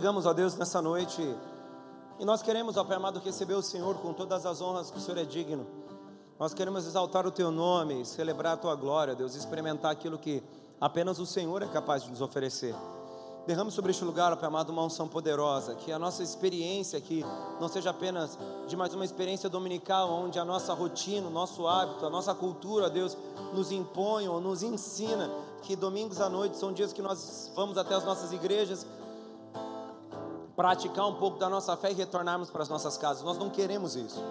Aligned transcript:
Chegamos, 0.00 0.24
ó 0.24 0.32
Deus, 0.32 0.56
nessa 0.56 0.80
noite 0.80 1.20
e 2.18 2.24
nós 2.24 2.40
queremos, 2.40 2.78
ó 2.78 2.84
Pai 2.84 2.96
amado, 2.96 3.20
receber 3.20 3.52
o 3.52 3.60
Senhor 3.60 3.96
com 3.96 4.14
todas 4.14 4.46
as 4.46 4.62
honras 4.62 4.90
que 4.90 4.96
o 4.96 5.00
Senhor 5.00 5.18
é 5.18 5.24
digno. 5.24 5.66
Nós 6.38 6.54
queremos 6.54 6.86
exaltar 6.86 7.26
o 7.26 7.30
Teu 7.30 7.50
nome, 7.50 8.06
celebrar 8.06 8.54
a 8.54 8.56
Tua 8.56 8.74
glória, 8.74 9.14
Deus, 9.14 9.34
experimentar 9.34 9.92
aquilo 9.92 10.18
que 10.18 10.42
apenas 10.80 11.18
o 11.18 11.26
Senhor 11.26 11.60
é 11.60 11.66
capaz 11.66 12.02
de 12.02 12.08
nos 12.08 12.22
oferecer. 12.22 12.74
Derrame 13.46 13.70
sobre 13.70 13.90
este 13.90 14.02
lugar, 14.02 14.32
ó 14.32 14.36
Pai 14.36 14.48
amado, 14.48 14.70
uma 14.70 14.82
unção 14.82 15.06
poderosa, 15.06 15.74
que 15.74 15.92
a 15.92 15.98
nossa 15.98 16.22
experiência 16.22 16.98
aqui 16.98 17.22
não 17.60 17.68
seja 17.68 17.90
apenas 17.90 18.38
de 18.66 18.76
mais 18.78 18.94
uma 18.94 19.04
experiência 19.04 19.50
dominical, 19.50 20.10
onde 20.10 20.38
a 20.38 20.46
nossa 20.46 20.72
rotina, 20.72 21.26
o 21.26 21.30
nosso 21.30 21.66
hábito, 21.66 22.06
a 22.06 22.10
nossa 22.10 22.34
cultura, 22.34 22.88
Deus, 22.88 23.18
nos 23.52 23.70
impõe 23.70 24.26
ou 24.28 24.40
nos 24.40 24.62
ensina 24.62 25.30
que 25.60 25.76
domingos 25.76 26.22
à 26.22 26.28
noite 26.30 26.56
são 26.56 26.72
dias 26.72 26.90
que 26.90 27.02
nós 27.02 27.52
vamos 27.54 27.76
até 27.76 27.94
as 27.94 28.02
nossas 28.02 28.32
igrejas 28.32 28.86
praticar 30.60 31.06
um 31.06 31.14
pouco 31.14 31.38
da 31.38 31.48
nossa 31.48 31.74
fé 31.74 31.90
e 31.90 31.94
retornarmos 31.94 32.50
para 32.50 32.62
as 32.62 32.68
nossas 32.68 32.98
casas. 32.98 33.22
Nós 33.22 33.38
não 33.38 33.48
queremos 33.48 33.96
isso. 33.96 34.22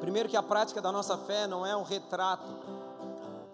Primeiro 0.00 0.28
que 0.28 0.36
a 0.36 0.42
prática 0.44 0.80
da 0.80 0.92
nossa 0.92 1.18
fé 1.18 1.48
não 1.48 1.66
é 1.66 1.74
um 1.74 1.82
retrato, 1.82 2.46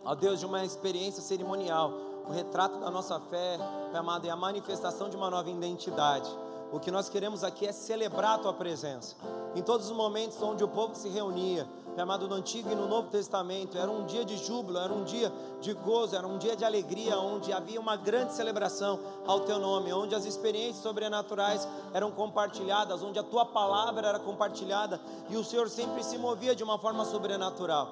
ó 0.04 0.14
Deus, 0.14 0.38
de 0.38 0.44
uma 0.44 0.62
experiência 0.62 1.22
cerimonial. 1.22 1.90
O 2.28 2.32
retrato 2.32 2.78
da 2.78 2.90
nossa 2.90 3.18
fé, 3.18 3.58
amado, 3.94 4.26
é 4.26 4.30
a 4.30 4.36
manifestação 4.36 5.08
de 5.08 5.16
uma 5.16 5.30
nova 5.30 5.48
identidade. 5.48 6.28
O 6.72 6.80
que 6.80 6.90
nós 6.90 7.08
queremos 7.08 7.44
aqui 7.44 7.66
é 7.66 7.72
celebrar 7.72 8.34
a 8.34 8.38
Tua 8.38 8.52
presença. 8.52 9.14
Em 9.54 9.62
todos 9.62 9.88
os 9.88 9.96
momentos 9.96 10.42
onde 10.42 10.64
o 10.64 10.68
povo 10.68 10.94
se 10.96 11.08
reunia, 11.08 11.66
amado, 11.96 12.28
no 12.28 12.34
Antigo 12.34 12.70
e 12.70 12.74
no 12.74 12.88
Novo 12.88 13.08
Testamento, 13.08 13.78
era 13.78 13.90
um 13.90 14.04
dia 14.04 14.24
de 14.24 14.36
júbilo, 14.36 14.76
era 14.78 14.92
um 14.92 15.04
dia 15.04 15.32
de 15.60 15.72
gozo, 15.72 16.16
era 16.16 16.26
um 16.26 16.36
dia 16.36 16.56
de 16.56 16.64
alegria, 16.64 17.18
onde 17.18 17.52
havia 17.52 17.80
uma 17.80 17.96
grande 17.96 18.34
celebração 18.34 18.98
ao 19.26 19.40
Teu 19.40 19.58
nome, 19.58 19.92
onde 19.92 20.14
as 20.14 20.24
experiências 20.26 20.82
sobrenaturais 20.82 21.66
eram 21.94 22.10
compartilhadas, 22.10 23.02
onde 23.02 23.18
a 23.18 23.22
Tua 23.22 23.46
palavra 23.46 24.08
era 24.08 24.18
compartilhada 24.18 25.00
e 25.30 25.36
o 25.36 25.44
Senhor 25.44 25.70
sempre 25.70 26.02
se 26.02 26.18
movia 26.18 26.54
de 26.54 26.64
uma 26.64 26.78
forma 26.78 27.04
sobrenatural 27.04 27.90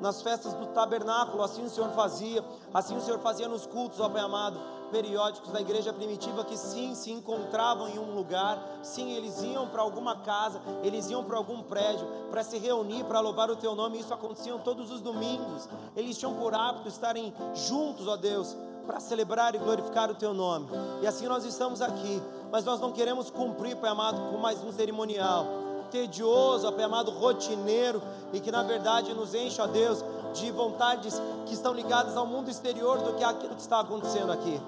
nas 0.00 0.22
festas 0.22 0.54
do 0.54 0.66
tabernáculo, 0.66 1.42
assim 1.42 1.64
o 1.64 1.68
Senhor 1.68 1.90
fazia, 1.90 2.44
assim 2.72 2.96
o 2.96 3.00
Senhor 3.00 3.18
fazia 3.18 3.48
nos 3.48 3.66
cultos, 3.66 3.98
ó 3.98 4.08
Pai 4.08 4.22
amado 4.22 4.77
periódicos 4.90 5.50
da 5.50 5.60
igreja 5.60 5.92
primitiva 5.92 6.44
que 6.44 6.56
sim 6.56 6.94
se 6.94 7.10
encontravam 7.10 7.88
em 7.88 7.98
um 7.98 8.14
lugar, 8.14 8.58
sim 8.82 9.12
eles 9.12 9.42
iam 9.42 9.68
para 9.68 9.82
alguma 9.82 10.16
casa, 10.16 10.60
eles 10.82 11.08
iam 11.10 11.24
para 11.24 11.36
algum 11.36 11.62
prédio 11.62 12.06
para 12.30 12.42
se 12.42 12.58
reunir 12.58 13.04
para 13.04 13.20
louvar 13.20 13.50
o 13.50 13.56
teu 13.56 13.74
nome. 13.74 14.00
Isso 14.00 14.12
acontecia 14.12 14.56
todos 14.58 14.90
os 14.90 15.00
domingos. 15.00 15.68
Eles 15.96 16.18
tinham 16.18 16.34
por 16.34 16.54
hábito 16.54 16.88
estarem 16.88 17.32
juntos, 17.54 18.08
ó 18.08 18.16
Deus, 18.16 18.56
para 18.86 19.00
celebrar 19.00 19.54
e 19.54 19.58
glorificar 19.58 20.10
o 20.10 20.14
teu 20.14 20.32
nome. 20.32 20.68
E 21.02 21.06
assim 21.06 21.26
nós 21.26 21.44
estamos 21.44 21.82
aqui, 21.82 22.22
mas 22.50 22.64
nós 22.64 22.80
não 22.80 22.92
queremos 22.92 23.30
cumprir, 23.30 23.76
Pai 23.76 23.90
amado, 23.90 24.30
com 24.30 24.38
mais 24.38 24.62
um 24.64 24.72
cerimonial 24.72 25.46
tedioso, 25.90 26.70
Pai 26.72 26.84
amado, 26.84 27.10
rotineiro 27.10 28.02
e 28.32 28.40
que 28.40 28.50
na 28.50 28.62
verdade 28.62 29.14
nos 29.14 29.34
enche, 29.34 29.60
ó 29.60 29.66
Deus, 29.66 30.04
de 30.34 30.50
vontades 30.50 31.20
que 31.46 31.54
estão 31.54 31.72
ligadas 31.72 32.16
ao 32.16 32.26
mundo 32.26 32.50
exterior 32.50 32.98
do 32.98 33.14
que 33.14 33.24
aquilo 33.24 33.54
que 33.54 33.60
está 33.60 33.80
acontecendo 33.80 34.30
aqui. 34.30 34.60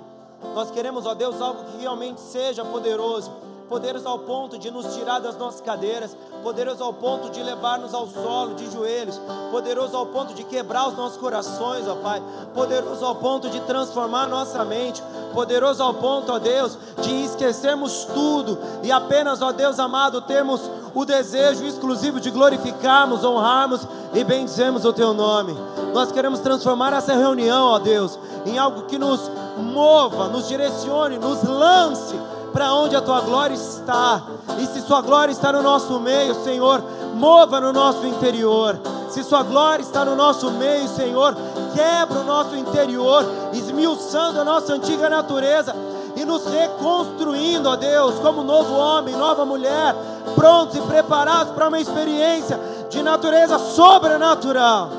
Nós 0.55 0.71
queremos, 0.71 1.07
ó 1.07 1.15
Deus, 1.15 1.41
algo 1.41 1.65
que 1.65 1.79
realmente 1.79 2.21
seja 2.21 2.65
poderoso, 2.65 3.31
poderoso 3.69 4.09
ao 4.09 4.19
ponto 4.19 4.59
de 4.59 4.69
nos 4.69 4.95
tirar 4.97 5.21
das 5.21 5.37
nossas 5.37 5.61
cadeiras, 5.61 6.17
poderoso 6.43 6.83
ao 6.83 6.93
ponto 6.93 7.31
de 7.31 7.41
levar-nos 7.41 7.95
ao 7.95 8.09
solo 8.09 8.55
de 8.55 8.69
joelhos, 8.69 9.21
poderoso 9.53 9.97
ao 9.97 10.07
ponto 10.07 10.35
de 10.35 10.43
quebrar 10.43 10.89
os 10.89 10.97
nossos 10.97 11.17
corações, 11.17 11.87
ó 11.87 11.95
Pai, 11.95 12.21
poderoso 12.53 13.05
ao 13.05 13.15
ponto 13.15 13.49
de 13.49 13.61
transformar 13.61 14.27
nossa 14.27 14.65
mente, 14.65 15.01
poderoso 15.33 15.85
ao 15.85 15.95
ponto, 15.95 16.33
ó 16.33 16.39
Deus, 16.41 16.77
de 17.01 17.25
esquecermos 17.25 18.07
tudo 18.07 18.59
e 18.83 18.91
apenas, 18.91 19.41
ó 19.41 19.53
Deus 19.53 19.79
amado, 19.79 20.21
termos 20.23 20.61
o 20.93 21.05
desejo 21.05 21.65
exclusivo 21.65 22.19
de 22.19 22.33
glorificarmos, 22.33 23.23
honrarmos 23.23 23.87
e 24.13 24.25
bendizemos 24.25 24.85
o 24.85 24.93
Teu 24.93 25.15
nome. 25.15 25.57
Nós 25.95 26.11
queremos 26.11 26.41
transformar 26.41 26.93
essa 26.93 27.15
reunião, 27.15 27.69
ó 27.69 27.79
Deus, 27.79 28.19
em 28.45 28.59
algo 28.59 28.83
que 28.83 28.99
nos 28.99 29.31
mova, 29.61 30.29
nos 30.29 30.49
direcione, 30.49 31.19
nos 31.19 31.43
lance 31.43 32.19
para 32.53 32.73
onde 32.75 32.97
a 32.97 33.01
tua 33.01 33.21
glória 33.21 33.55
está. 33.55 34.23
E 34.59 34.67
se 34.67 34.81
sua 34.83 35.01
glória 35.01 35.33
está 35.33 35.53
no 35.53 35.63
nosso 35.63 35.99
meio, 36.01 36.35
Senhor, 36.43 36.83
mova 37.15 37.61
no 37.61 37.73
nosso 37.73 38.07
interior. 38.07 38.79
Se 39.09 39.23
sua 39.25 39.43
glória 39.43 39.83
está 39.83 40.05
no 40.05 40.15
nosso 40.15 40.51
meio, 40.53 40.89
Senhor, 40.89 41.37
quebra 41.75 42.21
o 42.21 42.25
nosso 42.25 42.55
interior, 42.57 43.25
esmiuçando 43.53 44.41
a 44.41 44.45
nossa 44.45 44.73
antiga 44.73 45.09
natureza 45.09 45.75
e 46.17 46.25
nos 46.25 46.45
reconstruindo, 46.47 47.69
ó 47.69 47.77
Deus, 47.77 48.19
como 48.21 48.43
novo 48.43 48.75
homem, 48.75 49.17
nova 49.17 49.45
mulher, 49.45 49.95
prontos 50.35 50.77
e 50.77 50.81
preparados 50.83 51.53
para 51.55 51.69
uma 51.69 51.81
experiência 51.81 52.61
de 52.89 53.03
natureza 53.03 53.59
sobrenatural. 53.59 54.91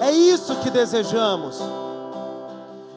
É 0.00 0.10
isso 0.10 0.54
que 0.56 0.70
desejamos 0.70 1.60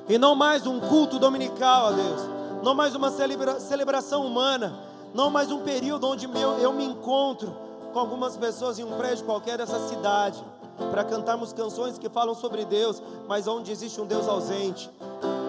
e 0.07 0.17
não 0.17 0.35
mais 0.35 0.67
um 0.67 0.79
culto 0.79 1.17
dominical, 1.17 1.87
ó 1.87 1.91
Deus, 1.91 2.21
não 2.63 2.73
mais 2.73 2.95
uma 2.95 3.11
celebra 3.11 3.59
celebração 3.59 4.25
humana, 4.25 4.73
não 5.13 5.29
mais 5.29 5.51
um 5.51 5.61
período 5.61 6.07
onde 6.07 6.25
eu, 6.25 6.57
eu 6.59 6.73
me 6.73 6.85
encontro 6.85 7.55
com 7.93 7.99
algumas 7.99 8.35
pessoas 8.35 8.79
em 8.79 8.83
um 8.83 8.97
prédio 8.97 9.25
qualquer 9.25 9.57
dessa 9.57 9.87
cidade, 9.87 10.43
para 10.91 11.03
cantarmos 11.03 11.53
canções 11.53 11.97
que 11.97 12.09
falam 12.09 12.33
sobre 12.33 12.65
Deus, 12.65 13.01
mas 13.27 13.47
onde 13.47 13.71
existe 13.71 13.99
um 13.99 14.05
Deus 14.05 14.27
ausente. 14.27 14.89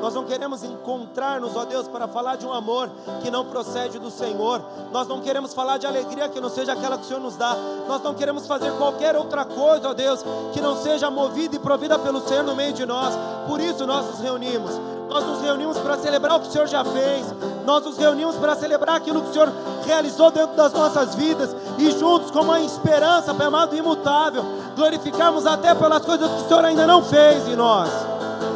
Nós 0.01 0.13
não 0.13 0.25
queremos 0.25 0.63
encontrar-nos, 0.63 1.57
ó 1.57 1.65
Deus, 1.65 1.89
para 1.89 2.07
falar 2.07 2.37
de 2.37 2.45
um 2.45 2.53
amor 2.53 2.91
que 3.23 3.31
não 3.31 3.47
procede 3.47 3.99
do 3.99 4.11
Senhor. 4.11 4.63
Nós 4.93 5.09
não 5.09 5.23
queremos 5.23 5.55
falar 5.55 5.79
de 5.79 5.87
alegria 5.87 6.29
que 6.29 6.41
não 6.43 6.51
seja 6.51 6.75
aquela 6.75 6.99
que 6.99 7.05
o 7.05 7.07
Senhor 7.07 7.21
nos 7.21 7.37
dá. 7.37 7.57
Nós 7.89 8.03
não 8.03 8.13
queremos 8.13 8.47
fazer 8.47 8.71
qualquer 8.77 9.17
outra 9.17 9.47
coisa, 9.47 9.89
ó 9.89 9.95
Deus, 9.95 10.23
que 10.53 10.61
não 10.61 10.77
seja 10.77 11.11
movida 11.11 11.57
e 11.57 11.59
provida 11.59 11.99
pelo 11.99 12.21
Senhor 12.21 12.45
no 12.45 12.55
meio 12.55 12.75
de 12.75 12.85
nós. 12.85 13.15
Por 13.49 13.59
isso 13.61 13.87
nós 13.87 14.05
nos 14.05 14.21
reunimos. 14.21 14.73
Nós 15.09 15.25
nos 15.25 15.41
reunimos 15.41 15.79
para 15.79 15.97
celebrar 15.99 16.37
o 16.37 16.41
que 16.41 16.49
o 16.49 16.51
Senhor 16.51 16.67
já 16.67 16.85
fez. 16.85 17.27
Nós 17.65 17.85
nos 17.85 17.97
reunimos 17.97 18.37
para 18.37 18.55
celebrar 18.55 18.97
aquilo 18.97 19.23
que 19.23 19.31
o 19.31 19.33
Senhor 19.33 19.53
realizou 19.85 20.31
dentro 20.31 20.57
das 20.57 20.73
nossas 20.73 21.15
vidas. 21.15 21.55
E 21.79 21.91
juntos, 21.93 22.31
com 22.31 22.41
uma 22.41 22.61
esperança, 22.61 23.35
Pai 23.35 23.47
amado, 23.47 23.77
imutável, 23.77 24.45
glorificarmos 24.77 25.47
até 25.47 25.75
pelas 25.75 26.05
coisas 26.05 26.31
que 26.31 26.43
o 26.43 26.49
Senhor 26.49 26.65
ainda 26.65 26.87
não 26.87 27.03
fez 27.03 27.49
em 27.49 27.57
nós 27.57 27.91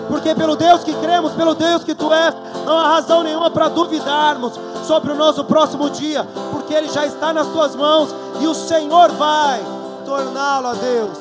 porque 0.09 0.35
pelo 0.35 0.57
Deus 0.57 0.83
que 0.83 0.95
cremos, 0.95 1.33
pelo 1.35 1.55
Deus 1.55 1.85
que 1.85 1.95
tu 1.95 2.13
és, 2.13 2.35
não 2.65 2.77
há 2.79 2.95
razão 2.95 3.23
nenhuma 3.23 3.51
para 3.51 3.69
duvidarmos 3.69 4.55
sobre 4.85 5.13
o 5.13 5.15
nosso 5.15 5.45
próximo 5.45 5.91
dia, 5.91 6.27
porque 6.51 6.73
ele 6.73 6.89
já 6.89 7.07
está 7.07 7.33
nas 7.33 7.47
tuas 7.49 7.77
mãos 7.77 8.15
e 8.41 8.47
o 8.47 8.55
Senhor 8.55 9.11
vai 9.13 9.61
torná-lo 10.05 10.69
a 10.69 10.75
Deus, 10.75 11.19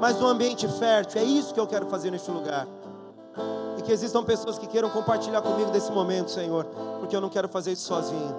mas 0.00 0.20
um 0.20 0.26
ambiente 0.26 0.66
fértil. 0.66 1.22
É 1.22 1.24
isso 1.24 1.54
que 1.54 1.60
eu 1.60 1.66
quero 1.66 1.86
fazer 1.86 2.10
neste 2.10 2.30
lugar. 2.30 2.66
Que 3.84 3.92
existam 3.92 4.24
pessoas 4.24 4.58
que 4.58 4.66
queiram 4.66 4.90
compartilhar 4.90 5.42
comigo 5.42 5.70
desse 5.70 5.92
momento, 5.92 6.30
Senhor, 6.30 6.64
porque 6.98 7.14
eu 7.14 7.20
não 7.20 7.28
quero 7.28 7.48
fazer 7.48 7.72
isso 7.72 7.86
sozinho. 7.86 8.34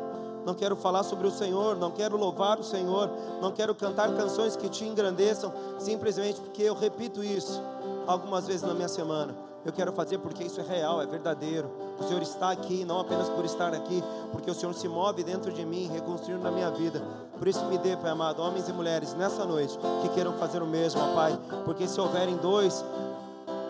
Não 0.46 0.54
quero 0.54 0.76
falar 0.76 1.04
sobre 1.04 1.28
o 1.28 1.32
Senhor, 1.32 1.76
não 1.76 1.92
quero 1.92 2.18
louvar 2.18 2.60
o 2.60 2.64
Senhor, 2.64 3.10
não 3.42 3.52
quero 3.52 3.74
cantar 3.74 4.16
canções 4.16 4.56
que 4.56 4.70
te 4.70 4.86
engrandeçam, 4.86 5.52
simplesmente 5.80 6.40
porque 6.40 6.62
eu 6.62 6.76
repito 6.76 7.24
isso 7.24 7.62
algumas 8.06 8.46
vezes 8.46 8.62
na 8.62 8.74
minha 8.74 8.88
semana 8.88 9.34
eu 9.66 9.74
quero 9.74 9.92
fazer 9.92 10.20
porque 10.20 10.44
isso 10.44 10.62
é 10.62 10.64
real, 10.64 11.02
é 11.02 11.08
verdadeiro. 11.08 11.68
O 12.00 12.04
Senhor 12.04 12.22
está 12.22 12.52
aqui, 12.52 12.86
não 12.86 13.00
apenas 13.00 13.28
por 13.30 13.44
estar 13.44 13.74
aqui, 13.74 14.04
porque 14.32 14.50
o 14.50 14.54
Senhor 14.54 14.74
se 14.76 14.88
move 14.88 15.24
dentro 15.24 15.52
de 15.52 15.66
mim, 15.66 15.90
reconstruindo 15.92 16.44
na 16.44 16.52
minha 16.52 16.70
vida. 16.70 17.02
Por 17.36 17.48
isso 17.48 17.66
me 17.66 17.78
dê, 17.80 17.98
Pai 17.98 18.12
amado, 18.12 18.44
homens 18.44 18.70
e 18.70 18.74
mulheres, 18.74 19.16
nessa 19.16 19.44
noite, 19.44 19.76
que 20.04 20.10
queiram 20.10 20.34
fazer 20.34 20.62
o 20.62 20.68
mesmo, 20.68 21.02
ó 21.02 21.16
Pai. 21.16 21.40
Porque 21.66 21.88
se 21.88 22.00
houverem 22.00 22.38
dois 22.38 22.86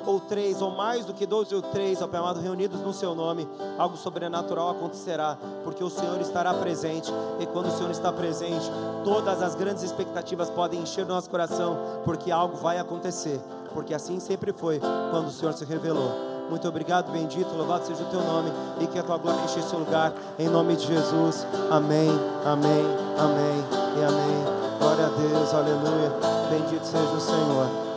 ou 0.06 0.20
três, 0.20 0.62
ou 0.62 0.72
mais 0.72 1.06
do 1.06 1.14
que 1.14 1.26
dois 1.26 1.52
ou 1.52 1.62
três, 1.62 2.02
ó 2.02 2.08
Pai 2.08 2.20
amado, 2.20 2.40
reunidos 2.40 2.82
no 2.82 2.94
Seu 2.94 3.16
nome, 3.16 3.48
algo 3.78 3.98
sobrenatural 3.98 4.72
acontecerá, 4.72 5.38
porque 5.64 5.84
o 5.84 5.90
Senhor 5.90 6.20
estará 6.22 6.54
presente, 6.54 7.12
e 7.40 7.46
quando 7.46 7.68
o 7.68 7.72
Senhor 7.72 7.92
está 7.92 8.12
presente, 8.12 8.70
todas 9.04 9.42
as 9.42 9.56
grandes 9.56 9.84
expectativas 9.84 10.50
podem 10.50 10.82
encher 10.82 11.06
nosso 11.06 11.30
coração, 11.30 11.78
porque 12.04 12.32
algo 12.32 12.58
vai 12.58 12.78
acontecer 12.78 13.40
porque 13.76 13.94
assim 13.94 14.22
sempre 14.22 14.54
foi 14.54 14.80
quando 14.80 15.28
o 15.28 15.32
Senhor 15.32 15.54
se 15.54 15.66
revelou. 15.66 16.10
Muito 16.50 16.68
obrigado, 16.68 17.12
bendito, 17.12 17.54
louvado 17.56 17.86
seja 17.86 18.04
o 18.04 18.06
teu 18.06 18.22
nome 18.22 18.50
e 18.80 18.88
que 18.88 18.98
a 18.98 19.04
tua 19.04 19.18
glória 19.18 19.44
enche 19.44 19.60
esse 19.60 19.76
lugar, 19.76 20.14
em 20.40 20.48
nome 20.48 20.76
de 20.76 20.88
Jesus. 20.88 21.46
Amém, 21.70 22.10
amém, 22.46 22.86
amém 23.18 23.66
e 23.98 24.04
amém. 24.04 24.80
Glória 24.80 25.06
a 25.06 25.10
Deus, 25.10 25.54
aleluia. 25.54 26.12
Bendito 26.50 26.86
seja 26.86 27.12
o 27.12 27.20
Senhor. 27.20 27.95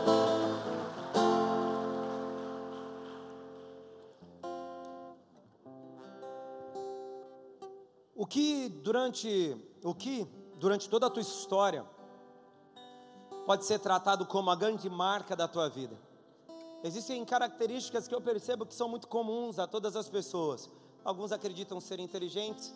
Que 8.29 8.69
durante 8.69 9.57
o 9.83 9.93
que 9.93 10.27
durante 10.59 10.89
toda 10.89 11.07
a 11.07 11.09
tua 11.09 11.21
história 11.21 11.85
pode 13.45 13.65
ser 13.65 13.79
tratado 13.79 14.25
como 14.25 14.51
a 14.51 14.55
grande 14.55 14.89
marca 14.89 15.35
da 15.35 15.47
tua 15.47 15.67
vida. 15.67 15.97
Existem 16.83 17.25
características 17.25 18.07
que 18.07 18.13
eu 18.13 18.21
percebo 18.21 18.65
que 18.65 18.75
são 18.75 18.87
muito 18.87 19.07
comuns 19.07 19.57
a 19.57 19.65
todas 19.65 19.95
as 19.95 20.07
pessoas. 20.07 20.69
Alguns 21.03 21.31
acreditam 21.31 21.79
ser 21.81 21.99
inteligentes, 21.99 22.73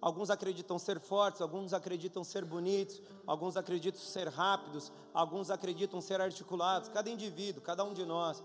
alguns 0.00 0.28
acreditam 0.30 0.78
ser 0.78 0.98
fortes, 0.98 1.40
alguns 1.40 1.72
acreditam 1.72 2.24
ser 2.24 2.44
bonitos, 2.44 3.00
alguns 3.26 3.56
acreditam 3.56 4.00
ser 4.00 4.28
rápidos, 4.28 4.90
alguns 5.14 5.50
acreditam 5.50 6.00
ser 6.00 6.20
articulados. 6.20 6.88
Cada 6.88 7.08
indivíduo, 7.08 7.62
cada 7.62 7.84
um 7.84 7.94
de 7.94 8.04
nós, 8.04 8.42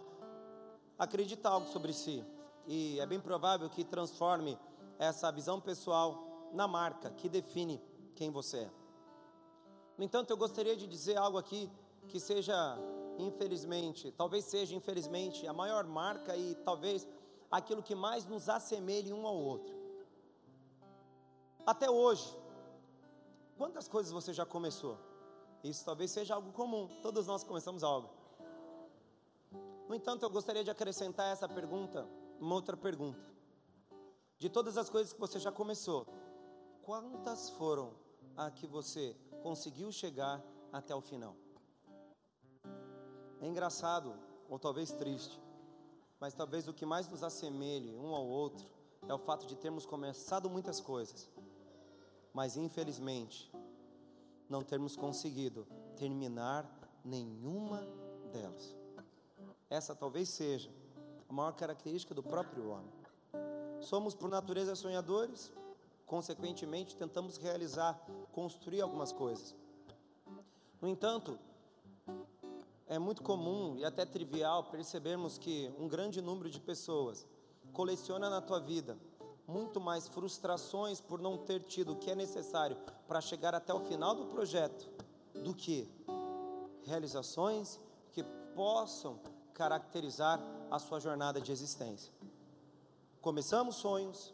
acredita 0.99 1.49
algo 1.49 1.67
sobre 1.67 1.93
si. 1.93 2.23
E 2.67 2.99
é 2.99 3.05
bem 3.05 3.19
provável 3.19 3.69
que 3.69 3.83
transforme 3.83 4.57
essa 4.99 5.31
visão 5.31 5.59
pessoal 5.59 6.30
na 6.53 6.67
marca 6.67 7.09
que 7.11 7.29
define 7.29 7.81
quem 8.15 8.29
você 8.29 8.57
é. 8.59 8.71
No 9.97 10.03
entanto, 10.03 10.31
eu 10.31 10.37
gostaria 10.37 10.75
de 10.75 10.87
dizer 10.87 11.17
algo 11.17 11.37
aqui 11.37 11.69
que 12.07 12.19
seja, 12.19 12.77
infelizmente, 13.17 14.11
talvez 14.11 14.45
seja, 14.45 14.75
infelizmente, 14.75 15.45
a 15.45 15.53
maior 15.53 15.85
marca 15.85 16.35
e 16.35 16.55
talvez 16.55 17.07
aquilo 17.49 17.83
que 17.83 17.93
mais 17.93 18.25
nos 18.25 18.49
assemelhe 18.49 19.13
um 19.13 19.27
ao 19.27 19.35
outro. 19.35 19.75
Até 21.65 21.89
hoje, 21.89 22.35
quantas 23.57 23.87
coisas 23.87 24.11
você 24.11 24.33
já 24.33 24.45
começou? 24.45 24.97
Isso 25.63 25.85
talvez 25.85 26.09
seja 26.09 26.33
algo 26.33 26.51
comum, 26.51 26.87
todos 27.01 27.27
nós 27.27 27.43
começamos 27.43 27.83
algo. 27.83 28.09
No 29.87 29.93
entanto, 29.93 30.23
eu 30.23 30.29
gostaria 30.29 30.63
de 30.63 30.71
acrescentar 30.71 31.31
essa 31.31 31.47
pergunta, 31.47 32.07
uma 32.39 32.55
outra 32.55 32.75
pergunta. 32.75 33.19
De 34.39 34.49
todas 34.49 34.77
as 34.77 34.89
coisas 34.89 35.13
que 35.13 35.19
você 35.19 35.37
já 35.37 35.51
começou, 35.51 36.07
quantas 36.83 37.49
foram 37.51 37.93
a 38.35 38.49
que 38.49 38.67
você 38.67 39.15
conseguiu 39.43 39.91
chegar 39.91 40.43
até 40.71 40.95
o 40.95 41.01
final? 41.01 41.35
É 43.39 43.47
engraçado, 43.47 44.13
ou 44.49 44.59
talvez 44.59 44.91
triste, 44.91 45.41
mas 46.19 46.33
talvez 46.33 46.67
o 46.67 46.73
que 46.73 46.85
mais 46.85 47.07
nos 47.09 47.23
assemelhe 47.23 47.95
um 47.95 48.13
ao 48.13 48.25
outro 48.25 48.67
é 49.07 49.13
o 49.13 49.17
fato 49.17 49.47
de 49.47 49.55
termos 49.55 49.85
começado 49.85 50.49
muitas 50.49 50.79
coisas, 50.79 51.29
mas 52.33 52.55
infelizmente 52.55 53.51
não 54.47 54.61
termos 54.61 54.95
conseguido 54.95 55.65
terminar 55.95 56.69
nenhuma 57.03 57.81
delas. 58.31 58.75
Essa 59.69 59.95
talvez 59.95 60.29
seja 60.29 60.71
a 61.27 61.33
maior 61.33 61.53
característica 61.53 62.13
do 62.13 62.21
próprio 62.21 62.69
homem. 62.69 62.91
Somos 63.79 64.13
por 64.13 64.29
natureza 64.29 64.75
sonhadores, 64.75 65.51
consequentemente 66.11 66.97
tentamos 66.97 67.37
realizar, 67.37 67.97
construir 68.33 68.81
algumas 68.81 69.13
coisas. 69.13 69.55
No 70.81 70.89
entanto, 70.89 71.39
é 72.85 72.99
muito 72.99 73.23
comum 73.23 73.77
e 73.77 73.85
até 73.85 74.05
trivial 74.05 74.65
percebermos 74.65 75.37
que 75.37 75.73
um 75.79 75.87
grande 75.87 76.21
número 76.21 76.49
de 76.49 76.59
pessoas 76.59 77.25
coleciona 77.71 78.29
na 78.29 78.41
tua 78.41 78.59
vida 78.59 78.97
muito 79.47 79.79
mais 79.79 80.09
frustrações 80.09 80.99
por 80.99 81.21
não 81.21 81.37
ter 81.37 81.63
tido 81.63 81.93
o 81.93 81.95
que 81.95 82.11
é 82.11 82.15
necessário 82.15 82.75
para 83.07 83.21
chegar 83.21 83.55
até 83.55 83.73
o 83.73 83.79
final 83.79 84.13
do 84.13 84.25
projeto 84.25 84.89
do 85.33 85.55
que 85.55 85.89
realizações 86.83 87.79
que 88.11 88.21
possam 88.53 89.17
caracterizar 89.53 90.41
a 90.69 90.77
sua 90.77 90.99
jornada 90.99 91.39
de 91.39 91.53
existência. 91.53 92.11
Começamos 93.21 93.77
sonhos, 93.77 94.33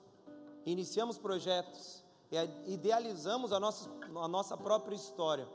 iniciamos 0.71 1.17
projetos, 1.17 2.03
idealizamos 2.65 3.53
a 3.53 3.59
nossa, 3.59 3.89
a 4.15 4.27
nossa 4.27 4.57
própria 4.57 4.95
história, 4.95 5.47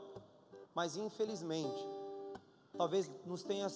mas 0.73 0.97
infelizmente 0.97 1.87
talvez 2.75 3.09
nos 3.25 3.43
tenha 3.43 3.67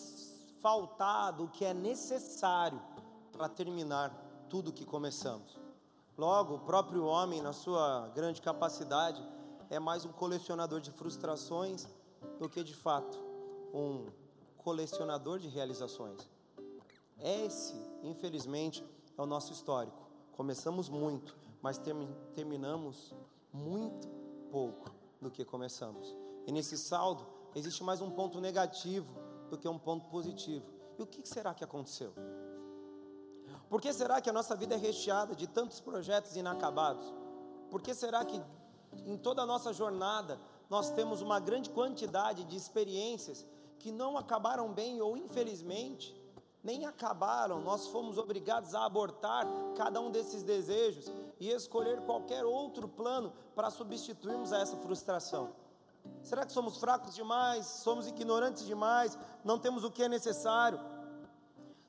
faltado 0.62 1.44
o 1.44 1.50
que 1.50 1.63
é 1.63 1.74
necessário 1.74 2.81
para 3.31 3.48
terminar 3.48 4.12
tudo 4.50 4.74
que 4.74 4.84
começamos. 4.84 5.60
Logo, 6.18 6.56
o 6.56 6.60
próprio 6.60 7.06
homem, 7.06 7.44
na 7.44 7.54
sua 7.54 8.12
grande 8.16 8.42
capacidade, 8.42 9.24
é 9.69 9.78
mais 9.78 10.06
um 10.06 10.12
colecionador 10.12 10.81
de 10.81 10.90
frustrações 10.90 11.88
do 12.40 12.50
que 12.50 12.63
de 12.63 12.74
fato 12.74 13.16
um 13.72 14.07
colecionador 14.57 15.38
de 15.38 15.48
realizações. 15.48 16.28
Esse, 17.19 17.75
infelizmente, 18.01 18.83
é 19.16 19.22
o 19.22 19.28
nosso 19.28 19.54
histórico. 19.54 20.06
Começamos 20.38 20.88
muito, 20.88 21.36
mas 21.63 21.81
terminamos 22.36 23.12
muito 23.51 24.07
pouco 24.51 24.92
do 25.19 25.31
que 25.31 25.44
começamos. 25.44 26.16
E 26.45 26.51
nesse 26.51 26.78
saldo, 26.78 27.25
existe 27.56 27.84
mais 27.84 28.01
um 28.01 28.12
ponto 28.12 28.39
negativo 28.39 29.12
do 29.50 29.57
que 29.57 29.68
um 29.68 29.80
ponto 29.80 30.06
positivo. 30.10 30.63
E 30.95 31.01
o 31.01 31.07
que 31.07 31.28
será 31.28 31.56
que 31.56 31.63
aconteceu? 31.63 32.13
Por 33.68 33.81
que 33.81 33.92
será 33.92 34.22
que 34.22 34.30
a 34.30 34.34
nossa 34.34 34.56
vida 34.56 34.75
é 34.75 34.78
recheada 34.78 35.36
de 35.36 35.48
tantos 35.48 35.80
projetos 35.80 36.36
inacabados? 36.36 37.12
Por 37.72 37.81
que 37.81 37.95
será 37.95 38.24
que 38.24 38.40
em 39.07 39.18
toda 39.18 39.42
a 39.42 39.45
nossa 39.45 39.74
jornada 39.74 40.40
nós 40.69 40.92
temos 40.92 41.19
uma 41.19 41.40
grande 41.40 41.72
quantidade 41.72 42.44
de 42.44 42.56
experiências 42.56 43.44
que 43.80 43.92
não 43.92 44.16
acabaram 44.16 44.72
bem 44.72 45.01
ou 45.01 45.18
infelizmente 45.18 46.16
nem 46.63 46.86
acabaram, 46.86 47.62
nós 47.62 47.88
fomos 47.88 48.18
obrigados 48.18 48.75
a 48.75 48.86
abortar 48.86 49.45
cada 49.75 50.01
um 50.01 50.12
desses 50.12 50.44
desejos 50.44 51.12
e 51.39 51.50
escolher 51.50 52.01
qualquer 52.01 52.44
outro 52.45 52.88
plano 52.88 53.31
para 53.56 53.69
substituirmos 53.69 54.51
a 54.51 54.59
essa 54.59 54.75
frustração. 54.77 55.51
Será 56.21 56.45
que 56.45 56.51
somos 56.51 56.77
fracos 56.77 57.15
demais? 57.15 57.65
Somos 57.65 58.07
ignorantes 58.07 58.65
demais? 58.65 59.18
Não 59.44 59.59
temos 59.59 59.83
o 59.83 59.92
que 59.92 60.04
é 60.04 60.09
necessário? 60.09 60.80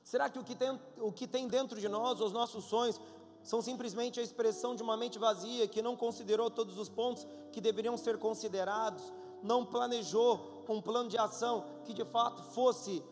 Será 0.03 0.29
que 0.29 0.39
o 0.39 0.43
que 0.43 0.55
tem, 0.55 0.79
o 0.97 1.11
que 1.11 1.27
tem 1.27 1.47
dentro 1.47 1.79
de 1.79 1.87
nós, 1.87 2.19
os 2.19 2.31
nossos 2.31 2.65
sonhos, 2.65 2.99
são 3.43 3.61
simplesmente 3.61 4.19
a 4.19 4.23
expressão 4.23 4.75
de 4.75 4.83
uma 4.83 4.97
mente 4.97 5.17
vazia 5.17 5.67
que 5.67 5.81
não 5.81 5.95
considerou 5.95 6.49
todos 6.49 6.77
os 6.77 6.89
pontos 6.89 7.25
que 7.51 7.61
deveriam 7.61 7.97
ser 7.97 8.17
considerados, 8.17 9.03
não 9.41 9.65
planejou 9.65 10.63
um 10.67 10.81
plano 10.81 11.09
de 11.09 11.17
ação 11.17 11.65
que 11.85 11.93
de 11.93 12.05
fato 12.05 12.43
fosse 12.43 13.03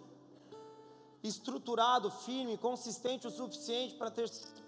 estruturado, 1.24 2.12
firme, 2.12 2.58
consistente 2.58 3.28
o 3.28 3.32
suficiente 3.32 3.98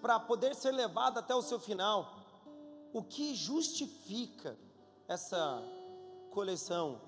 para 0.02 0.20
poder 0.20 0.56
ser 0.56 0.72
levado 0.72 1.20
até 1.20 1.34
o 1.36 1.42
seu 1.42 1.60
final? 1.60 2.16
O 2.94 3.04
que 3.04 3.36
justifica 3.36 4.58
essa 5.08 5.62
coleção 6.32 7.02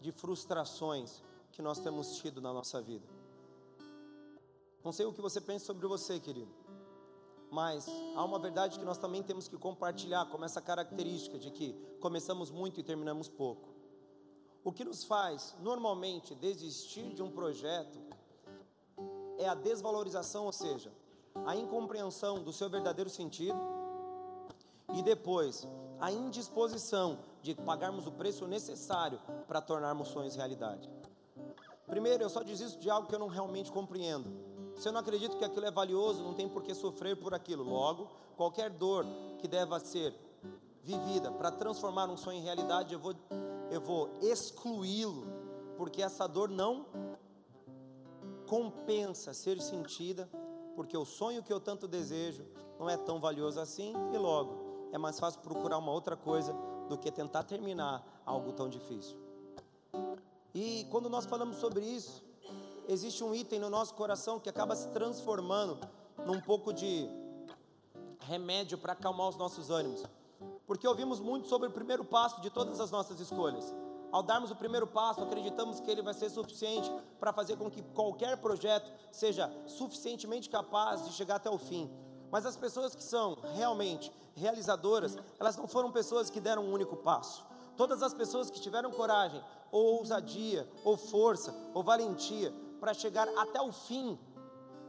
de 0.00 0.12
frustrações 0.12 1.22
que 1.52 1.62
nós 1.62 1.78
temos 1.78 2.16
tido 2.16 2.40
na 2.40 2.52
nossa 2.52 2.80
vida. 2.80 3.06
Não 4.82 4.92
sei 4.92 5.04
o 5.04 5.12
que 5.12 5.20
você 5.20 5.40
pensa 5.40 5.66
sobre 5.66 5.86
você, 5.86 6.18
querido, 6.18 6.50
mas 7.50 7.86
há 8.14 8.24
uma 8.24 8.38
verdade 8.38 8.78
que 8.78 8.84
nós 8.84 8.96
também 8.96 9.22
temos 9.22 9.46
que 9.46 9.58
compartilhar, 9.58 10.26
como 10.30 10.44
essa 10.44 10.60
característica 10.60 11.38
de 11.38 11.50
que 11.50 11.72
começamos 12.00 12.50
muito 12.50 12.80
e 12.80 12.82
terminamos 12.82 13.28
pouco. 13.28 13.68
O 14.64 14.72
que 14.72 14.84
nos 14.84 15.04
faz 15.04 15.54
normalmente 15.60 16.34
desistir 16.34 17.14
de 17.14 17.22
um 17.22 17.30
projeto 17.30 17.98
é 19.40 19.48
a 19.48 19.54
desvalorização, 19.54 20.44
ou 20.44 20.52
seja, 20.52 20.92
a 21.46 21.56
incompreensão 21.56 22.42
do 22.42 22.52
seu 22.52 22.68
verdadeiro 22.68 23.08
sentido 23.08 23.58
e 24.92 25.02
depois 25.02 25.66
a 25.98 26.12
indisposição 26.12 27.18
de 27.42 27.54
pagarmos 27.54 28.06
o 28.06 28.12
preço 28.12 28.46
necessário 28.46 29.18
para 29.48 29.60
tornarmos 29.60 30.08
sonhos 30.08 30.36
realidade. 30.36 30.90
Primeiro, 31.86 32.22
eu 32.22 32.28
só 32.28 32.42
desisto 32.42 32.78
de 32.78 32.90
algo 32.90 33.08
que 33.08 33.14
eu 33.14 33.18
não 33.18 33.28
realmente 33.28 33.72
compreendo. 33.72 34.30
Se 34.76 34.88
eu 34.88 34.92
não 34.92 35.00
acredito 35.00 35.36
que 35.36 35.44
aquilo 35.44 35.66
é 35.66 35.70
valioso, 35.70 36.22
não 36.22 36.34
tem 36.34 36.48
por 36.48 36.62
que 36.62 36.74
sofrer 36.74 37.16
por 37.16 37.34
aquilo. 37.34 37.64
Logo, 37.64 38.08
qualquer 38.36 38.70
dor 38.70 39.04
que 39.38 39.48
deva 39.48 39.80
ser 39.80 40.14
vivida 40.82 41.30
para 41.32 41.50
transformar 41.50 42.08
um 42.08 42.16
sonho 42.16 42.38
em 42.38 42.42
realidade, 42.42 42.94
eu 42.94 43.00
vou, 43.00 43.14
eu 43.70 43.80
vou 43.80 44.10
excluí-lo, 44.20 45.26
porque 45.76 46.02
essa 46.02 46.26
dor 46.26 46.48
não 46.48 46.86
compensa 48.50 49.32
ser 49.32 49.60
sentida, 49.60 50.28
porque 50.74 50.96
o 50.96 51.04
sonho 51.04 51.40
que 51.40 51.52
eu 51.52 51.60
tanto 51.60 51.86
desejo 51.86 52.44
não 52.80 52.90
é 52.90 52.96
tão 52.96 53.20
valioso 53.20 53.60
assim, 53.60 53.94
e 54.12 54.18
logo 54.18 54.88
é 54.90 54.98
mais 54.98 55.20
fácil 55.20 55.40
procurar 55.40 55.78
uma 55.78 55.92
outra 55.92 56.16
coisa 56.16 56.52
do 56.88 56.98
que 56.98 57.12
tentar 57.12 57.44
terminar 57.44 58.04
algo 58.26 58.52
tão 58.52 58.68
difícil. 58.68 59.16
E 60.52 60.84
quando 60.90 61.08
nós 61.08 61.26
falamos 61.26 61.58
sobre 61.58 61.84
isso, 61.84 62.24
existe 62.88 63.22
um 63.22 63.32
item 63.32 63.60
no 63.60 63.70
nosso 63.70 63.94
coração 63.94 64.40
que 64.40 64.48
acaba 64.48 64.74
se 64.74 64.88
transformando 64.88 65.78
num 66.26 66.40
pouco 66.40 66.72
de 66.72 67.08
remédio 68.18 68.76
para 68.76 68.94
acalmar 68.94 69.28
os 69.28 69.36
nossos 69.36 69.70
ânimos. 69.70 70.02
Porque 70.66 70.88
ouvimos 70.88 71.20
muito 71.20 71.46
sobre 71.46 71.68
o 71.68 71.70
primeiro 71.70 72.04
passo 72.04 72.40
de 72.40 72.50
todas 72.50 72.80
as 72.80 72.90
nossas 72.90 73.20
escolhas. 73.20 73.72
Ao 74.12 74.22
darmos 74.22 74.50
o 74.50 74.56
primeiro 74.56 74.86
passo, 74.86 75.22
acreditamos 75.22 75.78
que 75.78 75.90
ele 75.90 76.02
vai 76.02 76.14
ser 76.14 76.30
suficiente 76.30 76.90
para 77.18 77.32
fazer 77.32 77.56
com 77.56 77.70
que 77.70 77.82
qualquer 77.82 78.36
projeto 78.38 78.90
seja 79.12 79.50
suficientemente 79.66 80.50
capaz 80.50 81.04
de 81.04 81.12
chegar 81.12 81.36
até 81.36 81.48
o 81.48 81.58
fim. 81.58 81.88
Mas 82.30 82.44
as 82.44 82.56
pessoas 82.56 82.94
que 82.94 83.02
são 83.02 83.36
realmente 83.54 84.12
realizadoras, 84.34 85.16
elas 85.38 85.56
não 85.56 85.68
foram 85.68 85.92
pessoas 85.92 86.28
que 86.28 86.40
deram 86.40 86.64
um 86.64 86.72
único 86.72 86.96
passo. 86.96 87.44
Todas 87.76 88.02
as 88.02 88.12
pessoas 88.12 88.50
que 88.50 88.60
tiveram 88.60 88.90
coragem, 88.90 89.42
ou 89.70 89.98
ousadia, 89.98 90.68
ou 90.84 90.96
força, 90.96 91.54
ou 91.72 91.82
valentia 91.82 92.52
para 92.80 92.92
chegar 92.92 93.28
até 93.38 93.60
o 93.60 93.72
fim, 93.72 94.18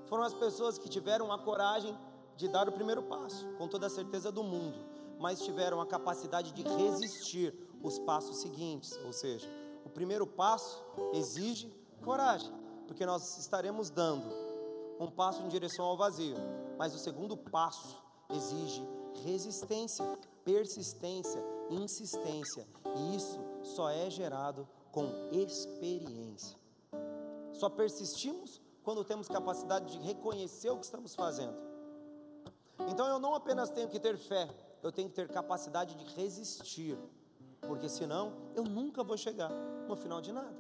foram 0.08 0.24
as 0.24 0.34
pessoas 0.34 0.78
que 0.78 0.90
tiveram 0.90 1.32
a 1.32 1.38
coragem 1.38 1.98
de 2.36 2.48
dar 2.48 2.68
o 2.68 2.72
primeiro 2.72 3.04
passo, 3.04 3.48
com 3.58 3.68
toda 3.68 3.86
a 3.86 3.90
certeza 3.90 4.32
do 4.32 4.44
mundo, 4.44 4.78
mas 5.20 5.42
tiveram 5.42 5.80
a 5.80 5.86
capacidade 5.86 6.52
de 6.52 6.64
resistir 6.64 7.54
os 7.84 8.00
passos 8.00 8.38
seguintes, 8.38 8.98
ou 9.06 9.14
seja, 9.14 9.48
o 9.86 9.90
primeiro 9.90 10.26
passo 10.26 10.84
exige 11.14 11.72
coragem, 12.04 12.52
porque 12.88 13.06
nós 13.06 13.38
estaremos 13.38 13.90
dando 13.90 14.26
um 15.00 15.10
passo 15.10 15.42
em 15.42 15.48
direção 15.48 15.86
ao 15.86 15.98
vazio, 15.98 16.36
mas 16.78 16.94
o 16.94 17.00
segundo 17.00 17.36
passo 17.36 17.98
exige 18.30 18.88
resistência, 19.24 20.06
persistência, 20.44 21.44
insistência, 21.70 22.68
e 22.96 23.16
isso 23.16 23.40
só 23.64 23.90
é 23.90 24.10
gerado 24.10 24.68
com 24.92 25.06
experiência. 25.32 26.58
Só 27.54 27.70
persistimos 27.70 28.62
quando 28.84 29.04
temos 29.04 29.28
capacidade 29.28 29.92
de 29.92 30.00
reconhecer 30.00 30.70
o 30.70 30.78
que 30.78 30.86
estamos 30.86 31.16
fazendo. 31.16 31.56
Então 32.90 33.08
eu 33.08 33.20
não 33.20 33.36
apenas 33.36 33.70
tenho 33.70 33.88
que 33.88 34.00
ter 34.00 34.18
fé, 34.18 34.50
eu 34.82 34.92
tenho 34.92 35.10
que 35.10 35.16
ter 35.16 35.28
capacidade 35.30 35.96
de 35.96 36.04
resistir, 36.16 36.98
porque 37.72 37.88
senão 37.88 38.34
eu 38.54 38.66
nunca 38.66 39.02
vou 39.02 39.16
chegar 39.16 39.50
no 39.88 39.96
final 39.96 40.20
de 40.20 40.34
nada. 40.34 40.54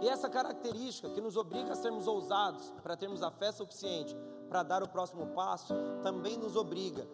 E 0.00 0.08
essa 0.08 0.30
característica 0.30 1.10
que 1.10 1.20
nos 1.20 1.36
obriga 1.36 1.72
a 1.72 1.74
sermos 1.74 2.06
ousados, 2.06 2.72
para 2.80 2.96
termos 2.96 3.24
a 3.24 3.30
fé 3.32 3.50
suficiente 3.50 4.16
para 4.48 4.62
dar 4.62 4.84
o 4.84 4.88
próximo 4.88 5.26
passo, 5.34 5.74
também 6.00 6.38
nos 6.38 6.54
obriga 6.54 7.08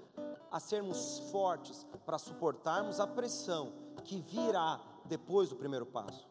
a 0.53 0.61
sermos 0.61 1.21
fortes 1.31 1.87
para 2.05 2.19
suportarmos 2.19 3.01
a 3.01 3.07
pressão 3.07 3.73
que 4.05 4.21
virá 4.21 4.79
depois 5.07 5.49
do 5.49 5.57
primeiro 5.57 5.87
passo. 5.87 6.29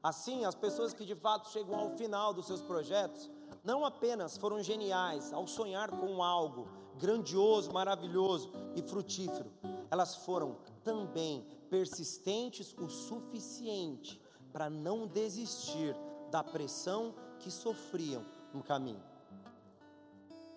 Assim, 0.00 0.44
as 0.44 0.54
pessoas 0.54 0.94
que 0.94 1.04
de 1.04 1.16
fato 1.16 1.50
chegam 1.50 1.74
ao 1.74 1.90
final 1.96 2.32
dos 2.32 2.46
seus 2.46 2.62
projetos 2.62 3.28
não 3.64 3.84
apenas 3.84 4.36
foram 4.38 4.62
geniais 4.62 5.32
ao 5.32 5.48
sonhar 5.48 5.90
com 5.90 6.22
algo 6.22 6.68
grandioso, 6.96 7.72
maravilhoso 7.72 8.52
e 8.76 8.82
frutífero, 8.82 9.50
elas 9.90 10.14
foram 10.16 10.56
também 10.82 11.44
persistentes 11.70 12.74
o 12.78 12.88
suficiente 12.88 14.20
para 14.52 14.70
não 14.70 15.06
desistir 15.06 15.94
da 16.30 16.42
pressão 16.42 17.14
que 17.38 17.50
sofriam 17.50 18.24
no 18.52 18.62
caminho. 18.62 19.02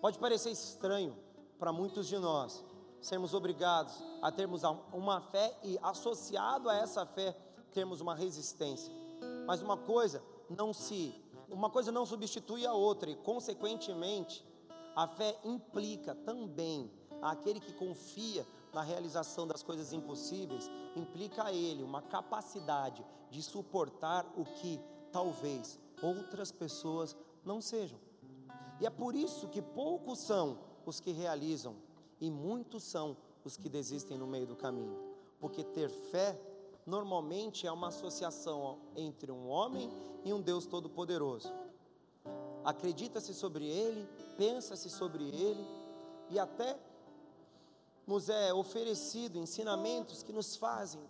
Pode 0.00 0.18
parecer 0.18 0.50
estranho 0.50 1.16
para 1.58 1.72
muitos 1.72 2.06
de 2.06 2.18
nós 2.18 2.64
sermos 3.00 3.34
obrigados 3.34 3.94
a 4.22 4.30
termos 4.30 4.62
uma 4.92 5.20
fé 5.20 5.56
e 5.62 5.78
associado 5.82 6.68
a 6.68 6.76
essa 6.76 7.04
fé 7.06 7.36
termos 7.72 8.00
uma 8.00 8.14
resistência. 8.14 8.92
Mas 9.46 9.62
uma 9.62 9.76
coisa 9.76 10.22
não 10.48 10.72
se, 10.72 11.14
uma 11.48 11.70
coisa 11.70 11.92
não 11.92 12.04
substitui 12.04 12.66
a 12.66 12.72
outra 12.72 13.10
e 13.10 13.16
consequentemente 13.16 14.44
a 14.94 15.06
fé 15.06 15.38
implica 15.44 16.14
também 16.14 16.90
aquele 17.22 17.60
que 17.60 17.72
confia 17.74 18.46
na 18.72 18.82
realização 18.82 19.46
das 19.46 19.62
coisas 19.62 19.92
impossíveis, 19.92 20.70
implica 20.96 21.44
a 21.44 21.52
ele 21.52 21.82
uma 21.82 22.02
capacidade 22.02 23.04
de 23.30 23.42
suportar 23.42 24.26
o 24.36 24.44
que 24.44 24.80
talvez 25.12 25.78
outras 26.02 26.50
pessoas 26.52 27.16
não 27.44 27.60
sejam. 27.60 27.98
E 28.80 28.86
é 28.86 28.90
por 28.90 29.14
isso 29.14 29.48
que 29.48 29.60
poucos 29.60 30.18
são 30.18 30.58
os 30.86 31.00
que 31.00 31.10
realizam 31.12 31.76
e 32.20 32.30
muitos 32.30 32.82
são 32.82 33.16
os 33.44 33.56
que 33.56 33.68
desistem 33.68 34.18
no 34.18 34.26
meio 34.26 34.46
do 34.46 34.56
caminho, 34.56 34.98
porque 35.38 35.62
ter 35.64 35.88
fé 35.88 36.38
normalmente 36.86 37.66
é 37.66 37.72
uma 37.72 37.88
associação 37.88 38.78
entre 38.96 39.30
um 39.30 39.48
homem 39.48 39.90
e 40.24 40.32
um 40.32 40.40
Deus 40.40 40.66
todo-poderoso. 40.66 41.52
Acredita-se 42.64 43.32
sobre 43.32 43.66
ele, 43.66 44.06
pensa-se 44.36 44.90
sobre 44.90 45.24
ele 45.24 45.64
e 46.30 46.38
até 46.38 46.78
nos 48.10 48.28
é 48.28 48.52
oferecido 48.52 49.38
ensinamentos 49.38 50.24
que 50.24 50.32
nos 50.32 50.56
fazem 50.56 51.00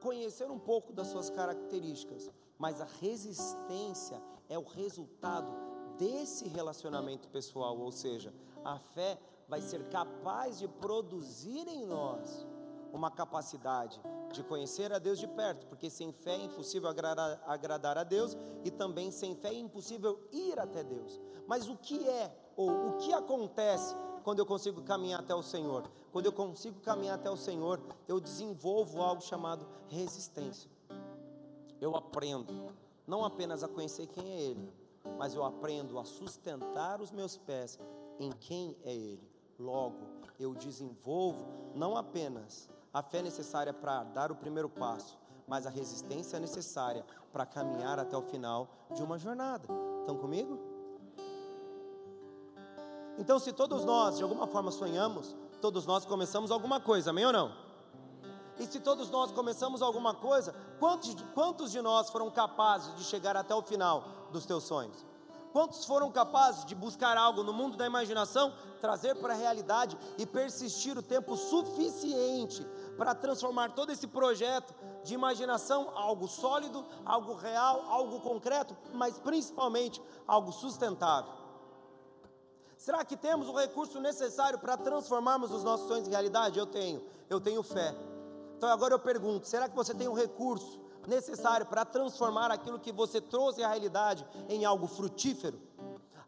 conhecer 0.00 0.50
um 0.50 0.58
pouco 0.58 0.92
das 0.92 1.06
suas 1.06 1.30
características, 1.30 2.28
mas 2.58 2.80
a 2.80 2.88
resistência 3.00 4.20
é 4.48 4.58
o 4.58 4.64
resultado 4.64 5.52
desse 5.96 6.48
relacionamento 6.48 7.28
pessoal, 7.28 7.78
ou 7.78 7.92
seja, 7.92 8.34
a 8.64 8.76
fé 8.76 9.20
vai 9.48 9.60
ser 9.60 9.88
capaz 9.88 10.58
de 10.58 10.66
produzir 10.66 11.68
em 11.68 11.86
nós 11.86 12.44
uma 12.92 13.08
capacidade 13.08 14.02
de 14.32 14.42
conhecer 14.42 14.92
a 14.92 14.98
Deus 14.98 15.20
de 15.20 15.28
perto, 15.28 15.64
porque 15.68 15.88
sem 15.88 16.10
fé 16.10 16.32
é 16.32 16.44
impossível 16.44 16.88
agradar, 16.88 17.40
agradar 17.46 17.96
a 17.96 18.02
Deus 18.02 18.36
e 18.64 18.70
também 18.70 19.12
sem 19.12 19.36
fé 19.36 19.50
é 19.50 19.54
impossível 19.54 20.18
ir 20.32 20.58
até 20.58 20.82
Deus. 20.82 21.20
Mas 21.46 21.68
o 21.68 21.76
que 21.76 22.08
é 22.08 22.34
ou 22.56 22.68
o 22.88 22.96
que 22.98 23.12
acontece 23.12 23.94
quando 24.22 24.38
eu 24.38 24.46
consigo 24.46 24.82
caminhar 24.82 25.20
até 25.20 25.34
o 25.34 25.42
Senhor? 25.42 25.90
Quando 26.12 26.26
eu 26.26 26.32
consigo 26.32 26.80
caminhar 26.80 27.16
até 27.16 27.30
o 27.30 27.36
Senhor, 27.36 27.80
eu 28.08 28.20
desenvolvo 28.20 29.02
algo 29.02 29.22
chamado 29.22 29.66
resistência. 29.88 30.70
Eu 31.80 31.96
aprendo 31.96 32.72
não 33.06 33.24
apenas 33.24 33.62
a 33.62 33.68
conhecer 33.68 34.06
quem 34.06 34.32
é 34.32 34.40
Ele, 34.40 34.72
mas 35.18 35.34
eu 35.34 35.44
aprendo 35.44 35.98
a 35.98 36.04
sustentar 36.04 37.00
os 37.00 37.10
meus 37.10 37.36
pés 37.36 37.78
em 38.18 38.30
quem 38.30 38.76
é 38.84 38.94
Ele. 38.94 39.28
Logo, 39.58 39.98
eu 40.38 40.54
desenvolvo 40.54 41.44
não 41.74 41.96
apenas 41.96 42.68
a 42.92 43.02
fé 43.02 43.22
necessária 43.22 43.72
para 43.72 44.04
dar 44.04 44.30
o 44.30 44.36
primeiro 44.36 44.68
passo, 44.68 45.18
mas 45.46 45.66
a 45.66 45.70
resistência 45.70 46.38
necessária 46.38 47.04
para 47.32 47.46
caminhar 47.46 47.98
até 47.98 48.16
o 48.16 48.22
final 48.22 48.68
de 48.94 49.02
uma 49.02 49.18
jornada. 49.18 49.66
Estão 50.00 50.16
comigo? 50.16 50.71
Então, 53.18 53.38
se 53.38 53.52
todos 53.52 53.84
nós 53.84 54.16
de 54.16 54.22
alguma 54.22 54.46
forma 54.46 54.70
sonhamos, 54.70 55.34
todos 55.60 55.86
nós 55.86 56.04
começamos 56.04 56.50
alguma 56.50 56.80
coisa, 56.80 57.10
amém 57.10 57.26
ou 57.26 57.32
não? 57.32 57.52
E 58.58 58.66
se 58.66 58.80
todos 58.80 59.10
nós 59.10 59.32
começamos 59.32 59.82
alguma 59.82 60.14
coisa, 60.14 60.54
quantos, 60.78 61.14
quantos 61.34 61.72
de 61.72 61.80
nós 61.80 62.10
foram 62.10 62.30
capazes 62.30 62.94
de 62.96 63.04
chegar 63.04 63.36
até 63.36 63.54
o 63.54 63.62
final 63.62 64.04
dos 64.30 64.46
teus 64.46 64.64
sonhos? 64.64 65.04
Quantos 65.52 65.84
foram 65.84 66.10
capazes 66.10 66.64
de 66.64 66.74
buscar 66.74 67.16
algo 67.18 67.42
no 67.42 67.52
mundo 67.52 67.76
da 67.76 67.86
imaginação, 67.86 68.54
trazer 68.80 69.16
para 69.16 69.34
a 69.34 69.36
realidade 69.36 69.98
e 70.16 70.24
persistir 70.24 70.96
o 70.96 71.02
tempo 71.02 71.36
suficiente 71.36 72.66
para 72.96 73.14
transformar 73.14 73.72
todo 73.72 73.92
esse 73.92 74.06
projeto 74.06 74.74
de 75.04 75.12
imaginação 75.12 75.90
algo 75.94 76.26
sólido, 76.26 76.84
algo 77.04 77.34
real, 77.34 77.84
algo 77.88 78.20
concreto, 78.20 78.74
mas 78.94 79.18
principalmente 79.18 80.00
algo 80.26 80.52
sustentável? 80.52 81.41
Será 82.82 83.04
que 83.04 83.16
temos 83.16 83.48
o 83.48 83.56
recurso 83.56 84.00
necessário 84.00 84.58
para 84.58 84.76
transformarmos 84.76 85.52
os 85.52 85.62
nossos 85.62 85.86
sonhos 85.86 86.08
em 86.08 86.10
realidade? 86.10 86.58
Eu 86.58 86.66
tenho, 86.66 87.00
eu 87.30 87.40
tenho 87.40 87.62
fé. 87.62 87.94
Então 88.56 88.68
agora 88.68 88.92
eu 88.92 88.98
pergunto: 88.98 89.46
será 89.46 89.68
que 89.68 89.76
você 89.76 89.94
tem 89.94 90.08
o 90.08 90.12
recurso 90.12 90.80
necessário 91.06 91.64
para 91.64 91.84
transformar 91.84 92.50
aquilo 92.50 92.80
que 92.80 92.90
você 92.90 93.20
trouxe 93.20 93.62
à 93.62 93.68
realidade 93.68 94.26
em 94.48 94.64
algo 94.64 94.88
frutífero. 94.88 95.60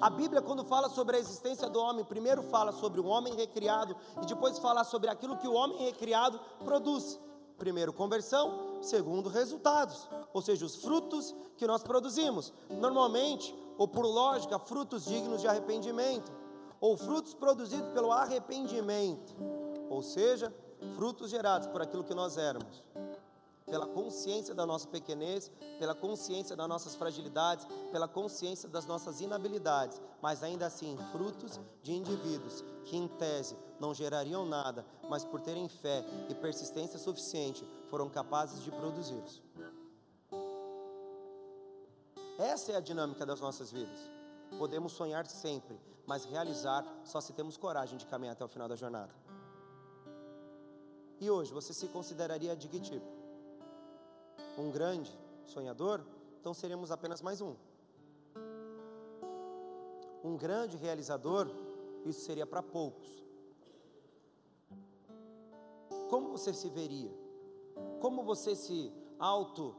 A 0.00 0.08
Bíblia, 0.08 0.40
quando 0.40 0.64
fala 0.64 0.88
sobre 0.88 1.16
a 1.16 1.18
existência 1.18 1.68
do 1.68 1.80
homem, 1.80 2.04
primeiro 2.04 2.44
fala 2.44 2.70
sobre 2.70 3.00
o 3.00 3.06
homem 3.06 3.34
recriado 3.34 3.96
e 4.22 4.26
depois 4.26 4.56
fala 4.60 4.84
sobre 4.84 5.10
aquilo 5.10 5.36
que 5.36 5.48
o 5.48 5.54
homem 5.54 5.78
recriado 5.78 6.38
produz. 6.64 7.18
Primeiro, 7.58 7.92
conversão, 7.92 8.78
segundo, 8.80 9.28
resultados, 9.28 10.08
ou 10.32 10.40
seja, 10.40 10.64
os 10.64 10.76
frutos 10.76 11.34
que 11.56 11.66
nós 11.66 11.82
produzimos. 11.82 12.52
Normalmente, 12.70 13.52
ou 13.76 13.88
por 13.88 14.04
lógica, 14.04 14.58
frutos 14.58 15.04
dignos 15.04 15.40
de 15.40 15.48
arrependimento, 15.48 16.43
ou 16.84 16.98
frutos 16.98 17.32
produzidos 17.32 17.90
pelo 17.94 18.12
arrependimento, 18.12 19.34
ou 19.88 20.02
seja, 20.02 20.54
frutos 20.94 21.30
gerados 21.30 21.66
por 21.66 21.80
aquilo 21.80 22.04
que 22.04 22.14
nós 22.14 22.36
éramos 22.36 22.84
pela 23.64 23.86
consciência 23.86 24.54
da 24.54 24.66
nossa 24.66 24.86
pequenez, 24.86 25.50
pela 25.78 25.94
consciência 25.94 26.54
das 26.54 26.68
nossas 26.68 26.94
fragilidades, 26.94 27.66
pela 27.90 28.06
consciência 28.06 28.68
das 28.68 28.84
nossas 28.84 29.22
inabilidades, 29.22 29.98
mas 30.20 30.42
ainda 30.42 30.66
assim 30.66 30.98
frutos 31.10 31.58
de 31.82 31.94
indivíduos 31.94 32.62
que, 32.84 32.98
em 32.98 33.08
tese, 33.08 33.56
não 33.80 33.94
gerariam 33.94 34.44
nada, 34.44 34.84
mas 35.08 35.24
por 35.24 35.40
terem 35.40 35.66
fé 35.66 36.04
e 36.28 36.34
persistência 36.34 36.98
suficiente, 36.98 37.66
foram 37.88 38.10
capazes 38.10 38.62
de 38.62 38.70
produzi-los. 38.70 39.42
Essa 42.38 42.72
é 42.72 42.76
a 42.76 42.80
dinâmica 42.80 43.24
das 43.24 43.40
nossas 43.40 43.72
vidas. 43.72 44.13
Podemos 44.58 44.92
sonhar 44.92 45.26
sempre, 45.26 45.78
mas 46.06 46.24
realizar 46.24 46.84
só 47.04 47.20
se 47.20 47.32
temos 47.32 47.56
coragem 47.56 47.98
de 47.98 48.06
caminhar 48.06 48.32
até 48.32 48.44
o 48.44 48.48
final 48.48 48.68
da 48.68 48.76
jornada. 48.76 49.14
E 51.20 51.30
hoje, 51.30 51.52
você 51.52 51.72
se 51.72 51.88
consideraria 51.88 52.54
de 52.56 52.68
que 52.68 52.80
tipo? 52.80 53.24
um 54.58 54.70
grande 54.70 55.12
sonhador, 55.46 56.00
então 56.40 56.54
seremos 56.54 56.90
apenas 56.90 57.20
mais 57.20 57.40
um. 57.40 57.54
Um 60.22 60.36
grande 60.36 60.76
realizador, 60.76 61.50
isso 62.04 62.20
seria 62.20 62.46
para 62.46 62.62
poucos. 62.62 63.24
Como 66.08 66.30
você 66.30 66.52
se 66.52 66.68
veria? 66.70 67.12
Como 68.00 68.22
você 68.22 68.54
se 68.54 68.92
auto 69.18 69.74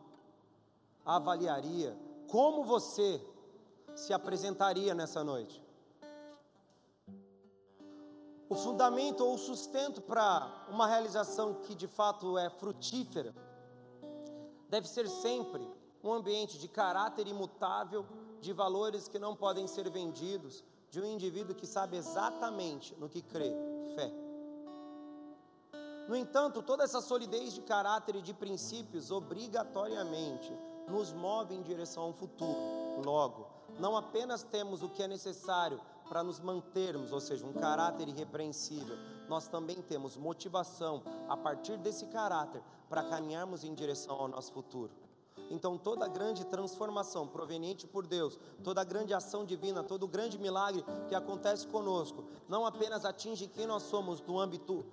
avaliaria? 1.05 1.97
Como 2.27 2.63
você 2.63 3.21
se 3.95 4.13
apresentaria 4.13 4.93
nessa 4.93 5.23
noite? 5.23 5.63
O 8.47 8.55
fundamento 8.55 9.21
ou 9.25 9.35
o 9.35 9.39
sustento 9.39 10.01
para 10.01 10.67
uma 10.69 10.85
realização 10.85 11.55
que 11.55 11.73
de 11.73 11.87
fato 11.87 12.37
é 12.37 12.49
frutífera 12.49 13.33
deve 14.69 14.87
ser 14.87 15.07
sempre 15.07 15.67
um 16.03 16.13
ambiente 16.13 16.59
de 16.59 16.67
caráter 16.67 17.27
imutável, 17.27 18.05
de 18.39 18.53
valores 18.53 19.07
que 19.07 19.17
não 19.17 19.35
podem 19.35 19.67
ser 19.67 19.89
vendidos, 19.89 20.63
de 20.91 21.01
um 21.01 21.05
indivíduo 21.05 21.55
que 21.55 21.65
sabe 21.65 21.97
exatamente 21.97 22.93
no 22.95 23.09
que 23.09 23.21
crê, 23.21 23.51
fé. 23.95 24.11
No 26.07 26.15
entanto, 26.15 26.61
toda 26.61 26.83
essa 26.83 27.01
solidez 27.01 27.53
de 27.53 27.61
caráter 27.61 28.17
e 28.17 28.21
de 28.21 28.33
princípios 28.33 29.09
obrigatoriamente 29.09 30.55
nos 30.87 31.11
move 31.11 31.53
em 31.53 31.61
direção 31.61 32.03
a 32.03 32.07
um 32.07 32.13
futuro. 32.13 32.57
Logo, 33.03 33.47
não 33.79 33.95
apenas 33.95 34.43
temos 34.43 34.81
o 34.81 34.89
que 34.89 35.03
é 35.03 35.07
necessário 35.07 35.79
para 36.07 36.23
nos 36.23 36.39
mantermos, 36.39 37.11
ou 37.11 37.19
seja, 37.19 37.45
um 37.45 37.53
caráter 37.53 38.07
irrepreensível, 38.07 38.95
nós 39.27 39.47
também 39.47 39.81
temos 39.81 40.15
motivação 40.15 41.01
a 41.27 41.35
partir 41.35 41.77
desse 41.77 42.05
caráter 42.07 42.61
para 42.87 43.03
caminharmos 43.03 43.63
em 43.63 43.73
direção 43.73 44.15
ao 44.15 44.27
nosso 44.27 44.53
futuro. 44.53 44.91
Então, 45.49 45.77
toda 45.77 46.07
grande 46.07 46.43
transformação 46.45 47.27
proveniente 47.27 47.85
por 47.85 48.07
Deus, 48.07 48.39
toda 48.63 48.83
grande 48.83 49.13
ação 49.13 49.45
divina, 49.45 49.83
todo 49.83 50.07
grande 50.07 50.37
milagre 50.37 50.83
que 51.07 51.15
acontece 51.15 51.67
conosco, 51.67 52.23
não 52.47 52.65
apenas 52.65 53.05
atinge 53.05 53.47
quem 53.47 53.67
nós 53.67 53.83
somos 53.83 54.21
no 54.21 54.39
âmbito, 54.39 54.85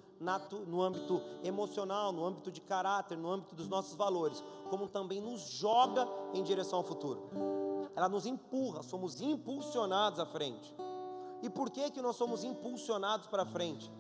no 0.67 0.83
âmbito 0.83 1.23
emocional, 1.43 2.13
no 2.13 2.25
âmbito 2.25 2.51
de 2.51 2.61
caráter, 2.61 3.17
no 3.17 3.31
âmbito 3.31 3.55
dos 3.55 3.67
nossos 3.67 3.95
valores, 3.95 4.43
como 4.69 4.89
também 4.89 5.21
nos 5.21 5.41
joga 5.41 6.07
em 6.35 6.43
direção 6.43 6.79
ao 6.79 6.85
futuro. 6.85 7.31
Ela 7.97 8.09
nos 8.09 8.27
empurra, 8.27 8.83
somos 8.83 9.21
impulsionados 9.21 10.19
à 10.21 10.27
frente. 10.27 10.75
E 11.43 11.51
por 11.51 11.71
que, 11.71 11.91
que 11.91 12.01
nós 12.01 12.17
somos 12.17 12.45
impulsionados 12.45 13.27
para 13.27 13.45
frente? 13.45 13.91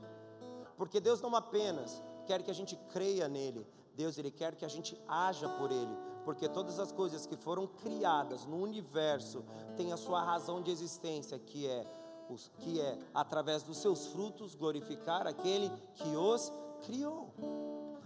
Porque 0.76 1.00
Deus 1.00 1.20
não 1.20 1.34
apenas 1.34 2.02
quer 2.26 2.42
que 2.42 2.50
a 2.50 2.54
gente 2.54 2.76
creia 2.90 3.28
nele, 3.28 3.66
Deus 3.94 4.16
ele 4.16 4.30
quer 4.30 4.54
que 4.54 4.64
a 4.64 4.68
gente 4.68 4.99
haja 5.08 5.49
por 5.49 5.70
ele, 5.70 5.96
porque 6.25 6.49
todas 6.49 6.79
as 6.79 6.93
coisas 6.93 7.26
que 7.26 7.37
foram 7.37 7.67
criadas 7.67 8.47
no 8.47 8.57
universo 8.57 9.45
têm 9.76 9.93
a 9.93 9.97
sua 9.97 10.23
razão 10.23 10.62
de 10.62 10.71
existência, 10.71 11.38
que 11.38 11.67
é 11.67 11.87
os, 12.29 12.50
que 12.59 12.81
é 12.81 12.99
através 13.12 13.62
dos 13.62 13.79
seus 13.79 14.07
frutos 14.07 14.55
glorificar 14.55 15.26
aquele 15.26 15.71
que 15.95 16.17
os 16.17 16.52
criou. 16.83 17.31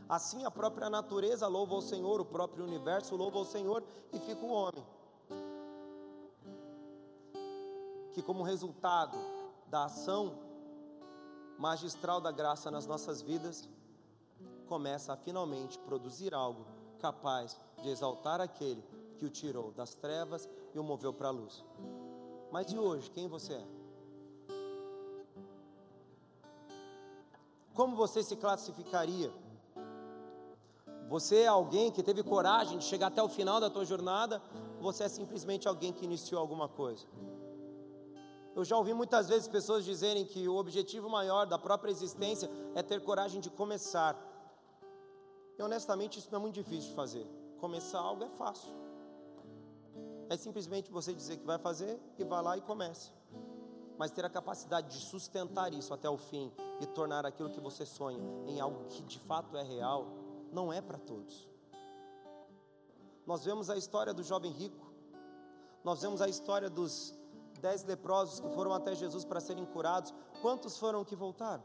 Assim 0.09 0.45
a 0.45 0.51
própria 0.51 0.89
natureza 0.89 1.47
louva 1.47 1.75
o 1.75 1.83
Senhor, 1.83 2.21
o 2.21 2.25
próprio 2.25 2.65
universo 2.65 3.17
louva 3.17 3.39
o 3.39 3.45
Senhor 3.45 3.83
e 4.13 4.19
fica 4.19 4.45
o 4.45 4.51
homem. 4.51 4.85
que, 8.17 8.23
como 8.23 8.43
resultado 8.43 9.19
da 9.69 9.85
ação 9.85 10.39
magistral 11.59 12.19
da 12.19 12.33
graça 12.33 12.71
nas 12.71 12.87
nossas 12.87 13.21
vidas, 13.21 13.69
começa 14.67 15.13
a 15.13 15.17
finalmente 15.19 15.79
produzir 15.81 16.33
algo 16.33 16.65
capaz 16.97 17.57
de 17.83 17.89
exaltar 17.89 18.41
aquele 18.41 18.83
que 19.19 19.25
o 19.25 19.31
tirou 19.31 19.71
das 19.73 19.95
trevas 19.95 20.49
e 20.75 20.79
o 20.79 20.85
moveu 20.85 21.13
para 21.13 21.29
a 21.29 21.31
luz. 21.31 21.65
Mas 22.51 22.71
e 22.73 22.79
hoje, 22.79 23.11
quem 23.11 23.29
você 23.29 23.55
é? 23.55 23.67
Como 27.75 27.95
você 27.95 28.23
se 28.23 28.37
classificaria? 28.37 29.31
Você 31.09 31.43
é 31.43 31.47
alguém 31.47 31.93
que 31.93 32.03
teve 32.03 32.23
coragem 32.23 32.79
de 32.79 32.85
chegar 32.85 33.09
até 33.09 33.23
o 33.23 33.29
final 33.29 33.61
da 33.61 33.71
tua 33.71 33.85
jornada? 33.85 34.43
Ou 34.79 34.83
você 34.83 35.05
é 35.05 35.09
simplesmente 35.09 35.69
alguém 35.69 35.93
que 35.93 36.05
iniciou 36.05 36.41
alguma 36.41 36.69
coisa? 36.69 37.07
Eu 38.57 38.65
já 38.65 38.77
ouvi 38.77 38.95
muitas 38.95 39.29
vezes 39.29 39.47
pessoas 39.47 39.85
dizerem 39.85 40.25
que 40.25 40.49
o 40.49 40.57
objetivo 40.57 41.11
maior 41.11 41.45
da 41.47 41.59
própria 41.59 41.91
existência 41.91 42.51
é 42.75 42.83
ter 42.83 43.03
coragem 43.03 43.41
de 43.41 43.51
começar. 43.51 44.17
E 45.59 45.63
honestamente 45.63 46.19
isso 46.19 46.29
não 46.31 46.39
é 46.39 46.43
muito 46.43 46.55
difícil 46.55 46.91
de 46.91 46.95
fazer. 46.95 47.27
Começar 47.59 47.99
algo 47.99 48.25
é 48.25 48.29
fácil. 48.29 48.71
É 50.29 50.37
simplesmente 50.37 50.91
você 50.91 51.15
dizer 51.15 51.39
que 51.39 51.47
vai 51.47 51.59
fazer 51.59 52.01
e 52.19 52.25
vai 52.25 52.43
lá 52.43 52.57
e 52.57 52.61
comece. 52.61 53.11
Mas 53.97 54.11
ter 54.11 54.25
a 54.25 54.31
capacidade 54.31 54.89
de 54.89 55.05
sustentar 55.05 55.73
isso 55.73 55.95
até 55.95 56.09
o 56.11 56.19
fim 56.19 56.53
e 56.81 56.87
tornar 56.87 57.25
aquilo 57.25 57.49
que 57.49 57.61
você 57.61 57.87
sonha 57.87 58.21
em 58.47 58.61
algo 58.61 58.85
que 58.87 59.03
de 59.03 59.19
fato 59.21 59.57
é 59.57 59.63
real, 59.63 60.07
não 60.53 60.73
é 60.73 60.81
para 60.81 60.99
todos. 60.99 61.49
Nós 63.27 63.45
vemos 63.45 63.71
a 63.71 63.77
história 63.77 64.13
do 64.13 64.23
jovem 64.23 64.53
rico, 64.53 64.93
nós 65.83 66.03
vemos 66.03 66.21
a 66.21 66.29
história 66.29 66.69
dos 66.69 67.17
dez 67.61 67.85
leprosos 67.85 68.41
que 68.41 68.49
foram 68.51 68.73
até 68.73 68.95
Jesus 68.95 69.25
para 69.25 69.41
serem 69.41 69.65
curados, 69.65 70.13
quantos 70.43 70.77
foram 70.79 71.05
que 71.05 71.17
voltaram? 71.17 71.65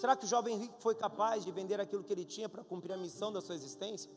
Será 0.00 0.14
que 0.14 0.24
o 0.26 0.28
jovem 0.28 0.56
rico 0.56 0.76
foi 0.86 0.94
capaz 0.94 1.44
de 1.44 1.50
vender 1.50 1.80
aquilo 1.80 2.04
que 2.04 2.12
ele 2.12 2.24
tinha 2.24 2.48
para 2.48 2.62
cumprir 2.62 2.92
a 2.92 2.96
missão 2.96 3.32
da 3.32 3.40
sua 3.40 3.56
existência? 3.56 4.10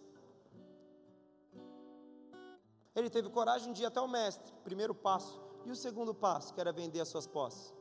Ele 2.96 3.10
teve 3.10 3.30
coragem 3.30 3.74
de 3.74 3.82
ir 3.82 3.88
até 3.88 4.00
o 4.00 4.08
mestre, 4.08 4.54
primeiro 4.64 4.94
passo. 4.94 5.42
E 5.66 5.72
o 5.72 5.76
segundo 5.76 6.14
passo, 6.14 6.54
que 6.54 6.62
era 6.62 6.72
vender 6.72 7.02
as 7.02 7.08
suas 7.08 7.26
posses. 7.26 7.74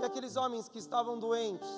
E 0.00 0.04
aqueles 0.04 0.36
homens 0.36 0.70
que 0.70 0.78
estavam 0.78 1.18
doentes, 1.18 1.68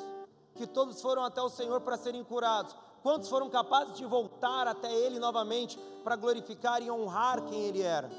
que 0.54 0.66
todos 0.66 1.02
foram 1.02 1.24
até 1.24 1.42
o 1.42 1.48
Senhor 1.48 1.80
para 1.80 1.96
serem 1.96 2.22
curados, 2.22 2.76
Quantos 3.02 3.28
foram 3.28 3.48
capazes 3.48 3.96
de 3.96 4.04
voltar 4.04 4.66
até 4.66 4.92
Ele 4.92 5.18
novamente 5.18 5.78
para 6.02 6.16
glorificar 6.16 6.82
e 6.82 6.90
honrar 6.90 7.44
quem 7.46 7.62
Ele 7.62 7.80
era? 7.80 8.10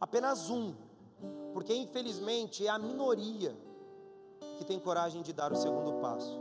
Apenas 0.00 0.50
um, 0.50 0.74
porque 1.52 1.74
infelizmente 1.74 2.66
é 2.66 2.70
a 2.70 2.78
minoria 2.78 3.56
que 4.58 4.64
tem 4.64 4.78
coragem 4.78 5.22
de 5.22 5.32
dar 5.32 5.52
o 5.52 5.56
segundo 5.56 6.00
passo. 6.00 6.40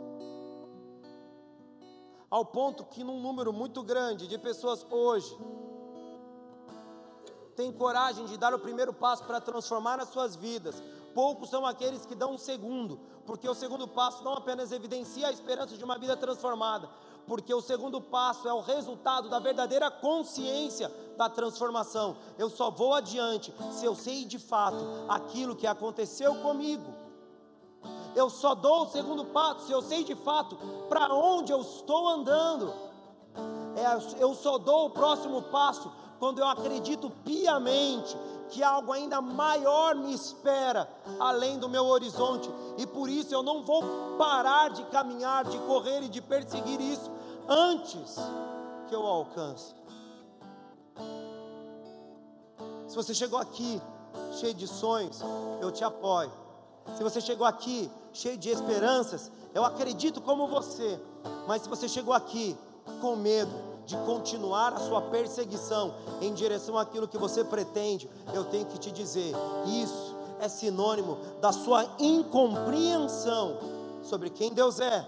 Ao 2.30 2.44
ponto 2.44 2.84
que, 2.86 3.04
num 3.04 3.22
número 3.22 3.54
muito 3.54 3.84
grande 3.84 4.28
de 4.28 4.38
pessoas 4.40 4.86
hoje, 4.90 5.38
tem 7.56 7.72
coragem 7.72 8.26
de 8.26 8.38
dar 8.38 8.54
o 8.54 8.60
primeiro 8.60 8.92
passo 8.92 9.24
para 9.24 9.40
transformar 9.40 10.00
as 10.00 10.10
suas 10.10 10.36
vidas, 10.36 10.82
poucos 11.14 11.50
são 11.50 11.66
aqueles 11.66 12.06
que 12.06 12.16
dão 12.16 12.34
um 12.34 12.38
segundo, 12.38 13.00
porque 13.26 13.48
o 13.48 13.54
segundo 13.54 13.88
passo 13.88 14.24
não 14.24 14.34
apenas 14.34 14.72
evidencia 14.72 15.28
a 15.28 15.32
esperança 15.32 15.78
de 15.78 15.84
uma 15.84 15.98
vida 15.98 16.16
transformada, 16.18 16.90
porque 17.28 17.54
o 17.54 17.62
segundo 17.62 18.02
passo 18.02 18.48
é 18.48 18.54
o 18.54 18.60
resultado 18.60 19.30
da 19.30 19.40
verdadeira 19.40 19.90
consciência 19.90 20.92
da 21.18 21.30
transformação. 21.30 22.18
Eu 22.38 22.50
só 22.50 22.70
vou 22.70 22.94
adiante 22.94 23.54
se 23.72 23.86
eu 23.86 23.96
sei 23.96 24.26
de 24.26 24.40
fato 24.40 24.84
aquilo 25.08 25.56
que 25.56 25.68
aconteceu 25.68 26.36
comigo. 26.36 26.94
Eu 28.16 28.30
só 28.30 28.54
dou 28.54 28.84
o 28.84 28.90
segundo 28.90 29.26
passo 29.26 29.66
se 29.66 29.72
eu 29.72 29.82
sei 29.82 30.04
de 30.04 30.16
fato 30.16 30.58
para 30.88 31.14
onde 31.14 31.52
eu 31.52 31.62
estou 31.62 32.08
andando. 32.08 32.74
É, 33.76 34.22
eu 34.22 34.36
só 34.36 34.58
dou 34.58 34.86
o 34.86 34.90
próximo 34.92 35.42
passo 35.44 35.92
quando 36.24 36.40
eu 36.40 36.48
acredito 36.48 37.10
piamente 37.26 38.16
que 38.48 38.64
algo 38.64 38.94
ainda 38.94 39.20
maior 39.20 39.94
me 39.94 40.14
espera 40.14 40.90
além 41.20 41.60
do 41.60 41.68
meu 41.68 41.86
horizonte, 41.86 42.50
e 42.78 42.88
por 42.88 43.10
isso 43.10 43.36
eu 43.36 43.44
não 43.44 43.62
vou 43.62 43.84
parar 44.18 44.70
de 44.70 44.86
caminhar, 44.86 45.44
de 45.44 45.58
correr 45.68 46.02
e 46.04 46.08
de 46.08 46.22
perseguir 46.22 46.80
isso 46.80 47.12
antes 47.46 48.16
que 48.88 48.96
eu 48.96 49.06
alcance. 49.06 49.76
Se 52.88 52.96
você 52.96 53.14
chegou 53.14 53.38
aqui 53.38 53.82
cheio 54.40 54.54
de 54.54 54.66
sonhos, 54.66 55.20
eu 55.60 55.74
te 55.74 55.84
apoio. 55.84 56.32
Se 56.96 57.04
você 57.04 57.20
chegou 57.20 57.46
aqui 57.46 57.92
cheio 58.14 58.38
de 58.38 58.50
esperanças, 58.50 59.30
eu 59.54 59.66
acredito 59.66 60.22
como 60.22 60.48
você. 60.48 60.98
Mas 61.50 61.64
se 61.64 61.68
você 61.68 61.90
chegou 61.90 62.14
aqui 62.14 62.58
com 63.02 63.18
medo, 63.18 63.73
de 63.86 63.98
continuar 63.98 64.74
a 64.74 64.80
sua 64.80 65.02
perseguição 65.02 65.94
em 66.22 66.34
direção 66.34 66.78
àquilo 66.78 67.08
que 67.08 67.18
você 67.18 67.44
pretende, 67.44 68.10
eu 68.34 68.44
tenho 68.46 68.66
que 68.66 68.78
te 68.78 68.92
dizer: 68.92 69.34
isso 69.66 70.16
é 70.40 70.48
sinônimo 70.48 71.18
da 71.42 71.52
sua 71.52 71.86
incompreensão 72.00 73.58
sobre 74.04 74.30
quem 74.30 74.54
Deus 74.54 74.80
é. 74.80 75.08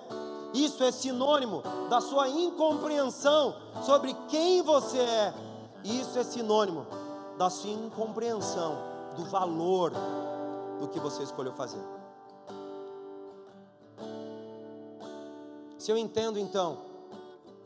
Isso 0.54 0.82
é 0.84 0.92
sinônimo 0.92 1.62
da 1.90 2.00
sua 2.00 2.30
incompreensão 2.30 3.56
sobre 3.84 4.14
quem 4.30 4.62
você 4.62 5.00
é. 5.00 5.34
Isso 5.84 6.18
é 6.18 6.24
sinônimo 6.24 6.88
da 7.38 7.50
sua 7.50 7.72
incompreensão 7.72 8.78
do 9.18 9.26
valor 9.26 9.92
do 10.80 10.88
que 10.88 11.00
você 11.00 11.24
escolheu 11.24 11.54
fazer. 11.54 11.82
Se 15.78 15.92
eu 15.92 15.98
entendo 15.98 16.40
então 16.40 16.78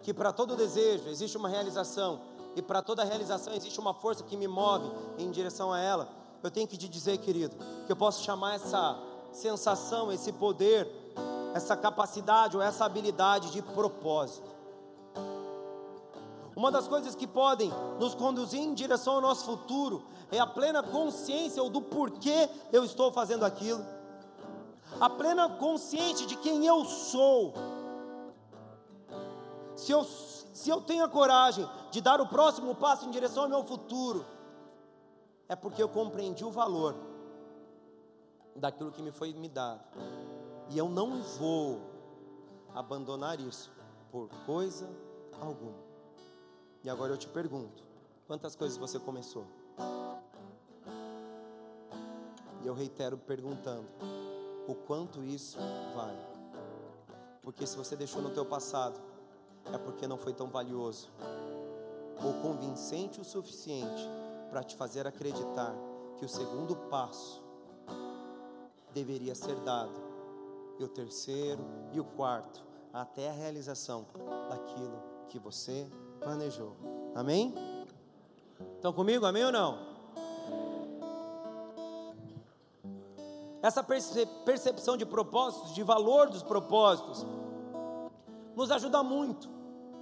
que 0.01 0.13
para 0.13 0.31
todo 0.31 0.55
desejo 0.55 1.09
existe 1.09 1.37
uma 1.37 1.49
realização 1.49 2.21
e 2.55 2.61
para 2.61 2.81
toda 2.81 3.03
realização 3.03 3.53
existe 3.53 3.79
uma 3.79 3.93
força 3.93 4.23
que 4.23 4.35
me 4.35 4.47
move 4.47 4.89
em 5.17 5.29
direção 5.29 5.71
a 5.71 5.79
ela. 5.79 6.09
Eu 6.41 6.49
tenho 6.49 6.67
que 6.67 6.77
te 6.77 6.87
dizer, 6.87 7.17
querido, 7.17 7.55
que 7.85 7.91
eu 7.91 7.95
posso 7.95 8.23
chamar 8.23 8.55
essa 8.55 8.97
sensação, 9.31 10.11
esse 10.11 10.31
poder, 10.31 10.87
essa 11.53 11.75
capacidade 11.75 12.55
ou 12.55 12.63
essa 12.63 12.85
habilidade 12.85 13.51
de 13.51 13.61
propósito. 13.61 14.47
Uma 16.55 16.71
das 16.71 16.87
coisas 16.87 17.15
que 17.15 17.25
podem 17.25 17.71
nos 17.99 18.13
conduzir 18.15 18.59
em 18.59 18.73
direção 18.73 19.15
ao 19.15 19.21
nosso 19.21 19.45
futuro 19.45 20.03
é 20.31 20.39
a 20.39 20.45
plena 20.45 20.83
consciência 20.83 21.63
ou 21.63 21.69
do 21.69 21.81
porquê 21.81 22.49
eu 22.71 22.83
estou 22.83 23.11
fazendo 23.11 23.45
aquilo. 23.45 23.85
A 24.99 25.09
plena 25.09 25.49
consciência 25.49 26.27
de 26.27 26.35
quem 26.35 26.65
eu 26.65 26.83
sou. 26.83 27.53
Se 29.79 29.93
eu, 29.93 30.03
se 30.03 30.69
eu 30.69 30.81
tenho 30.81 31.05
a 31.05 31.09
coragem 31.09 31.65
de 31.89 32.01
dar 32.01 32.19
o 32.19 32.27
próximo 32.27 32.75
passo 32.75 33.05
em 33.05 33.11
direção 33.11 33.43
ao 33.43 33.49
meu 33.49 33.63
futuro, 33.63 34.25
é 35.47 35.55
porque 35.55 35.81
eu 35.81 35.87
compreendi 35.87 36.43
o 36.43 36.51
valor 36.51 36.93
daquilo 38.57 38.91
que 38.91 39.01
me 39.01 39.09
foi 39.09 39.31
me 39.31 39.47
dado. 39.47 39.81
E 40.69 40.77
eu 40.77 40.89
não 40.89 41.21
vou 41.21 41.79
abandonar 42.75 43.39
isso 43.39 43.71
por 44.11 44.27
coisa 44.45 44.89
alguma. 45.41 45.79
E 46.83 46.89
agora 46.89 47.13
eu 47.13 47.17
te 47.17 47.29
pergunto: 47.29 47.81
quantas 48.27 48.57
coisas 48.57 48.77
você 48.77 48.99
começou? 48.99 49.45
E 52.61 52.67
eu 52.67 52.73
reitero 52.73 53.17
perguntando: 53.17 53.87
o 54.67 54.75
quanto 54.75 55.23
isso 55.23 55.57
vale? 55.95 56.19
Porque 57.41 57.65
se 57.65 57.77
você 57.77 57.95
deixou 57.95 58.21
no 58.21 58.31
teu 58.31 58.45
passado, 58.45 59.08
é 59.73 59.77
porque 59.77 60.07
não 60.07 60.17
foi 60.17 60.33
tão 60.33 60.47
valioso 60.47 61.09
ou 62.23 62.33
convincente 62.41 63.21
o 63.21 63.23
suficiente 63.23 64.07
para 64.49 64.63
te 64.63 64.75
fazer 64.75 65.07
acreditar 65.07 65.73
que 66.17 66.25
o 66.25 66.29
segundo 66.29 66.75
passo 66.75 67.41
deveria 68.93 69.35
ser 69.35 69.55
dado, 69.61 69.93
e 70.79 70.83
o 70.83 70.87
terceiro 70.87 71.63
e 71.93 71.99
o 71.99 72.03
quarto, 72.03 72.63
até 72.91 73.29
a 73.29 73.33
realização 73.33 74.05
daquilo 74.49 75.01
que 75.29 75.37
você 75.37 75.87
planejou. 76.19 76.75
Amém? 77.15 77.53
Estão 78.75 78.91
comigo? 78.91 79.25
Amém 79.25 79.45
ou 79.45 79.51
não? 79.51 79.87
Essa 83.61 83.83
percepção 83.83 84.97
de 84.97 85.05
propósitos, 85.05 85.73
de 85.73 85.83
valor 85.83 86.29
dos 86.29 86.41
propósitos, 86.41 87.25
nos 88.55 88.71
ajuda 88.71 89.03
muito 89.03 89.58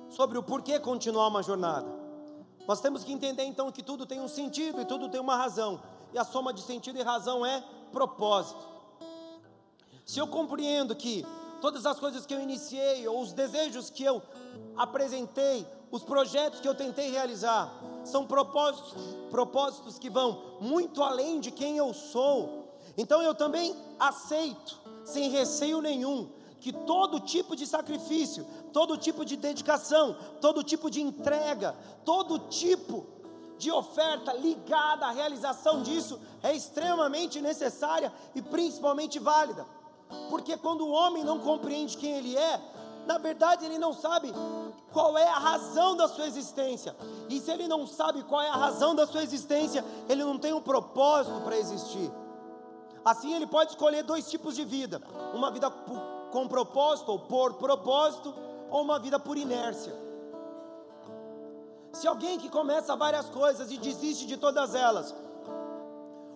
sobre 0.10 0.38
o 0.38 0.44
porquê 0.44 0.80
continuar 0.80 1.28
uma 1.28 1.44
jornada. 1.44 1.88
Nós 2.68 2.82
temos 2.82 3.04
que 3.04 3.14
entender 3.14 3.44
então 3.44 3.72
que 3.72 3.82
tudo 3.82 4.06
tem 4.06 4.20
um 4.20 4.28
sentido 4.28 4.82
e 4.82 4.86
tudo 4.86 5.10
tem 5.10 5.22
uma 5.22 5.36
razão, 5.36 5.82
e 6.14 6.18
a 6.18 6.24
soma 6.24 6.54
de 6.54 6.62
sentido 6.62 7.00
e 7.00 7.04
razão 7.04 7.46
é 7.46 7.64
propósito. 7.92 8.66
Se 10.06 10.20
eu 10.20 10.28
compreendo 10.28 10.96
que 10.96 11.26
todas 11.62 11.86
as 11.86 12.00
coisas 12.00 12.26
que 12.26 12.34
eu 12.34 12.42
iniciei, 12.42 13.08
ou 13.08 13.22
os 13.22 13.34
desejos 13.34 13.90
que 13.90 14.04
eu 14.04 14.22
apresentei, 14.76 15.66
os 15.92 16.04
projetos 16.04 16.60
que 16.60 16.68
eu 16.68 16.76
tentei 16.76 17.10
realizar, 17.10 17.74
são 18.04 18.26
propósitos, 18.26 18.94
propósitos 19.30 19.98
que 19.98 20.10
vão 20.10 20.58
muito 20.62 21.04
além 21.04 21.40
de 21.40 21.52
quem 21.52 21.78
eu 21.78 21.94
sou. 21.94 22.78
Então 22.98 23.22
eu 23.22 23.36
também 23.36 23.76
aceito, 24.00 24.78
sem 25.06 25.30
receio 25.30 25.82
nenhum, 25.82 26.30
que 26.60 26.72
todo 26.72 27.20
tipo 27.20 27.56
de 27.56 27.66
sacrifício, 27.66 28.46
todo 28.78 28.96
tipo 28.96 29.26
de 29.26 29.36
dedicação, 29.36 30.16
todo 30.40 30.64
tipo 30.64 30.88
de 30.88 31.02
entrega, 31.02 31.76
todo 32.06 32.38
tipo 32.38 33.08
de 33.58 33.72
oferta 33.72 34.34
ligada 34.34 35.08
à 35.08 35.10
realização 35.10 35.82
disso 35.82 36.22
é 36.44 36.54
extremamente 36.56 37.42
necessária 37.42 38.14
e 38.36 38.42
principalmente 38.56 39.18
válida. 39.18 39.66
Porque 40.30 40.56
quando 40.58 40.82
o 40.86 40.92
homem 40.92 41.24
não 41.24 41.40
compreende 41.40 41.98
quem 41.98 42.18
ele 42.18 42.38
é, 42.38 42.62
na 43.08 43.18
verdade 43.18 43.66
ele 43.66 43.80
não 43.80 43.94
sabe 43.94 44.32
qual 44.94 45.18
é 45.18 45.28
a 45.28 45.40
razão 45.40 45.98
da 45.98 46.08
sua 46.08 46.28
existência. 46.28 46.96
E 47.30 47.40
se 47.40 47.50
ele 47.50 47.68
não 47.68 47.88
sabe 47.88 48.22
qual 48.26 48.44
é 48.44 48.50
a 48.50 48.56
razão 48.56 48.94
da 48.94 49.08
sua 49.08 49.24
existência, 49.24 49.84
ele 50.08 50.24
não 50.24 50.38
tem 50.38 50.54
um 50.54 50.62
propósito 50.62 51.42
para 51.42 51.58
existir. 51.58 52.12
Assim 53.04 53.34
ele 53.34 53.48
pode 53.48 53.72
escolher 53.72 54.04
dois 54.04 54.30
tipos 54.30 54.56
de 54.56 54.64
vida: 54.64 55.02
uma 55.34 55.50
vida 55.50 55.68
com 56.32 56.48
propósito 56.48 57.12
ou 57.12 57.18
por 57.18 57.56
propósito, 57.56 58.46
ou 58.70 58.82
uma 58.82 59.00
vida 59.00 59.20
por 59.20 59.38
inércia. 59.38 59.94
Se 61.92 62.08
alguém 62.08 62.38
que 62.38 62.50
começa 62.50 62.96
várias 62.96 63.30
coisas 63.30 63.72
e 63.72 63.78
desiste 63.78 64.26
de 64.26 64.38
todas 64.38 64.76
elas, 64.76 65.16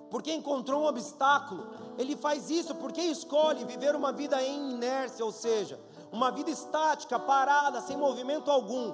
porque 0.09 0.33
encontrou 0.33 0.81
um 0.81 0.87
obstáculo, 0.87 1.67
ele 1.97 2.15
faz 2.15 2.49
isso 2.49 2.75
porque 2.75 3.01
escolhe 3.01 3.63
viver 3.63 3.95
uma 3.95 4.11
vida 4.11 4.41
em 4.41 4.71
inércia, 4.71 5.23
ou 5.23 5.31
seja, 5.31 5.79
uma 6.11 6.31
vida 6.31 6.49
estática, 6.49 7.17
parada, 7.17 7.79
sem 7.81 7.95
movimento 7.95 8.51
algum. 8.51 8.93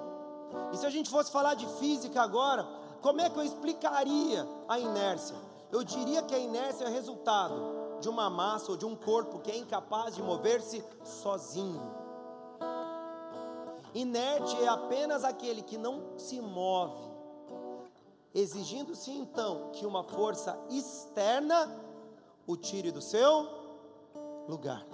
E 0.71 0.77
se 0.77 0.85
a 0.85 0.89
gente 0.89 1.09
fosse 1.09 1.31
falar 1.31 1.55
de 1.55 1.65
física 1.79 2.21
agora, 2.21 2.67
como 3.01 3.21
é 3.21 3.29
que 3.29 3.37
eu 3.37 3.43
explicaria 3.43 4.47
a 4.67 4.77
inércia? 4.77 5.35
Eu 5.71 5.83
diria 5.83 6.21
que 6.21 6.35
a 6.35 6.39
inércia 6.39 6.85
é 6.85 6.89
resultado 6.89 7.99
de 7.99 8.07
uma 8.07 8.29
massa 8.29 8.71
ou 8.71 8.77
de 8.77 8.85
um 8.85 8.95
corpo 8.95 9.39
que 9.39 9.51
é 9.51 9.57
incapaz 9.57 10.15
de 10.15 10.21
mover-se 10.21 10.83
sozinho. 11.03 12.06
Inerte 13.93 14.55
é 14.61 14.67
apenas 14.67 15.23
aquele 15.23 15.61
que 15.61 15.77
não 15.77 16.17
se 16.17 16.39
move, 16.39 17.01
exigindo-se 18.33 19.11
então 19.11 19.71
que 19.71 19.85
uma 19.85 20.03
força 20.03 20.59
externa 20.69 21.83
o 22.45 22.55
tire 22.55 22.91
do 22.91 23.01
seu 23.01 23.47
lugar. 24.47 24.85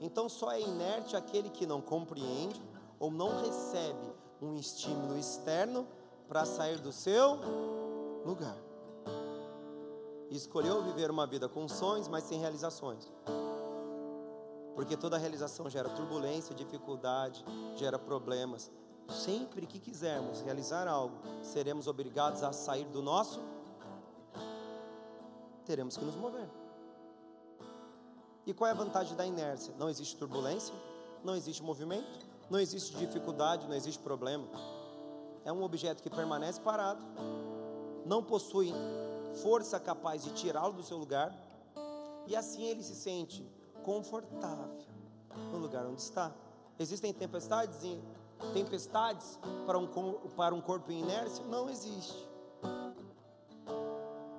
Então 0.00 0.28
só 0.28 0.52
é 0.52 0.60
inerte 0.60 1.16
aquele 1.16 1.48
que 1.48 1.66
não 1.66 1.80
compreende 1.80 2.62
ou 2.98 3.10
não 3.10 3.40
recebe 3.40 4.12
um 4.40 4.54
estímulo 4.54 5.18
externo 5.18 5.86
para 6.28 6.44
sair 6.44 6.78
do 6.78 6.92
seu 6.92 7.38
lugar. 8.24 8.56
Escolheu 10.30 10.82
viver 10.82 11.10
uma 11.10 11.26
vida 11.26 11.48
com 11.48 11.68
sonhos, 11.68 12.08
mas 12.08 12.24
sem 12.24 12.38
realizações. 12.38 13.10
Porque 14.76 14.94
toda 14.94 15.16
realização 15.16 15.70
gera 15.70 15.88
turbulência, 15.88 16.54
dificuldade, 16.54 17.42
gera 17.76 17.98
problemas. 17.98 18.70
Sempre 19.08 19.66
que 19.66 19.78
quisermos 19.78 20.42
realizar 20.42 20.86
algo, 20.86 21.16
seremos 21.42 21.86
obrigados 21.86 22.42
a 22.42 22.52
sair 22.52 22.84
do 22.84 23.00
nosso. 23.00 23.40
Teremos 25.64 25.96
que 25.96 26.04
nos 26.04 26.14
mover. 26.14 26.48
E 28.44 28.52
qual 28.52 28.68
é 28.68 28.72
a 28.72 28.76
vantagem 28.76 29.16
da 29.16 29.26
inércia? 29.26 29.74
Não 29.78 29.88
existe 29.88 30.14
turbulência, 30.14 30.74
não 31.24 31.34
existe 31.34 31.62
movimento, 31.62 32.26
não 32.50 32.60
existe 32.60 32.94
dificuldade, 32.96 33.66
não 33.66 33.74
existe 33.74 34.02
problema. 34.02 34.46
É 35.42 35.50
um 35.50 35.62
objeto 35.62 36.02
que 36.02 36.10
permanece 36.10 36.60
parado, 36.60 37.02
não 38.04 38.22
possui 38.22 38.74
força 39.42 39.80
capaz 39.80 40.22
de 40.22 40.32
tirá-lo 40.32 40.74
do 40.74 40.82
seu 40.82 40.98
lugar, 40.98 41.34
e 42.26 42.36
assim 42.36 42.64
ele 42.64 42.82
se 42.82 42.94
sente 42.94 43.55
confortável 43.86 44.76
no 45.52 45.58
lugar 45.58 45.86
onde 45.86 46.02
está. 46.02 46.34
Existem 46.76 47.14
tempestades, 47.14 47.78
tempestades 48.52 49.38
para 49.64 49.78
um, 49.78 49.86
para 50.36 50.52
um 50.52 50.60
corpo 50.60 50.90
em 50.90 51.02
inércia? 51.02 51.44
Não 51.44 51.70
existe. 51.70 52.28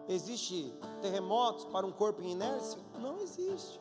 Existe 0.10 0.74
terremotos 1.02 1.64
para 1.66 1.86
um 1.86 1.92
corpo 1.94 2.22
em 2.22 2.32
inércia? 2.32 2.80
Não 3.00 3.20
existe. 3.20 3.80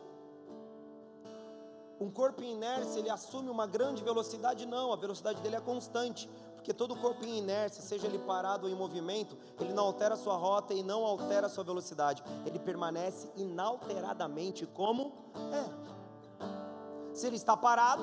Um 1.98 2.10
corpo 2.10 2.42
em 2.42 2.52
inércia, 2.52 3.00
ele 3.00 3.10
assume 3.10 3.50
uma 3.50 3.66
grande 3.66 4.04
velocidade? 4.04 4.66
Não, 4.66 4.92
a 4.92 4.96
velocidade 4.96 5.40
dele 5.40 5.56
é 5.56 5.60
constante, 5.60 6.30
porque 6.66 6.74
todo 6.74 6.96
corpo 6.96 7.24
em 7.24 7.38
inércia, 7.38 7.80
seja 7.80 8.08
ele 8.08 8.18
parado 8.18 8.66
ou 8.66 8.72
em 8.72 8.74
movimento, 8.74 9.38
ele 9.60 9.72
não 9.72 9.84
altera 9.84 10.16
sua 10.16 10.36
rota 10.36 10.74
e 10.74 10.82
não 10.82 11.06
altera 11.06 11.48
sua 11.48 11.62
velocidade, 11.62 12.24
ele 12.44 12.58
permanece 12.58 13.30
inalteradamente 13.36 14.66
como 14.66 15.12
é. 15.52 17.14
Se 17.14 17.24
ele 17.24 17.36
está 17.36 17.56
parado, 17.56 18.02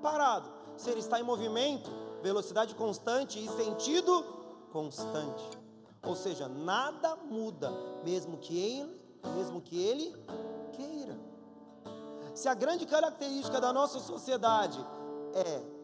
parado. 0.00 0.48
Se 0.76 0.88
ele 0.88 1.00
está 1.00 1.18
em 1.18 1.24
movimento, 1.24 1.90
velocidade 2.22 2.72
constante 2.76 3.44
e 3.44 3.48
sentido 3.48 4.24
constante. 4.70 5.58
Ou 6.06 6.14
seja, 6.14 6.46
nada 6.46 7.16
muda, 7.16 7.72
mesmo 8.04 8.38
que 8.38 8.56
ele, 8.56 9.02
mesmo 9.34 9.60
que 9.60 9.76
ele 9.76 10.14
queira. 10.72 11.18
Se 12.32 12.48
a 12.48 12.54
grande 12.54 12.86
característica 12.86 13.60
da 13.60 13.72
nossa 13.72 13.98
sociedade 13.98 14.78
é 15.34 15.77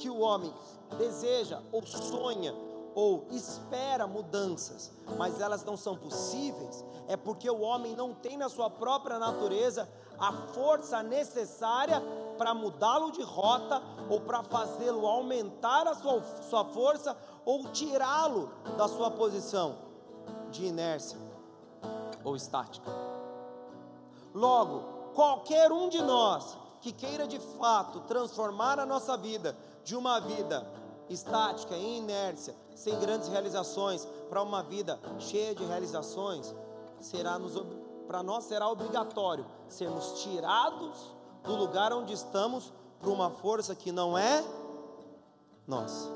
que 0.00 0.08
o 0.08 0.20
homem 0.20 0.52
deseja 0.98 1.60
ou 1.70 1.86
sonha 1.86 2.54
ou 2.94 3.26
espera 3.30 4.06
mudanças, 4.06 4.90
mas 5.16 5.40
elas 5.40 5.64
não 5.64 5.76
são 5.76 5.96
possíveis, 5.96 6.84
é 7.06 7.16
porque 7.16 7.48
o 7.48 7.60
homem 7.60 7.94
não 7.94 8.12
tem 8.12 8.36
na 8.36 8.48
sua 8.48 8.68
própria 8.68 9.18
natureza 9.18 9.88
a 10.18 10.32
força 10.48 11.02
necessária 11.02 12.02
para 12.36 12.52
mudá-lo 12.52 13.12
de 13.12 13.22
rota 13.22 13.80
ou 14.08 14.20
para 14.20 14.42
fazê-lo 14.42 15.06
aumentar 15.06 15.86
a 15.86 15.94
sua, 15.94 16.22
sua 16.48 16.64
força 16.64 17.16
ou 17.44 17.68
tirá-lo 17.68 18.50
da 18.76 18.88
sua 18.88 19.10
posição 19.10 19.76
de 20.50 20.66
inércia 20.66 21.18
ou 22.24 22.34
estática. 22.34 22.90
Logo, 24.34 25.12
qualquer 25.14 25.70
um 25.70 25.88
de 25.88 26.02
nós 26.02 26.58
que 26.80 26.92
queira 26.92 27.26
de 27.26 27.38
fato 27.38 28.00
transformar 28.00 28.78
a 28.78 28.86
nossa 28.86 29.16
vida, 29.16 29.56
de 29.84 29.96
uma 29.96 30.20
vida 30.20 30.66
estática, 31.08 31.76
em 31.76 31.98
inércia, 31.98 32.54
sem 32.74 32.98
grandes 32.98 33.28
realizações, 33.28 34.06
para 34.28 34.42
uma 34.42 34.62
vida 34.62 34.98
cheia 35.18 35.54
de 35.54 35.64
realizações, 35.64 36.54
será 37.00 37.38
para 38.06 38.22
nós 38.22 38.44
será 38.44 38.68
obrigatório 38.68 39.46
sermos 39.68 40.22
tirados 40.22 41.14
do 41.44 41.54
lugar 41.54 41.92
onde 41.92 42.12
estamos 42.12 42.72
por 42.98 43.08
uma 43.08 43.30
força 43.30 43.74
que 43.74 43.92
não 43.92 44.16
é 44.16 44.44
nossa. 45.66 46.10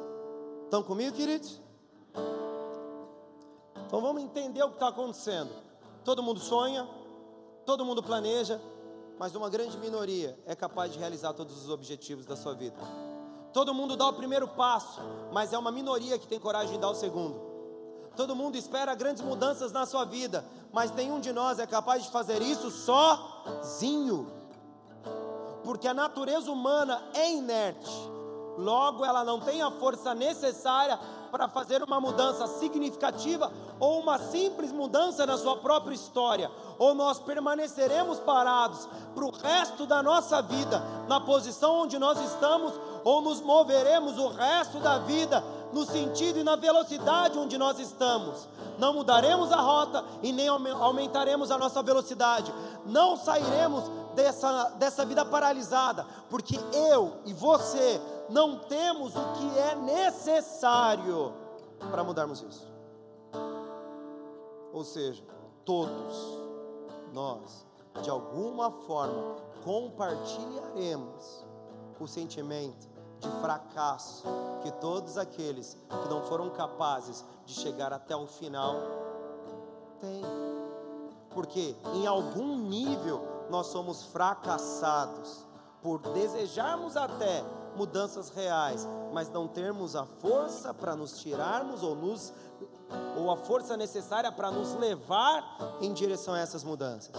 Estão 0.64 0.82
comigo, 0.82 1.16
queridos? 1.16 1.60
Então 3.86 4.00
vamos 4.00 4.22
entender 4.22 4.62
o 4.62 4.68
que 4.68 4.74
está 4.74 4.88
acontecendo. 4.88 5.50
Todo 6.04 6.22
mundo 6.22 6.40
sonha, 6.40 6.88
todo 7.64 7.84
mundo 7.84 8.02
planeja, 8.02 8.60
mas 9.18 9.34
uma 9.34 9.48
grande 9.48 9.78
minoria 9.78 10.36
é 10.46 10.54
capaz 10.56 10.92
de 10.92 10.98
realizar 10.98 11.32
todos 11.32 11.56
os 11.62 11.70
objetivos 11.70 12.26
da 12.26 12.36
sua 12.36 12.54
vida. 12.54 12.76
Todo 13.54 13.72
mundo 13.72 13.96
dá 13.96 14.08
o 14.08 14.12
primeiro 14.12 14.48
passo, 14.48 15.00
mas 15.32 15.52
é 15.52 15.58
uma 15.58 15.70
minoria 15.70 16.18
que 16.18 16.26
tem 16.26 16.40
coragem 16.40 16.74
de 16.74 16.80
dar 16.80 16.90
o 16.90 16.94
segundo. 16.94 17.40
Todo 18.16 18.34
mundo 18.34 18.56
espera 18.56 18.96
grandes 18.96 19.22
mudanças 19.22 19.70
na 19.70 19.86
sua 19.86 20.04
vida, 20.04 20.44
mas 20.72 20.92
nenhum 20.92 21.20
de 21.20 21.32
nós 21.32 21.60
é 21.60 21.66
capaz 21.66 22.02
de 22.02 22.10
fazer 22.10 22.42
isso 22.42 22.68
sozinho. 22.68 24.26
Porque 25.62 25.86
a 25.86 25.94
natureza 25.94 26.50
humana 26.50 27.00
é 27.14 27.30
inerte, 27.30 27.92
logo 28.58 29.04
ela 29.04 29.22
não 29.22 29.38
tem 29.38 29.62
a 29.62 29.70
força 29.70 30.14
necessária 30.14 30.98
para 31.30 31.48
fazer 31.48 31.82
uma 31.82 32.00
mudança 32.00 32.46
significativa 32.46 33.52
ou 33.80 33.98
uma 33.98 34.18
simples 34.18 34.70
mudança 34.70 35.26
na 35.26 35.36
sua 35.36 35.56
própria 35.56 35.92
história, 35.92 36.48
ou 36.78 36.94
nós 36.94 37.18
permaneceremos 37.18 38.20
parados 38.20 38.88
para 39.12 39.24
o 39.24 39.32
resto 39.32 39.84
da 39.84 40.00
nossa 40.00 40.40
vida 40.40 40.80
na 41.08 41.20
posição 41.20 41.82
onde 41.82 41.98
nós 41.98 42.20
estamos, 42.20 42.72
ou 43.04 43.20
nos 43.20 43.40
moveremos 43.40 44.18
o 44.18 44.28
resto 44.28 44.80
da 44.80 44.98
vida 44.98 45.44
no 45.72 45.84
sentido 45.84 46.38
e 46.38 46.44
na 46.44 46.56
velocidade 46.56 47.38
onde 47.38 47.58
nós 47.58 47.78
estamos. 47.78 48.48
Não 48.78 48.94
mudaremos 48.94 49.52
a 49.52 49.60
rota 49.60 50.04
e 50.22 50.32
nem 50.32 50.48
aumentaremos 50.48 51.50
a 51.50 51.58
nossa 51.58 51.82
velocidade. 51.82 52.52
Não 52.86 53.16
sairemos 53.16 53.84
dessa, 54.14 54.70
dessa 54.70 55.04
vida 55.04 55.24
paralisada, 55.24 56.06
porque 56.30 56.58
eu 56.72 57.18
e 57.26 57.32
você 57.32 58.00
não 58.30 58.58
temos 58.58 59.14
o 59.14 59.32
que 59.34 59.58
é 59.58 59.74
necessário 59.74 61.34
para 61.90 62.02
mudarmos 62.02 62.40
isso. 62.40 62.72
Ou 64.72 64.84
seja, 64.84 65.22
todos 65.64 66.38
nós, 67.12 67.66
de 68.02 68.10
alguma 68.10 68.70
forma, 68.70 69.36
compartilharemos 69.62 71.44
o 72.00 72.06
sentimento 72.06 72.93
de 73.24 73.40
fracasso 73.40 74.22
que 74.62 74.70
todos 74.72 75.16
aqueles 75.16 75.76
que 75.88 76.08
não 76.08 76.22
foram 76.22 76.50
capazes 76.50 77.24
de 77.46 77.54
chegar 77.54 77.92
até 77.92 78.14
o 78.14 78.26
final 78.26 78.76
têm. 80.00 80.22
Porque 81.30 81.74
em 81.94 82.06
algum 82.06 82.56
nível 82.58 83.20
nós 83.50 83.68
somos 83.68 84.04
fracassados 84.04 85.44
por 85.82 85.98
desejarmos 86.12 86.96
até 86.96 87.42
mudanças 87.76 88.30
reais, 88.30 88.86
mas 89.12 89.28
não 89.30 89.48
termos 89.48 89.96
a 89.96 90.04
força 90.04 90.72
para 90.72 90.94
nos 90.94 91.18
tirarmos 91.18 91.82
ou 91.82 91.94
nos 91.94 92.32
ou 93.16 93.30
a 93.30 93.36
força 93.36 93.76
necessária 93.76 94.30
para 94.30 94.50
nos 94.50 94.74
levar 94.74 95.42
em 95.80 95.92
direção 95.92 96.34
a 96.34 96.38
essas 96.38 96.62
mudanças. 96.62 97.12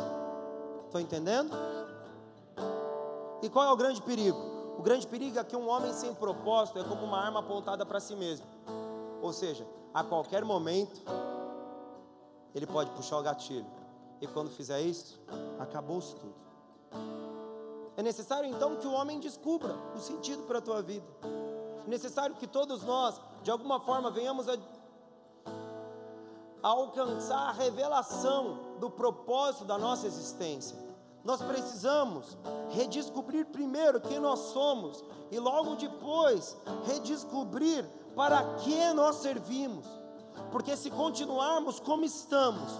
Estão 0.85 1.01
entendendo? 1.01 1.51
E 3.41 3.49
qual 3.49 3.65
é 3.65 3.71
o 3.71 3.75
grande 3.75 4.01
perigo? 4.01 4.54
O 4.77 4.81
grande 4.81 5.07
perigo 5.07 5.39
é 5.39 5.43
que 5.43 5.55
um 5.55 5.69
homem 5.69 5.93
sem 5.93 6.13
propósito 6.13 6.79
é 6.79 6.83
como 6.83 7.03
uma 7.05 7.19
arma 7.19 7.39
apontada 7.39 7.85
para 7.85 7.99
si 7.99 8.15
mesmo. 8.15 8.45
Ou 9.21 9.31
seja, 9.33 9.65
a 9.93 10.03
qualquer 10.03 10.43
momento 10.43 11.01
ele 12.53 12.67
pode 12.67 12.91
puxar 12.91 13.17
o 13.17 13.23
gatilho. 13.23 13.65
E 14.21 14.27
quando 14.27 14.49
fizer 14.49 14.81
isso, 14.81 15.19
acabou-se 15.59 16.15
tudo. 16.15 16.35
É 17.97 18.03
necessário 18.03 18.49
então 18.49 18.75
que 18.75 18.87
o 18.87 18.91
homem 18.91 19.19
descubra 19.19 19.75
o 19.95 19.99
sentido 19.99 20.43
para 20.43 20.59
a 20.59 20.61
tua 20.61 20.81
vida. 20.81 21.05
É 21.85 21.89
necessário 21.89 22.35
que 22.35 22.47
todos 22.47 22.83
nós, 22.83 23.19
de 23.43 23.51
alguma 23.51 23.79
forma, 23.79 24.11
venhamos 24.11 24.49
a, 24.49 24.53
a 26.63 26.67
alcançar 26.67 27.49
a 27.49 27.51
revelação 27.51 28.77
do 28.79 28.89
propósito 28.89 29.65
da 29.65 29.77
nossa 29.77 30.07
existência. 30.07 30.84
Nós 31.25 31.41
precisamos 31.41 32.37
redescobrir 32.69 33.47
primeiro 33.47 33.99
quem 33.99 34.19
nós 34.19 34.39
somos 34.39 35.03
e 35.31 35.39
logo 35.39 35.75
depois 35.75 36.55
redescobrir 36.85 37.83
para 38.15 38.43
que 38.59 38.93
nós 38.93 39.15
servimos. 39.15 39.87
Porque 40.51 40.77
se 40.77 40.91
continuarmos 40.91 41.79
como 41.79 42.05
estamos, 42.05 42.71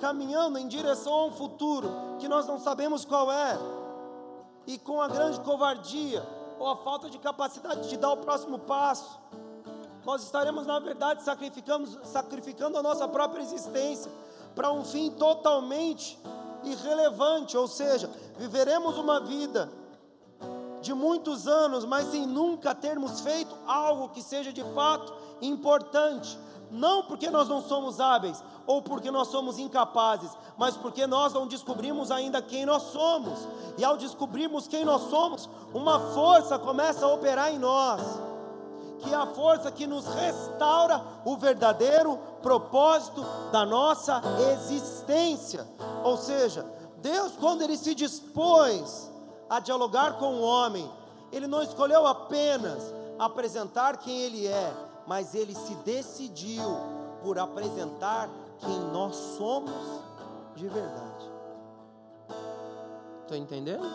caminhando 0.00 0.58
em 0.58 0.66
direção 0.66 1.12
a 1.12 1.26
um 1.26 1.32
futuro 1.32 1.90
que 2.18 2.26
nós 2.26 2.46
não 2.46 2.58
sabemos 2.58 3.04
qual 3.04 3.30
é, 3.30 3.58
e 4.66 4.78
com 4.78 5.02
a 5.02 5.08
grande 5.08 5.38
covardia 5.40 6.26
ou 6.58 6.66
a 6.66 6.76
falta 6.78 7.10
de 7.10 7.18
capacidade 7.18 7.90
de 7.90 7.98
dar 7.98 8.12
o 8.12 8.16
próximo 8.16 8.58
passo, 8.60 9.20
nós 10.06 10.22
estaremos, 10.22 10.66
na 10.66 10.78
verdade, 10.78 11.22
sacrificando, 11.22 11.86
sacrificando 12.06 12.78
a 12.78 12.82
nossa 12.82 13.06
própria 13.06 13.42
existência 13.42 14.10
para 14.54 14.72
um 14.72 14.84
fim 14.84 15.10
totalmente 15.10 16.18
irrelevante, 16.70 17.56
ou 17.56 17.68
seja, 17.68 18.10
viveremos 18.36 18.98
uma 18.98 19.20
vida 19.20 19.70
de 20.80 20.92
muitos 20.92 21.48
anos, 21.48 21.84
mas 21.84 22.08
sem 22.08 22.26
nunca 22.26 22.74
termos 22.74 23.20
feito 23.20 23.54
algo 23.66 24.10
que 24.10 24.22
seja 24.22 24.52
de 24.52 24.62
fato 24.74 25.14
importante, 25.40 26.38
não 26.70 27.04
porque 27.04 27.30
nós 27.30 27.48
não 27.48 27.62
somos 27.62 28.00
hábeis 28.00 28.42
ou 28.66 28.82
porque 28.82 29.10
nós 29.10 29.28
somos 29.28 29.58
incapazes, 29.58 30.30
mas 30.56 30.76
porque 30.76 31.06
nós 31.06 31.32
não 31.32 31.46
descobrimos 31.46 32.10
ainda 32.10 32.40
quem 32.40 32.64
nós 32.64 32.82
somos. 32.84 33.46
E 33.76 33.84
ao 33.84 33.96
descobrirmos 33.96 34.66
quem 34.66 34.84
nós 34.84 35.02
somos, 35.10 35.48
uma 35.72 36.00
força 36.12 36.58
começa 36.58 37.04
a 37.04 37.12
operar 37.12 37.52
em 37.52 37.58
nós, 37.58 38.00
que 39.04 39.12
é 39.12 39.16
a 39.16 39.26
força 39.26 39.70
que 39.70 39.86
nos 39.86 40.06
restaura 40.06 41.00
o 41.24 41.36
verdadeiro 41.36 42.18
propósito 42.42 43.24
da 43.52 43.64
nossa 43.64 44.20
existência. 44.52 45.66
Ou 46.02 46.16
seja, 46.16 46.66
Deus, 46.96 47.36
quando 47.36 47.62
Ele 47.62 47.76
se 47.76 47.94
dispôs 47.94 49.10
a 49.48 49.60
dialogar 49.60 50.18
com 50.18 50.36
o 50.36 50.42
homem, 50.42 50.90
Ele 51.30 51.46
não 51.46 51.62
escolheu 51.62 52.06
apenas 52.06 52.82
apresentar 53.18 53.98
quem 53.98 54.22
Ele 54.22 54.46
é, 54.46 54.72
mas 55.06 55.34
Ele 55.34 55.54
se 55.54 55.74
decidiu 55.76 56.76
por 57.22 57.38
apresentar 57.38 58.28
quem 58.58 58.78
nós 58.90 59.14
somos 59.36 60.02
de 60.56 60.66
verdade. 60.66 61.30
Estou 63.22 63.36
entendendo? 63.36 63.86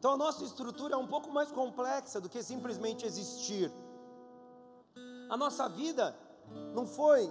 Então 0.00 0.12
a 0.12 0.16
nossa 0.16 0.42
estrutura 0.44 0.94
é 0.94 0.96
um 0.96 1.06
pouco 1.06 1.30
mais 1.30 1.52
complexa 1.52 2.18
do 2.22 2.28
que 2.30 2.42
simplesmente 2.42 3.04
existir. 3.04 3.70
A 5.28 5.36
nossa 5.36 5.68
vida 5.68 6.16
não 6.74 6.86
foi 6.86 7.30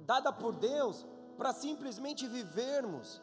dada 0.00 0.32
por 0.32 0.54
Deus 0.54 1.04
para 1.36 1.52
simplesmente 1.52 2.26
vivermos. 2.26 3.20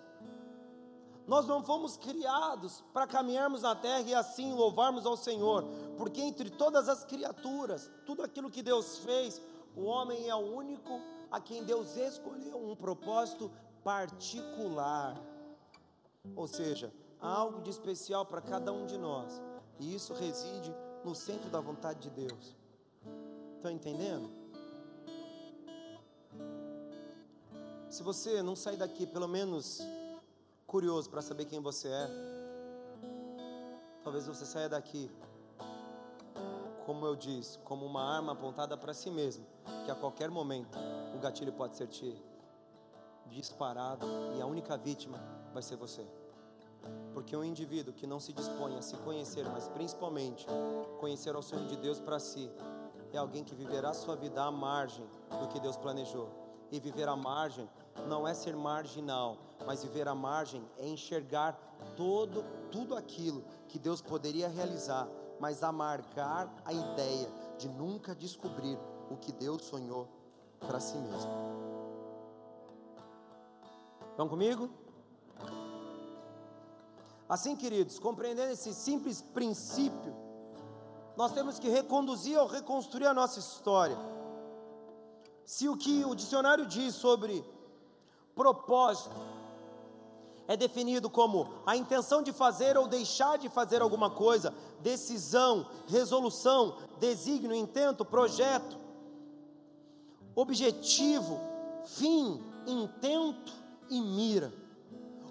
Nós 1.26 1.47
não 1.47 1.63
fomos 1.63 1.97
criados 1.97 2.84
para 2.93 3.08
caminharmos 3.08 3.63
na 3.63 3.73
terra 3.73 4.02
e 4.02 4.13
assim 4.13 4.54
louvarmos 4.54 5.08
ao 5.08 5.17
Senhor, 5.17 5.65
porque 5.97 6.21
entre 6.21 6.52
todas 6.52 6.88
as 6.88 7.04
criaturas, 7.04 7.89
tudo 8.06 8.21
aquilo 8.21 8.52
que 8.52 8.62
Deus 8.62 8.99
fez, 8.99 9.41
o 9.76 9.86
homem 9.86 10.30
é 10.30 10.36
o 10.36 10.56
único 10.56 11.02
a 11.32 11.41
quem 11.41 11.63
Deus 11.63 11.97
escolheu 11.97 12.63
um 12.63 12.76
propósito 12.76 13.52
particular. 13.84 15.32
Ou 16.36 16.47
seja, 16.47 16.93
algo 17.19 17.62
de 17.62 17.69
especial 17.69 18.25
para 18.25 18.41
cada 18.41 18.71
um 18.71 18.86
de 18.86 18.97
nós, 18.97 19.41
e 19.79 19.93
isso 19.93 20.13
reside 20.13 20.73
no 21.03 21.13
centro 21.13 21.49
da 21.49 21.59
vontade 21.59 21.99
de 21.99 22.09
Deus. 22.09 22.55
Estão 23.55 23.71
entendendo? 23.71 24.29
Se 27.89 28.01
você 28.01 28.41
não 28.41 28.55
sair 28.55 28.77
daqui 28.77 29.05
pelo 29.05 29.27
menos 29.27 29.79
curioso 30.65 31.09
para 31.09 31.21
saber 31.21 31.45
quem 31.45 31.59
você 31.59 31.89
é, 31.89 32.07
talvez 34.03 34.25
você 34.25 34.45
saia 34.45 34.67
daqui, 34.67 35.12
como 36.86 37.05
eu 37.05 37.15
disse, 37.15 37.59
como 37.59 37.86
uma 37.86 38.01
arma 38.15 38.31
apontada 38.31 38.75
para 38.75 38.93
si 38.93 39.12
mesmo, 39.12 39.45
que 39.86 39.91
a 39.91 39.95
qualquer 39.95 40.29
momento 40.29 40.77
o 41.15 41.19
gatilho 41.19 41.53
pode 41.53 41.75
ser 41.75 41.88
te 41.88 42.15
disparado 43.27 44.05
e 44.38 44.41
a 44.41 44.45
única 44.45 44.77
vítima 44.77 45.42
vai 45.53 45.63
ser 45.63 45.75
você. 45.75 46.05
Porque 47.13 47.35
um 47.37 47.43
indivíduo 47.43 47.93
que 47.93 48.07
não 48.07 48.19
se 48.19 48.33
dispõe 48.33 48.77
a 48.77 48.81
se 48.81 48.97
conhecer, 48.97 49.47
mas 49.49 49.67
principalmente 49.69 50.45
conhecer 50.99 51.35
o 51.35 51.41
sonho 51.41 51.67
de 51.67 51.77
Deus 51.77 51.99
para 51.99 52.19
si, 52.19 52.51
é 53.13 53.17
alguém 53.17 53.43
que 53.43 53.55
viverá 53.55 53.93
sua 53.93 54.15
vida 54.15 54.43
à 54.43 54.51
margem 54.51 55.05
do 55.39 55.47
que 55.47 55.59
Deus 55.59 55.77
planejou. 55.77 56.29
E 56.71 56.79
viver 56.79 57.07
à 57.07 57.15
margem 57.15 57.69
não 58.07 58.27
é 58.27 58.33
ser 58.33 58.55
marginal, 58.55 59.37
mas 59.65 59.83
viver 59.83 60.07
à 60.07 60.15
margem 60.15 60.67
é 60.77 60.87
enxergar 60.87 61.53
todo 61.95 62.43
tudo 62.71 62.95
aquilo 62.95 63.43
que 63.67 63.77
Deus 63.77 64.01
poderia 64.01 64.47
realizar, 64.47 65.07
mas 65.39 65.61
amargar 65.61 66.51
a 66.65 66.73
ideia 66.73 67.29
de 67.59 67.69
nunca 67.69 68.15
descobrir 68.15 68.79
o 69.11 69.15
que 69.15 69.31
Deus 69.31 69.63
sonhou 69.63 70.07
para 70.59 70.79
si 70.79 70.97
mesmo. 70.97 71.31
Estão 74.09 74.27
comigo? 74.27 74.82
Assim, 77.27 77.55
queridos, 77.55 77.99
compreendendo 77.99 78.51
esse 78.51 78.73
simples 78.73 79.21
princípio, 79.21 80.15
nós 81.15 81.31
temos 81.31 81.59
que 81.59 81.69
reconduzir 81.69 82.38
ou 82.38 82.47
reconstruir 82.47 83.05
a 83.05 83.13
nossa 83.13 83.39
história. 83.39 83.97
Se 85.45 85.67
o 85.69 85.77
que 85.77 86.03
o 86.05 86.15
dicionário 86.15 86.65
diz 86.65 86.95
sobre 86.95 87.43
propósito 88.36 89.15
é 90.47 90.57
definido 90.57 91.09
como 91.09 91.47
a 91.65 91.75
intenção 91.75 92.21
de 92.21 92.33
fazer 92.33 92.77
ou 92.77 92.88
deixar 92.88 93.38
de 93.38 93.47
fazer 93.47 93.81
alguma 93.81 94.09
coisa, 94.09 94.53
decisão, 94.81 95.65
resolução, 95.88 96.77
desígnio, 96.99 97.55
intento, 97.55 98.03
projeto, 98.03 98.77
objetivo, 100.36 101.39
fim, 101.86 102.41
intento 102.65 103.53
e 103.89 104.01
mira. 104.01 104.62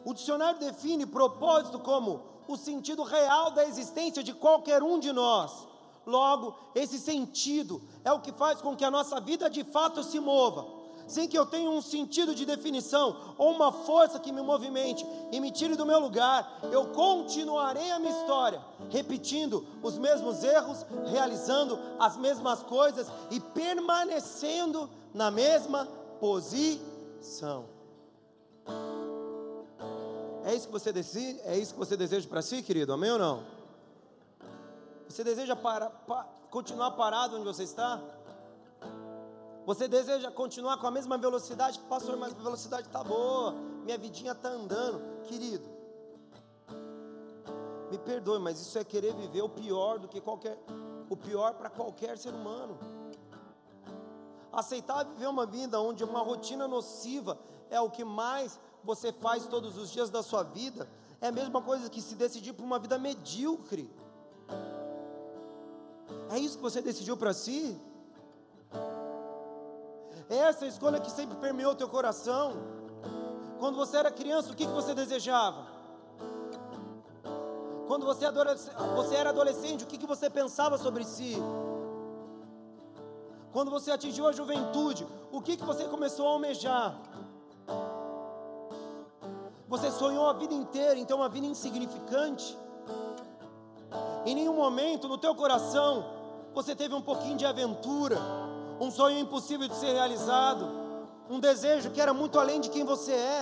O 0.05 0.13
dicionário 0.13 0.59
define 0.59 1.07
propósito 1.07 1.79
como 1.79 2.23
o 2.49 2.57
sentido 2.57 3.03
real 3.03 3.51
da 3.51 3.65
existência 3.65 4.23
de 4.23 4.33
qualquer 4.33 4.83
um 4.83 4.99
de 4.99 5.13
nós. 5.13 5.67
Logo, 6.05 6.55
esse 6.75 6.99
sentido 6.99 7.81
é 8.05 8.13
o 8.13 8.21
que 8.21 8.33
faz 8.33 8.61
com 8.61 8.75
que 8.75 8.85
a 8.85 8.91
nossa 8.91 9.21
vida 9.21 9.49
de 9.49 9.63
fato 9.65 10.03
se 10.03 10.19
mova 10.19 10.83
sem 11.07 11.29
que 11.29 11.37
eu 11.37 11.47
tenha 11.47 11.71
um 11.71 11.83
sentido 11.83 12.35
de 12.35 12.45
definição 12.45 13.35
ou 13.37 13.53
uma 13.53 13.73
força 13.73 14.19
que 14.19 14.33
me 14.33 14.43
movimente 14.43 15.07
e 15.31 15.41
me 15.41 15.51
tire 15.51 15.77
do 15.77 15.87
meu 15.87 15.99
lugar, 15.99 16.61
eu 16.71 16.87
continuarei 16.87 17.91
a 17.91 17.99
minha 17.99 18.19
história, 18.19 18.61
repetindo 18.91 19.67
os 19.83 19.99
mesmos 19.99 20.43
erros, 20.43 20.85
realizando 21.07 21.79
as 21.99 22.17
mesmas 22.17 22.63
coisas 22.63 23.07
e 23.31 23.41
permanecendo 23.41 24.89
na 25.13 25.31
mesma 25.31 25.87
posição. 26.21 27.72
É 30.45 30.55
isso 30.55 30.67
que 30.67 30.73
você 30.73 30.93
deseja, 30.93 31.41
é 31.45 31.57
isso 31.57 31.73
que 31.73 31.79
você 31.79 31.97
deseja 31.97 32.29
para 32.29 32.43
si, 32.43 32.63
querido? 32.63 32.93
Amém 32.93 33.11
ou 33.11 33.19
não? 33.19 33.45
Você 35.09 35.23
deseja 35.23 35.55
para, 35.55 35.91
continuar 36.51 36.93
parado 36.93 37.37
onde 37.37 37.45
você 37.45 37.63
está? 37.63 38.01
Você 39.65 39.87
deseja 39.87 40.31
continuar 40.31 40.79
com 40.79 40.87
a 40.87 40.91
mesma 40.91 41.17
velocidade? 41.17 41.79
Pastor, 41.89 42.17
mas 42.17 42.33
a 42.33 42.37
velocidade 42.37 42.89
está 42.89 43.05
boa, 43.05 43.53
minha 43.85 43.97
vidinha 43.97 44.33
está 44.33 44.49
andando. 44.49 45.01
Querido, 45.25 45.65
me 47.91 47.99
perdoe, 47.99 48.41
mas 48.41 48.61
isso 48.61 48.77
é 48.79 48.85
querer 48.85 49.15
viver 49.15 49.43
o 49.43 49.49
pior 49.49 49.99
do 50.01 50.09
que 50.09 50.21
qualquer, 50.21 50.59
o 51.09 51.17
pior 51.17 51.55
para 51.55 51.71
qualquer 51.71 52.19
ser 52.19 52.35
humano. 52.35 52.77
Aceitar 54.53 55.05
viver 55.05 55.29
uma 55.29 55.47
vida 55.47 55.81
onde 55.81 56.03
uma 56.03 56.21
rotina 56.21 56.67
nociva 56.67 57.39
é 57.71 57.81
o 57.81 57.89
que 57.89 58.05
mais 58.05 58.59
você 58.85 59.13
faz 59.13 59.47
todos 59.47 59.77
os 59.77 59.91
dias 59.91 60.11
da 60.11 60.23
sua 60.23 60.43
vida, 60.43 60.89
é 61.21 61.29
a 61.29 61.33
mesma 61.33 61.63
coisa 61.63 61.89
que 61.89 62.03
se 62.03 62.15
decidir 62.15 62.53
por 62.53 62.65
uma 62.65 62.79
vida 62.79 62.99
medíocre. 62.99 63.91
É 66.31 66.39
isso 66.39 66.57
que 66.57 66.63
você 66.63 66.81
decidiu 66.81 67.17
para 67.17 67.33
si? 67.33 67.81
É 70.29 70.37
essa 70.37 70.67
escolha 70.67 71.01
que 71.01 71.11
sempre 71.11 71.37
permeou 71.37 71.75
teu 71.75 71.89
coração. 71.89 72.55
Quando 73.59 73.77
você 73.77 73.99
era 73.99 74.11
criança, 74.11 74.51
o 74.51 74.57
que, 74.57 74.67
que 74.67 74.73
você 74.73 74.95
desejava? 74.95 75.67
Quando 77.87 78.07
você, 78.07 78.27
você 78.97 79.15
era 79.15 79.31
adolescente, 79.31 79.85
o 79.85 79.87
que, 79.87 79.99
que 79.99 80.07
você 80.07 80.31
pensava 80.31 80.79
sobre 80.79 81.05
si? 81.05 81.37
Quando 83.53 83.71
você 83.71 83.91
atingiu 83.91 84.27
a 84.27 84.33
juventude, 84.33 85.07
o 85.31 85.41
que, 85.41 85.57
que 85.57 85.65
você 85.65 85.85
começou 85.85 86.27
a 86.27 86.31
almejar? 86.31 86.99
Você 89.73 89.91
sonhou 89.91 90.29
a 90.29 90.35
vida 90.35 90.53
inteira, 90.53 90.99
então 90.99 91.17
uma 91.17 91.31
vida 91.31 91.47
insignificante. 91.47 92.59
Em 94.27 94.35
nenhum 94.35 94.53
momento 94.53 95.09
no 95.09 95.17
teu 95.17 95.35
coração 95.35 96.05
você 96.53 96.77
teve 96.77 96.95
um 96.95 97.01
pouquinho 97.01 97.39
de 97.39 97.47
aventura 97.47 98.19
um 98.79 98.91
sonho 98.91 99.19
impossível 99.19 99.67
de 99.67 99.75
ser 99.75 99.95
realizado, 99.95 100.69
um 101.31 101.41
desejo 101.41 101.91
que 101.91 102.03
era 102.03 102.13
muito 102.13 102.39
além 102.39 102.61
de 102.61 102.69
quem 102.69 102.85
você 102.85 103.13
é. 103.13 103.41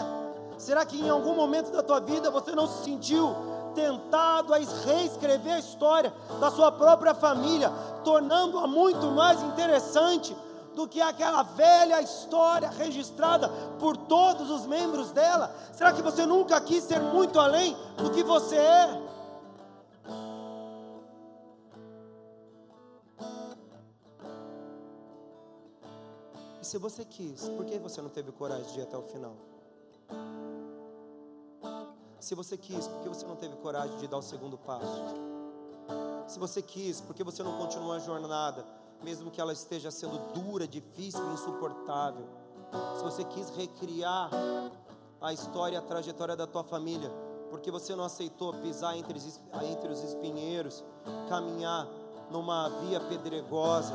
Será 0.56 0.86
que 0.86 1.00
em 1.00 1.08
algum 1.08 1.34
momento 1.34 1.72
da 1.72 1.82
tua 1.82 1.98
vida 1.98 2.30
você 2.30 2.54
não 2.54 2.68
se 2.68 2.84
sentiu 2.84 3.34
tentado 3.74 4.54
a 4.54 4.58
reescrever 4.58 5.54
a 5.54 5.58
história 5.58 6.14
da 6.38 6.48
sua 6.52 6.70
própria 6.70 7.12
família, 7.12 7.72
tornando-a 8.04 8.68
muito 8.68 9.08
mais 9.08 9.42
interessante 9.42 10.36
do 10.74 10.86
que 10.88 11.00
aquela 11.00 11.42
velha 11.42 12.00
história 12.00 12.68
registrada 12.70 13.48
por 13.78 13.96
todos 13.96 14.50
os 14.50 14.66
membros 14.66 15.10
dela? 15.10 15.54
Será 15.72 15.92
que 15.92 16.02
você 16.02 16.24
nunca 16.24 16.60
quis 16.60 16.84
ser 16.84 17.00
muito 17.00 17.38
além 17.38 17.76
do 17.96 18.10
que 18.10 18.22
você 18.22 18.56
é? 18.56 19.10
se 26.70 26.78
você 26.78 27.04
quis, 27.04 27.48
por 27.48 27.64
que 27.64 27.76
você 27.80 28.00
não 28.00 28.08
teve 28.08 28.30
coragem 28.30 28.72
de 28.72 28.78
ir 28.78 28.82
até 28.82 28.96
o 28.96 29.02
final? 29.02 29.34
Se 32.20 32.32
você 32.36 32.56
quis, 32.56 32.86
por 32.86 33.02
que 33.02 33.08
você 33.08 33.26
não 33.26 33.34
teve 33.34 33.56
coragem 33.56 33.98
de 33.98 34.06
dar 34.06 34.18
o 34.18 34.22
segundo 34.22 34.56
passo? 34.56 35.02
Se 36.28 36.38
você 36.38 36.62
quis, 36.62 37.00
por 37.00 37.12
que 37.12 37.24
você 37.24 37.42
não 37.42 37.58
continua 37.58 37.96
a 37.96 37.98
jornada, 37.98 38.64
mesmo 39.02 39.30
que 39.30 39.40
ela 39.40 39.52
esteja 39.52 39.90
sendo 39.90 40.18
dura, 40.32 40.66
difícil, 40.66 41.24
insuportável? 41.32 42.26
Se 42.96 43.02
você 43.02 43.24
quis 43.24 43.50
recriar 43.50 44.30
a 45.20 45.32
história, 45.32 45.78
a 45.78 45.82
trajetória 45.82 46.36
da 46.36 46.46
tua 46.46 46.62
família, 46.62 47.10
porque 47.50 47.70
você 47.70 47.94
não 47.96 48.04
aceitou 48.04 48.52
pisar 48.54 48.96
entre, 48.96 49.18
entre 49.64 49.90
os 49.90 50.02
espinheiros, 50.02 50.84
caminhar 51.28 51.86
numa 52.30 52.68
via 52.68 53.00
pedregosa, 53.00 53.94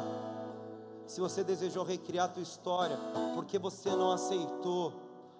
se 1.07 1.21
você 1.21 1.43
desejou 1.43 1.83
recriar 1.83 2.25
a 2.25 2.29
tua 2.29 2.43
história, 2.43 2.97
porque 3.33 3.57
você 3.57 3.89
não 3.91 4.11
aceitou 4.11 4.91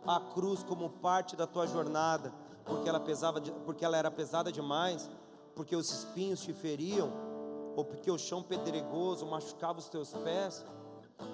a 0.05 0.19
cruz 0.19 0.63
como 0.63 0.89
parte 0.89 1.35
da 1.35 1.47
tua 1.47 1.65
jornada, 1.65 2.31
porque 2.63 2.87
ela 2.87 2.99
pesava, 2.99 3.41
porque 3.41 3.83
ela 3.83 3.97
era 3.97 4.11
pesada 4.11 4.51
demais, 4.51 5.09
porque 5.55 5.75
os 5.75 5.89
espinhos 5.89 6.41
te 6.41 6.53
feriam, 6.53 7.11
ou 7.75 7.83
porque 7.83 8.09
o 8.09 8.17
chão 8.17 8.41
pedregoso 8.41 9.25
machucava 9.25 9.79
os 9.79 9.89
teus 9.89 10.13
pés, 10.13 10.65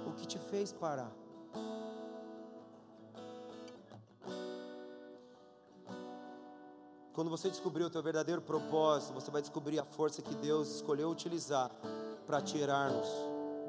o 0.08 0.12
que 0.14 0.26
te 0.26 0.40
fez 0.40 0.74
parar? 0.74 1.12
Quando 7.14 7.30
você 7.30 7.50
descobrir 7.50 7.84
o 7.84 7.90
teu 7.90 8.02
verdadeiro 8.02 8.42
propósito, 8.42 9.14
você 9.14 9.30
vai 9.30 9.42
descobrir 9.42 9.80
a 9.80 9.84
força 9.84 10.22
que 10.22 10.34
Deus 10.36 10.76
escolheu 10.76 11.10
utilizar 11.10 11.70
para 12.26 12.42
tirar-nos 12.42 13.08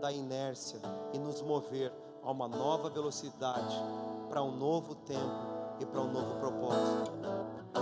da 0.01 0.13
inércia 0.13 0.81
e 1.13 1.19
nos 1.19 1.43
mover 1.43 1.93
a 2.23 2.31
uma 2.31 2.47
nova 2.47 2.89
velocidade, 2.89 3.77
para 4.29 4.43
um 4.43 4.57
novo 4.57 4.95
tempo 4.95 5.21
e 5.81 5.85
para 5.85 6.01
um 6.01 6.13
novo 6.13 6.37
propósito. 6.39 7.13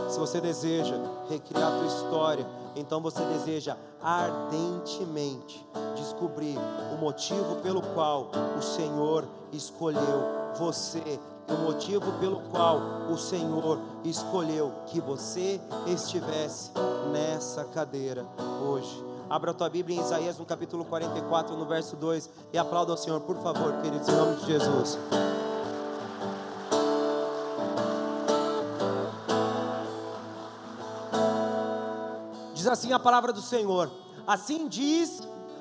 Se 0.08 0.18
você 0.18 0.40
deseja 0.40 0.96
recriar 1.28 1.72
a 1.72 1.78
tua 1.78 1.86
história, 1.86 2.46
então 2.76 3.00
você 3.00 3.22
deseja 3.24 3.76
ardentemente 4.02 5.66
descobrir 5.96 6.56
o 6.94 7.00
motivo 7.00 7.56
pelo 7.56 7.82
qual 7.82 8.30
o 8.58 8.62
Senhor 8.62 9.26
escolheu 9.52 10.52
você 10.58 11.18
o 11.48 11.64
motivo 11.64 12.12
pelo 12.20 12.40
qual 12.50 12.78
o 13.10 13.18
Senhor 13.18 13.80
escolheu 14.04 14.72
que 14.86 15.00
você 15.00 15.60
estivesse 15.86 16.70
nessa 17.12 17.64
cadeira 17.64 18.24
hoje. 18.64 19.04
Abra 19.28 19.50
a 19.50 19.54
tua 19.54 19.68
Bíblia 19.68 19.96
em 19.96 20.00
Isaías 20.00 20.38
no 20.38 20.44
capítulo 20.44 20.84
44, 20.84 21.56
no 21.56 21.66
verso 21.66 21.96
2 21.96 22.30
e 22.52 22.58
aplauda 22.58 22.92
ao 22.92 22.98
Senhor, 22.98 23.20
por 23.20 23.36
favor, 23.36 23.80
queridos, 23.82 24.08
em 24.08 24.12
nome 24.12 24.36
de 24.36 24.46
Jesus. 24.46 24.98
Assim 32.72 32.92
a 32.92 32.98
palavra 32.98 33.32
do 33.32 33.42
Senhor: 33.42 33.90
Assim 34.26 34.68
diz 34.68 35.20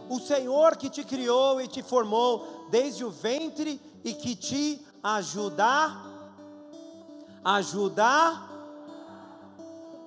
o 0.10 0.20
Senhor 0.20 0.76
que 0.76 0.90
te 0.90 1.04
criou 1.04 1.62
e 1.62 1.68
te 1.68 1.82
formou 1.82 2.68
desde 2.70 3.04
o 3.04 3.10
ventre 3.10 3.82
e 4.04 4.14
que 4.14 4.36
te 4.36 4.86
ajudar, 5.04 6.06
ajudar 7.44 8.50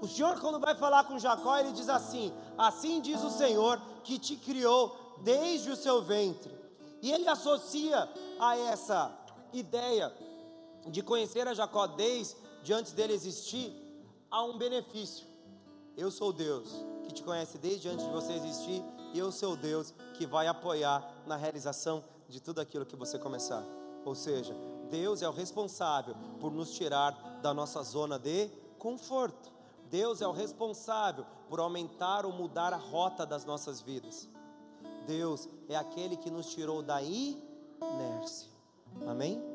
o 0.03 0.09
Senhor, 0.09 0.41
quando 0.41 0.59
vai 0.59 0.75
falar 0.75 1.05
com 1.05 1.17
Jacó, 1.17 1.57
ele 1.57 1.71
diz 1.71 1.89
assim: 1.89 2.33
Assim 2.59 3.01
diz 3.01 3.23
o 3.23 3.31
Senhor 3.31 3.81
que 4.03 4.19
te 4.19 4.35
criou 4.35 4.97
desde 5.23 5.71
o 5.71 5.77
seu 5.77 6.03
ventre. 6.03 6.53
E 7.01 7.13
ele 7.13 7.29
associa 7.29 8.09
a 8.41 8.57
essa 8.57 9.17
ideia 9.53 10.13
de 10.89 11.03
conhecer 11.03 11.47
a 11.47 11.55
Jacó 11.55 11.87
desde 11.87 12.73
antes 12.73 12.91
dele 12.91 13.13
existir, 13.13 13.73
há 14.29 14.43
um 14.43 14.59
benefício. 14.59 15.25
Eu 15.97 16.11
sou 16.11 16.33
Deus 16.33 16.92
que 17.03 17.13
te 17.13 17.23
conhece 17.23 17.59
desde 17.59 17.89
antes 17.89 18.05
de 18.05 18.11
você 18.11 18.33
existir, 18.33 18.83
e 19.13 19.19
eu 19.19 19.31
sou 19.31 19.57
Deus 19.57 19.93
que 20.15 20.27
vai 20.27 20.47
apoiar 20.47 21.07
na 21.27 21.37
realização 21.37 22.03
de 22.29 22.41
tudo 22.41 22.61
aquilo 22.61 22.87
que 22.87 22.97
você 22.97 23.19
começar. 23.19 23.63
Ou 24.05 24.15
seja, 24.15 24.55
Deus 24.91 25.23
é 25.23 25.29
o 25.29 25.33
responsável 25.33 26.15
por 26.41 26.53
nos 26.53 26.73
tirar 26.73 27.13
da 27.43 27.53
nossa 27.53 27.83
zona 27.83 28.19
de 28.19 28.49
conforto. 28.79 29.51
Deus 29.91 30.23
é 30.23 30.27
o 30.27 30.33
responsável 30.33 31.27
por 31.49 31.61
aumentar 31.61 32.25
ou 32.25 32.33
mudar 32.33 32.73
a 32.73 32.79
rota 32.79 33.27
das 33.27 33.45
nossas 33.45 33.81
vidas. 33.81 34.29
Deus 35.07 35.49
é 35.69 35.77
aquele 35.77 36.17
que 36.17 36.31
nos 36.31 36.47
tirou 36.47 36.83
da 36.83 37.03
inércia. 37.03 38.49
Amém? 39.07 39.52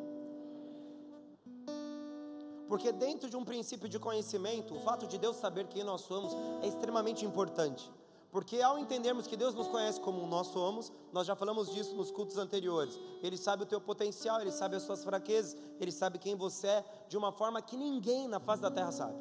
Porque 2.67 2.91
dentro 2.91 3.29
de 3.29 3.37
um 3.37 3.45
princípio 3.45 3.87
de 3.87 3.97
conhecimento, 3.97 4.75
o 4.75 4.79
fato 4.81 5.07
de 5.07 5.17
Deus 5.17 5.37
saber 5.37 5.67
quem 5.67 5.83
nós 5.83 6.01
somos 6.01 6.33
é 6.61 6.67
extremamente 6.67 7.25
importante. 7.25 7.91
Porque 8.29 8.61
ao 8.61 8.77
entendermos 8.77 9.25
que 9.25 9.37
Deus 9.37 9.55
nos 9.55 9.67
conhece 9.67 9.99
como 10.01 10.25
nós 10.27 10.47
somos, 10.47 10.91
nós 11.13 11.25
já 11.25 11.35
falamos 11.35 11.73
disso 11.73 11.95
nos 11.95 12.11
cultos 12.11 12.37
anteriores. 12.37 12.99
Ele 13.23 13.37
sabe 13.37 13.63
o 13.63 13.65
teu 13.65 13.79
potencial, 13.79 14.41
ele 14.41 14.51
sabe 14.51 14.75
as 14.75 14.83
suas 14.83 15.03
fraquezas, 15.03 15.57
ele 15.79 15.91
sabe 15.91 16.19
quem 16.19 16.35
você 16.35 16.67
é 16.67 16.85
de 17.07 17.17
uma 17.17 17.31
forma 17.31 17.61
que 17.61 17.77
ninguém 17.77 18.27
na 18.27 18.39
face 18.39 18.61
da 18.61 18.69
terra 18.69 18.91
sabe. 18.91 19.17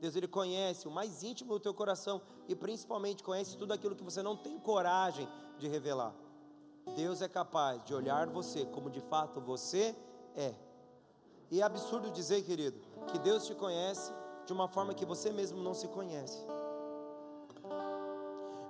Deus 0.00 0.14
ele 0.14 0.28
conhece 0.28 0.86
o 0.86 0.90
mais 0.90 1.22
íntimo 1.22 1.54
do 1.54 1.60
teu 1.60 1.74
coração 1.74 2.20
e 2.46 2.54
principalmente 2.54 3.22
conhece 3.22 3.56
tudo 3.56 3.72
aquilo 3.72 3.96
que 3.96 4.04
você 4.04 4.22
não 4.22 4.36
tem 4.36 4.58
coragem 4.58 5.26
de 5.58 5.66
revelar. 5.66 6.14
Deus 6.94 7.20
é 7.20 7.28
capaz 7.28 7.82
de 7.84 7.94
olhar 7.94 8.28
você 8.28 8.64
como 8.66 8.90
de 8.90 9.00
fato 9.00 9.40
você 9.40 9.96
é. 10.36 10.54
E 11.50 11.60
é 11.60 11.64
absurdo 11.64 12.10
dizer, 12.10 12.42
querido, 12.42 12.78
que 13.10 13.18
Deus 13.18 13.46
te 13.46 13.54
conhece 13.54 14.12
de 14.46 14.52
uma 14.52 14.68
forma 14.68 14.94
que 14.94 15.04
você 15.04 15.30
mesmo 15.30 15.62
não 15.62 15.74
se 15.74 15.88
conhece. 15.88 16.38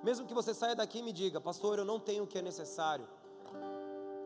Mesmo 0.03 0.27
que 0.27 0.35
você 0.35 0.55
saia 0.55 0.77
daqui 0.77 0.99
e 0.99 1.03
me 1.03 1.13
diga, 1.13 1.41
pastor, 1.41 1.79
eu 1.79 1.85
não 1.85 1.99
tenho 1.99 2.25
o 2.25 2.27
que 2.27 2.39
é 2.39 2.43
necessário. 2.43 3.07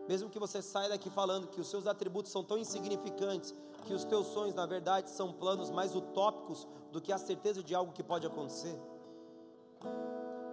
Mesmo 0.06 0.28
que 0.28 0.38
você 0.38 0.60
saia 0.60 0.90
daqui 0.90 1.08
falando 1.08 1.48
que 1.48 1.60
os 1.60 1.68
seus 1.68 1.86
atributos 1.86 2.30
são 2.30 2.44
tão 2.44 2.58
insignificantes, 2.58 3.54
que 3.86 3.94
os 3.94 4.04
teus 4.04 4.26
sonhos, 4.28 4.54
na 4.54 4.66
verdade, 4.66 5.10
são 5.10 5.32
planos 5.32 5.70
mais 5.70 5.94
utópicos 5.94 6.66
do 6.90 7.00
que 7.00 7.12
a 7.12 7.18
certeza 7.18 7.62
de 7.62 7.74
algo 7.74 7.92
que 7.92 8.02
pode 8.02 8.26
acontecer. 8.26 8.78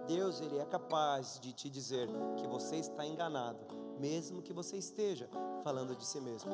Deus, 0.06 0.40
Ele 0.40 0.58
é 0.58 0.64
capaz 0.64 1.38
de 1.38 1.52
te 1.52 1.68
dizer 1.68 2.08
que 2.36 2.46
você 2.46 2.76
está 2.76 3.06
enganado, 3.06 3.58
mesmo 3.98 4.42
que 4.42 4.52
você 4.52 4.76
esteja 4.76 5.28
falando 5.62 5.94
de 5.94 6.04
si 6.04 6.20
mesmo. 6.20 6.50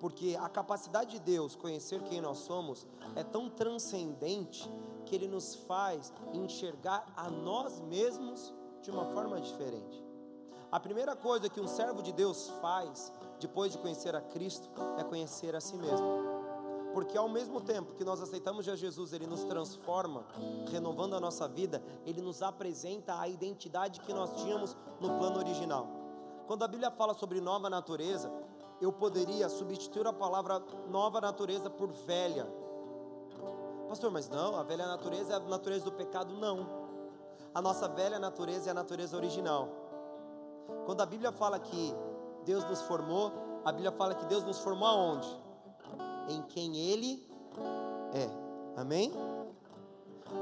Porque 0.00 0.36
a 0.40 0.48
capacidade 0.48 1.12
de 1.12 1.20
Deus 1.20 1.54
conhecer 1.54 2.02
quem 2.04 2.20
nós 2.20 2.38
somos 2.38 2.86
é 3.14 3.22
tão 3.22 3.48
transcendente 3.48 4.68
que 5.04 5.14
Ele 5.14 5.28
nos 5.28 5.54
faz 5.54 6.12
enxergar 6.32 7.06
a 7.14 7.30
nós 7.30 7.78
mesmos 7.80 8.52
de 8.82 8.90
uma 8.90 9.04
forma 9.12 9.40
diferente. 9.40 10.02
A 10.72 10.80
primeira 10.80 11.14
coisa 11.14 11.48
que 11.48 11.60
um 11.60 11.68
servo 11.68 12.02
de 12.02 12.12
Deus 12.12 12.48
faz 12.62 13.12
depois 13.38 13.72
de 13.72 13.78
conhecer 13.78 14.16
a 14.16 14.20
Cristo 14.20 14.70
é 14.98 15.04
conhecer 15.04 15.54
a 15.54 15.60
si 15.60 15.76
mesmo. 15.76 16.06
Porque 16.94 17.16
ao 17.16 17.28
mesmo 17.28 17.60
tempo 17.60 17.94
que 17.94 18.04
nós 18.04 18.20
aceitamos 18.20 18.64
Jesus, 18.64 19.12
Ele 19.12 19.26
nos 19.26 19.44
transforma, 19.44 20.24
renovando 20.70 21.14
a 21.14 21.20
nossa 21.20 21.46
vida, 21.46 21.82
Ele 22.04 22.20
nos 22.20 22.42
apresenta 22.42 23.18
a 23.20 23.28
identidade 23.28 24.00
que 24.00 24.12
nós 24.12 24.32
tínhamos 24.42 24.76
no 25.00 25.18
plano 25.18 25.38
original. 25.38 25.86
Quando 26.46 26.64
a 26.64 26.68
Bíblia 26.68 26.90
fala 26.90 27.14
sobre 27.14 27.40
nova 27.40 27.70
natureza, 27.70 28.30
eu 28.80 28.92
poderia 28.92 29.48
substituir 29.48 30.06
a 30.06 30.12
palavra 30.12 30.62
nova 30.88 31.20
natureza 31.20 31.68
por 31.68 31.92
velha. 31.92 32.46
Pastor, 33.88 34.10
mas 34.10 34.28
não, 34.28 34.56
a 34.56 34.62
velha 34.62 34.86
natureza 34.86 35.32
é 35.32 35.36
a 35.36 35.40
natureza 35.40 35.84
do 35.84 35.92
pecado? 35.92 36.32
Não. 36.34 36.66
A 37.52 37.60
nossa 37.60 37.88
velha 37.88 38.18
natureza 38.18 38.68
é 38.68 38.72
a 38.72 38.74
natureza 38.74 39.16
original. 39.16 39.68
Quando 40.86 41.00
a 41.00 41.06
Bíblia 41.06 41.32
fala 41.32 41.58
que 41.58 41.94
Deus 42.44 42.64
nos 42.64 42.80
formou, 42.82 43.32
a 43.64 43.72
Bíblia 43.72 43.92
fala 43.92 44.14
que 44.14 44.24
Deus 44.26 44.44
nos 44.44 44.58
formou 44.60 44.88
aonde? 44.88 45.28
Em 46.28 46.42
quem 46.42 46.76
Ele 46.76 47.28
é. 48.14 48.80
Amém? 48.80 49.12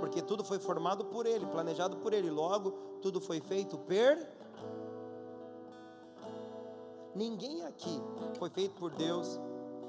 Porque 0.01 0.21
tudo 0.21 0.45
foi 0.45 0.59
formado 0.59 1.07
por 1.07 1.27
Ele, 1.27 1.47
planejado 1.47 1.97
por 1.97 2.13
Ele, 2.13 2.31
logo 2.31 2.73
tudo 3.01 3.21
foi 3.21 3.41
feito 3.41 3.79
per 3.79 4.38
Ninguém 7.19 7.65
aqui 7.65 8.01
foi 8.39 8.49
feito 8.49 8.77
por 8.77 8.93
Deus 8.93 9.41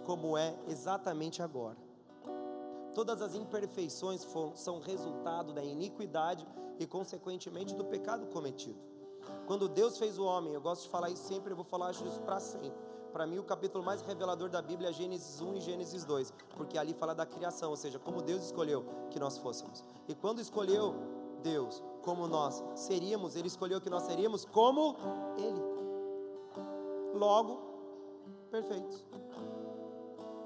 como 0.04 0.36
é 0.36 0.58
exatamente 0.68 1.44
agora. 1.44 1.78
Todas 2.96 3.22
as 3.22 3.36
imperfeições 3.36 4.28
são 4.56 4.80
resultado 4.80 5.54
da 5.54 5.64
iniquidade 5.64 6.48
e, 6.80 6.88
consequentemente, 6.88 7.76
do 7.76 7.86
pecado 7.86 8.26
cometido. 8.26 8.80
Quando 9.46 9.70
Deus 9.70 10.00
fez 10.00 10.18
o 10.18 10.24
homem, 10.24 10.56
eu 10.56 10.60
gosto 10.60 10.86
de 10.86 10.90
falar 10.90 11.12
isso 11.12 11.28
sempre, 11.28 11.52
eu 11.52 11.56
vou 11.56 11.64
falar 11.64 11.92
isso 11.92 12.20
para 12.22 12.40
sempre. 12.40 12.74
Para 13.14 13.28
mim, 13.28 13.38
o 13.38 13.44
capítulo 13.44 13.84
mais 13.84 14.02
revelador 14.02 14.50
da 14.50 14.60
Bíblia 14.60 14.90
é 14.90 14.94
Gênesis 14.94 15.40
1 15.40 15.58
e 15.58 15.62
Gênesis 15.62 16.04
2, 16.04 16.34
porque 16.58 16.80
ali 16.80 16.96
fala 16.96 17.14
da 17.14 17.28
criação, 17.28 17.70
ou 17.70 17.76
seja, 17.76 18.00
como 18.00 18.24
Deus 18.24 18.44
escolheu 18.44 18.84
que 19.12 19.20
nós 19.20 19.38
fôssemos. 19.38 19.86
E 20.08 20.16
quando 20.16 20.42
escolheu 20.42 20.96
Deus 21.44 21.84
como 22.02 22.28
nós 22.28 22.64
seríamos, 22.74 23.36
Ele 23.36 23.48
escolheu 23.48 23.80
que 23.80 23.90
nós 23.90 24.02
seríamos 24.02 24.46
como 24.46 24.96
Ele 25.38 25.69
logo 27.20 27.60
perfeitos. 28.50 29.06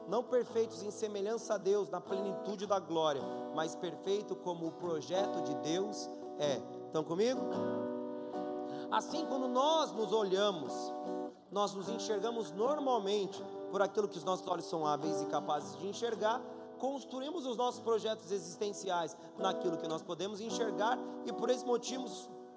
Não 0.08 0.24
perfeitos 0.24 0.84
em 0.84 0.92
semelhança 0.92 1.54
a 1.54 1.58
Deus, 1.58 1.90
na 1.90 2.02
plenitude 2.02 2.66
da 2.66 2.80
glória, 2.80 3.22
mas 3.56 3.76
perfeito 3.76 4.36
como 4.36 4.68
o 4.68 4.72
projeto 4.72 5.42
de 5.44 5.56
Deus 5.56 6.10
é. 6.40 6.62
Estão 6.88 7.04
comigo? 7.04 7.40
Assim, 8.92 9.26
quando 9.28 9.48
nós 9.48 9.92
nos 9.94 10.12
olhamos, 10.12 10.74
nós 11.52 11.74
nos 11.74 11.88
enxergamos 11.90 12.52
normalmente 12.52 13.42
por 13.72 13.82
aquilo 13.82 14.08
que 14.08 14.18
os 14.18 14.24
nossos 14.24 14.46
olhos 14.48 14.66
são 14.66 14.86
hábeis 14.86 15.22
e 15.22 15.26
capazes 15.28 15.78
de 15.78 15.88
enxergar, 15.88 16.42
construímos 16.78 17.46
os 17.46 17.56
nossos 17.56 17.80
projetos 17.80 18.30
existenciais 18.32 19.16
naquilo 19.38 19.78
que 19.78 19.88
nós 19.88 20.02
podemos 20.02 20.42
enxergar 20.42 21.00
e 21.26 21.32
por 21.32 21.50
esse 21.50 21.66
motivo 21.66 22.08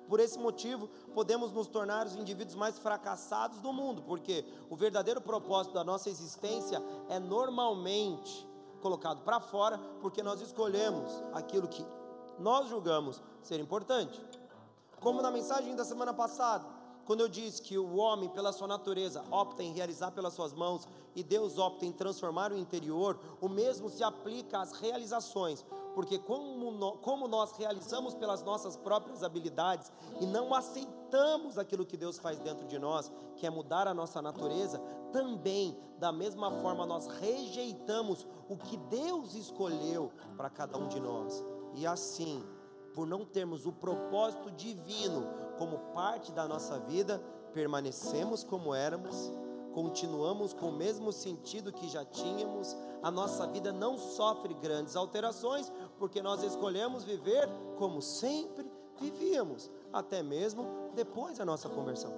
por 0.09 0.21
esse 0.21 0.39
motivo, 0.39 0.89
podemos 1.15 1.53
nos 1.53 1.67
tornar 1.67 2.07
os 2.07 2.17
indivíduos 2.17 2.55
mais 2.55 2.79
fracassados 2.79 3.61
do 3.61 3.73
mundo, 3.73 4.03
porque 4.03 4.45
o 4.71 4.77
verdadeiro 4.77 5.21
propósito 5.21 5.75
da 5.75 5.85
nossa 5.85 6.09
existência 6.09 6.83
é 7.09 7.19
normalmente 7.19 8.47
colocado 8.81 9.23
para 9.23 9.41
fora, 9.41 9.79
porque 10.01 10.23
nós 10.23 10.41
escolhemos 10.41 11.11
aquilo 11.33 11.69
que 11.69 11.85
nós 12.39 12.69
julgamos 12.69 13.23
ser 13.43 13.59
importante. 13.61 14.21
Como 15.01 15.23
na 15.23 15.31
mensagem 15.31 15.75
da 15.75 15.85
semana 15.85 16.15
passada, 16.15 16.67
quando 17.05 17.21
eu 17.21 17.29
disse 17.29 17.63
que 17.63 17.79
o 17.79 17.97
homem, 17.97 18.29
pela 18.29 18.53
sua 18.53 18.67
natureza, 18.67 19.25
opta 19.31 19.63
em 19.63 19.73
realizar 19.73 20.11
pelas 20.11 20.35
suas 20.35 20.53
mãos 20.53 20.89
e 21.15 21.23
Deus 21.23 21.57
opta 21.57 21.87
em 21.87 21.93
transformar 21.93 22.53
o 22.53 22.59
interior, 22.59 23.19
o 23.41 23.49
mesmo 23.49 23.89
se 23.89 24.03
aplica 24.03 24.59
às 24.59 24.73
realizações 24.73 25.65
porque 25.97 26.19
como, 26.19 26.99
como 26.99 27.27
nós 27.27 27.53
realizamos 27.53 28.15
pelas 28.15 28.43
nossas 28.43 28.77
próprias 28.77 29.23
habilidades 29.23 29.91
e 30.21 30.27
não 30.27 30.53
aceitamos 30.53 31.57
aquilo 31.57 31.87
que 31.87 31.97
Deus 31.97 32.19
faz 32.19 32.39
dentro 32.39 32.67
de 32.67 32.79
nós, 32.79 33.11
que 33.37 33.47
é 33.47 33.51
mudar 33.51 33.89
a 33.89 33.95
nossa 33.95 34.21
natureza, 34.21 34.79
também, 35.11 35.75
da 35.99 36.13
mesma 36.13 36.51
forma, 36.61 36.85
nós 36.85 37.07
rejeitamos 37.07 38.27
o 38.47 38.59
que 38.59 38.77
Deus 38.77 39.35
escolheu 39.35 40.13
para 40.37 40.51
cada 40.51 40.77
um 40.77 40.87
de 40.87 41.01
nós. 41.01 41.43
E 41.75 41.87
assim, 41.87 42.45
por 42.93 43.07
não 43.07 43.25
termos 43.25 43.65
o 43.65 43.73
propósito 43.73 44.51
divino 44.51 45.27
como 45.57 45.79
parte 45.95 46.31
da 46.31 46.47
nossa 46.47 46.79
vida, 46.79 47.23
permanecemos 47.55 48.45
como 48.45 48.75
éramos 48.75 49.33
continuamos 49.77 50.55
com 50.55 50.71
o 50.71 50.73
mesmo 50.73 51.13
sentido 51.13 51.71
que 51.71 51.87
já 51.87 52.03
tínhamos, 52.03 52.75
a 53.03 53.11
nossa 53.11 53.47
vida 53.47 53.75
não 53.75 53.99
sofre 53.99 54.55
grandes 54.55 54.97
alterações, 54.97 55.71
porque 55.99 56.23
nós 56.23 56.43
escolhemos 56.43 57.05
viver 57.05 57.47
como 57.77 58.01
sempre 58.01 58.67
vivíamos, 58.99 59.71
até 59.93 60.23
mesmo 60.23 60.65
depois 60.95 61.37
da 61.37 61.45
nossa 61.45 61.69
conversão. 61.69 62.11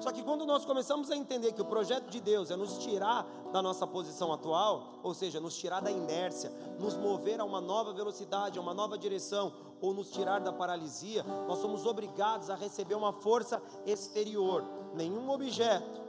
Só 0.00 0.10
que 0.10 0.22
quando 0.22 0.46
nós 0.46 0.64
começamos 0.64 1.10
a 1.10 1.16
entender 1.16 1.52
que 1.52 1.60
o 1.60 1.66
projeto 1.66 2.08
de 2.08 2.18
Deus 2.18 2.50
é 2.50 2.56
nos 2.56 2.78
tirar 2.78 3.26
da 3.52 3.60
nossa 3.60 3.86
posição 3.86 4.32
atual, 4.32 5.00
ou 5.02 5.12
seja, 5.12 5.38
nos 5.38 5.54
tirar 5.54 5.80
da 5.80 5.90
inércia, 5.90 6.50
nos 6.80 6.96
mover 6.96 7.40
a 7.40 7.44
uma 7.44 7.60
nova 7.60 7.92
velocidade, 7.92 8.58
a 8.58 8.62
uma 8.62 8.72
nova 8.72 8.96
direção, 8.96 9.52
ou 9.82 9.92
nos 9.92 10.10
tirar 10.10 10.40
da 10.40 10.52
paralisia, 10.52 11.22
nós 11.46 11.58
somos 11.58 11.84
obrigados 11.84 12.48
a 12.48 12.54
receber 12.54 12.94
uma 12.94 13.12
força 13.12 13.60
exterior. 13.84 14.64
Nenhum 14.94 15.28
objeto, 15.28 16.07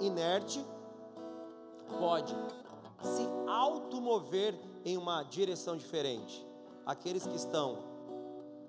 inerte 0.00 0.64
pode 1.98 2.34
se 3.02 3.26
automover 3.46 4.58
em 4.84 4.96
uma 4.96 5.22
direção 5.22 5.76
diferente. 5.76 6.46
Aqueles 6.86 7.26
que 7.26 7.36
estão 7.36 7.78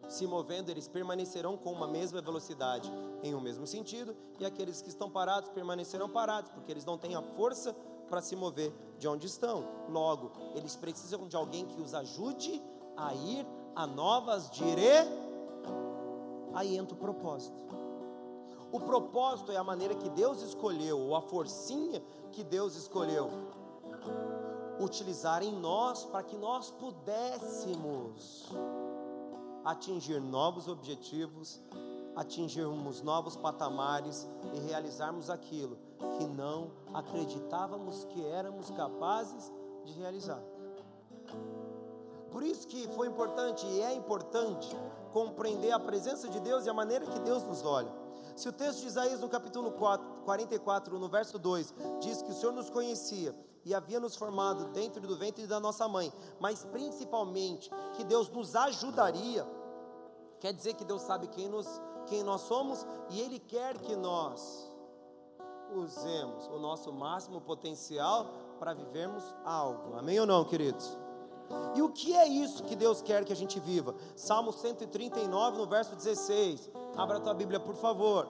se 0.07 0.27
movendo, 0.27 0.69
eles 0.69 0.87
permanecerão 0.87 1.57
com 1.57 1.71
uma 1.71 1.87
mesma 1.87 2.21
velocidade 2.21 2.91
em 3.23 3.33
um 3.33 3.41
mesmo 3.41 3.65
sentido, 3.65 4.15
e 4.39 4.45
aqueles 4.45 4.81
que 4.81 4.89
estão 4.89 5.09
parados 5.09 5.49
permanecerão 5.49 6.07
parados, 6.07 6.51
porque 6.51 6.71
eles 6.71 6.85
não 6.85 6.97
têm 6.97 7.15
a 7.15 7.21
força 7.21 7.75
para 8.07 8.21
se 8.21 8.35
mover 8.35 8.71
de 8.99 9.07
onde 9.07 9.25
estão. 9.25 9.65
Logo, 9.89 10.31
eles 10.53 10.75
precisam 10.75 11.27
de 11.27 11.35
alguém 11.35 11.65
que 11.65 11.81
os 11.81 11.93
ajude 11.93 12.61
a 12.95 13.13
ir 13.15 13.45
a 13.75 13.87
novas 13.87 14.49
direções. 14.51 15.25
Aí 16.53 16.77
entra 16.77 16.95
o 16.95 16.97
propósito. 16.97 17.61
O 18.75 18.79
propósito 18.81 19.53
é 19.53 19.55
a 19.55 19.63
maneira 19.63 19.95
que 19.95 20.09
Deus 20.09 20.41
escolheu, 20.41 20.99
ou 20.99 21.15
a 21.15 21.21
forcinha 21.21 22.03
que 22.33 22.43
Deus 22.43 22.75
escolheu, 22.75 23.29
utilizar 24.81 25.41
em 25.41 25.53
nós 25.53 26.03
para 26.03 26.21
que 26.21 26.35
nós 26.35 26.71
pudéssemos 26.71 28.49
atingir 29.63 30.19
novos 30.19 30.67
objetivos, 30.67 31.61
atingirmos 32.17 33.01
novos 33.01 33.37
patamares 33.37 34.27
e 34.53 34.59
realizarmos 34.67 35.29
aquilo 35.29 35.77
que 36.17 36.27
não 36.27 36.69
acreditávamos 36.93 38.03
que 38.09 38.25
éramos 38.25 38.69
capazes 38.71 39.53
de 39.85 39.93
realizar. 39.93 40.43
Por 42.29 42.43
isso 42.43 42.67
que 42.67 42.89
foi 42.89 43.07
importante 43.07 43.65
e 43.67 43.79
é 43.79 43.93
importante 43.93 44.75
compreender 45.13 45.71
a 45.71 45.79
presença 45.79 46.27
de 46.27 46.41
Deus 46.41 46.65
e 46.65 46.69
a 46.69 46.73
maneira 46.73 47.05
que 47.05 47.19
Deus 47.19 47.41
nos 47.43 47.63
olha. 47.63 48.03
Se 48.35 48.49
o 48.49 48.51
texto 48.51 48.81
de 48.81 48.87
Isaías 48.87 49.21
no 49.21 49.29
capítulo 49.29 49.71
4, 49.71 50.05
44, 50.25 50.99
no 50.99 51.07
verso 51.07 51.39
2, 51.39 51.73
diz 52.01 52.21
que 52.21 52.31
o 52.31 52.33
Senhor 52.33 52.51
nos 52.51 52.69
conhecia 52.69 53.33
e 53.63 53.73
havia 53.73 53.99
nos 53.99 54.15
formado 54.15 54.65
dentro 54.73 55.01
do 55.01 55.15
ventre 55.15 55.47
da 55.47 55.59
nossa 55.59 55.87
mãe, 55.87 56.11
mas 56.39 56.65
principalmente 56.65 57.71
que 57.95 58.03
Deus 58.03 58.29
nos 58.29 58.55
ajudaria. 58.55 59.47
Quer 60.39 60.53
dizer 60.53 60.73
que 60.73 60.83
Deus 60.83 61.01
sabe 61.01 61.27
quem, 61.27 61.47
nos, 61.47 61.67
quem 62.07 62.23
nós 62.23 62.41
somos 62.41 62.85
e 63.09 63.21
Ele 63.21 63.39
quer 63.39 63.77
que 63.77 63.95
nós 63.95 64.69
usemos 65.73 66.45
o 66.47 66.59
nosso 66.59 66.91
máximo 66.91 67.39
potencial 67.39 68.27
para 68.59 68.73
vivermos 68.73 69.23
algo. 69.45 69.97
Amém 69.97 70.19
ou 70.19 70.27
não, 70.27 70.43
queridos? 70.43 71.04
E 71.75 71.81
o 71.81 71.89
que 71.89 72.15
é 72.15 72.27
isso 72.27 72.63
que 72.63 72.75
Deus 72.75 73.01
quer 73.01 73.25
que 73.25 73.33
a 73.33 73.35
gente 73.35 73.59
viva? 73.59 73.95
Salmo 74.15 74.51
139, 74.51 75.57
no 75.57 75.67
verso 75.67 75.95
16. 75.95 76.71
Abra 76.95 77.17
a 77.17 77.19
tua 77.19 77.33
Bíblia, 77.33 77.59
por 77.59 77.75
favor. 77.75 78.27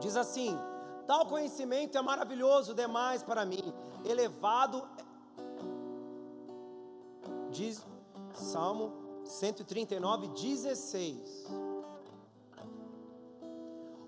Diz 0.00 0.16
assim: 0.16 0.56
Tal 1.06 1.26
conhecimento 1.26 1.96
é 1.96 2.02
maravilhoso 2.02 2.74
demais 2.74 3.22
para 3.22 3.44
mim, 3.44 3.72
elevado. 4.04 4.88
Diz 7.50 7.84
Salmo 8.34 8.92
139, 9.24 10.28
16. 10.28 11.46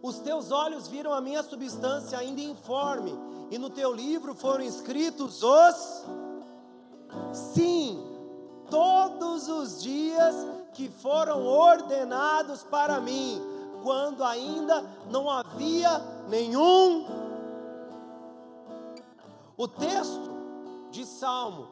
Os 0.02 0.18
teus 0.20 0.50
olhos 0.52 0.86
viram 0.86 1.12
a 1.12 1.20
minha 1.20 1.42
substância 1.42 2.18
ainda 2.18 2.40
informe, 2.40 3.12
e 3.50 3.58
no 3.58 3.68
teu 3.70 3.92
livro 3.92 4.34
foram 4.34 4.64
escritos 4.64 5.42
os. 5.42 6.04
Sim, 7.32 8.00
todos 8.70 9.48
os 9.48 9.82
dias 9.82 10.34
que 10.72 10.88
foram 10.88 11.44
ordenados 11.44 12.62
para 12.62 13.00
mim, 13.00 13.42
quando 13.82 14.22
ainda 14.22 14.84
não 15.10 15.28
havia 15.28 15.98
nenhum. 16.28 17.06
O 19.56 19.66
texto 19.66 20.30
de 20.92 21.04
Salmo, 21.04 21.66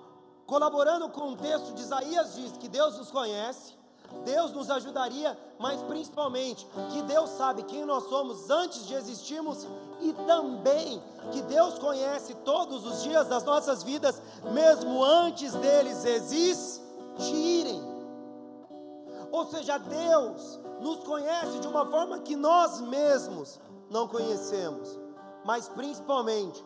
colaborando 0.47 1.09
com 1.11 1.33
o 1.33 1.37
texto 1.37 1.73
de 1.75 1.83
Isaías, 1.83 2.35
diz 2.35 2.57
que 2.57 2.69
Deus 2.69 2.99
nos 2.99 3.13
conhece, 3.13 3.76
Deus 4.25 4.53
nos 4.53 4.71
ajudaria, 4.71 5.39
mas 5.59 5.81
principalmente 5.83 6.67
que 6.93 7.03
Deus 7.03 7.31
sabe 7.31 7.63
quem 7.63 7.85
nós 7.85 8.05
somos 8.09 8.51
antes 8.51 8.87
de 8.87 8.95
existirmos 8.95 9.67
e 10.01 10.13
também 10.27 11.03
que 11.33 11.43
Deus 11.43 11.79
conhece 11.79 12.35
todos 12.45 12.85
os 12.85 13.03
dias 13.03 13.29
das 13.29 13.45
nossas 13.45 13.83
vidas, 13.83 14.21
mesmo 14.53 15.05
antes 15.05 15.53
deles 15.55 16.05
existirem. 16.05 17.83
Ou 19.31 19.47
seja, 19.47 19.79
Deus 19.79 20.61
nos 20.81 21.05
conhece 21.05 21.59
de 21.59 21.67
uma 21.67 21.87
forma 21.87 22.21
que 22.21 22.37
nós 22.37 22.81
mesmos 22.81 23.61
não 23.91 24.09
conhecemos, 24.09 24.99
mas 25.45 25.69
principalmente 25.69 26.65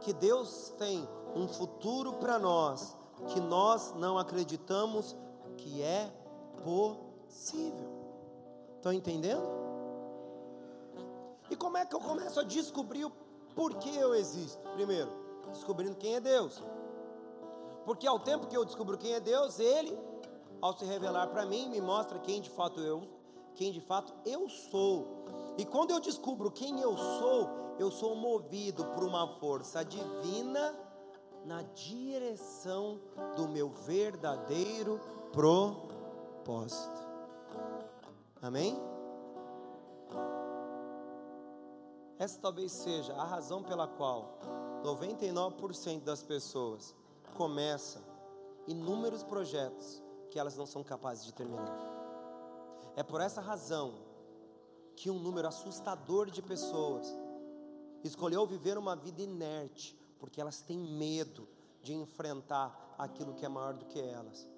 que 0.00 0.12
Deus 0.12 0.72
tem 0.78 1.06
um 1.34 1.48
futuro 1.48 2.12
para 2.14 2.38
nós 2.38 2.96
que 3.28 3.40
nós 3.40 3.94
não 3.94 4.18
acreditamos 4.18 5.16
que 5.56 5.82
é 5.82 6.12
possível. 6.62 7.88
Estão 8.76 8.92
entendendo? 8.92 9.42
E 11.50 11.56
como 11.56 11.76
é 11.76 11.86
que 11.86 11.94
eu 11.94 12.00
começo 12.00 12.40
a 12.40 12.42
descobrir 12.42 13.04
o 13.04 13.12
porquê 13.54 13.90
eu 13.90 14.14
existo? 14.14 14.60
Primeiro, 14.74 15.10
descobrindo 15.50 15.96
quem 15.96 16.16
é 16.16 16.20
Deus. 16.20 16.62
Porque 17.84 18.06
ao 18.06 18.18
tempo 18.18 18.48
que 18.48 18.56
eu 18.56 18.64
descubro 18.64 18.98
quem 18.98 19.14
é 19.14 19.20
Deus, 19.20 19.60
Ele, 19.60 19.96
ao 20.60 20.76
se 20.76 20.84
revelar 20.84 21.28
para 21.28 21.46
mim, 21.46 21.68
me 21.68 21.80
mostra 21.80 22.18
quem 22.18 22.40
de 22.40 22.50
fato 22.50 22.80
eu, 22.80 23.08
quem 23.54 23.72
de 23.72 23.80
fato 23.80 24.12
eu 24.24 24.48
sou. 24.48 25.24
E 25.56 25.64
quando 25.64 25.92
eu 25.92 26.00
descubro 26.00 26.50
quem 26.50 26.80
eu 26.80 26.96
sou, 26.96 27.48
eu 27.78 27.90
sou 27.90 28.14
movido 28.16 28.84
por 28.86 29.04
uma 29.04 29.38
força 29.38 29.84
divina 29.84 30.74
na 31.46 31.62
direção 31.62 33.00
do 33.36 33.48
meu 33.48 33.70
verdadeiro 33.70 35.00
propósito. 35.32 37.06
Amém? 38.42 38.76
Essa 42.18 42.40
talvez 42.40 42.72
seja 42.72 43.14
a 43.14 43.24
razão 43.24 43.62
pela 43.62 43.86
qual 43.86 44.38
99% 44.82 46.02
das 46.02 46.22
pessoas 46.22 46.94
começam 47.36 48.02
inúmeros 48.66 49.22
projetos 49.22 50.02
que 50.30 50.38
elas 50.38 50.56
não 50.56 50.66
são 50.66 50.82
capazes 50.82 51.24
de 51.24 51.32
terminar. 51.32 51.78
É 52.96 53.02
por 53.02 53.20
essa 53.20 53.40
razão 53.40 53.94
que 54.96 55.10
um 55.10 55.18
número 55.18 55.46
assustador 55.46 56.30
de 56.30 56.42
pessoas 56.42 57.06
escolheu 58.02 58.46
viver 58.46 58.78
uma 58.78 58.96
vida 58.96 59.22
inerte, 59.22 59.96
porque 60.18 60.40
elas 60.40 60.60
têm 60.60 60.78
medo 60.78 61.48
de 61.82 61.94
enfrentar 61.94 62.94
aquilo 62.98 63.34
que 63.34 63.44
é 63.44 63.48
maior 63.48 63.74
do 63.74 63.84
que 63.86 64.00
elas. 64.00 64.48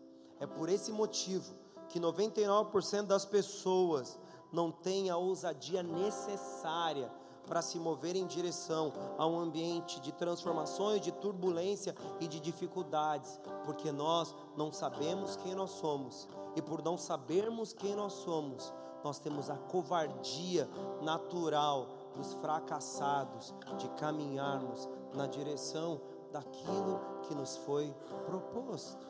É 0.41 0.47
por 0.47 0.69
esse 0.69 0.93
motivo 0.93 1.55
que 1.89 1.99
99% 2.01 3.07
das 3.07 3.25
pessoas 3.25 4.19
não 4.53 4.71
têm 4.71 5.11
a 5.11 5.17
ousadia 5.17 5.83
necessária 5.83 7.11
para 7.47 7.63
se 7.63 7.79
mover 7.79 8.15
em 8.15 8.27
direção 8.27 8.93
a 9.17 9.27
um 9.27 9.39
ambiente 9.41 10.01
de 10.01 10.13
transformações, 10.13 11.01
de 11.01 11.11
turbulência 11.11 11.95
e 12.21 12.29
de 12.29 12.39
dificuldades, 12.39 13.41
porque 13.65 13.91
nós 13.91 14.35
não 14.55 14.71
sabemos 14.71 15.37
quem 15.37 15.55
nós 15.55 15.71
somos, 15.71 16.29
e 16.55 16.61
por 16.61 16.83
não 16.83 16.99
sabermos 16.99 17.73
quem 17.73 17.97
nós 17.97 18.13
somos, 18.13 18.73
nós 19.03 19.19
temos 19.19 19.49
a 19.49 19.57
covardia 19.57 20.69
natural 21.01 21.89
dos 22.15 22.35
fracassados 22.35 23.55
de 23.79 23.89
caminharmos 23.91 24.89
na 25.15 25.27
direção 25.27 26.01
daquilo 26.33 27.01
que 27.23 27.35
nos 27.35 27.57
foi 27.59 27.95
proposto. 28.27 29.07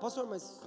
Pastor, 0.00 0.26
mas 0.26 0.60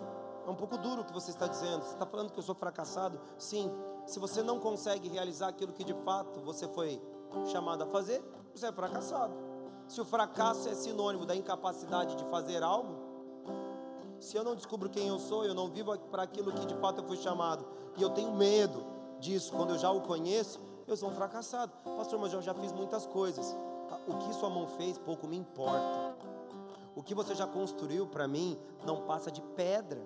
é 0.47 0.49
um 0.49 0.55
pouco 0.55 0.77
duro 0.77 1.01
o 1.01 1.05
que 1.05 1.11
você 1.11 1.31
está 1.31 1.47
dizendo. 1.47 1.83
Você 1.83 1.93
está 1.93 2.05
falando 2.05 2.31
que 2.31 2.39
eu 2.39 2.43
sou 2.43 2.55
fracassado? 2.55 3.19
Sim. 3.37 3.71
Se 4.05 4.19
você 4.19 4.41
não 4.41 4.59
consegue 4.59 5.09
realizar 5.09 5.49
aquilo 5.49 5.73
que 5.73 5.83
de 5.83 5.93
fato 5.93 6.39
você 6.41 6.67
foi 6.67 7.01
chamado 7.51 7.83
a 7.83 7.87
fazer, 7.87 8.23
você 8.53 8.67
é 8.67 8.71
fracassado. 8.71 9.33
Se 9.87 9.99
o 9.99 10.05
fracasso 10.05 10.69
é 10.69 10.73
sinônimo 10.73 11.25
da 11.25 11.35
incapacidade 11.35 12.15
de 12.15 12.23
fazer 12.25 12.63
algo, 12.63 12.95
se 14.19 14.37
eu 14.37 14.43
não 14.43 14.55
descubro 14.55 14.89
quem 14.89 15.07
eu 15.07 15.19
sou, 15.19 15.43
eu 15.43 15.53
não 15.53 15.69
vivo 15.69 15.97
para 16.09 16.23
aquilo 16.23 16.51
que 16.51 16.65
de 16.65 16.75
fato 16.75 17.01
eu 17.01 17.07
fui 17.07 17.17
chamado, 17.17 17.65
e 17.97 18.01
eu 18.01 18.09
tenho 18.09 18.31
medo 18.31 18.85
disso 19.19 19.51
quando 19.51 19.71
eu 19.71 19.77
já 19.77 19.91
o 19.91 20.01
conheço, 20.01 20.59
eu 20.87 20.95
sou 20.95 21.09
um 21.09 21.15
fracassado. 21.15 21.71
Pastor, 21.97 22.19
mas 22.19 22.33
eu 22.33 22.41
já 22.41 22.53
fiz 22.53 22.71
muitas 22.71 23.05
coisas. 23.05 23.55
O 24.07 24.17
que 24.17 24.33
sua 24.33 24.49
mão 24.49 24.67
fez, 24.67 24.97
pouco 24.97 25.27
me 25.27 25.37
importa. 25.37 26.15
O 26.95 27.03
que 27.03 27.13
você 27.13 27.35
já 27.35 27.45
construiu 27.45 28.07
para 28.07 28.27
mim 28.27 28.57
não 28.85 29.01
passa 29.01 29.31
de 29.31 29.41
pedra. 29.41 30.01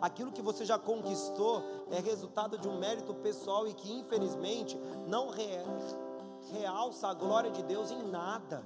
Aquilo 0.00 0.32
que 0.32 0.42
você 0.42 0.64
já 0.64 0.78
conquistou 0.78 1.62
é 1.90 2.00
resultado 2.00 2.58
de 2.58 2.68
um 2.68 2.78
mérito 2.78 3.14
pessoal 3.14 3.68
e 3.68 3.74
que 3.74 3.92
infelizmente 3.92 4.76
não 5.06 5.30
re 5.30 5.46
realça 6.50 7.08
a 7.08 7.14
glória 7.14 7.50
de 7.50 7.62
Deus 7.62 7.90
em 7.92 8.02
nada. 8.02 8.64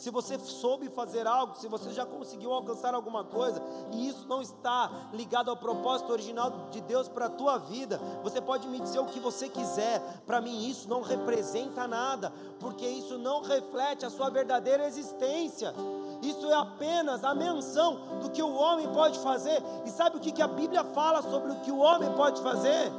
Se 0.00 0.08
você 0.08 0.38
soube 0.38 0.88
fazer 0.88 1.26
algo, 1.26 1.54
se 1.56 1.68
você 1.68 1.92
já 1.92 2.06
conseguiu 2.06 2.54
alcançar 2.54 2.94
alguma 2.94 3.22
coisa, 3.22 3.62
e 3.92 4.08
isso 4.08 4.26
não 4.26 4.40
está 4.40 5.10
ligado 5.12 5.50
ao 5.50 5.56
propósito 5.58 6.10
original 6.10 6.68
de 6.70 6.80
Deus 6.80 7.06
para 7.06 7.26
a 7.26 7.28
tua 7.30 7.58
vida, 7.58 8.00
você 8.22 8.40
pode 8.40 8.66
me 8.66 8.80
dizer 8.80 8.98
o 8.98 9.04
que 9.04 9.20
você 9.20 9.46
quiser, 9.50 10.00
para 10.24 10.40
mim 10.40 10.66
isso 10.66 10.88
não 10.88 11.02
representa 11.02 11.86
nada, 11.86 12.32
porque 12.58 12.86
isso 12.86 13.18
não 13.18 13.42
reflete 13.42 14.06
a 14.06 14.10
sua 14.10 14.30
verdadeira 14.30 14.86
existência. 14.86 15.74
Isso 16.22 16.50
é 16.50 16.54
apenas 16.54 17.22
a 17.22 17.34
menção 17.34 18.20
do 18.22 18.30
que 18.30 18.42
o 18.42 18.54
homem 18.54 18.90
pode 18.94 19.18
fazer. 19.18 19.62
E 19.84 19.90
sabe 19.90 20.16
o 20.16 20.20
que, 20.20 20.40
a 20.40 20.48
Bíblia 20.48 20.82
fala 20.82 21.20
sobre 21.20 21.52
o 21.52 21.60
que 21.60 21.70
o 21.70 21.78
homem 21.78 22.10
pode 22.14 22.40
fazer? 22.40 22.90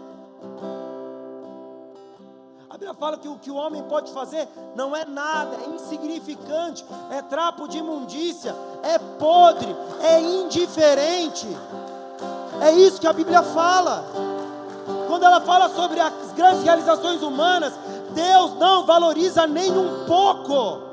Bíblia 2.81 2.95
fala 2.95 3.15
que 3.15 3.27
o 3.27 3.35
que 3.35 3.51
o 3.51 3.55
homem 3.55 3.83
pode 3.83 4.11
fazer 4.11 4.47
não 4.75 4.95
é 4.95 5.05
nada, 5.05 5.55
é 5.55 5.69
insignificante, 5.69 6.83
é 7.11 7.21
trapo 7.21 7.67
de 7.67 7.77
imundícia, 7.77 8.55
é 8.81 8.97
podre, 8.97 9.75
é 10.01 10.19
indiferente. 10.19 11.47
É 12.59 12.71
isso 12.71 12.99
que 12.99 13.05
a 13.05 13.13
Bíblia 13.13 13.43
fala. 13.43 14.03
Quando 15.07 15.23
ela 15.23 15.41
fala 15.41 15.69
sobre 15.69 15.99
as 15.99 16.31
grandes 16.35 16.63
realizações 16.63 17.21
humanas, 17.21 17.71
Deus 18.15 18.55
não 18.55 18.83
valoriza 18.83 19.45
nem 19.45 19.71
um 19.71 20.05
pouco. 20.07 20.90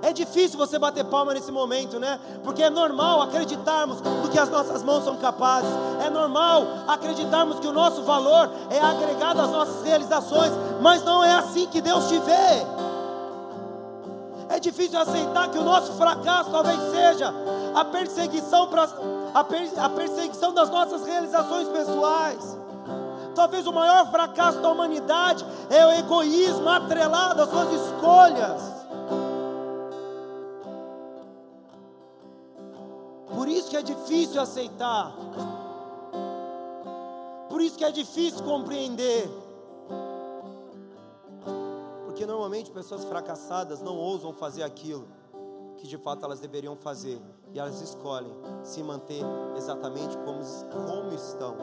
É 0.00 0.12
difícil 0.12 0.56
você 0.56 0.78
bater 0.78 1.04
palma 1.04 1.34
nesse 1.34 1.50
momento, 1.50 1.98
né? 1.98 2.20
Porque 2.44 2.62
é 2.62 2.70
normal 2.70 3.22
acreditarmos 3.22 4.00
do 4.00 4.28
que 4.30 4.38
as 4.38 4.48
nossas 4.48 4.82
mãos 4.82 5.04
são 5.04 5.16
capazes. 5.16 5.70
É 6.04 6.08
normal 6.08 6.66
acreditarmos 6.86 7.58
que 7.58 7.66
o 7.66 7.72
nosso 7.72 8.02
valor 8.02 8.48
é 8.70 8.80
agregado 8.80 9.40
às 9.40 9.50
nossas 9.50 9.84
realizações, 9.84 10.52
mas 10.80 11.02
não 11.02 11.24
é 11.24 11.34
assim 11.34 11.66
que 11.66 11.80
Deus 11.80 12.08
te 12.08 12.18
vê. 12.20 12.64
É 14.50 14.60
difícil 14.60 14.98
aceitar 14.98 15.50
que 15.50 15.58
o 15.58 15.64
nosso 15.64 15.92
fracasso 15.94 16.50
talvez 16.50 16.78
seja 16.90 17.34
a 17.74 17.84
perseguição, 17.84 18.68
a, 19.34 19.44
per, 19.44 19.68
a 19.76 19.88
perseguição 19.88 20.54
das 20.54 20.70
nossas 20.70 21.04
realizações 21.04 21.68
pessoais. 21.68 22.58
Talvez 23.34 23.66
o 23.66 23.72
maior 23.72 24.10
fracasso 24.10 24.60
da 24.60 24.68
humanidade 24.70 25.44
é 25.70 25.84
o 25.86 25.92
egoísmo 25.92 26.68
atrelado 26.68 27.42
às 27.42 27.50
suas 27.50 27.72
escolhas. 27.72 28.77
É 33.78 33.82
difícil 33.82 34.40
aceitar. 34.40 35.14
Por 37.48 37.60
isso 37.60 37.76
que 37.76 37.84
é 37.84 37.90
difícil 37.90 38.44
compreender. 38.44 39.28
Porque 42.04 42.26
normalmente 42.26 42.70
pessoas 42.70 43.04
fracassadas 43.04 43.80
não 43.80 43.96
ousam 43.96 44.32
fazer 44.32 44.62
aquilo 44.62 45.06
que 45.76 45.86
de 45.86 45.96
fato 45.96 46.24
elas 46.24 46.40
deveriam 46.40 46.76
fazer. 46.76 47.20
E 47.54 47.58
elas 47.58 47.80
escolhem 47.80 48.32
se 48.62 48.82
manter 48.82 49.22
exatamente 49.56 50.16
como, 50.18 50.40
como 50.86 51.14
estão. 51.14 51.56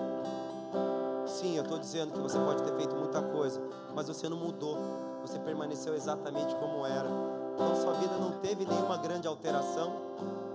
Sim, 1.28 1.58
eu 1.58 1.64
estou 1.64 1.78
dizendo 1.78 2.14
que 2.14 2.20
você 2.20 2.40
pode 2.40 2.64
ter 2.64 2.76
feito 2.76 2.96
muita 2.96 3.22
coisa, 3.22 3.62
mas 3.94 4.08
você 4.08 4.30
não 4.30 4.38
mudou. 4.38 4.78
Você 5.22 5.38
permaneceu 5.40 5.94
exatamente 5.94 6.56
como 6.56 6.86
era. 6.86 7.10
Então 7.56 7.76
sua 7.76 7.94
vida 7.94 8.16
não 8.18 8.40
teve 8.40 8.66
nenhuma 8.66 8.98
grande 8.98 9.28
alteração 9.28 10.06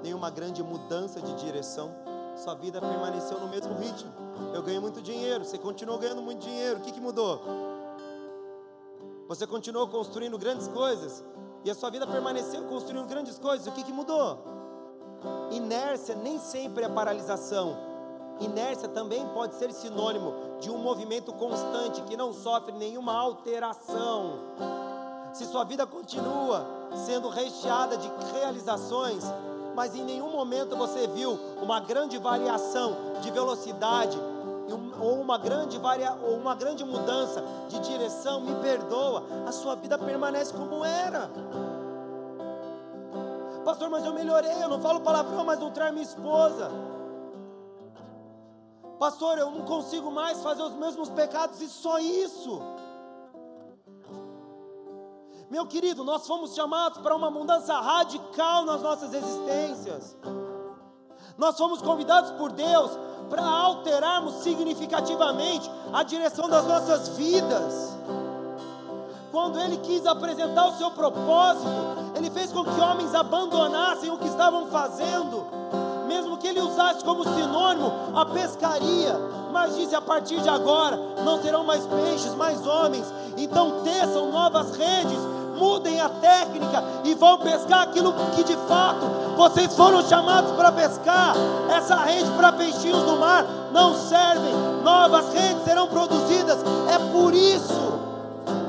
nenhuma 0.02 0.30
grande 0.30 0.62
mudança 0.62 1.20
de 1.20 1.32
direção, 1.34 1.90
sua 2.36 2.54
vida 2.54 2.80
permaneceu 2.80 3.38
no 3.38 3.48
mesmo 3.48 3.74
ritmo. 3.74 4.10
Eu 4.54 4.62
ganhei 4.62 4.80
muito 4.80 5.02
dinheiro, 5.02 5.44
você 5.44 5.58
continuou 5.58 5.98
ganhando 5.98 6.22
muito 6.22 6.40
dinheiro, 6.40 6.78
o 6.78 6.82
que, 6.82 6.92
que 6.92 7.00
mudou? 7.00 7.40
Você 9.28 9.46
continuou 9.46 9.86
construindo 9.88 10.38
grandes 10.38 10.66
coisas 10.68 11.24
e 11.64 11.70
a 11.70 11.74
sua 11.74 11.90
vida 11.90 12.06
permaneceu 12.06 12.64
construindo 12.64 13.06
grandes 13.06 13.38
coisas, 13.38 13.66
o 13.66 13.72
que, 13.72 13.84
que 13.84 13.92
mudou? 13.92 14.38
Inércia 15.50 16.14
nem 16.14 16.38
sempre 16.38 16.84
é 16.84 16.88
paralisação. 16.88 17.76
Inércia 18.40 18.88
também 18.88 19.26
pode 19.34 19.54
ser 19.56 19.70
sinônimo 19.70 20.32
de 20.60 20.70
um 20.70 20.78
movimento 20.78 21.30
constante 21.34 22.00
que 22.02 22.16
não 22.16 22.32
sofre 22.32 22.72
nenhuma 22.72 23.12
alteração. 23.12 24.38
Se 25.32 25.44
sua 25.46 25.64
vida 25.64 25.86
continua 25.86 26.66
sendo 27.06 27.28
recheada 27.28 27.96
de 27.96 28.10
realizações, 28.32 29.24
mas 29.74 29.94
em 29.94 30.04
nenhum 30.04 30.30
momento 30.30 30.76
você 30.76 31.06
viu 31.06 31.38
uma 31.62 31.80
grande 31.80 32.18
variação 32.18 32.96
de 33.20 33.30
velocidade 33.30 34.18
ou 35.00 35.20
uma 35.20 35.38
grande 35.38 35.78
varia, 35.78 36.12
ou 36.22 36.36
uma 36.36 36.54
grande 36.54 36.84
mudança 36.84 37.42
de 37.68 37.80
direção, 37.80 38.40
me 38.40 38.54
perdoa, 38.56 39.24
a 39.46 39.52
sua 39.52 39.74
vida 39.74 39.98
permanece 39.98 40.52
como 40.52 40.84
era. 40.84 41.30
Pastor, 43.64 43.90
mas 43.90 44.04
eu 44.04 44.12
melhorei, 44.12 44.62
eu 44.62 44.68
não 44.68 44.80
falo 44.80 45.00
palavrão, 45.00 45.44
mas 45.44 45.58
não 45.58 45.70
traio 45.70 45.92
minha 45.92 46.04
esposa. 46.04 46.70
Pastor, 48.98 49.38
eu 49.38 49.50
não 49.50 49.62
consigo 49.62 50.10
mais 50.10 50.42
fazer 50.42 50.62
os 50.62 50.74
mesmos 50.74 51.08
pecados 51.08 51.60
e 51.60 51.68
só 51.68 51.98
isso. 51.98 52.60
Meu 55.50 55.66
querido, 55.66 56.04
nós 56.04 56.28
fomos 56.28 56.54
chamados 56.54 56.98
para 56.98 57.16
uma 57.16 57.28
mudança 57.28 57.74
radical 57.74 58.64
nas 58.64 58.82
nossas 58.82 59.12
existências. 59.12 60.16
Nós 61.36 61.58
fomos 61.58 61.82
convidados 61.82 62.30
por 62.32 62.52
Deus 62.52 62.92
para 63.28 63.44
alterarmos 63.44 64.44
significativamente 64.44 65.68
a 65.92 66.04
direção 66.04 66.48
das 66.48 66.64
nossas 66.64 67.08
vidas. 67.16 67.98
Quando 69.32 69.58
Ele 69.60 69.78
quis 69.78 70.06
apresentar 70.06 70.68
o 70.68 70.78
seu 70.78 70.92
propósito, 70.92 71.66
Ele 72.14 72.30
fez 72.30 72.52
com 72.52 72.62
que 72.62 72.80
homens 72.80 73.12
abandonassem 73.12 74.08
o 74.08 74.18
que 74.18 74.28
estavam 74.28 74.68
fazendo, 74.68 75.48
mesmo 76.06 76.36
que 76.36 76.46
Ele 76.46 76.60
usasse 76.60 77.04
como 77.04 77.24
sinônimo 77.24 77.90
a 78.14 78.24
pescaria, 78.24 79.18
mas 79.52 79.74
disse: 79.74 79.96
a 79.96 80.00
partir 80.00 80.40
de 80.40 80.48
agora 80.48 80.96
não 81.24 81.42
serão 81.42 81.64
mais 81.64 81.84
peixes, 81.86 82.36
mais 82.36 82.64
homens, 82.64 83.12
então 83.36 83.82
teçam 83.82 84.30
novas 84.30 84.76
redes 84.76 85.29
mudem 85.60 86.00
a 86.00 86.08
técnica 86.08 86.82
e 87.04 87.14
vão 87.14 87.38
pescar 87.38 87.82
aquilo 87.82 88.14
que 88.34 88.42
de 88.42 88.56
fato 88.66 89.06
vocês 89.36 89.76
foram 89.76 90.02
chamados 90.02 90.52
para 90.52 90.72
pescar. 90.72 91.34
Essa 91.68 91.96
rede 91.96 92.30
para 92.30 92.52
peixinhos 92.52 93.04
no 93.04 93.18
mar 93.18 93.44
não 93.70 93.94
servem, 93.94 94.54
novas 94.82 95.32
redes 95.34 95.62
serão 95.64 95.86
produzidas. 95.86 96.58
É 96.88 96.98
por 97.12 97.34
isso 97.34 98.00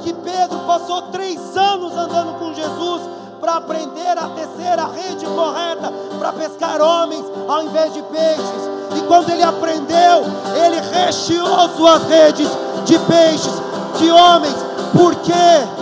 que 0.03 0.13
Pedro 0.13 0.59
passou 0.67 1.03
três 1.03 1.39
anos 1.55 1.93
andando 1.93 2.37
com 2.37 2.53
Jesus 2.53 3.01
para 3.39 3.55
aprender 3.55 4.17
a 4.17 4.27
tecer 4.29 4.77
a 4.77 4.87
rede 4.87 5.25
correta 5.25 5.91
para 6.19 6.33
pescar 6.33 6.81
homens 6.81 7.25
ao 7.47 7.63
invés 7.63 7.93
de 7.93 8.01
peixes. 8.03 8.69
E 8.97 9.01
quando 9.07 9.29
ele 9.29 9.41
aprendeu, 9.41 10.25
ele 10.63 10.79
recheou 10.93 11.69
suas 11.69 12.03
redes 12.03 12.47
de 12.85 12.99
peixes, 12.99 13.53
de 13.97 14.11
homens. 14.11 14.55
Por 14.93 15.15
quê? 15.15 15.80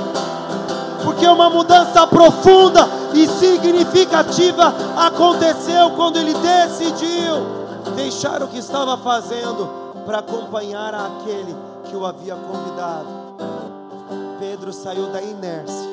Porque 1.10 1.26
uma 1.26 1.50
mudança 1.50 2.06
profunda 2.06 2.88
e 3.16 3.28
significativa 3.28 4.72
aconteceu 4.96 5.90
quando 5.96 6.18
ele 6.18 6.36
decidiu 6.36 7.96
deixar 7.96 8.44
o 8.44 8.48
que 8.48 8.60
estava 8.60 8.96
fazendo 8.96 9.68
para 10.06 10.20
acompanhar 10.20 10.94
aquele 10.94 11.56
que 11.86 11.96
o 11.96 12.06
havia 12.06 12.36
convidado. 12.36 13.08
Pedro 14.40 14.72
saiu 14.72 15.08
da 15.08 15.20
inércia 15.20 15.90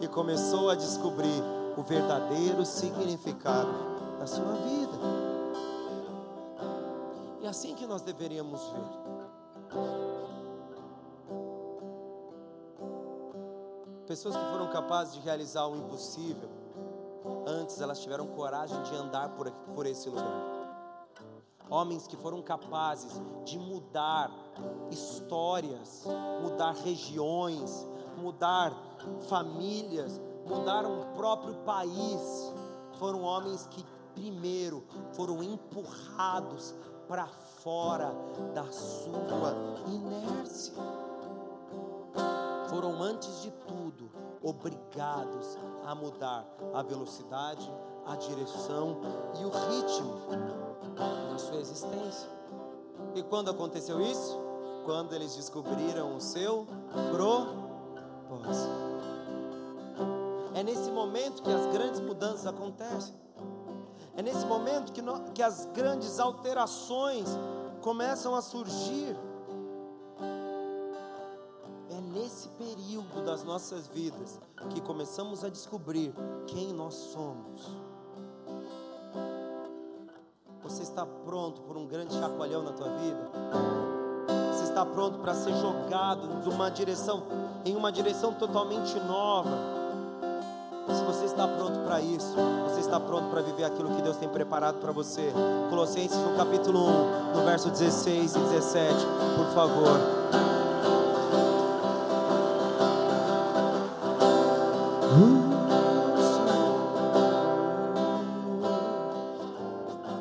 e 0.00 0.06
começou 0.06 0.70
a 0.70 0.76
descobrir 0.76 1.42
o 1.76 1.82
verdadeiro 1.82 2.64
significado 2.64 3.74
da 4.20 4.26
sua 4.28 4.52
vida. 4.52 4.98
E 7.40 7.46
é 7.46 7.48
assim 7.48 7.74
que 7.74 7.88
nós 7.88 8.02
deveríamos 8.02 8.60
ver. 8.60 10.11
Pessoas 14.06 14.36
que 14.36 14.44
foram 14.50 14.68
capazes 14.68 15.14
de 15.14 15.20
realizar 15.20 15.66
o 15.66 15.76
impossível, 15.76 16.50
antes 17.46 17.80
elas 17.80 18.00
tiveram 18.00 18.26
coragem 18.26 18.80
de 18.82 18.94
andar 18.96 19.28
por, 19.30 19.50
por 19.74 19.86
esse 19.86 20.08
lugar. 20.08 20.60
Homens 21.70 22.06
que 22.06 22.16
foram 22.16 22.42
capazes 22.42 23.20
de 23.44 23.58
mudar 23.58 24.30
histórias, 24.90 26.04
mudar 26.42 26.72
regiões, 26.72 27.88
mudar 28.16 28.72
famílias, 29.28 30.20
mudar 30.46 30.84
um 30.84 31.14
próprio 31.14 31.54
país. 31.64 32.52
Foram 32.98 33.22
homens 33.22 33.66
que 33.68 33.84
primeiro 34.14 34.84
foram 35.12 35.42
empurrados 35.42 36.74
para 37.08 37.26
fora 37.26 38.12
da 38.52 38.70
sua 38.70 39.54
inércia 39.86 41.01
foram, 42.68 43.02
antes 43.02 43.42
de 43.42 43.50
tudo, 43.66 44.10
obrigados 44.42 45.58
a 45.84 45.94
mudar 45.94 46.46
a 46.72 46.82
velocidade, 46.82 47.70
a 48.06 48.16
direção 48.16 49.00
e 49.40 49.44
o 49.44 49.50
ritmo 49.50 50.16
da 51.30 51.38
sua 51.38 51.56
existência. 51.56 52.28
E 53.14 53.22
quando 53.22 53.50
aconteceu 53.50 54.00
isso? 54.00 54.38
Quando 54.84 55.14
eles 55.14 55.36
descobriram 55.36 56.16
o 56.16 56.20
seu 56.20 56.66
propósito. 57.10 58.92
É 60.54 60.62
nesse 60.62 60.90
momento 60.90 61.42
que 61.42 61.50
as 61.50 61.66
grandes 61.66 62.00
mudanças 62.00 62.46
acontecem. 62.46 63.14
É 64.16 64.22
nesse 64.22 64.44
momento 64.46 64.92
que, 64.92 65.00
no, 65.00 65.20
que 65.32 65.42
as 65.42 65.66
grandes 65.66 66.18
alterações 66.18 67.28
começam 67.80 68.34
a 68.34 68.42
surgir. 68.42 69.16
Nossas 73.44 73.86
vidas 73.88 74.40
que 74.70 74.80
começamos 74.80 75.44
a 75.44 75.48
descobrir 75.48 76.12
quem 76.46 76.72
nós 76.72 76.94
somos. 76.94 77.70
Você 80.62 80.82
está 80.82 81.04
pronto 81.04 81.60
por 81.62 81.76
um 81.76 81.86
grande 81.86 82.14
chacoalhão 82.14 82.62
na 82.62 82.72
tua 82.72 82.88
vida? 82.88 83.30
Você 84.52 84.64
está 84.64 84.86
pronto 84.86 85.18
para 85.18 85.34
ser 85.34 85.54
jogado 85.54 86.48
uma 86.48 86.70
direção, 86.70 87.24
em 87.64 87.74
uma 87.74 87.90
direção 87.90 88.32
totalmente 88.32 88.98
nova? 89.00 89.50
Se 90.88 91.04
você 91.04 91.24
está 91.26 91.46
pronto 91.46 91.78
para 91.80 92.00
isso, 92.00 92.34
você 92.68 92.80
está 92.80 92.98
pronto 92.98 93.28
para 93.30 93.42
viver 93.42 93.64
aquilo 93.64 93.94
que 93.94 94.02
Deus 94.02 94.16
tem 94.16 94.28
preparado 94.28 94.78
para 94.78 94.92
você. 94.92 95.32
Colossenses 95.68 96.18
no 96.18 96.36
capítulo 96.36 96.80
1, 96.80 97.36
no 97.36 97.44
verso 97.44 97.70
16 97.70 98.34
e 98.34 98.38
17, 98.38 98.94
por 99.36 99.54
favor. 99.54 100.21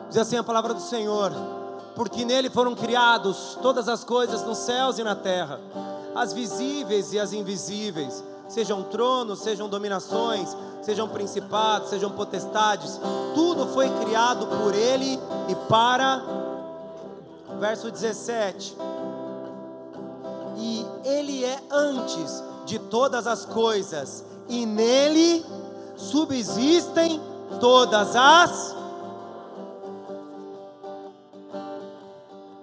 Diz 0.10 0.18
assim 0.18 0.38
a 0.38 0.44
palavra 0.44 0.74
do 0.74 0.82
Senhor: 0.82 1.32
Porque 1.96 2.26
nele 2.26 2.50
foram 2.50 2.76
criados 2.76 3.58
todas 3.62 3.88
as 3.88 4.04
coisas 4.04 4.44
nos 4.44 4.58
céus 4.58 5.00
e 5.00 5.04
na 5.04 5.16
terra, 5.16 5.60
as 6.14 6.34
visíveis 6.34 7.14
e 7.14 7.20
as 7.20 7.32
invisíveis 7.34 8.24
sejam 8.52 8.84
tronos, 8.84 9.40
sejam 9.40 9.70
dominações, 9.70 10.56
sejam 10.82 11.08
principados, 11.08 11.90
sejam 11.90 12.12
potestades, 12.12 13.00
tudo 13.34 13.68
foi 13.68 13.90
criado 14.04 14.46
por 14.46 14.76
Ele 14.76 15.18
e 15.48 15.56
para. 15.70 16.22
Verso 17.60 17.90
17: 17.90 18.76
E 20.58 20.86
Ele 21.06 21.46
é 21.46 21.60
antes 21.72 22.44
de 22.66 22.78
todas 22.78 23.28
as 23.28 23.46
coisas, 23.46 24.26
e 24.52 24.66
nele 24.66 25.46
subsistem 25.96 27.22
todas 27.62 28.16
as. 28.18 28.76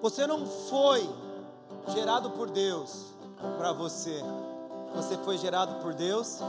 Você 0.03 0.27
não 0.27 0.47
foi 0.47 1.09
gerado 1.95 2.31
por 2.33 2.51
Deus 2.51 3.07
para 3.57 3.73
você. 3.73 4.23
Você 4.95 5.17
foi 5.19 5.39
gerado 5.39 5.83
por 5.83 5.95
Deus 5.95 6.41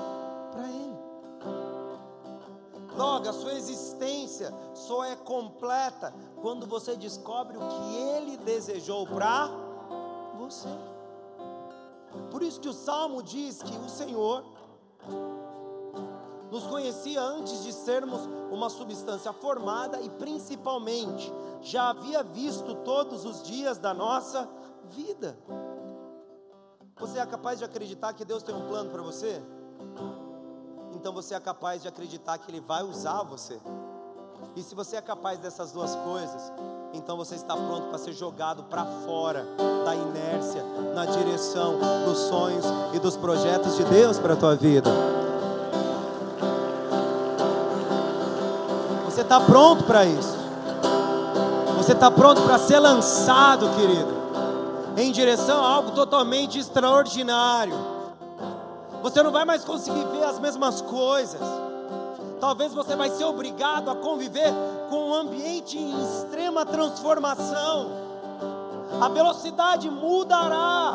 para 0.52 0.68
Ele. 0.68 1.00
Logo, 2.98 3.30
a 3.30 3.34
sua 3.34 3.54
existência 3.54 4.54
só 4.74 5.06
é 5.06 5.16
completa 5.16 6.14
quando 6.42 6.68
você 6.68 6.98
descobre 6.98 7.56
o 7.56 7.62
que 7.62 7.96
Ele 7.96 8.36
desejou 8.36 9.08
para 9.08 9.50
você. 10.38 10.68
Por 12.30 12.44
isso 12.44 12.60
que 12.60 12.68
o 12.68 12.74
Salmo 12.74 13.24
diz 13.24 13.64
que 13.64 13.78
o 13.78 13.90
Senhor 13.90 14.44
nos 16.52 16.66
conhecia 16.66 17.22
antes 17.22 17.64
de 17.64 17.72
sermos 17.72 18.22
uma 18.52 18.70
substância 18.70 19.32
formada 19.32 20.02
e 20.02 20.10
principalmente 20.10 21.32
já 21.62 21.90
havia 21.90 22.24
visto 22.24 22.76
todos 22.84 23.26
os 23.26 23.44
dias 23.44 23.78
da 23.78 23.94
nossa 23.94 24.50
vida. 24.90 25.38
Você 26.98 27.20
é 27.20 27.26
capaz 27.26 27.60
de 27.60 27.66
acreditar 27.66 28.14
que 28.14 28.26
Deus 28.26 28.44
tem 28.44 28.54
um 28.54 28.68
plano 28.68 28.90
para 28.90 29.02
você? 29.02 29.42
Então 30.94 31.14
você 31.14 31.36
é 31.36 31.40
capaz 31.40 31.82
de 31.82 31.88
acreditar 31.88 32.38
que 32.38 32.52
Ele 32.52 32.60
vai 32.60 32.84
usar 32.84 33.24
você. 33.24 33.60
E 34.56 34.62
se 34.62 34.76
você 34.76 34.96
é 34.98 35.02
capaz 35.02 35.40
dessas 35.40 35.72
duas 35.72 35.96
coisas, 35.96 36.52
então 36.94 37.16
você 37.16 37.36
está 37.36 37.56
pronto 37.56 37.88
para 37.88 37.98
ser 37.98 38.14
jogado 38.14 38.64
para 38.64 38.86
fora 39.06 39.46
da 39.86 39.96
inércia, 39.96 40.64
na 40.94 41.06
direção 41.06 41.78
dos 42.06 42.18
sonhos 42.18 42.66
e 42.94 43.00
dos 43.00 43.16
projetos 43.16 43.78
de 43.78 43.84
Deus 43.86 44.20
para 44.20 44.34
a 44.34 44.38
tua 44.38 44.56
vida. 44.56 44.90
Você 49.06 49.22
está 49.22 49.40
pronto 49.40 49.84
para 49.84 50.06
isso. 50.06 50.38
Você 51.78 51.94
está 51.94 52.12
pronto 52.12 52.42
para 52.42 52.58
ser 52.58 52.80
lançado, 52.80 53.70
querido 53.76 54.20
em 55.02 55.12
direção 55.12 55.64
a 55.64 55.70
algo 55.70 55.92
totalmente 55.92 56.60
extraordinário. 56.60 57.76
Você 59.02 59.24
não 59.24 59.32
vai 59.32 59.46
mais 59.46 59.64
conseguir 59.64 60.06
ver 60.08 60.24
as 60.24 60.40
mesmas 60.40 60.82
coisas. 60.82 61.40
Talvez 62.40 62.74
você 62.74 62.96
vai 62.96 63.10
ser 63.10 63.26
obrigado 63.26 63.90
a 63.90 63.96
conviver 63.96 64.54
com 64.90 65.10
um 65.10 65.14
ambiente 65.14 65.78
em 65.78 66.04
extrema 66.04 66.66
transformação. 66.66 67.92
A 69.02 69.10
velocidade 69.10 69.90
mudará. 69.90 70.94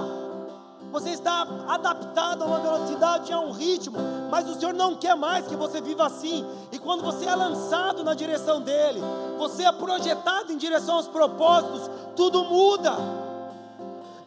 Você 0.90 1.11
está 1.11 1.47
adaptado 1.66 2.42
a 2.42 2.47
uma 2.47 2.61
velocidade, 2.61 3.32
a 3.32 3.40
um 3.40 3.51
ritmo, 3.51 3.99
mas 4.30 4.49
o 4.49 4.55
Senhor 4.55 4.72
não 4.72 4.95
quer 4.95 5.16
mais 5.16 5.47
que 5.47 5.57
você 5.57 5.80
viva 5.80 6.07
assim. 6.07 6.47
E 6.70 6.78
quando 6.78 7.03
você 7.03 7.26
é 7.26 7.34
lançado 7.34 8.05
na 8.05 8.14
direção 8.14 8.61
dele, 8.61 9.01
você 9.36 9.64
é 9.64 9.72
projetado 9.72 10.53
em 10.53 10.57
direção 10.57 10.97
aos 10.97 11.09
propósitos, 11.09 11.90
tudo 12.14 12.45
muda. 12.45 13.24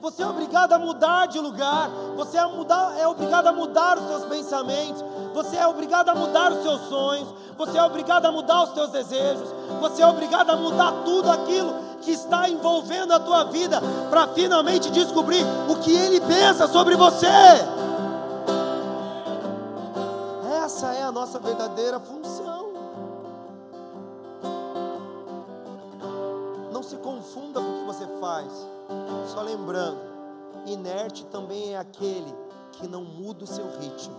Você 0.07 0.23
é 0.23 0.25
obrigado 0.25 0.71
a 0.71 0.79
mudar 0.79 1.25
de 1.25 1.37
lugar. 1.37 1.89
Você 2.15 2.37
é, 2.37 2.45
mudar, 2.45 2.97
é 2.97 3.05
obrigado 3.05 3.47
a 3.47 3.51
mudar 3.51 3.97
os 3.97 4.07
seus 4.07 4.23
pensamentos. 4.23 5.03
Você 5.33 5.57
é 5.57 5.67
obrigado 5.67 6.07
a 6.07 6.15
mudar 6.15 6.53
os 6.53 6.63
seus 6.63 6.79
sonhos. 6.87 7.27
Você 7.57 7.77
é 7.77 7.83
obrigado 7.83 8.25
a 8.25 8.31
mudar 8.31 8.63
os 8.63 8.73
seus 8.73 8.89
desejos. 8.89 9.49
Você 9.81 10.01
é 10.01 10.07
obrigado 10.07 10.49
a 10.49 10.55
mudar 10.55 10.93
tudo 11.03 11.29
aquilo 11.29 11.73
que 11.99 12.11
está 12.11 12.47
envolvendo 12.47 13.11
a 13.11 13.19
tua 13.19 13.43
vida 13.51 13.81
para 14.09 14.29
finalmente 14.29 14.89
descobrir 14.91 15.43
o 15.67 15.75
que 15.81 15.93
Ele 15.93 16.21
pensa 16.21 16.69
sobre 16.69 16.95
você. 16.95 17.27
Essa 20.63 20.93
é 20.93 21.03
a 21.03 21.11
nossa 21.11 21.37
verdadeira 21.37 21.99
função. 21.99 22.69
Não 26.71 26.81
se 26.81 26.95
confunda 26.95 27.59
com 27.59 27.67
o 27.67 27.79
que 27.79 27.85
você 27.87 28.07
faz. 28.21 28.76
Só 29.37 29.43
lembrando, 29.43 29.99
inerte 30.65 31.23
também 31.27 31.75
é 31.75 31.77
aquele 31.77 32.33
que 32.71 32.87
não 32.87 33.03
muda 33.03 33.43
o 33.43 33.47
seu 33.47 33.69
ritmo. 33.77 34.15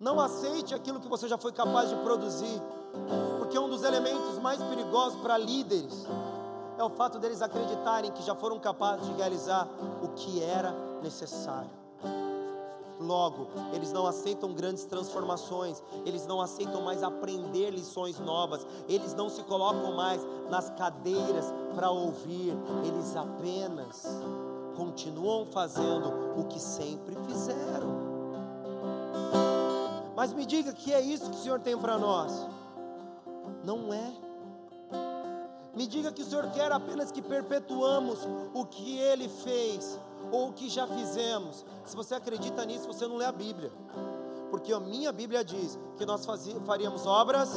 Não 0.00 0.18
aceite 0.18 0.74
aquilo 0.74 0.98
que 0.98 1.06
você 1.06 1.28
já 1.28 1.36
foi 1.36 1.52
capaz 1.52 1.90
de 1.90 1.96
produzir, 1.96 2.62
porque 3.36 3.58
um 3.58 3.68
dos 3.68 3.82
elementos 3.82 4.38
mais 4.38 4.58
perigosos 4.62 5.20
para 5.20 5.36
líderes 5.36 6.06
é 6.78 6.82
o 6.82 6.88
fato 6.88 7.18
deles 7.18 7.42
acreditarem 7.42 8.10
que 8.12 8.22
já 8.22 8.34
foram 8.34 8.58
capazes 8.58 9.06
de 9.06 9.12
realizar 9.12 9.68
o 10.02 10.08
que 10.14 10.42
era 10.42 10.72
necessário. 11.02 11.83
Logo, 13.00 13.48
eles 13.72 13.92
não 13.92 14.06
aceitam 14.06 14.52
grandes 14.52 14.84
transformações, 14.84 15.82
eles 16.06 16.26
não 16.26 16.40
aceitam 16.40 16.80
mais 16.82 17.02
aprender 17.02 17.70
lições 17.70 18.20
novas, 18.20 18.64
eles 18.88 19.14
não 19.14 19.28
se 19.28 19.42
colocam 19.42 19.94
mais 19.94 20.20
nas 20.48 20.70
cadeiras 20.70 21.46
para 21.74 21.90
ouvir, 21.90 22.54
eles 22.84 23.16
apenas 23.16 24.06
continuam 24.76 25.44
fazendo 25.46 26.38
o 26.38 26.44
que 26.44 26.60
sempre 26.60 27.16
fizeram. 27.26 28.14
Mas 30.16 30.32
me 30.32 30.46
diga 30.46 30.72
que 30.72 30.92
é 30.92 31.00
isso 31.00 31.30
que 31.30 31.36
o 31.36 31.40
Senhor 31.40 31.60
tem 31.60 31.76
para 31.76 31.98
nós. 31.98 32.46
Não 33.64 33.92
é. 33.92 34.12
Me 35.74 35.86
diga 35.88 36.12
que 36.12 36.22
o 36.22 36.24
Senhor 36.24 36.48
quer 36.52 36.70
apenas 36.70 37.10
que 37.10 37.20
perpetuamos 37.20 38.20
o 38.54 38.64
que 38.64 38.96
Ele 38.98 39.28
fez 39.28 39.98
ou 40.34 40.48
o 40.48 40.52
que 40.52 40.68
já 40.68 40.86
fizemos. 40.86 41.64
Se 41.84 41.94
você 41.94 42.14
acredita 42.16 42.64
nisso, 42.64 42.86
você 42.86 43.06
não 43.06 43.16
lê 43.16 43.24
a 43.24 43.32
Bíblia. 43.32 43.70
Porque 44.50 44.72
a 44.72 44.80
minha 44.80 45.12
Bíblia 45.12 45.44
diz 45.44 45.78
que 45.96 46.04
nós 46.04 46.26
faríamos 46.66 47.06
obras. 47.06 47.52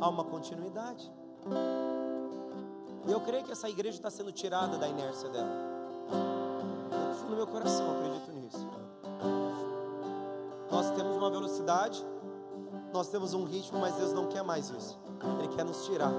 Há 0.00 0.08
uma 0.08 0.24
continuidade. 0.24 1.10
E 3.06 3.10
eu 3.10 3.20
creio 3.20 3.44
que 3.44 3.52
essa 3.52 3.68
igreja 3.68 3.96
está 3.96 4.10
sendo 4.10 4.30
tirada 4.30 4.76
da 4.76 4.86
inércia 4.86 5.28
dela. 5.30 5.70
No 7.28 7.36
meu 7.36 7.46
coração, 7.46 7.90
acredito 7.92 8.32
nisso. 8.32 8.68
Nós 10.70 10.90
temos 10.90 11.16
uma 11.16 11.30
velocidade, 11.30 12.04
nós 12.92 13.08
temos 13.08 13.32
um 13.32 13.44
ritmo, 13.44 13.78
mas 13.78 13.94
Deus 13.94 14.12
não 14.12 14.26
quer 14.26 14.42
mais 14.42 14.68
isso. 14.68 14.98
Ele 15.38 15.48
quer 15.48 15.64
nos 15.64 15.84
tirar. 15.86 16.12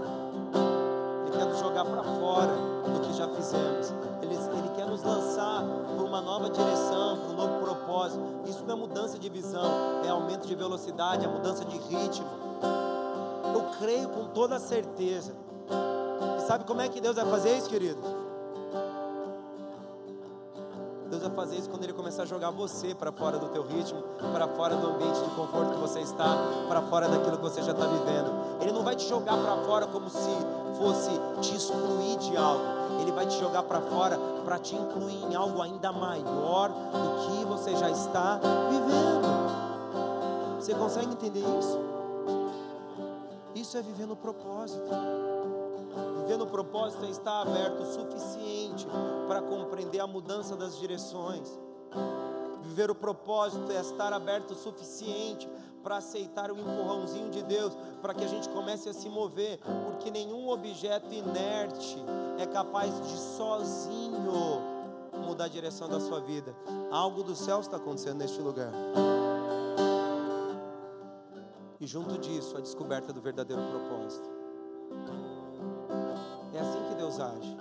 Quer 1.32 1.56
jogar 1.58 1.86
para 1.86 2.04
fora 2.04 2.54
do 2.86 3.00
que 3.02 3.14
já 3.14 3.28
fizemos. 3.30 3.94
Ele, 4.22 4.36
ele 4.36 4.70
quer 4.76 4.86
nos 4.86 5.04
lançar 5.04 5.64
por 5.96 6.06
uma 6.06 6.22
nova 6.22 6.50
direção, 6.50 7.18
por 7.18 7.32
um 7.32 7.38
novo 7.38 7.60
propósito. 7.60 8.24
Isso 8.46 8.64
não 8.66 8.76
é 8.76 8.78
mudança 8.78 9.18
de 9.18 9.30
visão, 9.30 10.02
é 10.06 10.10
aumento 10.10 10.48
de 10.48 10.56
velocidade, 10.56 11.26
é 11.26 11.28
mudança 11.28 11.66
de 11.66 11.78
ritmo. 11.78 12.28
Eu 13.54 13.64
creio 13.80 14.10
com 14.10 14.26
toda 14.26 14.60
certeza. 14.60 15.34
E 16.38 16.42
sabe 16.42 16.66
como 16.66 16.82
é 16.82 16.90
que 16.90 17.00
Deus 17.00 17.16
vai 17.16 17.26
fazer 17.26 17.58
isso, 17.58 17.70
querido? 17.70 18.21
Fazer 21.42 21.56
isso 21.58 21.70
quando 21.72 21.84
ele 21.84 21.94
começar 21.94 22.22
a 22.22 22.26
jogar 22.28 22.52
você 22.52 22.94
para 22.94 23.12
fora 23.12 23.40
do 23.40 23.50
teu 23.50 23.64
ritmo, 23.64 24.00
para 24.32 24.48
fora 24.50 24.76
do 24.76 24.86
ambiente 24.86 25.20
de 25.22 25.30
conforto 25.32 25.72
que 25.74 25.80
você 25.80 26.00
está, 26.02 26.38
para 26.68 26.84
fora 26.84 27.10
daquilo 27.10 27.38
que 27.38 27.42
você 27.42 27.64
já 27.64 27.72
está 27.72 27.88
vivendo. 27.88 28.62
Ele 28.62 28.72
não 28.72 28.84
vai 28.84 28.96
te 28.96 29.10
jogar 29.10 29.36
para 29.38 29.58
fora 29.64 29.88
como 29.88 30.08
se 30.08 30.30
fosse 30.78 31.10
te 31.42 31.56
excluir 31.56 32.20
de 32.20 32.38
algo. 32.38 32.64
Ele 33.02 33.12
vai 33.12 33.26
te 33.26 33.40
jogar 33.40 33.64
para 33.64 33.82
fora 33.82 34.20
para 34.46 34.60
te 34.60 34.76
incluir 34.76 35.24
em 35.32 35.34
algo 35.34 35.60
ainda 35.64 35.92
maior 35.92 36.70
do 36.70 37.26
que 37.26 37.46
você 37.46 37.76
já 37.76 37.90
está 37.90 38.40
vivendo. 38.70 40.60
Você 40.60 40.76
consegue 40.76 41.12
entender 41.12 41.44
isso? 41.60 41.80
Isso 43.56 43.78
é 43.80 43.82
viver 43.82 44.06
no 44.06 44.16
propósito. 44.16 44.92
Viver 46.32 46.46
no 46.46 46.48
propósito 46.48 47.04
é 47.04 47.10
estar 47.10 47.42
aberto 47.42 47.82
o 47.82 47.86
suficiente 47.86 48.88
para 49.28 49.42
compreender 49.42 50.00
a 50.00 50.08
mudança 50.08 50.56
das 50.56 50.80
direções. 50.80 51.60
Viver 52.62 52.90
o 52.90 52.96
propósito 52.96 53.70
é 53.70 53.82
estar 53.82 54.14
aberto 54.14 54.52
o 54.52 54.56
suficiente 54.56 55.50
para 55.84 55.98
aceitar 55.98 56.50
o 56.50 56.58
empurrãozinho 56.58 57.30
de 57.32 57.44
Deus, 57.44 57.76
para 58.02 58.14
que 58.14 58.24
a 58.24 58.28
gente 58.28 58.48
comece 58.48 58.88
a 58.88 58.94
se 58.94 59.10
mover, 59.10 59.60
porque 59.84 60.10
nenhum 60.10 60.48
objeto 60.48 61.14
inerte 61.14 61.98
é 62.40 62.46
capaz 62.46 62.94
de 63.10 63.18
sozinho 63.18 64.32
mudar 65.28 65.46
a 65.46 65.50
direção 65.50 65.90
da 65.90 66.00
sua 66.00 66.22
vida. 66.22 66.56
Algo 66.90 67.24
do 67.24 67.36
céu 67.36 67.60
está 67.60 67.76
acontecendo 67.76 68.20
neste 68.20 68.40
lugar. 68.40 68.72
E 71.78 71.86
junto 71.86 72.18
disso, 72.18 72.56
a 72.56 72.62
descoberta 72.62 73.12
do 73.12 73.20
verdadeiro 73.20 73.62
propósito. 73.64 74.41
Age. 77.22 77.58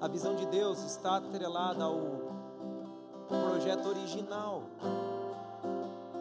A 0.00 0.08
visão 0.08 0.34
de 0.34 0.46
Deus 0.46 0.82
está 0.82 1.16
atrelada 1.16 1.84
ao 1.84 1.98
projeto 3.28 3.88
original. 3.88 4.62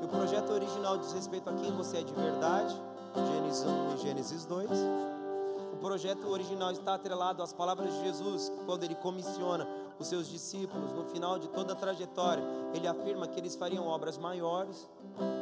E 0.02 0.06
o 0.06 0.08
projeto 0.08 0.52
original 0.52 0.98
diz 0.98 1.12
respeito 1.12 1.50
a 1.50 1.54
quem 1.54 1.72
você 1.72 1.98
é 1.98 2.04
de 2.04 2.14
verdade, 2.14 2.76
Gênesis 3.16 3.66
1 3.66 3.96
e 3.96 3.98
Gênesis 3.98 4.46
2. 4.46 4.70
O 5.74 5.78
projeto 5.78 6.28
original 6.28 6.72
está 6.72 6.96
atrelado 6.96 7.44
às 7.44 7.54
palavras 7.54 7.94
de 7.94 8.02
Jesus, 8.02 8.52
quando 8.66 8.84
ele 8.84 8.96
comissiona 8.96 9.68
os 9.98 10.08
seus 10.08 10.28
discípulos 10.28 10.92
no 10.94 11.06
final 11.06 11.38
de 11.40 11.50
toda 11.50 11.74
a 11.74 11.76
trajetória, 11.76 12.44
ele 12.74 12.88
afirma 12.88 13.28
que 13.28 13.40
eles 13.40 13.56
fariam 13.56 13.86
obras 13.88 14.18
maiores. 14.18 14.90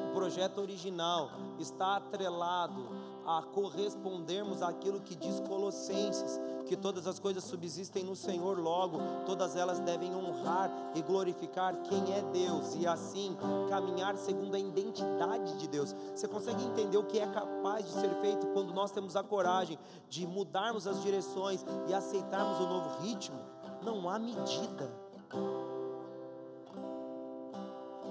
O 0.10 0.14
projeto 0.14 0.60
original 0.60 1.30
está 1.60 1.98
atrelado 1.98 2.88
a 3.28 3.42
correspondermos 3.42 4.62
àquilo 4.62 5.02
que 5.02 5.14
diz 5.14 5.42
Colossenses, 5.42 6.40
que 6.66 6.78
todas 6.78 7.06
as 7.08 7.20
coisas 7.20 7.44
subsistem 7.44 8.06
no 8.06 8.16
Senhor, 8.16 8.58
logo 8.58 9.00
todas 9.26 9.58
elas 9.58 9.82
devem 9.82 10.16
honrar 10.16 10.72
e 10.96 11.02
glorificar 11.02 11.76
quem 11.84 12.14
é 12.14 12.22
Deus 12.22 12.74
e 12.76 12.88
assim 12.88 13.38
caminhar 13.70 14.16
segundo 14.16 14.56
a 14.56 14.60
identidade 14.60 15.58
de 15.58 15.68
Deus. 15.68 15.94
Você 16.16 16.26
consegue 16.26 16.64
entender 16.64 16.98
o 16.98 17.04
que 17.04 17.20
é 17.20 17.28
capaz 17.28 17.86
de 17.86 17.92
ser 17.92 18.10
feito 18.22 18.48
quando 18.48 18.74
nós 18.74 18.92
temos 18.92 19.18
a 19.18 19.24
coragem 19.24 19.78
de 20.10 20.26
mudarmos 20.26 20.88
as 20.88 21.02
direções 21.04 21.66
e 21.90 21.94
aceitarmos 21.94 22.60
o 22.62 22.68
novo 22.68 23.02
ritmo? 23.02 23.40
Não 23.84 24.10
há 24.10 24.18
medida. 24.18 24.90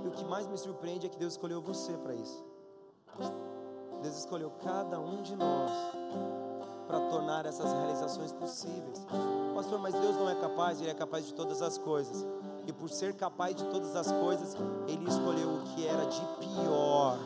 E 0.04 0.08
o 0.08 0.10
que 0.10 0.24
mais 0.26 0.46
me 0.46 0.58
surpreende 0.58 1.06
é 1.06 1.08
que 1.08 1.18
Deus 1.18 1.32
escolheu 1.32 1.62
você 1.62 1.94
para 1.94 2.14
isso. 2.14 2.44
Deus 4.02 4.18
escolheu 4.18 4.50
cada 4.62 4.98
um 4.98 5.22
de 5.22 5.34
nós 5.36 5.70
para 6.86 7.00
tornar 7.10 7.46
essas 7.46 7.72
realizações 7.72 8.32
possíveis. 8.32 9.06
Pastor, 9.54 9.78
mas 9.78 9.94
Deus 9.94 10.16
não 10.16 10.28
é 10.30 10.34
capaz, 10.34 10.80
Ele 10.80 10.90
é 10.90 10.94
capaz 10.94 11.26
de 11.26 11.34
todas 11.34 11.62
as 11.62 11.76
coisas. 11.78 12.26
E 12.66 12.72
por 12.72 12.90
ser 12.90 13.14
capaz 13.14 13.54
de 13.54 13.64
todas 13.64 13.94
as 13.94 14.10
coisas, 14.10 14.56
Ele 14.86 15.08
escolheu 15.08 15.48
o 15.48 15.62
que 15.62 15.86
era 15.86 16.04
de 16.04 16.20
pior 16.38 17.18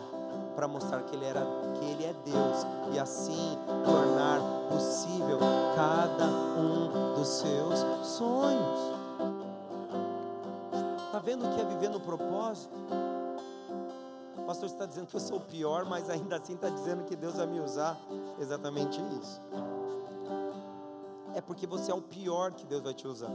para 0.55 0.69
mostrar 0.69 1.03
que 1.03 1.17
ele, 1.17 1.25
era, 1.25 1.41
que 1.75 1.85
ele 1.85 2.05
é 2.05 2.13
Deus 2.25 2.67
e 2.93 2.99
assim 2.99 3.57
tornar 3.85 4.41
possível 4.69 5.39
cada 5.75 6.27
um 6.27 7.15
dos 7.15 7.29
seus 7.29 7.79
sonhos. 8.07 8.81
Está 11.07 11.19
vendo 11.19 11.47
o 11.47 11.55
que 11.55 11.61
é 11.61 11.65
viver 11.65 11.89
no 11.89 12.01
propósito? 12.01 12.75
Pastor 14.51 14.69
está 14.69 14.85
dizendo 14.85 15.07
que 15.07 15.15
eu 15.15 15.21
sou 15.21 15.37
o 15.37 15.41
pior, 15.41 15.85
mas 15.85 16.11
ainda 16.11 16.37
assim 16.37 16.55
está 16.55 16.69
dizendo 16.69 17.05
que 17.05 17.15
Deus 17.15 17.37
vai 17.37 17.47
me 17.47 17.61
usar. 17.61 17.97
Exatamente 18.41 19.01
isso. 19.21 19.41
É 21.37 21.41
porque 21.41 21.69
você 21.69 21.93
é 21.93 21.95
o 21.95 22.03
pior 22.03 22.51
que 22.51 22.67
Deus 22.67 22.83
vai 22.83 22.93
te 22.93 23.07
usar. 23.07 23.31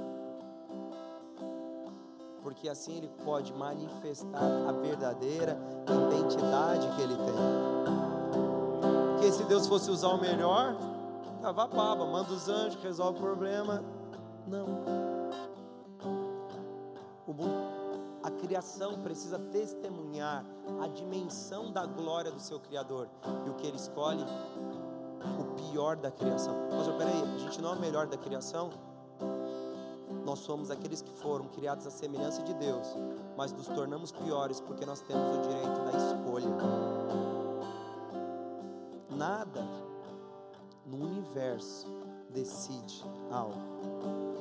Porque 2.44 2.68
assim 2.68 2.98
Ele 2.98 3.08
pode 3.24 3.54
manifestar 3.54 4.44
a 4.68 4.74
verdadeira 4.74 5.58
identidade 5.88 6.86
que 6.98 7.02
Ele 7.02 7.16
tem. 7.16 7.36
Porque 9.14 9.32
se 9.32 9.46
Deus 9.46 9.68
fosse 9.68 9.90
usar 9.90 10.10
o 10.10 10.20
melhor, 10.20 10.76
tava 11.42 11.66
baba, 11.66 12.06
manda 12.06 12.34
os 12.34 12.50
anjos, 12.50 12.84
resolve 12.84 13.20
o 13.20 13.22
problema. 13.22 13.82
Não. 14.46 15.15
Criação 18.56 19.02
precisa 19.02 19.38
testemunhar 19.38 20.46
a 20.82 20.88
dimensão 20.88 21.74
da 21.74 21.86
glória 21.86 22.32
do 22.32 22.40
seu 22.40 22.58
Criador. 22.58 23.10
E 23.46 23.50
o 23.50 23.54
que 23.56 23.68
ele 23.68 23.76
escolhe? 23.76 24.24
O 25.38 25.72
pior 25.72 25.98
da 25.98 26.10
criação. 26.10 26.56
Mas 26.72 26.88
peraí, 26.96 27.22
a 27.22 27.38
gente 27.38 27.62
não 27.62 27.74
é 27.74 27.76
o 27.76 27.80
melhor 27.82 28.08
da 28.08 28.16
criação? 28.16 28.70
Nós 30.24 30.40
somos 30.40 30.72
aqueles 30.72 31.02
que 31.02 31.12
foram 31.12 31.50
criados 31.50 31.86
à 31.86 31.92
semelhança 31.92 32.44
de 32.44 32.54
Deus, 32.54 32.88
mas 33.36 33.52
nos 33.52 33.68
tornamos 33.68 34.14
piores 34.14 34.62
porque 34.62 34.86
nós 34.86 35.02
temos 35.02 35.38
o 35.38 35.42
direito 35.42 35.82
da 35.84 35.98
escolha. 35.98 36.48
Nada 39.10 39.68
no 40.86 41.04
universo 41.04 41.88
decide 42.30 43.04
algo. 43.30 43.60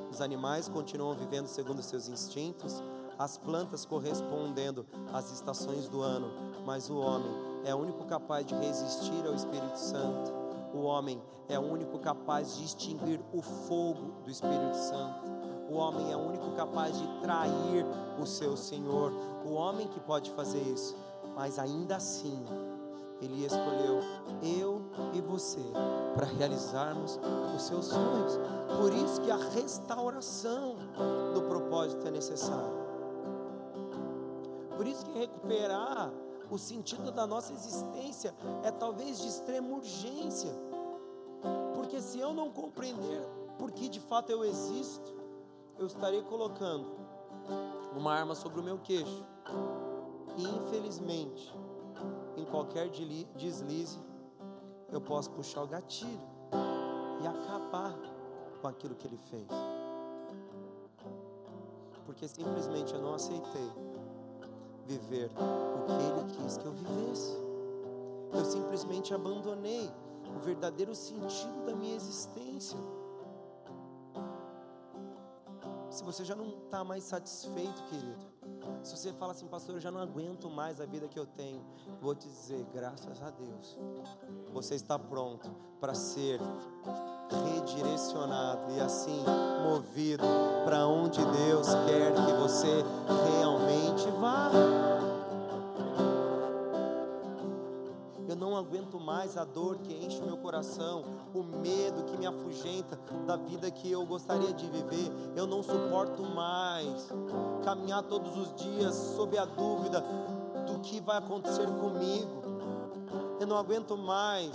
Os 0.09 0.21
animais 0.21 0.69
continuam 0.69 1.13
vivendo 1.15 1.47
segundo 1.47 1.81
seus 1.81 2.07
instintos, 2.07 2.81
as 3.17 3.37
plantas 3.37 3.85
correspondendo 3.85 4.85
às 5.13 5.31
estações 5.31 5.87
do 5.87 6.01
ano, 6.01 6.31
mas 6.65 6.89
o 6.89 6.97
homem 6.97 7.31
é 7.63 7.73
o 7.73 7.77
único 7.77 8.05
capaz 8.05 8.45
de 8.45 8.55
resistir 8.55 9.25
ao 9.25 9.33
Espírito 9.33 9.77
Santo. 9.77 10.31
O 10.73 10.81
homem 10.83 11.21
é 11.47 11.57
o 11.57 11.61
único 11.61 11.97
capaz 11.99 12.57
de 12.57 12.65
extinguir 12.65 13.19
o 13.33 13.41
fogo 13.41 14.21
do 14.23 14.29
Espírito 14.29 14.75
Santo. 14.75 15.35
O 15.69 15.75
homem 15.75 16.11
é 16.11 16.15
o 16.15 16.19
único 16.19 16.51
capaz 16.51 16.97
de 16.97 17.07
trair 17.21 17.85
o 18.21 18.25
seu 18.25 18.55
Senhor. 18.55 19.11
O 19.45 19.53
homem 19.53 19.87
que 19.87 19.99
pode 19.99 20.31
fazer 20.31 20.61
isso, 20.61 20.95
mas 21.35 21.57
ainda 21.57 21.95
assim, 21.95 22.45
ele 23.21 23.45
escolheu 23.45 23.99
eu 24.43 24.81
e 25.13 25.21
você 25.21 25.63
para 26.13 26.25
realizarmos 26.25 27.19
os 27.55 27.61
seus 27.63 27.85
sonhos. 27.85 28.37
Por 28.79 28.93
isso 28.93 29.21
que 29.21 29.31
a 29.31 29.37
restauração 29.37 30.75
do 31.33 31.41
propósito 31.43 32.07
é 32.07 32.11
necessária. 32.11 32.84
Por 34.75 34.85
isso 34.85 35.05
que 35.05 35.17
recuperar 35.17 36.11
o 36.49 36.57
sentido 36.57 37.11
da 37.11 37.25
nossa 37.25 37.53
existência 37.53 38.35
é 38.63 38.71
talvez 38.71 39.19
de 39.19 39.27
extrema 39.27 39.75
urgência. 39.75 40.51
Porque 41.73 42.01
se 42.01 42.19
eu 42.19 42.33
não 42.33 42.51
compreender 42.51 43.21
por 43.57 43.71
que 43.71 43.87
de 43.87 43.99
fato 43.99 44.31
eu 44.31 44.43
existo, 44.43 45.15
eu 45.77 45.87
estarei 45.87 46.21
colocando 46.23 46.97
uma 47.95 48.13
arma 48.13 48.35
sobre 48.35 48.59
o 48.59 48.63
meu 48.63 48.77
queixo. 48.79 49.25
E 50.37 50.43
infelizmente, 50.43 51.53
em 52.35 52.45
qualquer 52.45 52.89
deslize, 52.89 53.99
eu 54.91 54.99
posso 54.99 55.31
puxar 55.31 55.63
o 55.63 55.67
gatilho 55.67 56.19
e 57.21 57.27
acabar 57.27 57.95
com 58.61 58.67
aquilo 58.67 58.95
que 58.95 59.07
ele 59.07 59.17
fez. 59.17 59.47
Porque 62.05 62.27
simplesmente 62.27 62.93
eu 62.93 63.01
não 63.01 63.13
aceitei 63.13 63.71
viver 64.85 65.29
o 65.35 65.85
que 65.85 66.03
Ele 66.03 66.43
quis 66.43 66.57
que 66.57 66.65
eu 66.65 66.73
vivesse. 66.73 67.37
Eu 68.33 68.45
simplesmente 68.45 69.13
abandonei 69.13 69.89
o 70.35 70.39
verdadeiro 70.39 70.93
sentido 70.93 71.65
da 71.65 71.75
minha 71.75 71.95
existência. 71.95 72.77
Se 75.89 76.03
você 76.03 76.25
já 76.25 76.35
não 76.35 76.49
está 76.49 76.83
mais 76.83 77.03
satisfeito, 77.03 77.81
querido, 77.83 78.34
se 78.83 78.95
você 78.95 79.13
fala 79.13 79.31
assim, 79.31 79.47
pastor, 79.47 79.75
eu 79.75 79.81
já 79.81 79.91
não 79.91 79.99
aguento 79.99 80.49
mais 80.49 80.79
a 80.79 80.85
vida 80.85 81.07
que 81.07 81.17
eu 81.17 81.25
tenho, 81.25 81.63
vou 82.01 82.13
te 82.13 82.27
dizer, 82.27 82.65
graças 82.73 83.21
a 83.21 83.29
Deus, 83.31 83.77
você 84.53 84.75
está 84.75 84.97
pronto 84.97 85.49
para 85.79 85.93
ser 85.93 86.39
redirecionado 87.43 88.71
e 88.71 88.79
assim 88.79 89.23
movido 89.63 90.23
para 90.63 90.87
onde 90.87 91.19
Deus 91.25 91.67
quer 91.85 92.13
que 92.13 92.33
você 92.33 92.83
realmente 93.37 94.09
vá. 94.19 94.49
Mais 99.25 99.37
a 99.37 99.43
dor 99.43 99.79
que 99.79 99.91
enche 99.91 100.19
o 100.21 100.25
meu 100.25 100.37
coração, 100.37 101.03
o 101.33 101.41
medo 101.41 102.03
que 102.03 102.15
me 102.15 102.27
afugenta 102.27 102.95
da 103.25 103.35
vida 103.35 103.71
que 103.71 103.91
eu 103.91 104.05
gostaria 104.05 104.53
de 104.53 104.67
viver. 104.67 105.11
Eu 105.35 105.47
não 105.47 105.63
suporto 105.63 106.21
mais 106.21 107.09
caminhar 107.63 108.03
todos 108.03 108.37
os 108.37 108.53
dias 108.53 108.93
sob 108.93 109.35
a 109.35 109.45
dúvida 109.45 110.03
do 110.67 110.79
que 110.79 111.01
vai 111.01 111.17
acontecer 111.17 111.65
comigo. 111.65 112.43
Eu 113.39 113.47
não 113.47 113.57
aguento 113.57 113.97
mais 113.97 114.51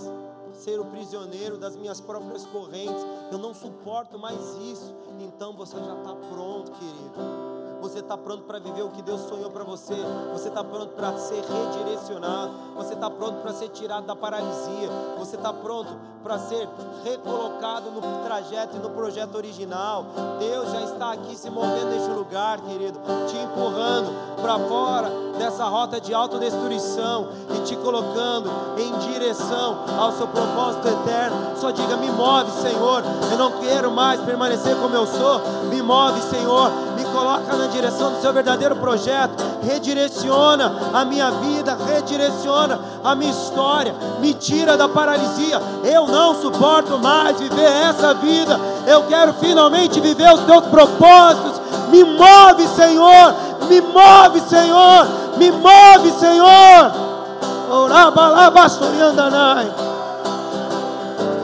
ser 0.52 0.78
o 0.78 0.84
prisioneiro 0.84 1.58
das 1.58 1.74
minhas 1.74 2.00
próprias 2.00 2.46
correntes. 2.46 3.04
Eu 3.32 3.38
não 3.38 3.52
suporto 3.52 4.20
mais 4.20 4.38
isso. 4.58 4.94
Então 5.18 5.52
você 5.52 5.76
já 5.78 5.98
está 5.98 6.14
pronto, 6.14 6.70
querido. 6.70 7.49
Você 7.80 8.00
está 8.00 8.16
pronto 8.16 8.42
para 8.42 8.58
viver 8.58 8.82
o 8.82 8.90
que 8.90 9.00
Deus 9.00 9.22
sonhou 9.22 9.50
para 9.50 9.64
você. 9.64 9.94
Você 10.32 10.48
está 10.48 10.62
pronto 10.62 10.88
para 10.88 11.16
ser 11.16 11.42
redirecionado. 11.42 12.52
Você 12.76 12.92
está 12.92 13.08
pronto 13.08 13.40
para 13.40 13.52
ser 13.54 13.68
tirado 13.70 14.06
da 14.06 14.14
paralisia. 14.14 14.88
Você 15.18 15.36
está 15.36 15.52
pronto 15.52 15.88
para 16.22 16.38
ser 16.38 16.68
recolocado 17.02 17.90
no 17.90 18.00
trajeto 18.24 18.76
e 18.76 18.78
no 18.80 18.90
projeto 18.90 19.34
original. 19.34 20.06
Deus 20.38 20.70
já 20.70 20.82
está 20.82 21.12
aqui 21.12 21.34
se 21.34 21.48
movendo 21.48 21.90
neste 21.90 22.10
lugar, 22.10 22.60
querido, 22.60 23.00
te 23.26 23.36
empurrando 23.38 24.10
para 24.40 24.58
fora 24.58 25.10
dessa 25.38 25.64
rota 25.64 25.98
de 25.98 26.12
autodestruição 26.12 27.28
e 27.56 27.60
te 27.62 27.74
colocando 27.76 28.50
em 28.76 29.10
direção 29.10 29.84
ao 29.98 30.12
seu 30.12 30.28
propósito 30.28 30.86
eterno. 30.86 31.56
Só 31.56 31.70
diga: 31.70 31.96
me 31.96 32.10
move, 32.10 32.50
Senhor. 32.60 33.02
Eu 33.32 33.38
não 33.38 33.52
quero 33.60 33.90
mais 33.90 34.20
permanecer 34.20 34.76
como 34.76 34.94
eu 34.94 35.06
sou. 35.06 35.40
Me 35.70 35.82
move, 35.82 36.20
Senhor 36.22 36.90
coloca 37.12 37.56
na 37.56 37.66
direção 37.66 38.12
do 38.12 38.20
seu 38.20 38.32
verdadeiro 38.32 38.76
projeto, 38.76 39.32
redireciona 39.62 40.72
a 40.92 41.04
minha 41.04 41.30
vida, 41.30 41.76
redireciona 41.86 42.78
a 43.04 43.14
minha 43.14 43.30
história, 43.30 43.94
me 44.20 44.34
tira 44.34 44.76
da 44.76 44.88
paralisia. 44.88 45.60
Eu 45.84 46.06
não 46.06 46.34
suporto 46.40 46.98
mais 46.98 47.38
viver 47.38 47.70
essa 47.70 48.14
vida, 48.14 48.58
eu 48.86 49.04
quero 49.04 49.34
finalmente 49.34 50.00
viver 50.00 50.32
os 50.32 50.40
teus 50.40 50.66
propósitos. 50.66 51.60
Me 51.90 52.04
move, 52.04 52.68
Senhor, 52.76 53.34
me 53.68 53.80
move, 53.80 54.40
Senhor, 54.48 55.06
me 55.36 55.50
move, 55.50 56.10
Senhor. 56.18 56.92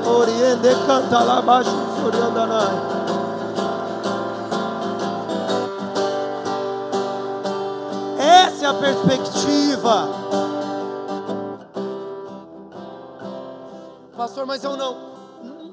Oriente 0.06 0.74
canta 0.86 1.18
lá 1.20 1.42
baixo, 1.42 1.70
Soriandanai. 2.02 2.95
A 8.66 8.74
perspectiva. 8.74 10.08
Pastor, 14.16 14.44
mas 14.44 14.64
eu 14.64 14.76
não. 14.76 15.14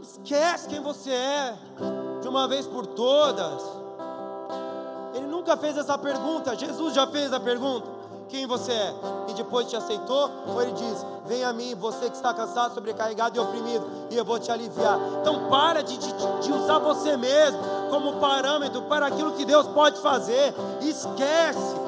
Esquece 0.02 0.68
quem 0.68 0.80
você 0.80 1.12
é, 1.12 1.56
de 2.22 2.28
uma 2.28 2.48
vez 2.48 2.68
por 2.68 2.86
todas. 2.86 3.64
Ele 5.16 5.26
nunca 5.26 5.58
fez 5.58 5.78
essa 5.78 5.98
pergunta. 5.98 6.56
Jesus 6.56 6.94
já 6.94 7.08
fez 7.08 7.34
a 7.34 7.39
pergunta: 7.39 7.89
Quem 8.30 8.46
você 8.46 8.72
é? 8.72 8.94
E 9.30 9.34
depois 9.34 9.68
te 9.68 9.76
aceitou? 9.76 10.30
Ou 10.48 10.62
ele 10.62 10.74
diz: 10.74 11.06
Vem 11.26 11.44
a 11.44 11.52
mim, 11.52 11.74
você 11.74 12.10
que 12.10 12.16
está 12.16 12.32
cansado, 12.32 12.76
sobrecarregado 12.76 13.36
e 13.36 13.39
oprimido, 13.39 13.89
e 14.12 14.18
eu 14.18 14.24
vou 14.24 14.39
te 14.39 14.52
aliviar. 14.52 15.00
Então, 15.22 15.50
para 15.50 15.82
de, 15.82 15.98
de, 15.98 16.14
de 16.41 16.52
usar 16.52 16.78
você 16.78 17.18
mesmo 17.18 17.60
como 17.89 18.20
parâmetro 18.20 18.84
para 18.84 19.08
aquilo 19.08 19.32
que 19.32 19.46
Deus 19.46 19.66
pode 19.68 20.00
fazer. 20.00 20.54
Esquece 20.82 21.83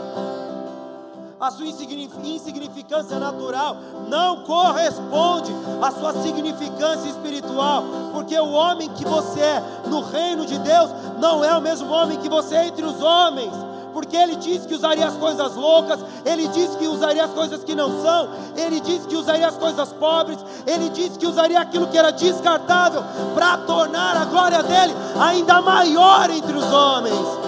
a 1.45 1.51
sua 1.51 1.67
insignificância 1.67 3.19
natural 3.19 3.77
não 4.07 4.37
corresponde 4.43 5.51
à 5.81 5.91
sua 5.91 6.13
significância 6.23 7.07
espiritual, 7.07 7.83
porque 8.13 8.37
o 8.39 8.51
homem 8.51 8.89
que 8.89 9.05
você 9.05 9.39
é 9.39 9.63
no 9.85 10.01
reino 10.01 10.45
de 10.45 10.57
Deus 10.57 10.89
não 11.19 11.43
é 11.43 11.55
o 11.55 11.61
mesmo 11.61 11.91
homem 11.91 12.17
que 12.17 12.29
você 12.29 12.55
é 12.55 12.67
entre 12.67 12.83
os 12.83 13.01
homens. 13.01 13.53
Porque 13.93 14.17
ele 14.17 14.35
disse 14.35 14.67
que 14.67 14.73
usaria 14.73 15.07
as 15.07 15.15
coisas 15.15 15.55
loucas, 15.55 15.99
ele 16.25 16.49
disse 16.49 16.75
que 16.77 16.85
usaria 16.85 17.23
as 17.23 17.31
coisas 17.31 17.63
que 17.63 17.73
não 17.73 18.01
são, 18.01 18.27
ele 18.57 18.81
disse 18.81 19.07
que 19.07 19.15
usaria 19.15 19.47
as 19.47 19.55
coisas 19.55 19.93
pobres, 19.93 20.37
ele 20.67 20.89
disse 20.89 21.17
que 21.17 21.25
usaria 21.25 21.61
aquilo 21.61 21.87
que 21.87 21.97
era 21.97 22.11
descartável 22.11 23.01
para 23.33 23.59
tornar 23.59 24.17
a 24.17 24.25
glória 24.25 24.61
dele 24.63 24.93
ainda 25.17 25.61
maior 25.61 26.29
entre 26.29 26.57
os 26.57 26.73
homens. 26.73 27.44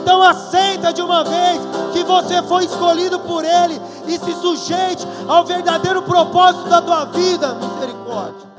Então 0.00 0.22
aceita 0.22 0.92
de 0.92 1.02
uma 1.02 1.22
vez 1.22 1.60
que 1.92 2.02
você 2.04 2.42
foi 2.42 2.64
escolhido 2.64 3.20
por 3.20 3.44
Ele 3.44 3.80
e 4.06 4.18
se 4.18 4.32
sujeite 4.34 5.06
ao 5.28 5.44
verdadeiro 5.44 6.02
propósito 6.02 6.68
da 6.68 6.80
tua 6.80 7.04
vida. 7.06 7.54
Misericórdia. 7.54 8.50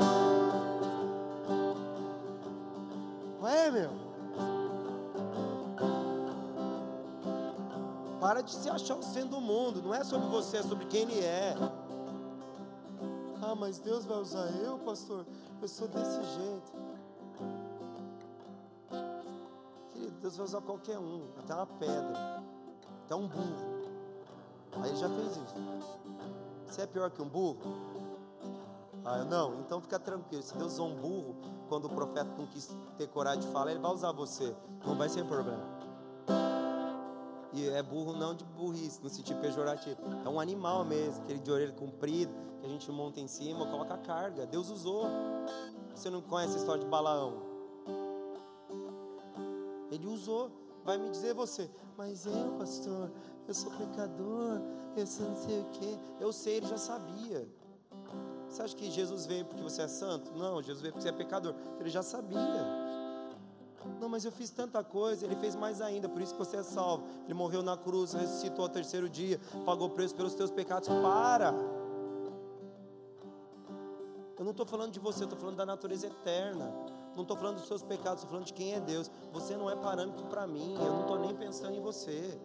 É, 3.43 3.71
meu. 3.71 3.89
Para 8.19 8.41
de 8.41 8.51
se 8.51 8.69
achar 8.69 8.95
o 8.95 9.03
centro 9.03 9.29
do 9.29 9.41
mundo. 9.41 9.81
Não 9.83 9.93
é 9.93 10.03
sobre 10.03 10.27
você, 10.29 10.57
é 10.57 10.63
sobre 10.63 10.85
quem 10.85 11.01
Ele 11.01 11.19
é. 11.19 11.55
Ah, 13.41 13.55
mas 13.55 13.79
Deus 13.79 14.05
vai 14.05 14.19
usar 14.19 14.47
eu, 14.63 14.77
pastor? 14.77 15.25
Eu 15.61 15.67
sou 15.67 15.87
desse 15.87 16.23
jeito. 16.23 16.90
Deus 20.09 20.37
vai 20.37 20.45
usar 20.45 20.61
qualquer 20.61 20.97
um, 20.97 21.29
até 21.37 21.53
uma 21.53 21.65
pedra, 21.65 22.43
até 23.05 23.15
um 23.15 23.27
burro. 23.27 23.81
Aí 24.73 24.89
ele 24.89 24.97
já 24.97 25.09
fez 25.09 25.31
isso. 25.37 25.55
Você 26.65 26.81
é 26.81 26.87
pior 26.87 27.11
que 27.11 27.21
um 27.21 27.27
burro? 27.27 27.59
Ah, 29.03 29.23
não, 29.23 29.59
então 29.61 29.81
fica 29.81 29.99
tranquilo. 29.99 30.43
Se 30.43 30.55
Deus 30.55 30.73
usou 30.73 30.87
um 30.87 30.95
burro, 30.95 31.35
quando 31.67 31.85
o 31.85 31.89
profeta 31.89 32.29
não 32.37 32.45
quis 32.47 32.75
ter 32.97 33.07
coragem 33.07 33.41
de 33.41 33.47
falar, 33.47 33.71
ele 33.71 33.79
vai 33.79 33.91
usar 33.91 34.11
você. 34.11 34.55
Não 34.85 34.95
vai 34.95 35.09
ser 35.09 35.25
problema. 35.25 35.63
E 37.53 37.67
é 37.67 37.83
burro 37.83 38.13
não 38.13 38.33
de 38.33 38.45
burrice, 38.45 39.01
no 39.03 39.09
sentido 39.09 39.41
pejorativo. 39.41 39.97
É 40.25 40.29
um 40.29 40.39
animal 40.39 40.85
mesmo, 40.85 41.21
aquele 41.23 41.39
de 41.39 41.51
orelha 41.51 41.73
comprida, 41.73 42.31
que 42.59 42.65
a 42.65 42.69
gente 42.69 42.89
monta 42.91 43.19
em 43.19 43.27
cima, 43.27 43.65
coloca 43.67 43.97
carga. 43.97 44.45
Deus 44.45 44.69
usou. 44.69 45.05
Você 45.93 46.09
não 46.09 46.21
conhece 46.21 46.55
a 46.55 46.57
história 46.59 46.81
de 46.81 46.87
Balaão? 46.87 47.50
Ele 49.91 50.07
usou. 50.07 50.49
Vai 50.83 50.97
me 50.97 51.11
dizer 51.11 51.35
você, 51.35 51.69
mas 51.95 52.25
eu, 52.25 52.55
pastor, 52.57 53.11
eu 53.47 53.53
sou 53.53 53.71
pecador, 53.73 54.59
eu 54.97 55.05
sou 55.05 55.27
não 55.27 55.35
sei 55.35 55.59
o 55.59 55.65
quê. 55.65 55.99
Eu 56.19 56.33
sei, 56.33 56.57
ele 56.57 56.65
já 56.65 56.77
sabia. 56.77 57.47
Você 58.49 58.63
acha 58.63 58.75
que 58.75 58.89
Jesus 58.89 59.27
veio 59.27 59.45
porque 59.45 59.61
você 59.61 59.83
é 59.83 59.87
santo? 59.87 60.31
Não, 60.33 60.59
Jesus 60.61 60.81
veio 60.81 60.91
porque 60.91 61.03
você 61.03 61.09
é 61.09 61.15
pecador. 61.15 61.53
Ele 61.79 61.89
já 61.89 62.01
sabia. 62.01 62.39
Não, 63.99 64.09
mas 64.09 64.25
eu 64.25 64.31
fiz 64.31 64.49
tanta 64.49 64.83
coisa, 64.83 65.25
ele 65.25 65.35
fez 65.35 65.55
mais 65.55 65.81
ainda, 65.81 66.09
por 66.09 66.21
isso 66.21 66.33
que 66.33 66.39
você 66.39 66.57
é 66.57 66.63
salvo. 66.63 67.05
Ele 67.25 67.33
morreu 67.33 67.61
na 67.61 67.77
cruz, 67.77 68.13
ressuscitou 68.13 68.63
ao 68.63 68.69
terceiro 68.69 69.07
dia, 69.07 69.39
pagou 69.65 69.89
preço 69.89 70.15
pelos 70.15 70.33
teus 70.33 70.49
pecados. 70.51 70.89
Para! 70.89 71.53
Eu 74.37 74.43
não 74.43 74.51
estou 74.51 74.65
falando 74.65 74.91
de 74.91 74.99
você, 74.99 75.23
eu 75.23 75.25
estou 75.25 75.39
falando 75.39 75.57
da 75.57 75.65
natureza 75.65 76.07
eterna. 76.07 76.73
Não 77.15 77.23
estou 77.23 77.35
falando 77.35 77.57
dos 77.57 77.67
seus 77.67 77.83
pecados, 77.83 78.19
estou 78.19 78.29
falando 78.29 78.45
de 78.45 78.53
quem 78.53 78.73
é 78.73 78.79
Deus. 78.79 79.11
Você 79.33 79.55
não 79.57 79.69
é 79.69 79.75
parâmetro 79.75 80.25
para 80.25 80.47
mim, 80.47 80.75
eu 80.75 80.91
não 80.91 81.01
estou 81.01 81.19
nem 81.19 81.35
pensando 81.35 81.75
em 81.75 81.81
você. 81.81 82.39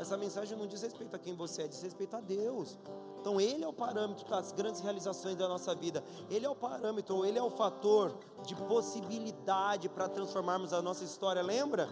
Essa 0.00 0.16
mensagem 0.16 0.56
não 0.56 0.66
diz 0.66 0.80
respeito 0.80 1.14
a 1.14 1.18
quem 1.18 1.34
você 1.34 1.62
é, 1.62 1.68
diz 1.68 1.82
respeito 1.82 2.16
a 2.16 2.20
Deus. 2.20 2.78
Então, 3.20 3.38
Ele 3.38 3.62
é 3.62 3.68
o 3.68 3.72
parâmetro 3.72 4.26
das 4.26 4.50
grandes 4.50 4.80
realizações 4.80 5.36
da 5.36 5.46
nossa 5.46 5.74
vida. 5.74 6.02
Ele 6.30 6.46
é 6.46 6.48
o 6.48 6.56
parâmetro, 6.56 7.22
Ele 7.22 7.38
é 7.38 7.42
o 7.42 7.50
fator 7.50 8.18
de 8.46 8.54
possibilidade 8.54 9.90
para 9.90 10.08
transformarmos 10.08 10.72
a 10.72 10.80
nossa 10.80 11.04
história. 11.04 11.42
Lembra? 11.42 11.86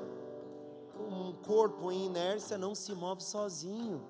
Um 0.99 1.35
corpo 1.47 1.93
em 1.93 2.07
inércia 2.07 2.57
não 2.57 2.75
se 2.75 2.95
move 2.95 3.23
sozinho. 3.23 4.03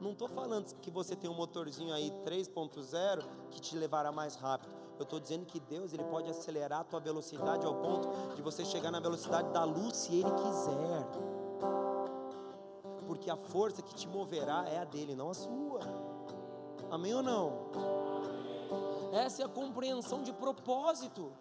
Não 0.00 0.12
estou 0.12 0.26
falando 0.26 0.74
que 0.80 0.90
você 0.90 1.14
tem 1.14 1.28
um 1.28 1.34
motorzinho 1.34 1.92
aí 1.92 2.10
3.0 2.24 3.24
que 3.50 3.60
te 3.60 3.76
levará 3.76 4.10
mais 4.10 4.36
rápido. 4.36 4.81
Eu 5.02 5.04
estou 5.04 5.18
dizendo 5.18 5.44
que 5.44 5.58
Deus 5.58 5.92
ele 5.92 6.04
pode 6.04 6.30
acelerar 6.30 6.82
a 6.82 6.84
tua 6.84 7.00
velocidade 7.00 7.66
ao 7.66 7.74
ponto 7.74 8.08
de 8.36 8.40
você 8.40 8.64
chegar 8.64 8.92
na 8.92 9.00
velocidade 9.00 9.48
da 9.50 9.64
luz 9.64 9.96
se 9.96 10.14
Ele 10.14 10.30
quiser. 10.30 11.08
Porque 13.04 13.28
a 13.28 13.36
força 13.36 13.82
que 13.82 13.92
te 13.92 14.06
moverá 14.06 14.64
é 14.68 14.78
a 14.78 14.84
dele, 14.84 15.16
não 15.16 15.30
a 15.30 15.34
sua. 15.34 15.80
Amém 16.88 17.12
ou 17.14 17.20
não? 17.20 17.52
Essa 19.12 19.42
é 19.42 19.44
a 19.44 19.48
compreensão 19.48 20.22
de 20.22 20.32
propósito. 20.32 21.32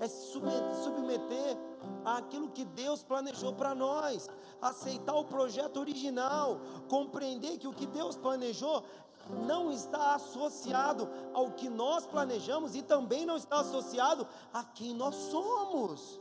É 0.00 0.08
se 0.08 0.32
submeter 0.32 1.56
àquilo 2.04 2.50
que 2.50 2.64
Deus 2.64 3.04
planejou 3.04 3.52
para 3.52 3.76
nós, 3.76 4.28
aceitar 4.60 5.14
o 5.14 5.24
projeto 5.24 5.78
original, 5.78 6.58
compreender 6.88 7.58
que 7.58 7.68
o 7.68 7.72
que 7.72 7.86
Deus 7.86 8.16
planejou 8.16 8.82
não 9.30 9.70
está 9.70 10.14
associado 10.14 11.08
ao 11.32 11.52
que 11.52 11.68
nós 11.68 12.06
planejamos 12.06 12.74
e 12.74 12.82
também 12.82 13.24
não 13.24 13.36
está 13.36 13.60
associado 13.60 14.26
a 14.52 14.64
quem 14.64 14.94
nós 14.94 15.14
somos. 15.14 16.20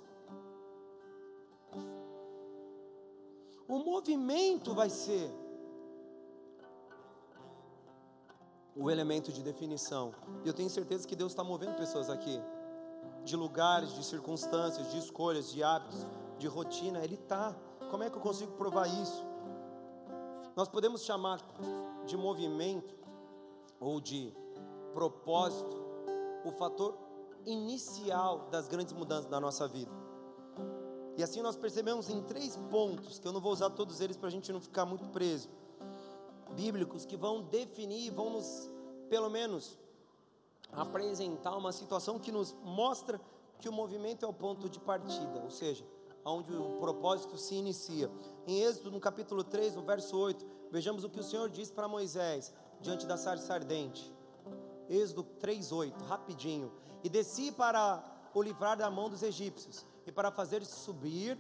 O 3.68 3.78
movimento 3.80 4.74
vai 4.74 4.90
ser 4.90 5.32
o 8.76 8.90
elemento 8.90 9.32
de 9.32 9.44
definição. 9.44 10.14
E 10.44 10.48
eu 10.48 10.54
tenho 10.54 10.70
certeza 10.70 11.08
que 11.08 11.16
Deus 11.16 11.34
está 11.34 11.44
movendo 11.44 11.76
pessoas 11.76 12.10
aqui, 12.10 12.42
de 13.24 13.36
lugares, 13.36 13.94
de 13.94 14.04
circunstâncias, 14.04 14.90
de 14.92 14.98
escolhas, 14.98 15.52
de 15.52 15.62
hábitos, 15.62 16.08
de 16.38 16.48
rotina. 16.48 17.04
Ele 17.04 17.16
está. 17.16 17.56
Como 17.92 18.04
é 18.04 18.10
que 18.10 18.16
eu 18.16 18.22
consigo 18.22 18.54
provar 18.54 18.88
isso? 18.88 19.28
Nós 20.56 20.68
podemos 20.68 21.04
chamar 21.04 21.40
de 22.06 22.18
movimento 22.18 22.96
ou 23.80 24.00
de 24.00 24.34
propósito 24.94 25.78
o 26.44 26.52
fator 26.52 26.98
inicial 27.46 28.48
das 28.52 28.68
grandes 28.68 28.94
mudanças 28.94 29.30
da 29.30 29.40
nossa 29.40 29.68
vida. 29.68 29.92
E 31.18 31.24
assim 31.24 31.42
nós 31.42 31.56
percebemos 31.56 32.10
em 32.10 32.22
três 32.24 32.56
pontos, 32.70 33.20
que 33.20 33.28
eu 33.28 33.34
não 33.34 33.42
vou 33.42 33.52
usar 33.52 33.70
todos 33.72 34.00
eles 34.00 34.16
para 34.16 34.28
a 34.28 34.32
gente 34.32 34.52
não 34.54 34.62
ficar 34.62 34.86
muito 34.86 35.08
preso, 35.10 35.50
bíblicos, 36.56 37.06
que 37.06 37.18
vão 37.18 37.42
definir, 37.42 38.12
vão 38.12 38.30
nos, 38.30 38.70
pelo 39.10 39.30
menos, 39.30 39.78
apresentar 40.72 41.56
uma 41.56 41.72
situação 41.72 42.20
que 42.20 42.32
nos 42.32 42.56
mostra 42.64 43.20
que 43.60 43.68
o 43.68 43.74
movimento 43.74 44.26
é 44.26 44.28
o 44.28 44.34
ponto 44.34 44.70
de 44.70 44.80
partida, 44.80 45.42
ou 45.44 45.50
seja, 45.50 45.86
onde 46.24 46.56
o 46.56 46.78
propósito 46.80 47.38
se 47.38 47.56
inicia. 47.56 48.10
Em 48.48 48.62
Êxodo, 48.62 48.92
no 48.92 49.00
capítulo 49.00 49.44
3, 49.44 49.76
no 49.76 49.82
verso 49.82 50.18
8, 50.18 50.46
vejamos 50.72 51.04
o 51.04 51.10
que 51.10 51.20
o 51.20 51.24
Senhor 51.24 51.50
diz 51.50 51.70
para 51.70 51.88
Moisés, 51.88 52.54
diante 52.82 53.06
da 53.06 53.18
sarça 53.18 53.54
ardente. 53.54 54.14
Êxodo 54.90 55.24
3:8, 55.40 56.04
rapidinho. 56.06 56.72
E 57.04 57.10
desci 57.10 57.52
para 57.52 58.04
o 58.34 58.42
livrar 58.42 58.78
da 58.78 58.90
mão 58.90 59.10
dos 59.10 59.24
egípcios 59.24 59.86
e 60.06 60.12
para 60.12 60.32
fazer 60.32 60.66
subir 60.66 61.38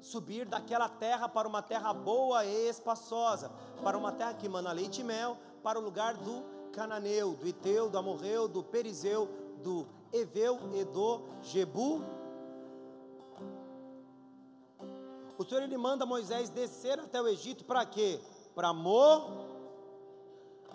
subir 0.00 0.46
daquela 0.46 0.88
terra 0.88 1.28
para 1.28 1.48
uma 1.48 1.62
terra 1.62 1.92
boa 1.92 2.44
e 2.44 2.68
espaçosa, 2.68 3.50
para 3.82 3.96
uma 3.96 4.12
terra 4.12 4.34
que 4.34 4.48
mana 4.48 4.70
leite 4.70 5.00
e 5.00 5.04
mel, 5.04 5.36
para 5.62 5.78
o 5.78 5.82
lugar 5.82 6.14
do 6.14 6.44
cananeu, 6.72 7.34
do 7.34 7.48
Iteu, 7.48 7.88
do 7.88 7.98
Amorreu, 7.98 8.46
do 8.46 8.62
Perizeu, 8.62 9.28
do 9.62 9.86
Eveu 10.12 10.58
e 10.74 10.84
do 10.84 11.22
Jebu. 11.42 12.02
O 15.36 15.44
Senhor 15.44 15.62
ele 15.62 15.76
manda 15.76 16.06
Moisés 16.06 16.48
descer 16.48 16.98
até 17.00 17.20
o 17.20 17.26
Egito 17.26 17.64
para 17.64 17.84
quê? 17.84 18.20
Para 18.54 18.72
mo 18.72 19.54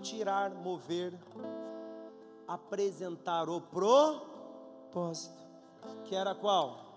tirar, 0.01 0.51
mover, 0.51 1.14
apresentar 2.47 3.49
o 3.49 3.62
propósito. 3.62 5.39
Que 6.05 6.16
era 6.16 6.36
qual? 6.36 6.89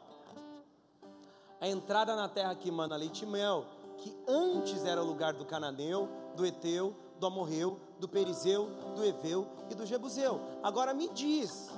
A 1.60 1.68
entrada 1.68 2.16
na 2.16 2.28
terra 2.28 2.54
que 2.54 2.70
mana 2.70 2.96
leite 2.96 3.24
e 3.24 3.26
mel, 3.26 3.64
que 3.98 4.12
antes 4.26 4.84
era 4.84 5.00
o 5.00 5.06
lugar 5.06 5.32
do 5.32 5.44
cananeu, 5.44 6.08
do 6.34 6.44
Eteu, 6.44 6.96
do 7.20 7.26
Amorreu, 7.26 7.78
do 8.00 8.08
Perizeu, 8.08 8.68
do 8.96 9.04
Eveu 9.04 9.46
e 9.70 9.74
do 9.76 9.86
Jebuseu. 9.86 10.40
Agora 10.60 10.92
me 10.92 11.08
diz, 11.10 11.70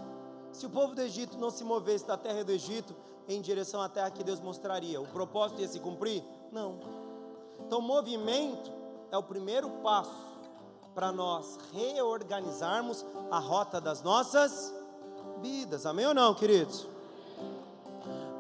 se 0.51 0.65
o 0.65 0.71
povo 0.71 0.95
do 0.95 1.03
Egito 1.03 1.37
não 1.37 1.51
se 1.51 1.63
movesse 1.65 2.07
da 2.07 2.17
terra 2.17 2.43
do 2.43 2.53
Egito 2.53 2.97
em 3.29 3.41
direção 3.41 3.81
à 3.81 3.89
terra 3.89 4.11
que 4.11 4.25
Deus 4.25 4.41
mostraria, 4.41 5.01
o 5.01 5.07
propósito 5.07 5.61
ia 5.61 5.69
se 5.69 5.81
cumprir? 5.81 6.23
Não. 6.53 6.79
Então, 7.61 7.81
movimento 7.81 8.71
é 9.11 9.17
o 9.17 9.23
primeiro 9.23 9.71
passo 9.83 10.35
para 10.95 11.11
nós 11.11 11.59
reorganizarmos 11.73 13.05
a 13.31 13.39
rota 13.39 13.81
das 13.81 14.03
nossas 14.03 14.73
vidas. 15.41 15.87
Amém 15.87 16.07
ou 16.07 16.15
não, 16.15 16.35
queridos? 16.35 16.87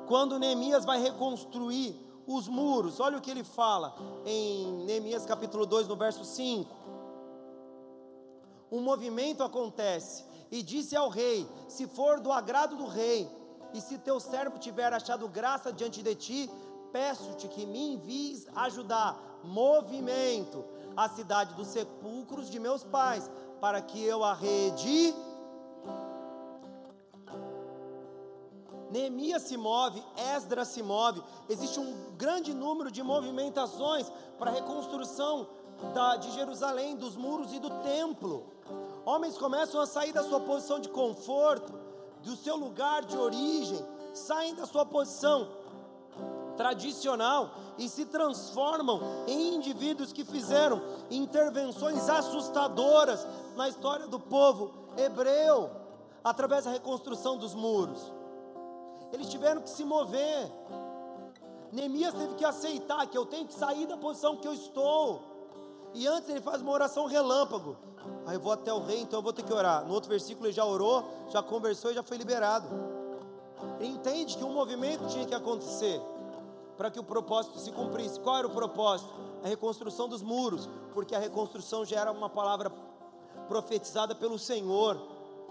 Quando 0.06 0.38
Neemias 0.38 0.84
vai 0.84 1.00
reconstruir 1.00 1.98
os 2.26 2.46
muros, 2.46 3.00
olha 3.00 3.18
o 3.18 3.20
que 3.20 3.30
ele 3.30 3.44
fala 3.44 3.94
em 4.24 4.84
Neemias 4.84 5.26
capítulo 5.26 5.66
2, 5.66 5.88
no 5.88 5.96
verso 5.96 6.24
5. 6.24 6.84
Um 8.70 8.80
movimento 8.80 9.42
acontece, 9.42 10.24
e 10.50 10.62
disse 10.62 10.94
ao 10.94 11.08
rei: 11.08 11.48
Se 11.68 11.86
for 11.86 12.20
do 12.20 12.30
agrado 12.30 12.76
do 12.76 12.86
rei, 12.86 13.28
e 13.74 13.80
se 13.80 13.98
teu 13.98 14.20
servo 14.20 14.56
tiver 14.56 14.92
achado 14.92 15.28
graça 15.28 15.72
diante 15.72 16.00
de 16.00 16.14
ti, 16.14 16.50
peço-te 16.92 17.48
que 17.48 17.66
me 17.66 17.94
envies 17.94 18.46
ajudar. 18.54 19.20
Movimento 19.42 20.64
a 20.96 21.08
cidade 21.08 21.54
dos 21.54 21.66
sepulcros 21.66 22.48
de 22.48 22.60
meus 22.60 22.84
pais, 22.84 23.28
para 23.60 23.82
que 23.82 24.02
eu 24.02 24.22
a 24.22 24.32
reedi. 24.32 25.12
Neemias 28.92 29.42
se 29.42 29.56
move, 29.56 30.02
Esdras 30.16 30.68
se 30.68 30.80
move, 30.80 31.20
existe 31.48 31.80
um 31.80 32.14
grande 32.16 32.54
número 32.54 32.92
de 32.92 33.02
movimentações 33.02 34.08
para 34.38 34.52
a 34.52 34.54
reconstrução 34.54 35.48
da, 35.92 36.14
de 36.16 36.30
Jerusalém, 36.30 36.94
dos 36.94 37.16
muros 37.16 37.52
e 37.52 37.58
do 37.58 37.70
templo. 37.82 38.46
Homens 39.04 39.36
começam 39.36 39.80
a 39.80 39.86
sair 39.86 40.12
da 40.12 40.22
sua 40.22 40.38
posição 40.38 40.78
de 40.78 40.88
conforto, 40.88 41.83
do 42.24 42.36
seu 42.36 42.56
lugar 42.56 43.04
de 43.04 43.16
origem, 43.16 43.84
saem 44.14 44.54
da 44.54 44.66
sua 44.66 44.84
posição 44.84 45.48
tradicional 46.56 47.50
e 47.78 47.88
se 47.88 48.06
transformam 48.06 49.00
em 49.26 49.54
indivíduos 49.54 50.12
que 50.12 50.24
fizeram 50.24 50.80
intervenções 51.10 52.08
assustadoras 52.08 53.26
na 53.56 53.68
história 53.68 54.06
do 54.06 54.18
povo 54.18 54.72
hebreu, 54.96 55.70
através 56.22 56.64
da 56.64 56.70
reconstrução 56.70 57.36
dos 57.36 57.54
muros. 57.54 58.12
Eles 59.12 59.28
tiveram 59.28 59.60
que 59.60 59.70
se 59.70 59.84
mover. 59.84 60.50
Neemias 61.70 62.14
teve 62.14 62.34
que 62.34 62.44
aceitar 62.44 63.06
que 63.06 63.18
eu 63.18 63.26
tenho 63.26 63.46
que 63.46 63.54
sair 63.54 63.86
da 63.86 63.96
posição 63.96 64.36
que 64.36 64.46
eu 64.46 64.54
estou. 64.54 65.22
E 65.92 66.06
antes 66.06 66.28
ele 66.28 66.40
faz 66.40 66.62
uma 66.62 66.72
oração 66.72 67.06
relâmpago. 67.06 67.76
Aí 68.26 68.36
eu 68.36 68.40
vou 68.40 68.52
até 68.52 68.72
o 68.72 68.80
rei, 68.84 69.00
então 69.00 69.18
eu 69.18 69.22
vou 69.22 69.32
ter 69.32 69.42
que 69.42 69.52
orar. 69.52 69.84
No 69.86 69.94
outro 69.94 70.08
versículo 70.08 70.46
ele 70.46 70.52
já 70.52 70.64
orou, 70.64 71.04
já 71.30 71.42
conversou 71.42 71.90
e 71.90 71.94
já 71.94 72.02
foi 72.02 72.16
liberado. 72.16 72.66
Ele 73.78 73.88
entende 73.88 74.36
que 74.36 74.44
um 74.44 74.52
movimento 74.52 75.06
tinha 75.08 75.26
que 75.26 75.34
acontecer 75.34 76.00
para 76.76 76.90
que 76.90 76.98
o 76.98 77.04
propósito 77.04 77.58
se 77.58 77.70
cumprisse. 77.70 78.18
Qual 78.20 78.36
era 78.36 78.46
o 78.46 78.50
propósito? 78.50 79.12
A 79.42 79.48
reconstrução 79.48 80.08
dos 80.08 80.22
muros, 80.22 80.68
porque 80.92 81.14
a 81.14 81.18
reconstrução 81.18 81.84
já 81.84 82.00
era 82.00 82.12
uma 82.12 82.28
palavra 82.28 82.72
profetizada 83.48 84.14
pelo 84.14 84.38
Senhor 84.38 84.98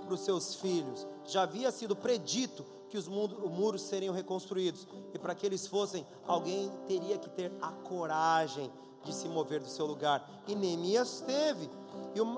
para 0.04 0.14
os 0.14 0.22
seus 0.22 0.56
filhos. 0.56 1.08
Já 1.26 1.44
havia 1.44 1.72
sido 1.72 1.96
predito 1.96 2.66
que 2.90 2.98
os 2.98 3.08
muros 3.08 3.82
seriam 3.82 4.14
reconstruídos, 4.14 4.88
e 5.14 5.18
para 5.18 5.34
que 5.34 5.46
eles 5.46 5.66
fossem, 5.66 6.06
alguém 6.28 6.72
teria 6.88 7.18
que 7.18 7.30
ter 7.30 7.52
a 7.62 7.72
coragem 7.72 8.72
de 9.04 9.14
se 9.14 9.28
mover 9.28 9.60
do 9.60 9.70
seu 9.70 9.86
lugar. 9.86 10.28
E 10.48 10.56
Neemias 10.56 11.22
teve. 11.26 11.70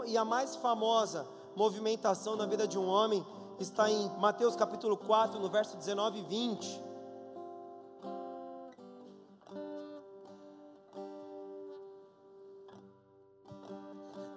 E 0.07 0.17
a 0.17 0.25
mais 0.25 0.55
famosa 0.55 1.27
movimentação 1.55 2.35
na 2.35 2.45
vida 2.45 2.67
de 2.67 2.77
um 2.77 2.87
homem 2.87 3.25
está 3.59 3.89
em 3.89 4.09
Mateus 4.17 4.55
capítulo 4.55 4.97
4, 4.97 5.39
no 5.39 5.49
verso 5.49 5.77
19 5.77 6.19
e 6.19 6.23
20. 6.23 6.85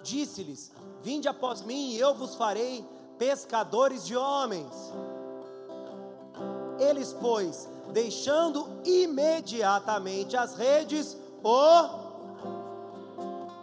disse-lhes: 0.09 0.71
Vinde 1.01 1.27
após 1.27 1.61
mim, 1.61 1.91
e 1.91 1.99
eu 1.99 2.13
vos 2.13 2.35
farei 2.35 2.85
pescadores 3.17 4.05
de 4.05 4.15
homens. 4.15 4.73
Eles, 6.79 7.13
pois, 7.13 7.67
deixando 7.91 8.67
imediatamente 8.85 10.35
as 10.35 10.55
redes, 10.55 11.17
o 11.43 11.98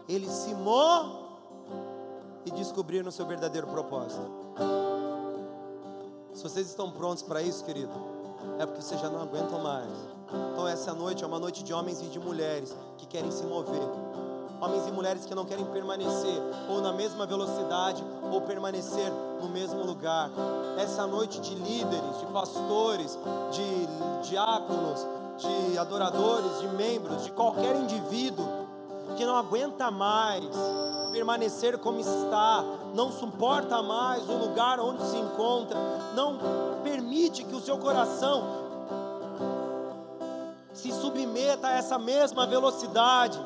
eles 0.08 0.30
se 0.30 0.54
mo 0.54 1.26
e 2.44 2.50
descobriram 2.50 3.08
o 3.08 3.12
seu 3.12 3.26
verdadeiro 3.26 3.66
propósito. 3.66 4.30
Se 6.32 6.42
vocês 6.42 6.68
estão 6.68 6.90
prontos 6.90 7.22
para 7.22 7.42
isso, 7.42 7.64
querido, 7.64 7.92
é 8.58 8.66
porque 8.66 8.82
vocês 8.82 9.00
já 9.00 9.08
não 9.08 9.22
aguentam 9.22 9.60
mais. 9.62 9.90
Então 10.52 10.66
essa 10.68 10.92
noite 10.94 11.24
é 11.24 11.26
uma 11.26 11.38
noite 11.38 11.62
de 11.64 11.72
homens 11.72 12.00
e 12.02 12.06
de 12.06 12.18
mulheres 12.18 12.76
que 12.98 13.06
querem 13.06 13.30
se 13.30 13.44
mover 13.44 13.88
homens 14.60 14.86
e 14.86 14.90
mulheres 14.90 15.26
que 15.26 15.34
não 15.34 15.44
querem 15.44 15.64
permanecer 15.66 16.40
ou 16.68 16.80
na 16.80 16.92
mesma 16.92 17.26
velocidade 17.26 18.02
ou 18.32 18.40
permanecer 18.40 19.10
no 19.40 19.48
mesmo 19.48 19.84
lugar. 19.84 20.30
Essa 20.78 21.06
noite 21.06 21.40
de 21.40 21.54
líderes, 21.54 22.18
de 22.20 22.26
pastores, 22.26 23.18
de 23.50 24.28
diáconos, 24.28 25.06
de 25.36 25.78
adoradores, 25.78 26.60
de 26.60 26.68
membros, 26.68 27.24
de 27.24 27.32
qualquer 27.32 27.76
indivíduo 27.76 28.65
que 29.16 29.24
não 29.24 29.36
aguenta 29.36 29.90
mais 29.90 30.44
permanecer 31.10 31.78
como 31.78 31.98
está, 31.98 32.62
não 32.94 33.10
suporta 33.10 33.82
mais 33.82 34.28
o 34.28 34.34
lugar 34.34 34.78
onde 34.78 35.02
se 35.04 35.16
encontra, 35.16 35.78
não 36.14 36.38
permite 36.82 37.42
que 37.44 37.54
o 37.54 37.60
seu 37.60 37.78
coração 37.78 38.44
se 40.74 40.92
submeta 40.92 41.68
a 41.68 41.72
essa 41.72 41.98
mesma 41.98 42.46
velocidade 42.46 43.38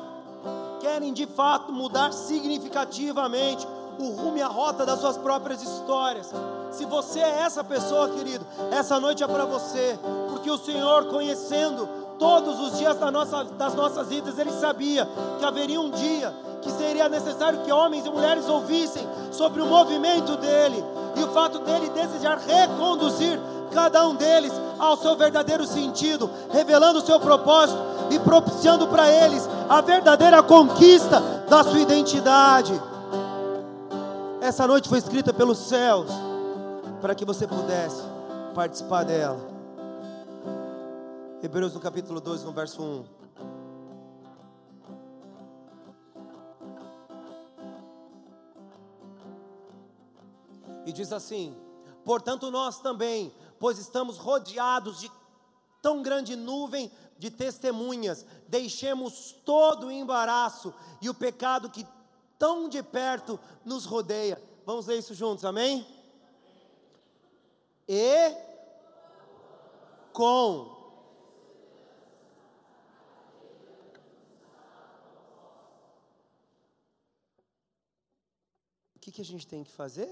querem 0.81 1.13
de 1.13 1.25
fato 1.25 1.71
mudar 1.71 2.11
significativamente 2.11 3.65
o 3.99 4.09
rumo 4.09 4.37
e 4.37 4.41
a 4.41 4.47
rota 4.47 4.85
das 4.85 4.99
suas 4.99 5.17
próprias 5.17 5.61
histórias. 5.61 6.33
Se 6.71 6.85
você 6.85 7.19
é 7.19 7.41
essa 7.41 7.63
pessoa, 7.63 8.09
querido, 8.09 8.45
essa 8.71 8.99
noite 8.99 9.23
é 9.23 9.27
para 9.27 9.45
você, 9.45 9.97
porque 10.29 10.49
o 10.49 10.57
Senhor, 10.57 11.05
conhecendo 11.05 11.87
todos 12.21 12.59
os 12.59 12.77
dias 12.77 12.99
da 12.99 13.09
nossa, 13.09 13.43
das 13.43 13.73
nossas 13.73 14.09
vidas, 14.09 14.37
ele 14.37 14.51
sabia 14.51 15.09
que 15.39 15.43
haveria 15.43 15.81
um 15.81 15.89
dia 15.89 16.31
que 16.61 16.71
seria 16.71 17.09
necessário 17.09 17.63
que 17.63 17.71
homens 17.71 18.05
e 18.05 18.11
mulheres 18.11 18.47
ouvissem 18.47 19.01
sobre 19.31 19.59
o 19.59 19.65
movimento 19.65 20.37
dele 20.37 20.85
e 21.15 21.23
o 21.23 21.29
fato 21.29 21.57
dele 21.57 21.89
desejar 21.89 22.37
reconduzir 22.37 23.39
cada 23.73 24.07
um 24.07 24.13
deles 24.13 24.53
ao 24.77 24.95
seu 24.97 25.17
verdadeiro 25.17 25.65
sentido, 25.65 26.29
revelando 26.51 26.99
o 26.99 27.01
seu 27.01 27.19
propósito 27.19 27.79
e 28.11 28.19
propiciando 28.19 28.87
para 28.87 29.09
eles 29.09 29.49
a 29.67 29.81
verdadeira 29.81 30.43
conquista 30.43 31.19
da 31.49 31.63
sua 31.63 31.79
identidade. 31.79 32.79
Essa 34.39 34.67
noite 34.67 34.87
foi 34.87 34.99
escrita 34.99 35.33
pelos 35.33 35.57
céus 35.57 36.11
para 37.01 37.15
que 37.15 37.25
você 37.25 37.47
pudesse 37.47 38.03
participar 38.53 39.05
dela. 39.05 39.60
Hebreus 41.43 41.73
no 41.73 41.79
capítulo 41.79 42.21
2, 42.21 42.43
no 42.43 42.51
verso 42.53 42.83
1. 42.83 43.05
E 50.85 50.93
diz 50.93 51.11
assim: 51.11 51.57
Portanto, 52.05 52.51
nós 52.51 52.79
também, 52.79 53.33
pois 53.59 53.79
estamos 53.79 54.19
rodeados 54.19 54.99
de 54.99 55.11
tão 55.81 56.03
grande 56.03 56.35
nuvem 56.35 56.91
de 57.17 57.31
testemunhas, 57.31 58.23
deixemos 58.47 59.31
todo 59.43 59.87
o 59.87 59.91
embaraço 59.91 60.71
e 61.01 61.09
o 61.09 61.13
pecado 61.13 61.71
que 61.71 61.87
tão 62.37 62.69
de 62.69 62.83
perto 62.83 63.39
nos 63.65 63.85
rodeia. 63.85 64.39
Vamos 64.63 64.85
ler 64.85 64.99
isso 64.99 65.15
juntos, 65.15 65.43
amém? 65.43 65.87
E 67.87 68.35
com 70.13 70.80
que, 79.01 79.11
que 79.11 79.21
a 79.21 79.25
gente 79.25 79.45
tem 79.47 79.63
que 79.63 79.71
fazer? 79.71 80.09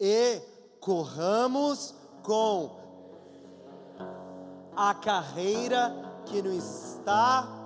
E 0.00 0.40
corramos 0.80 1.94
com 2.22 2.76
a 4.76 4.94
carreira 4.94 5.94
que 6.26 6.40
nos 6.40 6.64
está 6.94 7.58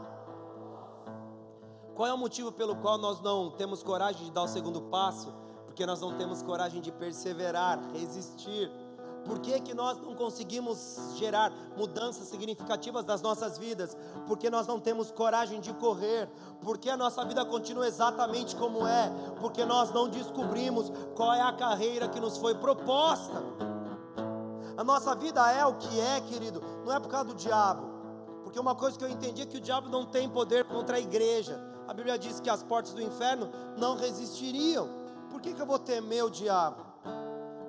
qual 1.94 2.08
é 2.08 2.14
o 2.14 2.18
motivo 2.18 2.50
pelo 2.50 2.76
qual 2.76 2.96
nós 2.96 3.20
não 3.20 3.50
temos 3.50 3.82
coragem 3.82 4.24
de 4.24 4.30
dar 4.30 4.42
o 4.42 4.48
segundo 4.48 4.80
passo? 4.82 5.32
Porque 5.66 5.84
nós 5.84 6.00
não 6.00 6.16
temos 6.16 6.42
coragem 6.42 6.80
de 6.80 6.90
perseverar, 6.90 7.78
resistir. 7.92 8.70
Por 9.24 9.38
que, 9.38 9.60
que 9.60 9.74
nós 9.74 9.98
não 9.98 10.14
conseguimos 10.14 11.14
gerar 11.16 11.52
mudanças 11.76 12.28
significativas 12.28 13.04
das 13.04 13.22
nossas 13.22 13.56
vidas? 13.56 13.96
Porque 14.26 14.50
nós 14.50 14.66
não 14.66 14.80
temos 14.80 15.10
coragem 15.10 15.60
de 15.60 15.72
correr. 15.74 16.28
Porque 16.60 16.90
a 16.90 16.96
nossa 16.96 17.24
vida 17.24 17.44
continua 17.44 17.86
exatamente 17.86 18.56
como 18.56 18.86
é? 18.86 19.10
Porque 19.40 19.64
nós 19.64 19.92
não 19.92 20.08
descobrimos 20.08 20.90
qual 21.14 21.32
é 21.32 21.40
a 21.40 21.52
carreira 21.52 22.08
que 22.08 22.20
nos 22.20 22.36
foi 22.36 22.54
proposta. 22.54 23.42
A 24.76 24.82
nossa 24.82 25.14
vida 25.14 25.50
é 25.52 25.64
o 25.64 25.74
que 25.74 26.00
é, 26.00 26.20
querido, 26.22 26.62
não 26.84 26.92
é 26.92 26.98
por 26.98 27.08
causa 27.08 27.26
do 27.26 27.34
diabo. 27.34 27.92
Porque 28.42 28.58
uma 28.58 28.74
coisa 28.74 28.98
que 28.98 29.04
eu 29.04 29.08
entendi 29.08 29.42
é 29.42 29.46
que 29.46 29.58
o 29.58 29.60
diabo 29.60 29.88
não 29.88 30.04
tem 30.04 30.28
poder 30.28 30.64
contra 30.64 30.96
a 30.96 31.00
igreja. 31.00 31.60
A 31.86 31.94
Bíblia 31.94 32.18
diz 32.18 32.40
que 32.40 32.50
as 32.50 32.62
portas 32.62 32.92
do 32.92 33.02
inferno 33.02 33.50
não 33.78 33.96
resistiriam. 33.96 34.88
Por 35.30 35.40
que, 35.40 35.54
que 35.54 35.62
eu 35.62 35.66
vou 35.66 35.78
temer 35.78 36.24
o 36.24 36.30
diabo? 36.30 36.84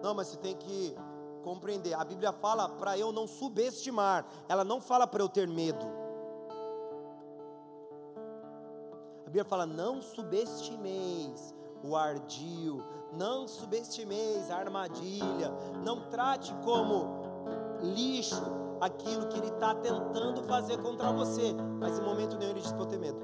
Não, 0.02 0.14
mas 0.14 0.28
você 0.28 0.38
tem 0.38 0.56
que 0.56 0.96
compreender. 1.44 1.94
A 1.94 2.03
Bíblia 2.03 2.32
fala 2.32 2.68
para 2.68 2.98
eu 2.98 3.11
não 3.11 3.28
subestimar, 3.28 4.26
ela 4.48 4.64
não 4.64 4.82
fala 4.82 5.06
para 5.06 5.22
eu 5.22 5.30
ter 5.30 5.48
medo. 5.48 5.86
A 9.22 9.26
Bíblia 9.26 9.45
fala: 9.45 9.65
não 9.65 10.02
subestimeis 10.02 11.53
o 11.84 11.95
ardil, 11.95 12.84
não 13.11 13.48
subestimeis 13.48 14.49
a 14.49 14.57
armadilha, 14.57 15.52
não 15.84 16.10
trate 16.10 16.53
como 16.64 17.22
lixo 17.82 18.41
aquilo 18.80 19.28
que 19.28 19.38
ele 19.38 19.48
está 19.48 19.76
tentando 19.76 20.44
fazer 20.44 20.82
contra 20.82 21.11
você, 21.11 21.53
mas 21.80 21.99
em 21.99 22.02
momento 22.02 22.38
nenhum 22.38 22.52
ele 22.52 22.61
diz 22.61 22.72
eu 22.72 22.86
ter 22.86 22.99
medo. 22.99 23.20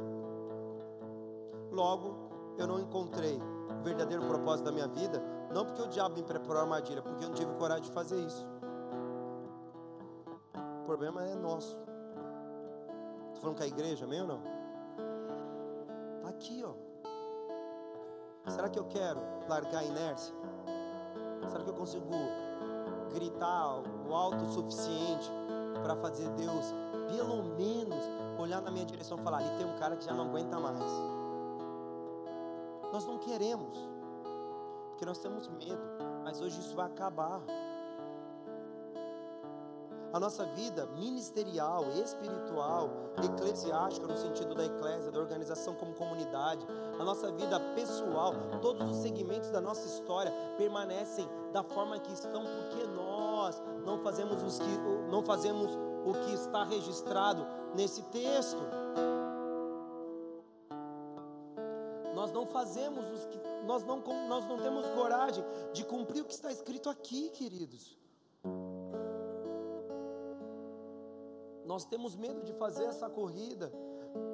Logo, 1.71 2.29
eu 2.57 2.67
não 2.67 2.79
encontrei 2.79 3.39
o 3.79 3.83
verdadeiro 3.83 4.25
propósito 4.25 4.65
da 4.65 4.71
minha 4.71 4.87
vida, 4.87 5.21
não 5.51 5.65
porque 5.65 5.81
o 5.81 5.87
diabo 5.87 6.15
me 6.15 6.23
preparou 6.23 6.57
a 6.57 6.61
armadilha, 6.63 7.01
porque 7.01 7.23
eu 7.23 7.29
não 7.29 7.35
tive 7.35 7.53
coragem 7.55 7.83
de 7.83 7.91
fazer 7.91 8.19
isso. 8.19 8.45
O 10.81 10.85
problema 10.85 11.23
é 11.23 11.35
nosso. 11.35 11.77
Estou 13.27 13.41
falando 13.41 13.57
com 13.57 13.63
a 13.63 13.67
igreja, 13.67 14.05
amém 14.05 14.21
ou 14.21 14.27
não? 14.27 14.41
Está 16.17 16.29
aqui, 16.29 16.63
ó. 16.63 16.73
Será 18.49 18.69
que 18.69 18.79
eu 18.79 18.85
quero 18.85 19.19
largar 19.47 19.79
a 19.79 19.83
inércia? 19.83 20.33
Será 21.47 21.63
que 21.63 21.69
eu 21.69 21.75
consigo 21.75 22.05
gritar 23.13 23.81
o 24.07 24.13
alto 24.13 24.43
o 24.45 24.51
suficiente 24.51 25.29
para 25.81 25.95
fazer 25.95 26.29
Deus, 26.31 26.73
pelo 27.07 27.43
menos, 27.55 28.05
olhar 28.37 28.61
na 28.61 28.71
minha 28.71 28.85
direção 28.85 29.17
e 29.17 29.21
falar: 29.21 29.37
ali 29.39 29.49
tem 29.57 29.65
um 29.65 29.77
cara 29.77 29.95
que 29.95 30.05
já 30.05 30.13
não 30.13 30.25
aguenta 30.25 30.59
mais. 30.59 30.79
Nós 32.91 33.05
não 33.05 33.17
queremos, 33.19 33.77
porque 34.99 35.05
nós 35.05 35.19
temos 35.19 35.47
medo, 35.47 35.81
mas 36.25 36.41
hoje 36.41 36.59
isso 36.59 36.75
vai 36.75 36.85
acabar. 36.85 37.41
A 40.11 40.19
nossa 40.19 40.45
vida 40.47 40.87
ministerial, 40.87 41.85
espiritual, 42.03 42.89
eclesiástica, 43.23 44.05
no 44.05 44.17
sentido 44.17 44.53
da 44.53 44.65
eclésia, 44.65 45.09
da 45.09 45.19
organização 45.21 45.73
como 45.75 45.93
comunidade, 45.93 46.67
a 46.99 47.03
nossa 47.05 47.31
vida 47.31 47.57
pessoal, 47.75 48.33
todos 48.61 48.91
os 48.91 48.97
segmentos 48.97 49.49
da 49.51 49.61
nossa 49.61 49.87
história 49.87 50.33
permanecem 50.57 51.29
da 51.53 51.63
forma 51.63 51.97
que 51.97 52.11
estão, 52.11 52.43
porque 52.43 52.85
nós 52.87 53.63
não 53.85 53.99
fazemos, 53.99 54.43
os 54.43 54.59
que, 54.59 54.77
não 55.09 55.23
fazemos 55.23 55.71
o 56.05 56.11
que 56.25 56.33
está 56.33 56.65
registrado 56.65 57.47
nesse 57.73 58.01
texto. 58.03 58.61
Nós 63.69 63.83
não 63.83 64.01
nós 64.27 64.45
não 64.47 64.57
temos 64.57 64.89
coragem 64.89 65.45
de 65.71 65.85
cumprir 65.85 66.23
o 66.23 66.25
que 66.25 66.33
está 66.33 66.51
escrito 66.51 66.89
aqui, 66.89 67.29
queridos. 67.29 67.95
Nós 71.65 71.85
temos 71.85 72.15
medo 72.15 72.41
de 72.41 72.51
fazer 72.53 72.85
essa 72.85 73.07
corrida. 73.07 73.71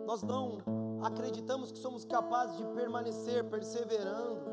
Nós 0.05 0.23
não 0.23 0.59
acreditamos 1.03 1.69
que 1.69 1.77
somos 1.77 2.05
capazes 2.05 2.55
de 2.55 2.65
permanecer 2.67 3.43
perseverando. 3.49 4.45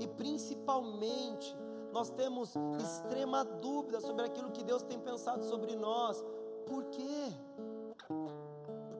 E 0.00 0.08
principalmente, 0.08 1.54
nós 1.92 2.08
temos 2.08 2.54
extrema 2.80 3.44
dúvida 3.44 4.00
sobre 4.00 4.24
aquilo 4.24 4.50
que 4.50 4.64
Deus 4.64 4.82
tem 4.82 4.98
pensado 4.98 5.44
sobre 5.44 5.76
nós. 5.76 6.24
Por 6.64 6.84
quê? 6.84 7.34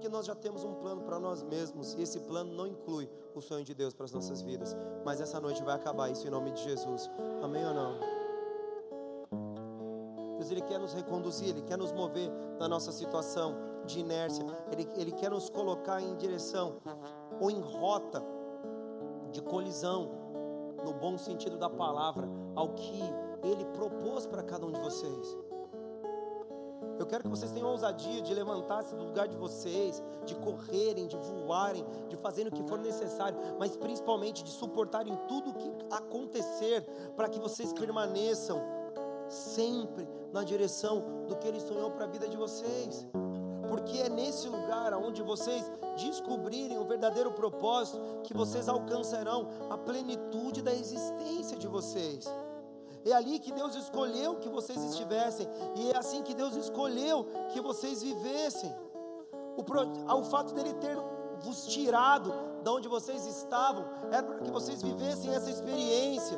Porque 0.07 0.17
nós 0.17 0.27
já 0.27 0.37
temos 0.37 0.63
um 0.63 0.73
plano 0.75 1.03
para 1.03 1.19
nós 1.19 1.43
mesmos 1.43 1.95
e 1.95 2.03
esse 2.03 2.21
plano 2.21 2.53
não 2.53 2.65
inclui 2.65 3.11
o 3.35 3.41
sonho 3.41 3.65
de 3.65 3.75
Deus 3.75 3.93
para 3.93 4.05
as 4.05 4.13
nossas 4.13 4.41
vidas. 4.41 4.77
Mas 5.05 5.21
essa 5.21 5.41
noite 5.41 5.65
vai 5.65 5.75
acabar 5.75 6.09
isso 6.09 6.25
em 6.25 6.31
nome 6.31 6.53
de 6.53 6.63
Jesus. 6.63 7.11
Amém 7.43 7.65
ou 7.67 7.75
não? 7.75 7.99
Deus 10.39 10.49
ele 10.49 10.63
quer 10.63 10.79
nos 10.79 10.93
reconduzir, 10.93 11.49
ele 11.49 11.63
quer 11.63 11.77
nos 11.77 11.91
mover 11.91 12.31
da 12.57 12.69
nossa 12.69 12.93
situação 12.93 13.57
de 13.85 13.99
inércia, 13.99 14.45
ele, 14.71 14.89
ele 14.95 15.11
quer 15.11 15.31
nos 15.31 15.51
colocar 15.51 16.01
em 16.01 16.15
direção 16.15 16.77
ou 17.41 17.51
em 17.51 17.59
rota 17.59 18.23
de 19.33 19.43
colisão, 19.43 20.09
no 20.85 20.95
bom 20.95 21.19
sentido 21.19 21.59
da 21.59 21.69
palavra, 21.69 22.29
ao 22.55 22.75
que 22.75 23.03
ele 23.43 23.65
propôs 23.77 24.25
para 24.25 24.45
cada 24.45 24.67
um 24.67 24.71
de 24.71 24.79
vocês. 24.79 25.37
Eu 26.99 27.07
quero 27.07 27.25
que 27.25 27.29
vocês 27.29 27.53
tenham 27.53 27.71
ousadia 27.71 28.23
de 28.23 28.33
levantar-se 28.33 28.95
do 28.95 29.05
lugar 29.05 29.29
de 29.29 29.37
vocês, 29.37 30.03
de 30.25 30.35
correrem, 30.37 31.07
de 31.07 31.17
voarem, 31.17 31.85
de 32.09 32.17
fazerem 32.17 32.51
o 32.51 32.55
que 32.55 32.67
for 32.69 32.79
necessário, 32.79 33.39
mas 33.59 33.77
principalmente 33.77 34.43
de 34.43 34.51
suportarem 34.51 35.17
tudo 35.29 35.51
o 35.51 35.55
que 35.55 35.71
acontecer, 35.91 36.83
para 37.15 37.29
que 37.29 37.39
vocês 37.39 37.73
permaneçam 37.73 38.61
sempre 39.29 40.09
na 40.33 40.43
direção 40.43 41.27
do 41.27 41.37
que 41.37 41.47
Ele 41.47 41.61
sonhou 41.61 41.91
para 41.91 42.05
a 42.05 42.09
vida 42.09 42.29
de 42.29 42.37
vocês. 42.37 43.07
Porque 43.69 43.99
é 43.99 44.09
nesse 44.09 44.49
lugar 44.49 44.95
onde 44.95 45.23
vocês 45.23 45.65
descobrirem 45.97 46.79
o 46.79 46.85
verdadeiro 46.85 47.33
propósito 47.33 48.01
que 48.23 48.33
vocês 48.33 48.69
alcançarão 48.69 49.49
a 49.69 49.77
plenitude 49.77 50.63
da 50.63 50.73
existência 50.73 51.57
de 51.57 51.67
vocês. 51.67 52.27
É 53.07 53.13
ali 53.13 53.39
que 53.39 53.53
Deus 53.53 53.77
escolheu 53.77 54.35
que 54.37 54.49
vocês 54.49 54.83
estivessem, 54.83 55.49
e 55.77 55.91
é 55.93 55.97
assim 55.97 56.23
que 56.23 56.35
Deus 56.35 56.57
escolheu 56.57 57.25
que 57.51 57.61
vocês 57.61 58.03
vivessem. 58.03 58.75
O, 59.57 59.63
o 60.15 60.25
fato 60.25 60.53
dele 60.53 60.75
ter 60.75 60.99
vos 61.39 61.67
tirado 61.67 62.33
de 62.63 62.69
onde 62.69 62.89
vocês 62.89 63.25
estavam, 63.27 63.85
era 64.11 64.25
para 64.25 64.41
que 64.41 64.51
vocês 64.51 64.83
vivessem 64.83 65.33
essa 65.33 65.49
experiência. 65.49 66.37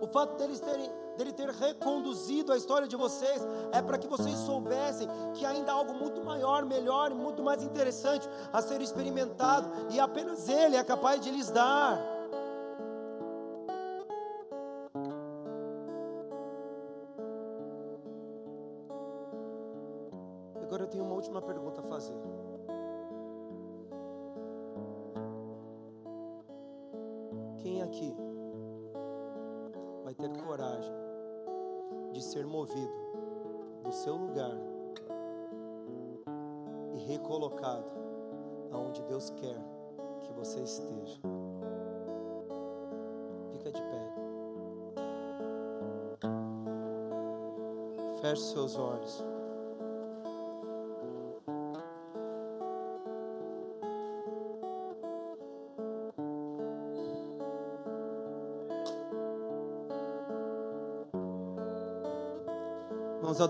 O 0.00 0.06
fato 0.06 0.36
deles 0.36 0.60
terem, 0.60 0.88
dele 1.16 1.32
ter 1.32 1.48
reconduzido 1.48 2.52
a 2.52 2.56
história 2.56 2.86
de 2.86 2.94
vocês 2.94 3.42
é 3.72 3.82
para 3.82 3.98
que 3.98 4.06
vocês 4.06 4.36
soubessem 4.38 5.08
que 5.34 5.44
ainda 5.44 5.72
há 5.72 5.74
algo 5.74 5.94
muito 5.94 6.22
maior, 6.22 6.64
melhor 6.64 7.10
e 7.10 7.14
muito 7.14 7.42
mais 7.42 7.62
interessante 7.62 8.28
a 8.52 8.62
ser 8.62 8.80
experimentado 8.80 9.68
e 9.90 9.98
apenas 9.98 10.48
Ele 10.48 10.76
é 10.76 10.84
capaz 10.84 11.20
de 11.20 11.30
lhes 11.30 11.50
dar. 11.50 12.13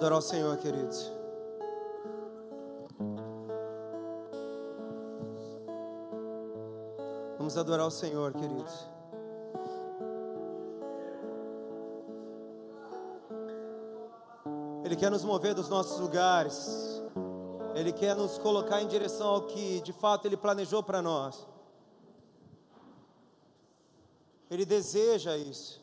Adorar 0.05 0.19
o 0.19 0.23
Senhor, 0.23 0.55
queridos. 0.59 1.11
Vamos 7.39 7.57
adorar 7.57 7.87
o 7.87 7.91
Senhor, 7.91 8.35
queridos. 8.35 8.87
Ele 14.85 14.95
quer 14.95 15.11
nos 15.11 15.25
mover 15.25 15.55
dos 15.55 15.71
nossos 15.71 15.99
lugares. 15.99 17.03
Ele 17.75 17.91
quer 17.91 18.15
nos 18.15 18.37
colocar 18.37 18.83
em 18.83 18.87
direção 18.87 19.27
ao 19.29 19.47
que 19.47 19.81
de 19.81 19.93
fato 19.95 20.27
Ele 20.27 20.37
planejou 20.37 20.83
para 20.83 21.01
nós. 21.01 21.47
Ele 24.51 24.67
deseja 24.67 25.35
isso. 25.39 25.81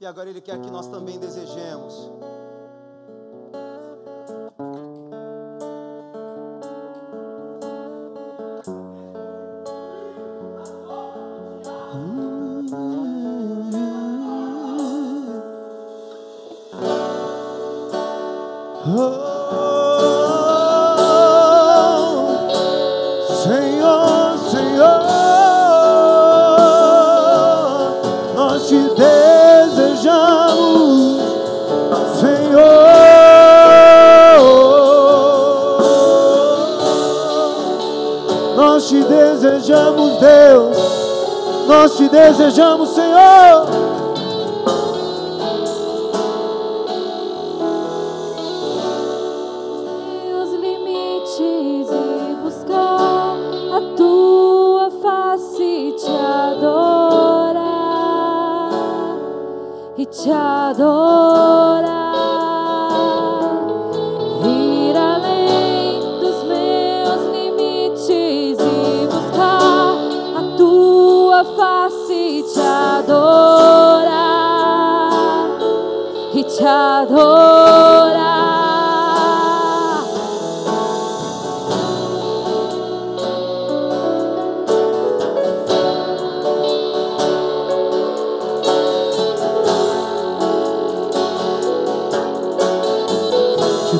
E 0.00 0.06
agora 0.06 0.30
Ele 0.30 0.40
quer 0.40 0.58
que 0.62 0.70
nós 0.70 0.88
também 0.88 1.18
desejemos. 1.18 2.10
Senhor, 18.84 19.00
Senhor, 24.50 25.00
nós 28.34 28.68
te 28.68 28.76
desejamos, 28.90 30.52
Senhor. 32.20 32.84
Nós 38.54 38.86
te 38.86 39.02
desejamos, 39.02 40.20
Deus, 40.20 40.76
nós 41.66 41.96
te 41.96 42.06
desejamos, 42.10 42.90
Senhor. 42.90 43.73
Te 60.24 60.30
adorar 60.30 61.84
ir 64.42 64.96
além 64.96 66.00
dos 66.18 66.42
meus 66.44 67.20
limites 67.30 68.58
e 68.58 69.06
buscar 69.06 69.98
a 70.34 70.56
tua 70.56 71.44
face 71.44 72.42
te 72.54 72.60
adorar 72.60 73.10
e 76.34 76.42
te 76.42 76.64
adorar. 76.64 77.63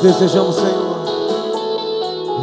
Desejamos, 0.04 0.56
Senhor. 0.56 0.94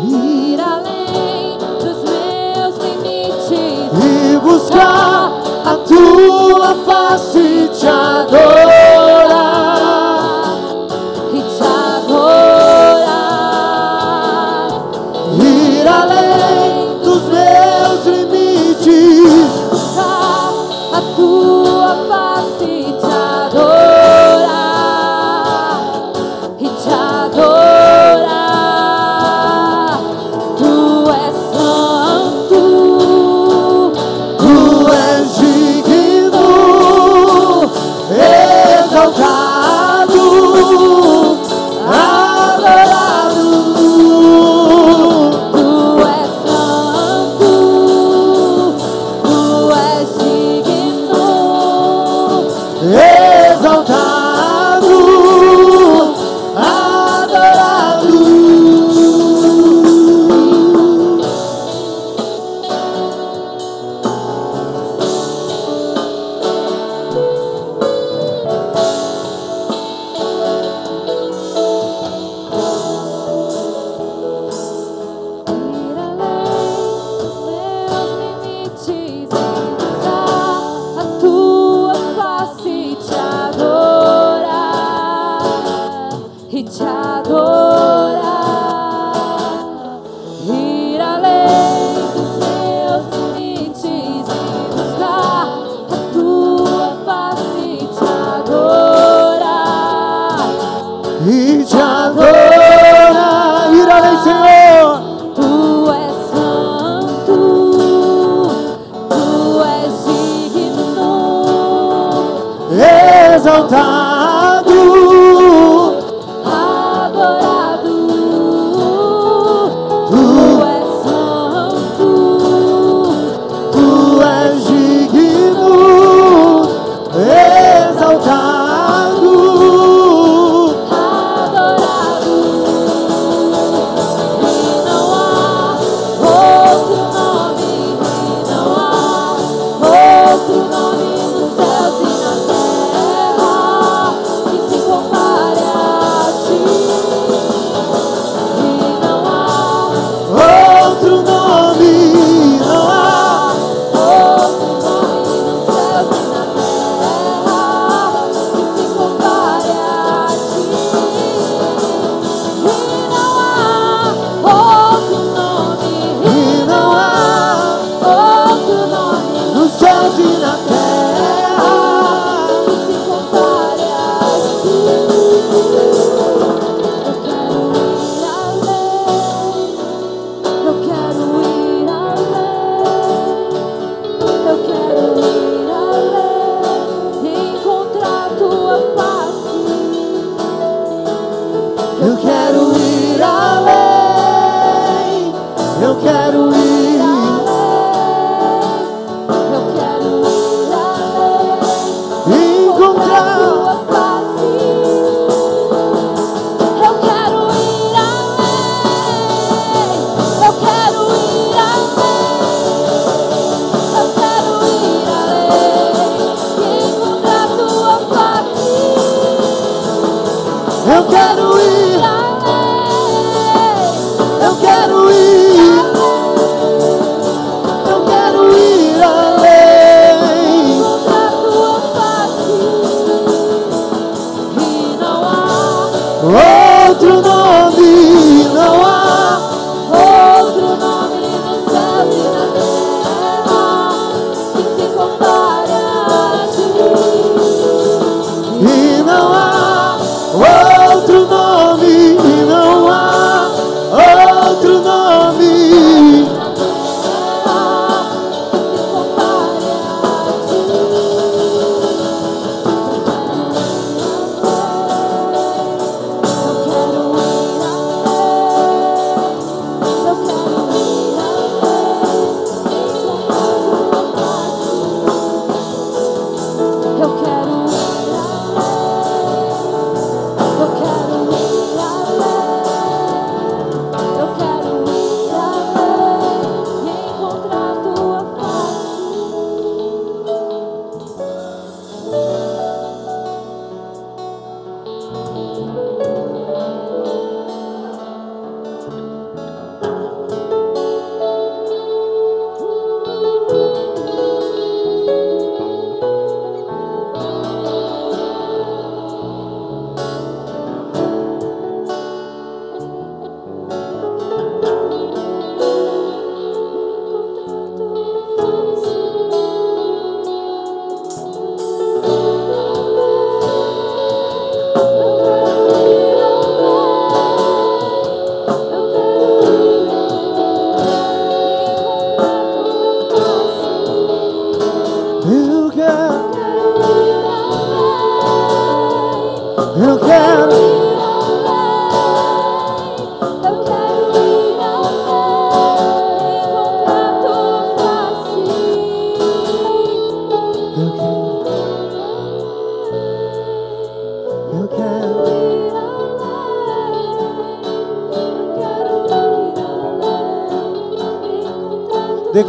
ir 0.07 0.59
além 0.59 1.59
dos 1.77 1.97
meus 2.09 2.75
limites 2.77 3.91
e 4.03 4.38
buscar 4.39 5.31
a 5.63 5.75
tua 5.88 6.73
face 6.83 7.69
te 7.79 7.88
adorar, 7.88 8.81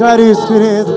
cariz, 0.02 0.36
querido. 0.46 0.91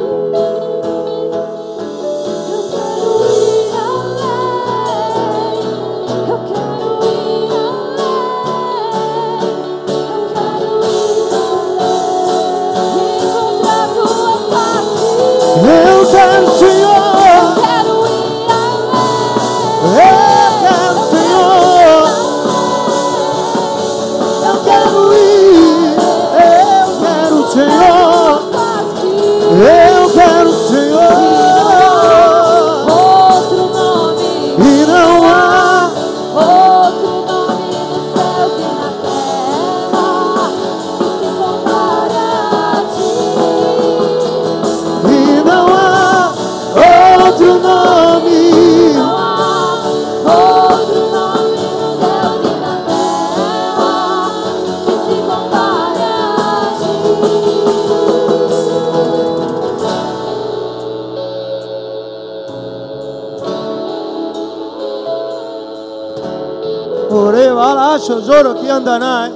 Danai, 68.86 69.32
né? 69.32 69.36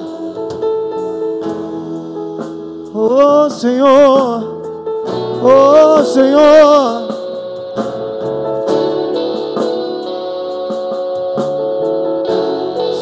Oh 2.94 3.50
Senhor, 3.50 4.44
oh 5.44 6.04
Senhor. 6.06 7.10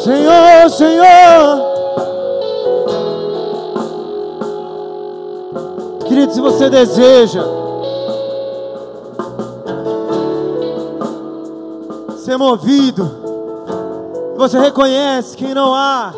Senhor, 0.02 0.70
Senhor. 0.70 1.68
Querido, 6.08 6.32
se 6.32 6.40
você 6.40 6.70
deseja 6.70 7.44
ser 12.16 12.38
movido, 12.38 13.28
você 14.38 14.58
reconhece 14.58 15.36
que 15.36 15.52
não 15.52 15.74
há 15.74 16.14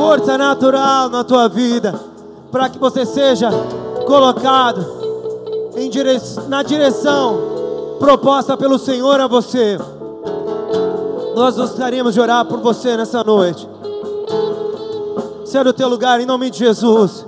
força 0.00 0.38
natural 0.38 1.10
na 1.10 1.22
tua 1.22 1.46
vida, 1.46 1.94
para 2.50 2.70
que 2.70 2.78
você 2.78 3.04
seja 3.04 3.50
colocado 4.06 4.82
dire... 5.90 6.18
na 6.48 6.62
direção 6.62 7.96
proposta 7.98 8.56
pelo 8.56 8.78
Senhor 8.78 9.20
a 9.20 9.26
você. 9.26 9.78
Nós 11.36 11.54
gostaríamos 11.54 12.14
de 12.14 12.20
orar 12.20 12.46
por 12.46 12.60
você 12.60 12.96
nessa 12.96 13.22
noite. 13.22 13.68
Saia 15.44 15.64
é 15.64 15.68
o 15.68 15.72
teu 15.74 15.86
lugar 15.86 16.18
em 16.18 16.24
nome 16.24 16.48
de 16.48 16.60
Jesus. 16.60 17.26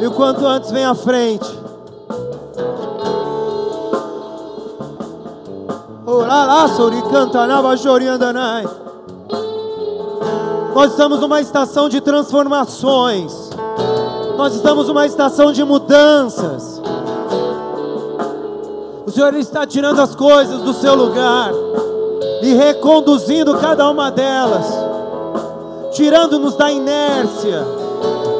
E 0.00 0.06
o 0.06 0.12
quanto 0.12 0.46
antes 0.46 0.70
vem 0.70 0.86
à 0.86 0.94
frente. 0.94 1.60
Olá 6.06 6.44
lá, 6.46 6.68
soricanta, 6.68 7.46
nava, 7.46 7.76
joriandanai. 7.76 8.66
Nós 10.80 10.92
estamos 10.92 11.20
numa 11.20 11.42
estação 11.42 11.90
de 11.90 12.00
transformações. 12.00 13.50
Nós 14.38 14.54
estamos 14.54 14.88
numa 14.88 15.04
estação 15.04 15.52
de 15.52 15.62
mudanças. 15.62 16.80
O 19.06 19.10
Senhor 19.10 19.34
está 19.34 19.66
tirando 19.66 20.00
as 20.00 20.14
coisas 20.14 20.62
do 20.62 20.72
seu 20.72 20.94
lugar 20.94 21.52
e 22.40 22.54
reconduzindo 22.54 23.58
cada 23.58 23.90
uma 23.90 24.10
delas, 24.10 24.64
tirando-nos 25.92 26.56
da 26.56 26.72
inércia, 26.72 27.62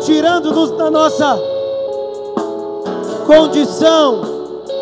tirando-nos 0.00 0.70
da 0.70 0.90
nossa 0.90 1.38
condição 3.26 4.22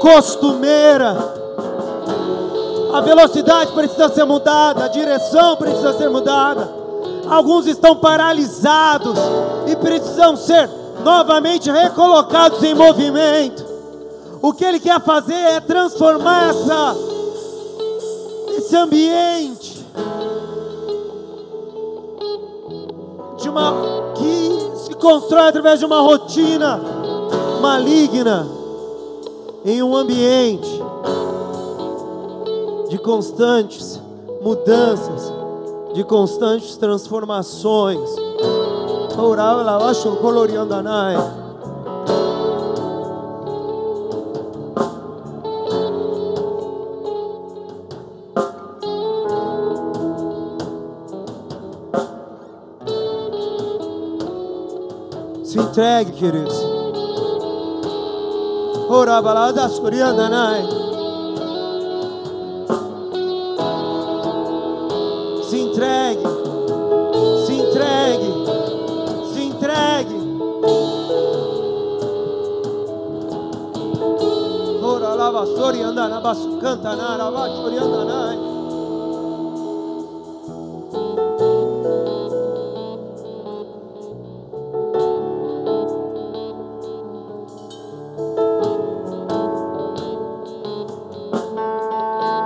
costumeira. 0.01 1.17
A 2.95 3.01
velocidade 3.01 3.73
precisa 3.73 4.09
ser 4.11 4.25
mudada, 4.25 4.85
a 4.85 4.89
direção 4.89 5.57
precisa 5.57 5.93
ser 5.95 6.09
mudada. 6.09 6.78
Alguns 7.31 7.67
estão 7.67 7.97
paralisados 7.97 9.19
e 9.67 9.77
precisam 9.77 10.37
ser 10.37 10.69
novamente 11.05 11.71
recolocados 11.71 12.63
em 12.63 12.75
movimento. 12.75 13.65
O 14.41 14.53
que 14.53 14.65
Ele 14.65 14.81
quer 14.81 15.01
fazer 15.01 15.35
é 15.35 15.61
transformar 15.61 16.51
essa, 16.51 16.97
esse 18.57 18.77
ambiente 18.77 19.87
de 23.39 23.49
uma 23.49 23.75
que 24.15 24.79
se 24.85 24.95
constrói 24.95 25.49
através 25.49 25.79
de 25.79 25.85
uma 25.85 26.01
rotina 26.01 26.81
maligna 27.61 28.47
em 29.65 29.83
um 29.83 29.97
ambiente 29.97 30.69
de 32.89 32.99
constantes 32.99 34.01
mudanças, 34.41 35.33
de 35.99 36.05
constantes 36.05 36.77
transformações. 36.77 38.09
Orava 39.19 39.63
lá, 39.65 39.91
acho 39.91 40.15
coloriando 40.19 40.73
anai. 40.73 41.17
Se 55.43 55.59
entregue, 55.59 56.13
queridos. 56.13 56.65
Orava 58.89 59.33
lá, 59.33 59.51
das 59.51 59.81
coriando 59.81 60.88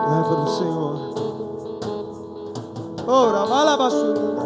Leva 0.04 0.34
do 0.36 0.48
Senhor. 0.50 0.94
Ora, 3.06 3.46
vala 3.46 3.76
basuri. 3.76 4.41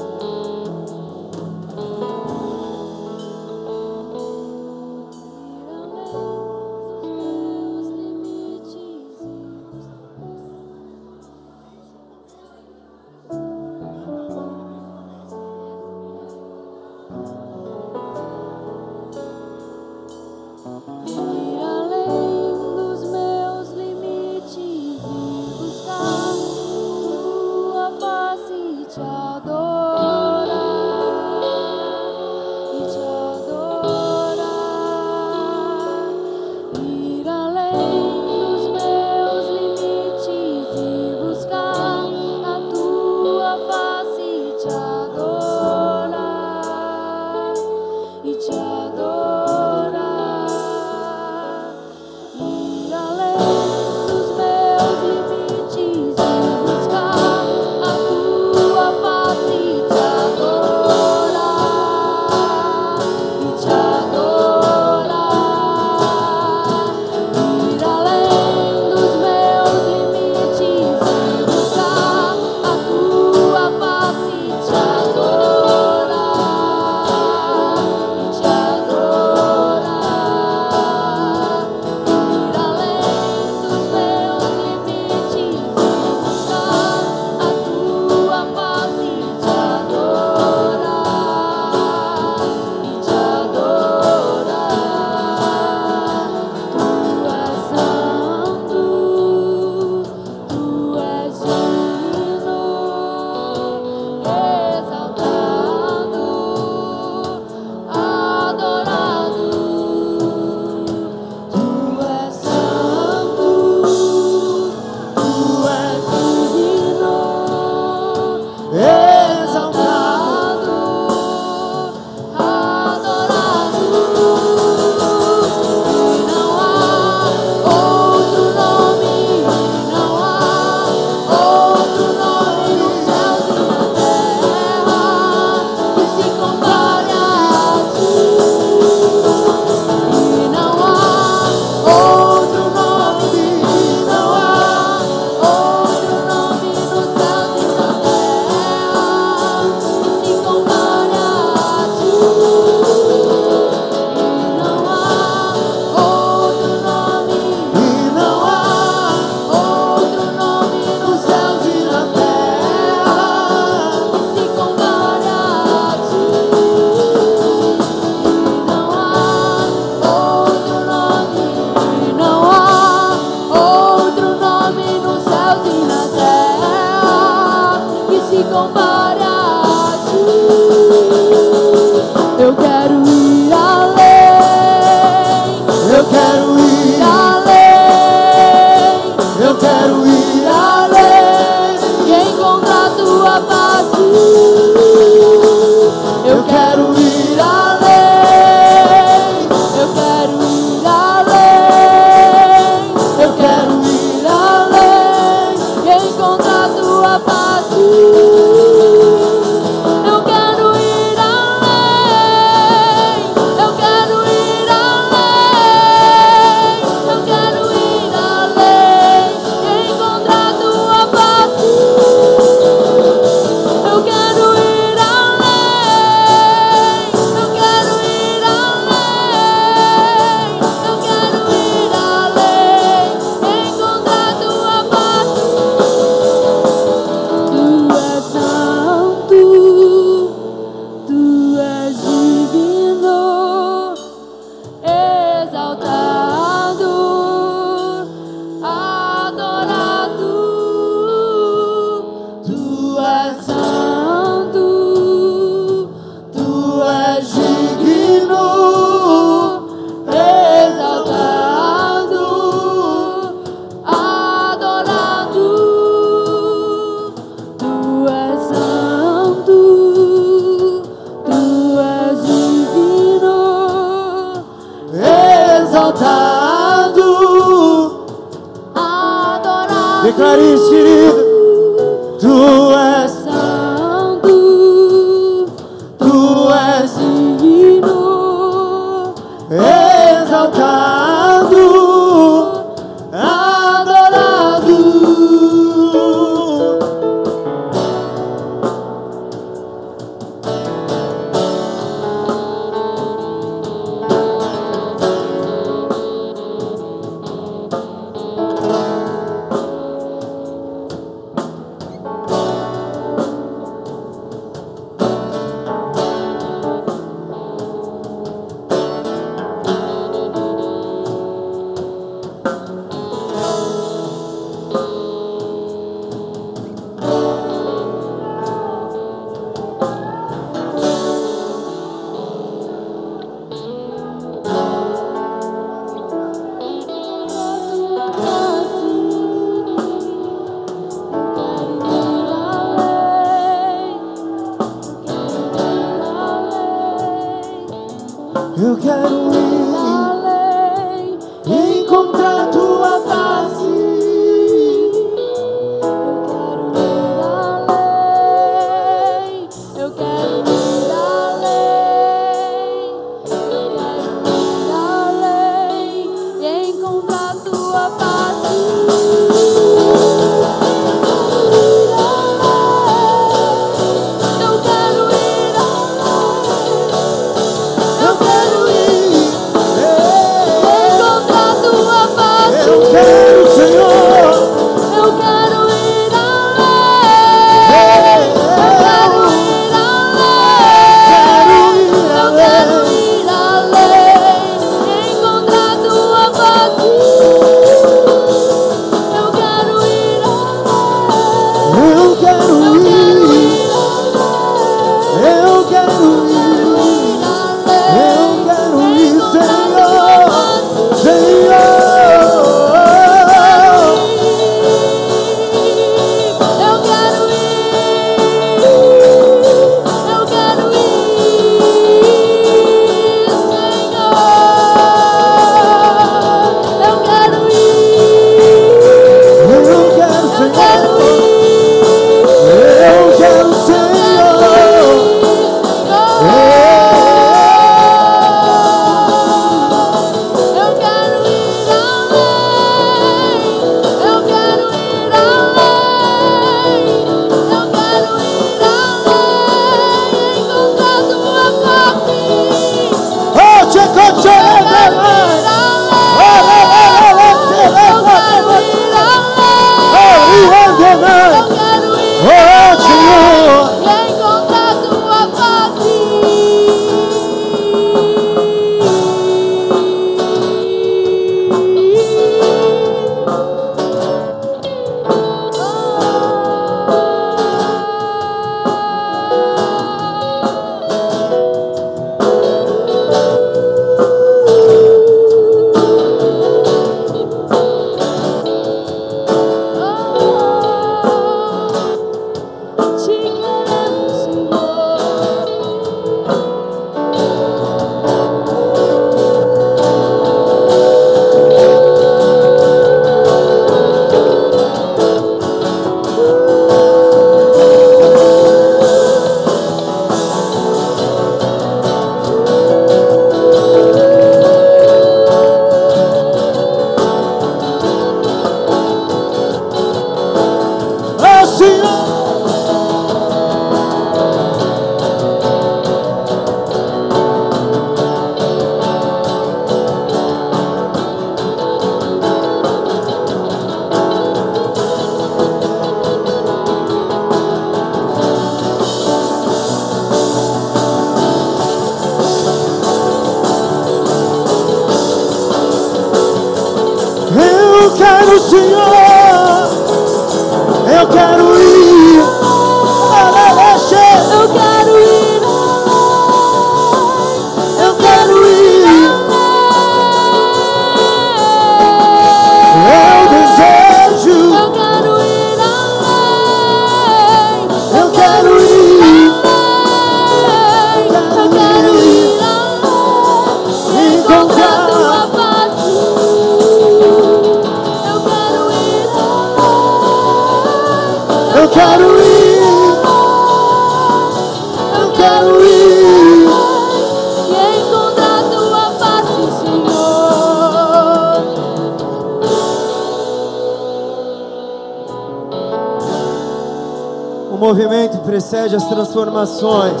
Precede 598.46 598.76
as 598.76 598.84
transformações. 598.84 600.00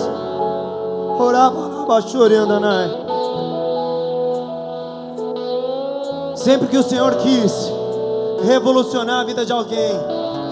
Sempre 6.36 6.68
que 6.68 6.78
o 6.78 6.82
Senhor 6.84 7.16
quis 7.16 7.52
revolucionar 8.44 9.22
a 9.22 9.24
vida 9.24 9.44
de 9.44 9.52
alguém, 9.52 9.92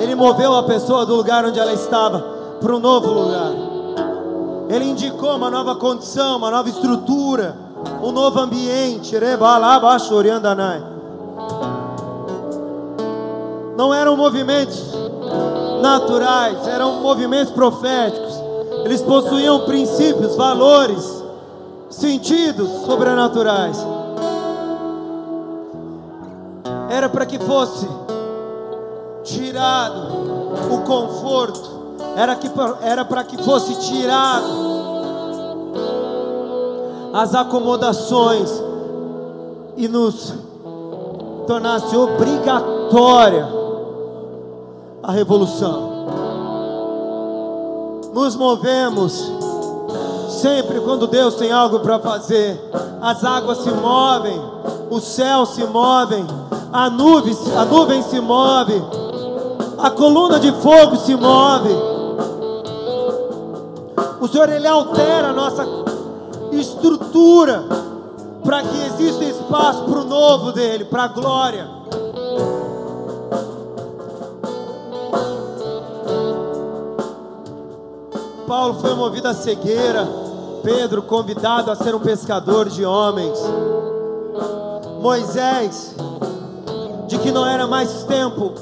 Ele 0.00 0.16
moveu 0.16 0.54
a 0.56 0.64
pessoa 0.64 1.06
do 1.06 1.14
lugar 1.14 1.44
onde 1.44 1.60
ela 1.60 1.72
estava 1.72 2.18
para 2.60 2.74
um 2.74 2.80
novo 2.80 3.12
lugar. 3.12 3.52
Ele 4.68 4.86
indicou 4.86 5.36
uma 5.36 5.48
nova 5.48 5.76
condição, 5.76 6.38
uma 6.38 6.50
nova 6.50 6.68
estrutura, 6.68 7.56
um 8.02 8.10
novo 8.10 8.40
ambiente. 8.40 9.14
Não 13.76 13.94
eram 13.94 14.16
movimentos 14.16 14.93
naturais, 15.84 16.66
eram 16.66 17.02
movimentos 17.02 17.52
proféticos. 17.52 18.32
Eles 18.86 19.02
possuíam 19.02 19.66
princípios, 19.66 20.34
valores, 20.34 21.22
sentidos 21.90 22.70
sobrenaturais. 22.86 23.76
Era 26.88 27.08
para 27.10 27.26
que 27.26 27.38
fosse 27.38 27.86
tirado 29.24 30.08
o 30.72 30.78
conforto, 30.84 31.70
era 32.82 33.04
para 33.04 33.24
que 33.24 33.42
fosse 33.42 33.74
tirado 33.80 34.74
as 37.12 37.34
acomodações 37.34 38.50
e 39.76 39.86
nos 39.86 40.32
tornasse 41.46 41.94
obrigatória 41.94 43.63
a 45.06 45.12
revolução. 45.12 45.92
Nos 48.14 48.34
movemos 48.36 49.30
sempre 50.40 50.80
quando 50.80 51.06
Deus 51.06 51.34
tem 51.34 51.52
algo 51.52 51.80
para 51.80 51.98
fazer. 51.98 52.58
As 53.02 53.22
águas 53.22 53.58
se 53.58 53.70
movem, 53.70 54.40
o 54.90 55.00
céu 55.00 55.44
se 55.44 55.64
move, 55.64 56.24
a 56.72 56.88
nuvem, 56.88 57.36
a 57.56 57.64
nuvem 57.64 58.02
se 58.02 58.18
move, 58.18 58.82
a 59.78 59.90
coluna 59.90 60.40
de 60.40 60.50
fogo 60.52 60.96
se 60.96 61.14
move. 61.14 61.74
O 64.20 64.28
Senhor 64.28 64.48
ele 64.48 64.66
altera 64.66 65.28
a 65.28 65.32
nossa 65.32 65.66
estrutura 66.50 67.64
para 68.42 68.62
que 68.62 68.86
exista 68.86 69.24
espaço 69.24 69.84
para 69.84 69.98
o 69.98 70.04
novo 70.04 70.52
dele, 70.52 70.86
para 70.86 71.04
a 71.04 71.08
glória. 71.08 71.73
Paulo 78.56 78.74
foi 78.74 78.94
movido 78.94 79.26
à 79.26 79.34
cegueira, 79.34 80.08
Pedro 80.62 81.02
convidado 81.02 81.72
a 81.72 81.74
ser 81.74 81.92
um 81.92 81.98
pescador 81.98 82.68
de 82.68 82.84
homens. 82.84 83.36
Moisés, 85.00 85.96
de 87.08 87.18
que 87.18 87.32
não 87.32 87.44
era 87.44 87.66
mais 87.66 88.04
tempo 88.04 88.52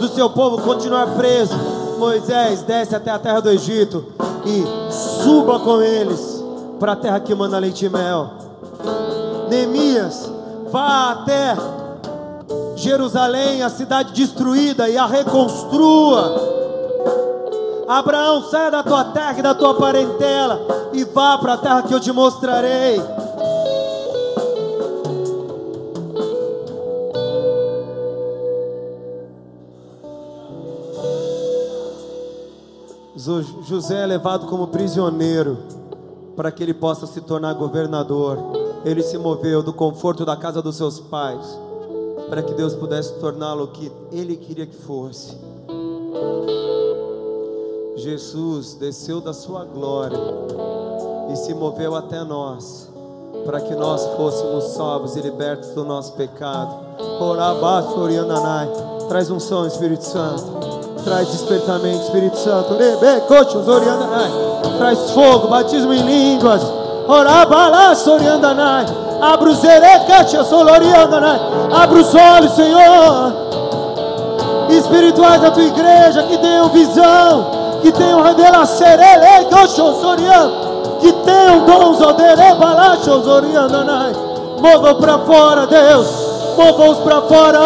do 0.00 0.08
seu 0.08 0.28
povo 0.28 0.60
continuar 0.62 1.14
preso. 1.14 1.54
Moisés 2.00 2.62
desce 2.62 2.96
até 2.96 3.12
a 3.12 3.18
terra 3.20 3.38
do 3.38 3.48
Egito 3.48 4.04
e 4.44 4.92
suba 5.22 5.60
com 5.60 5.80
eles 5.80 6.42
para 6.80 6.90
a 6.90 6.96
terra 6.96 7.20
que 7.20 7.32
manda 7.32 7.60
leite 7.60 7.84
e 7.84 7.88
mel. 7.88 8.28
Neemias, 9.48 10.28
vá 10.68 11.12
até 11.12 11.56
Jerusalém, 12.74 13.62
a 13.62 13.70
cidade 13.70 14.12
destruída, 14.14 14.88
e 14.88 14.98
a 14.98 15.06
reconstrua. 15.06 16.61
Abraão, 17.98 18.42
saia 18.42 18.70
da 18.70 18.82
tua 18.82 19.04
terra 19.04 19.38
e 19.38 19.42
da 19.42 19.54
tua 19.54 19.74
parentela 19.74 20.90
e 20.92 21.04
vá 21.04 21.38
para 21.38 21.54
a 21.54 21.58
terra 21.58 21.82
que 21.82 21.94
eu 21.94 22.00
te 22.00 22.12
mostrarei. 22.12 23.00
José 33.72 34.02
é 34.02 34.06
levado 34.06 34.46
como 34.46 34.66
prisioneiro 34.66 35.58
para 36.36 36.50
que 36.50 36.62
ele 36.62 36.74
possa 36.74 37.06
se 37.06 37.20
tornar 37.20 37.54
governador. 37.54 38.38
Ele 38.84 39.02
se 39.02 39.16
moveu 39.16 39.62
do 39.62 39.72
conforto 39.72 40.24
da 40.24 40.36
casa 40.36 40.60
dos 40.60 40.76
seus 40.76 40.98
pais 40.98 41.58
para 42.28 42.42
que 42.42 42.54
Deus 42.54 42.74
pudesse 42.74 43.12
torná-lo 43.20 43.64
o 43.64 43.68
que 43.68 43.92
ele 44.10 44.36
queria 44.36 44.66
que 44.66 44.76
fosse. 44.76 45.36
Jesus 47.96 48.74
desceu 48.74 49.20
da 49.20 49.32
sua 49.32 49.64
glória 49.64 50.18
e 51.30 51.36
se 51.36 51.54
moveu 51.54 51.94
até 51.94 52.24
nós, 52.24 52.88
para 53.44 53.60
que 53.60 53.74
nós 53.74 54.04
fôssemos 54.16 54.64
salvos 54.74 55.16
e 55.16 55.20
libertos 55.20 55.70
do 55.70 55.84
nosso 55.84 56.12
pecado. 56.12 56.74
Orabaço, 57.20 57.98
Oriandanai. 58.00 58.68
Traz 59.08 59.30
um 59.30 59.38
som, 59.38 59.66
Espírito 59.66 60.04
Santo. 60.04 60.44
Traz 61.04 61.30
despertamento, 61.30 62.04
Espírito 62.04 62.38
Santo. 62.38 62.74
Traz 64.78 65.10
fogo, 65.10 65.48
batismo 65.48 65.92
em 65.92 66.02
línguas. 66.02 66.62
Orabalaço, 67.06 68.10
Oriandanai. 68.12 68.86
Abra 69.20 69.50
os 69.50 69.62
erecachas, 69.62 70.50
Oriandanai. 70.50 71.40
Abra 71.72 72.00
os 72.00 72.14
olhos, 72.14 72.52
Senhor 72.52 73.52
espirituais 74.78 75.40
da 75.42 75.50
tua 75.50 75.64
igreja 75.64 76.22
que 76.24 76.38
tenham 76.38 76.68
visão, 76.70 77.61
que 77.82 77.92
tenham 77.92 78.22
revelação, 78.22 78.86
ele, 78.86 79.44
coxosorian, 79.46 80.50
que 81.00 81.12
tenham 81.12 81.64
dons, 81.66 82.00
odere, 82.00 82.54
balachosorian, 82.54 83.66
danai. 83.66 84.12
Mova 84.60 84.94
para 84.94 85.18
fora, 85.18 85.66
Deus. 85.66 86.06
Mova-os 86.56 86.98
para 86.98 87.22
fora. 87.22 87.58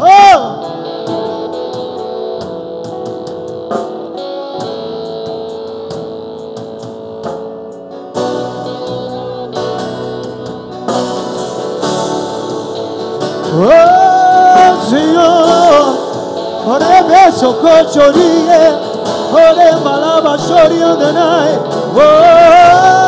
Oh! 0.00 0.60
Oh 0.60 0.63
sokochorie 17.38 18.62
ore 19.32 19.70
balaba 19.84 20.38
shori 20.38 20.80
on 20.82 20.98
the 20.98 21.12
night. 21.12 21.58
Oh. 21.60 21.94
Whoa. 21.94 23.03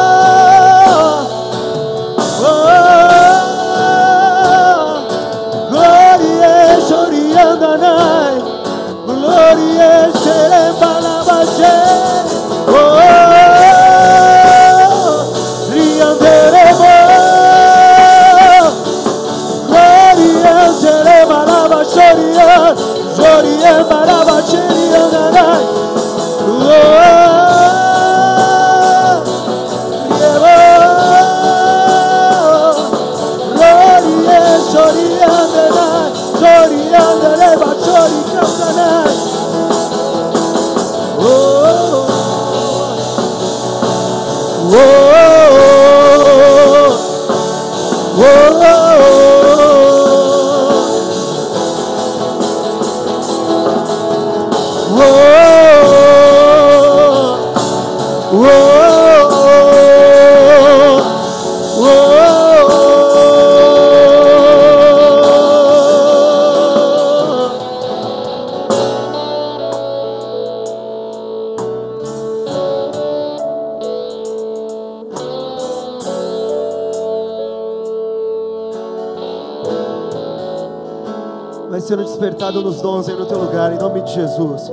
Despertado 82.47 82.63
nos 82.63 82.81
dons 82.81 83.09
aí 83.09 83.17
no 83.17 83.27
teu 83.27 83.39
lugar, 83.39 83.73
em 83.73 83.79
nome 83.79 84.01
de 84.03 84.13
Jesus. 84.13 84.71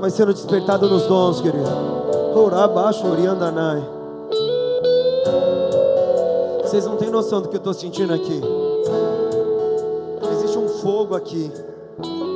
Vai 0.00 0.10
sendo 0.10 0.32
despertado 0.32 0.88
nos 0.88 1.06
dons, 1.06 1.42
querido. 1.42 1.68
Orá 2.34 2.64
abaixo, 2.64 3.06
oriandanai. 3.06 3.82
Vocês 6.62 6.86
não 6.86 6.96
têm 6.96 7.10
noção 7.10 7.42
do 7.42 7.48
que 7.48 7.56
eu 7.56 7.58
estou 7.58 7.74
sentindo 7.74 8.14
aqui. 8.14 8.40
Existe 10.32 10.56
um 10.56 10.68
fogo 10.68 11.14
aqui. 11.14 11.52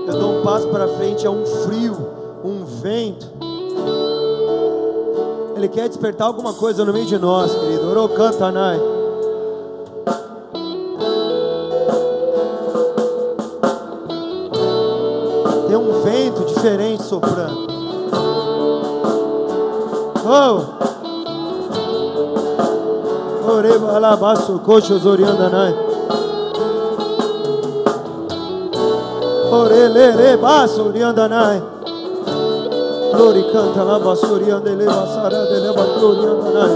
Eu 0.07 0.19
dou 0.19 0.41
um 0.41 0.43
passo 0.43 0.69
para 0.69 0.87
frente, 0.89 1.27
é 1.27 1.31
um 1.31 1.47
frio, 1.47 1.97
um 2.45 2.65
vento. 2.67 3.27
Ele 5.57 5.69
quer 5.69 5.89
despertar 5.89 6.27
alguma 6.27 6.53
coisa 6.53 6.85
no 6.85 6.93
meio 6.93 7.07
de 7.07 7.19
nós, 7.19 7.55
querido. 7.55 7.89
Orocantanai. 7.89 8.96
Soprando. 17.07 17.67
Oh! 20.27 20.75
Oreba 23.49 23.97
alabaço, 23.97 24.59
coxos 24.59 25.07
oriandanai. 25.07 25.75
Orelere 29.53 30.37
baço 30.37 30.83
oriandanai. 30.89 31.63
Glori 33.15 33.45
canta 33.53 33.85
la 33.85 33.99
basurian 33.99 34.63
de 34.63 34.75
leva 34.75 35.07
sara 35.07 35.45
de 35.47 35.61
leva 35.61 35.85
glorian 35.97 36.41
danai. 36.45 36.75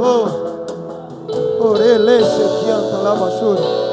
Oh, 0.00 0.26
orele 1.60 2.18
se 2.24 2.46
canta 2.66 3.02
la 3.04 3.14
basura. 3.14 3.87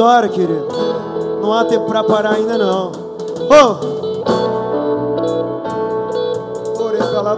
Adora, 0.00 0.30
querido. 0.30 0.66
Não 1.42 1.52
há 1.52 1.62
tempo 1.66 1.84
para 1.84 2.02
parar 2.02 2.32
ainda 2.32 2.56
não. 2.56 2.90
Oh! 3.50 3.76
Oreba 6.82 7.20
lá 7.20 7.36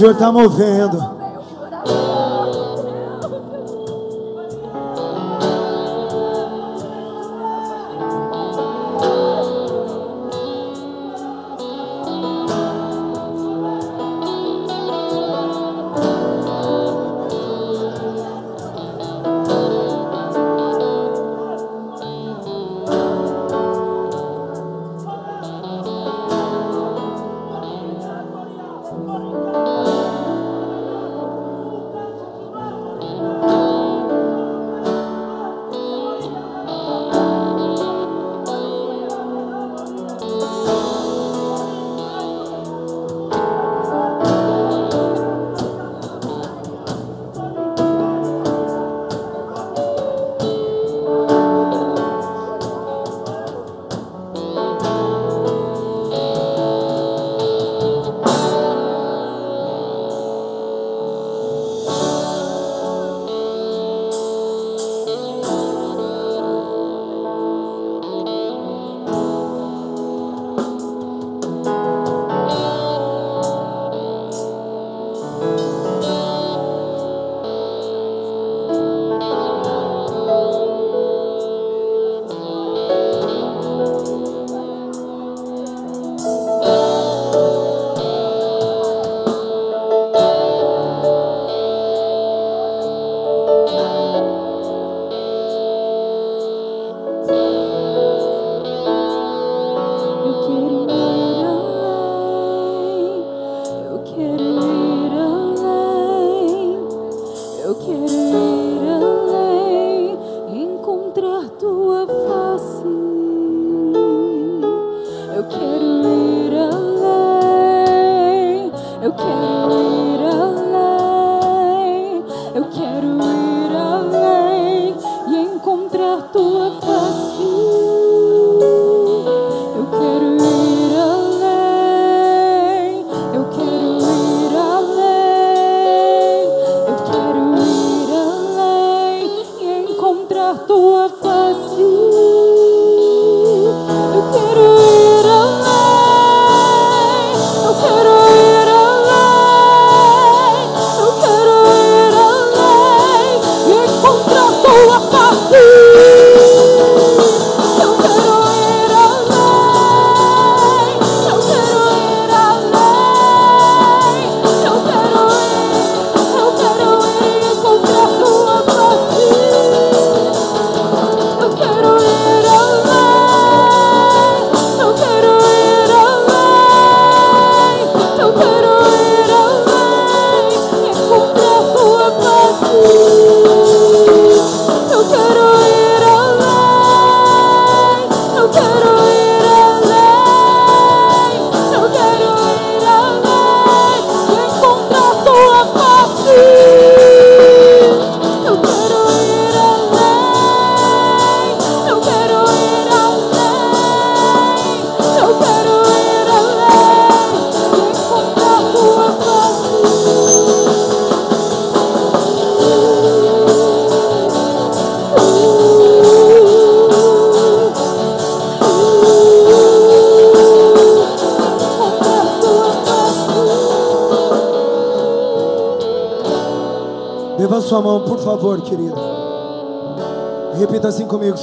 Senhor 0.00 0.12
está 0.14 0.32
movendo. 0.32 1.09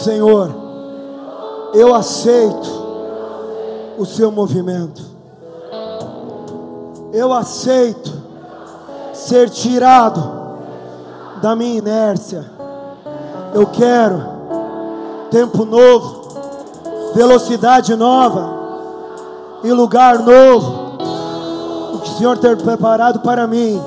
Senhor, 0.03 0.49
eu 1.73 1.93
aceito 1.93 2.69
o 3.97 4.05
seu 4.05 4.31
movimento. 4.31 5.01
Eu 7.13 7.33
aceito 7.33 8.11
ser 9.13 9.49
tirado 9.49 10.21
da 11.41 11.55
minha 11.55 11.77
inércia. 11.77 12.45
Eu 13.53 13.67
quero 13.67 14.23
tempo 15.31 15.65
novo, 15.65 17.13
velocidade 17.13 17.95
nova 17.95 18.57
e 19.63 19.71
lugar 19.71 20.19
novo. 20.19 20.87
O 21.95 21.99
que 21.99 22.09
o 22.09 22.17
Senhor 22.17 22.37
tem 22.37 22.55
preparado 22.55 23.19
para 23.19 23.47
mim 23.47 23.81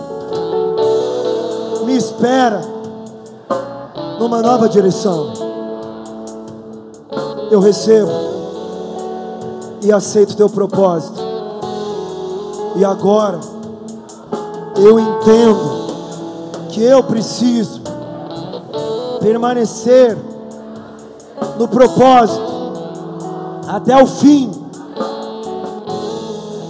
me 1.90 1.96
espera 1.96 2.60
numa 4.18 4.40
nova 4.40 4.68
direção. 4.68 5.39
Eu 7.50 7.58
recebo 7.58 8.10
e 9.82 9.90
aceito 9.92 10.36
teu 10.36 10.48
propósito. 10.48 11.20
E 12.76 12.84
agora 12.84 13.40
eu 14.76 15.00
entendo 15.00 15.80
que 16.68 16.82
eu 16.82 17.02
preciso 17.02 17.80
permanecer 19.20 20.16
no 21.58 21.66
propósito 21.66 22.50
até 23.66 24.00
o 24.00 24.06
fim. 24.06 24.50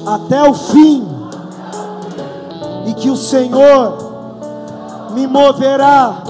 Até 0.07 0.43
o 0.49 0.55
fim. 0.55 1.07
E 2.87 2.95
que 2.95 3.11
o 3.11 3.17
Senhor 3.17 3.99
me 5.13 5.27
moverá 5.27 6.23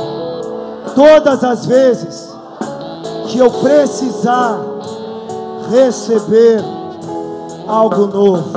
todas 0.95 1.45
as 1.45 1.65
vezes 1.65 2.20
que 3.31 3.39
eu 3.39 3.49
precisar 3.49 4.59
receber 5.71 6.61
algo 7.67 8.07
novo. 8.09 8.51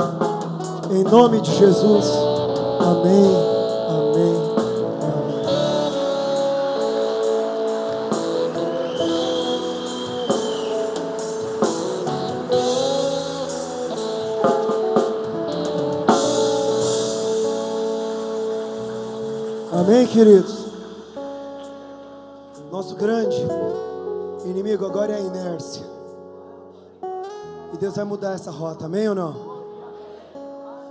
Em 0.90 1.04
nome 1.04 1.40
de 1.40 1.54
Jesus. 1.54 2.10
Amém. 2.80 3.24
Amém. 3.88 4.34
Amém. 5.00 5.46
Amém, 19.72 20.06
queridos. 20.08 20.64
Nosso 22.72 22.96
grande 22.96 23.36
inimigo 24.50 24.84
agora 24.84 25.12
é 25.12 25.16
a 25.16 25.20
inércia. 25.20 25.84
E 27.72 27.76
Deus 27.76 27.96
vai 27.96 28.04
mudar 28.04 28.32
essa 28.32 28.50
rota, 28.50 28.86
amém 28.86 29.08
ou 29.08 29.14
não? 29.14 29.54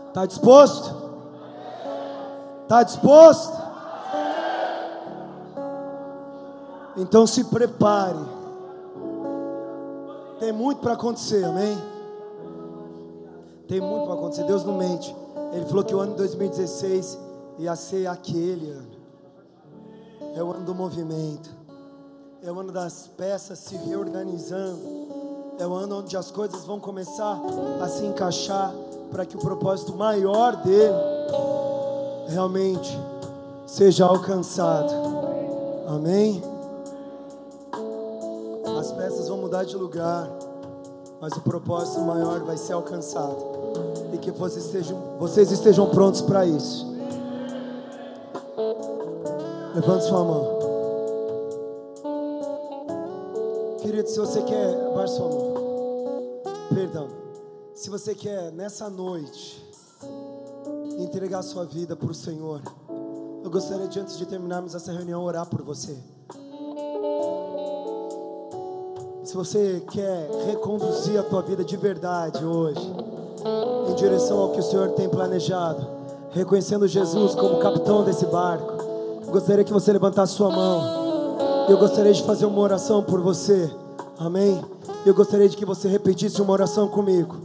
Está 0.09 0.25
disposto? 0.25 0.93
Está 2.63 2.83
disposto? 2.83 3.63
Então 6.97 7.25
se 7.25 7.43
prepare. 7.45 8.19
Tem 10.39 10.51
muito 10.51 10.81
para 10.81 10.93
acontecer, 10.93 11.43
amém? 11.43 11.77
Tem 13.67 13.79
muito 13.79 14.05
para 14.05 14.13
acontecer. 14.15 14.43
Deus 14.43 14.63
não 14.63 14.77
mente. 14.77 15.15
Ele 15.53 15.65
falou 15.65 15.83
que 15.83 15.95
o 15.95 15.99
ano 15.99 16.11
de 16.11 16.17
2016 16.17 17.17
ia 17.59 17.75
ser 17.75 18.07
aquele 18.07 18.69
ano. 18.71 18.91
É 20.35 20.43
o 20.43 20.51
ano 20.51 20.65
do 20.65 20.75
movimento. 20.75 21.62
É 22.45 22.51
o 22.51 22.59
ano 22.59 22.73
das 22.73 23.07
peças 23.15 23.57
se 23.57 23.77
reorganizando. 23.77 24.81
É 25.57 25.65
o 25.65 25.73
ano 25.73 25.99
onde 25.99 26.17
as 26.17 26.29
coisas 26.29 26.65
vão 26.65 26.77
começar 26.77 27.41
a 27.81 27.87
se 27.87 28.05
encaixar 28.05 28.73
para 29.09 29.25
que 29.25 29.37
o 29.37 29.39
propósito 29.39 29.95
maior 29.95 30.57
dele 30.57 30.93
realmente 32.27 32.99
seja 33.65 34.05
alcançado. 34.05 34.93
Amém? 35.87 36.43
As 38.77 38.91
peças 38.91 39.29
vão 39.29 39.37
mudar 39.37 39.63
de 39.63 39.77
lugar, 39.77 40.29
mas 41.21 41.31
o 41.37 41.41
propósito 41.41 42.01
maior 42.01 42.41
vai 42.41 42.57
ser 42.57 42.73
alcançado. 42.73 43.37
E 44.11 44.17
que 44.17 44.31
vocês 44.31 44.65
estejam, 44.65 45.01
vocês 45.17 45.49
estejam 45.49 45.89
prontos 45.91 46.19
para 46.19 46.45
isso. 46.45 46.93
Levante 49.73 50.03
sua 50.03 50.23
mão. 50.25 50.52
Querido, 53.83 54.07
se 54.07 54.17
você 54.17 54.41
quer, 54.43 54.93
baixe 54.95 55.17
sua 55.17 55.27
mão. 55.27 55.53
Perdão. 56.73 57.09
Se 57.75 57.89
você 57.89 58.15
quer 58.15 58.49
nessa 58.53 58.89
noite 58.89 59.61
entregar 60.97 61.41
sua 61.43 61.65
vida 61.65 61.93
para 61.93 62.09
o 62.09 62.13
Senhor, 62.13 62.61
eu 63.43 63.51
gostaria 63.51 63.85
de 63.85 63.99
antes 63.99 64.17
de 64.17 64.25
terminarmos 64.25 64.73
essa 64.73 64.89
reunião 64.93 65.21
orar 65.21 65.45
por 65.47 65.61
você. 65.63 65.97
Se 69.25 69.35
você 69.35 69.83
quer 69.91 70.29
reconduzir 70.45 71.19
a 71.19 71.23
tua 71.23 71.41
vida 71.41 71.65
de 71.65 71.75
verdade 71.75 72.45
hoje, 72.45 72.89
em 73.89 73.95
direção 73.95 74.39
ao 74.39 74.51
que 74.53 74.61
o 74.61 74.63
Senhor 74.63 74.91
tem 74.91 75.09
planejado, 75.09 75.85
reconhecendo 76.31 76.87
Jesus 76.87 77.35
como 77.35 77.59
capitão 77.59 78.05
desse 78.05 78.25
barco, 78.27 78.71
gostaria 79.29 79.65
que 79.65 79.73
você 79.73 79.91
levantasse 79.91 80.35
sua 80.35 80.49
mão. 80.49 81.02
Eu 81.67 81.77
gostaria 81.77 82.13
de 82.13 82.23
fazer 82.23 82.45
uma 82.45 82.59
oração 82.59 83.01
por 83.01 83.21
você. 83.21 83.71
Amém? 84.19 84.61
Eu 85.05 85.13
gostaria 85.13 85.47
de 85.47 85.55
que 85.55 85.65
você 85.65 85.87
repetisse 85.87 86.41
uma 86.41 86.51
oração 86.51 86.87
comigo. 86.87 87.35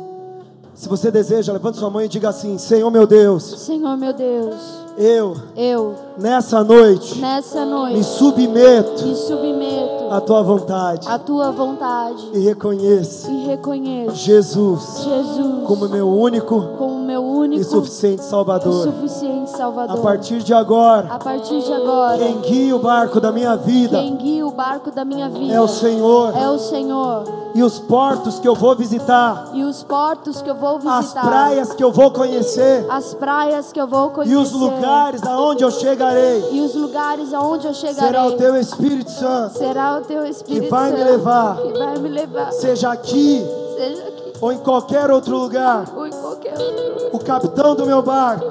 Se 0.75 0.89
você 0.89 1.11
deseja, 1.11 1.53
levante 1.53 1.79
sua 1.79 1.91
mão 1.91 2.03
e 2.03 2.09
diga 2.09 2.29
assim: 2.29 2.57
Senhor 2.57 2.91
meu 2.91 3.07
Deus, 3.07 3.43
Senhor 3.43 3.97
meu 3.97 4.13
Deus, 4.13 4.55
eu 4.97 5.37
eu 5.57 5.95
nessa 6.17 6.63
noite 6.63 7.19
nessa 7.19 7.65
me 7.65 7.71
noite 7.71 8.05
submeto 8.05 9.05
me 9.05 9.15
submeto 9.15 10.09
à 10.11 10.21
tua 10.21 10.43
vontade 10.43 11.09
à 11.09 11.19
tua 11.19 11.51
vontade 11.53 12.29
e 12.33 12.39
reconheço 12.41 13.31
e 13.31 13.47
reconheço 13.47 14.17
Jesus 14.17 15.05
Jesus 15.05 15.67
como 15.67 15.89
meu 15.89 16.09
único 16.09 16.61
como 16.77 16.98
meu 17.09 17.25
único 17.25 17.63
e 17.63 17.65
suficiente 17.65 18.21
e 18.21 18.25
Salvador. 18.25 18.85
suficiente 18.85 19.51
Salvador. 19.51 19.99
A 19.99 20.03
partir 20.03 20.43
de 20.43 20.53
agora, 20.53 21.09
A 21.11 21.19
partir 21.19 21.63
de 21.63 21.73
agora, 21.73 22.19
quem 22.19 22.39
guia 22.41 22.77
o 22.77 22.79
barco 22.79 23.19
da 23.19 23.33
minha 23.33 23.57
vida 23.57 23.99
quem 23.99 24.15
guia 24.17 24.47
o 24.47 24.51
barco 24.51 24.91
da 24.91 25.07
minha 25.07 25.27
vida 25.31 25.55
é 25.55 25.59
o 25.59 25.67
Senhor. 25.67 26.37
é 26.37 26.51
o 26.51 26.59
Senhor. 26.59 27.25
E 27.55 27.63
os 27.63 27.79
portos 27.79 28.39
que 28.39 28.47
eu 28.47 28.55
vou 28.55 28.77
visitar, 28.77 29.49
E 29.55 29.65
os 29.65 29.83
portos 29.83 30.43
que 30.43 30.51
eu 30.51 30.55
vou 30.55 30.79
visitar, 30.79 30.99
as 30.99 31.13
praias 31.13 31.73
que 31.73 31.83
eu 31.83 31.91
vou 31.91 32.11
conhecer 32.11 32.85
as 32.91 33.15
praias 33.15 33.73
que 33.73 33.81
eu 33.81 33.87
vou 33.87 34.11
conhecer, 34.11 34.35
e 34.35 34.37
os 34.37 34.53
lugares 34.53 35.23
aonde 35.23 35.65
eu 35.65 35.71
chegarei, 35.71 36.45
e 36.53 36.61
os 36.61 36.75
lugares 36.75 37.33
aonde 37.33 37.67
eu 37.67 37.73
chegarei, 37.73 38.07
será 38.07 38.27
o 38.27 38.33
teu 38.33 38.55
Espírito 38.55 39.11
Santo, 39.11 39.57
será 39.57 39.97
o 39.97 40.03
teu 40.03 40.27
Espírito 40.27 40.69
vai 40.69 40.91
me 40.93 40.99
Santo 40.99 41.11
levar. 41.11 41.57
que 41.57 41.79
vai 41.79 41.99
me 41.99 42.09
levar, 42.11 42.53
seja 42.53 42.91
aqui 42.93 43.43
seja 43.79 44.03
aqui 44.09 44.18
ou 44.41 44.53
em 44.53 44.59
qualquer 44.59 45.11
outro 45.11 45.37
lugar. 45.37 45.87
qualquer 46.13 46.59
outro 46.59 46.95
lugar. 46.95 47.11
O 47.13 47.19
capitão 47.19 47.75
do 47.75 47.87
meu 47.87 48.03
barco 48.03 48.45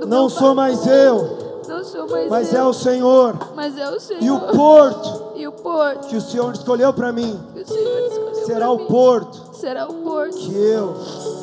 do 0.00 0.06
não 0.06 0.20
meu 0.22 0.30
sou 0.30 0.54
mais 0.54 0.86
eu, 0.86 1.18
barco 1.18 1.68
não 1.68 1.84
sou 1.84 2.08
mais 2.08 2.28
mas 2.28 2.52
eu, 2.52 2.60
é 2.60 2.64
o 2.64 2.72
Senhor. 2.72 3.36
mas 3.54 3.78
é 3.78 3.88
o 3.88 4.00
Senhor. 4.00 4.22
E 4.22 4.30
o 4.30 4.40
porto 4.40 5.32
E 5.34 5.46
o 5.46 5.52
porto 5.52 6.08
que 6.08 6.16
o 6.16 6.20
Senhor 6.20 6.52
escolheu 6.52 6.92
para 6.92 7.12
mim 7.12 7.38
escolheu 7.54 8.44
será 8.46 8.70
o 8.70 8.78
mim 8.78 8.86
porto 8.86 9.54
será 9.54 9.86
o 9.86 9.94
porto 9.94 10.36
que 10.36 10.54
eu 10.54 10.94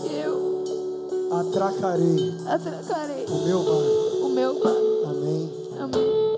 que 0.02 0.16
eu 0.16 0.64
atracarei 1.32 2.36
atracarei 2.48 3.26
o 3.28 3.46
meu 3.46 3.60
barco. 3.60 4.26
o 4.26 4.30
meu 4.30 4.54
barco. 4.54 5.10
Amém 5.10 5.52
Amém. 5.80 6.33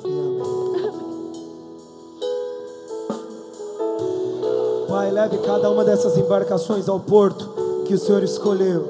Pai, 4.96 5.12
leve 5.12 5.40
cada 5.40 5.70
uma 5.70 5.84
dessas 5.84 6.18
embarcações 6.18 6.88
ao 6.88 7.02
porto 7.02 7.50
que 7.86 7.94
o 7.94 8.00
Senhor 8.00 8.24
escolheu 8.24 8.88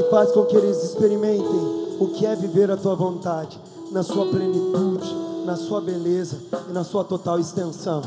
e 0.00 0.10
faz 0.10 0.32
com 0.32 0.44
que 0.44 0.56
eles 0.56 0.82
experimentem 0.82 1.96
o 2.00 2.08
que 2.08 2.26
é 2.26 2.34
viver 2.34 2.68
a 2.68 2.76
tua 2.76 2.96
vontade 2.96 3.56
na 3.92 4.02
sua 4.02 4.26
plenitude, 4.26 5.14
na 5.46 5.54
sua 5.54 5.80
beleza 5.80 6.36
e 6.68 6.72
na 6.72 6.82
sua 6.82 7.04
total 7.04 7.38
extensão. 7.38 8.02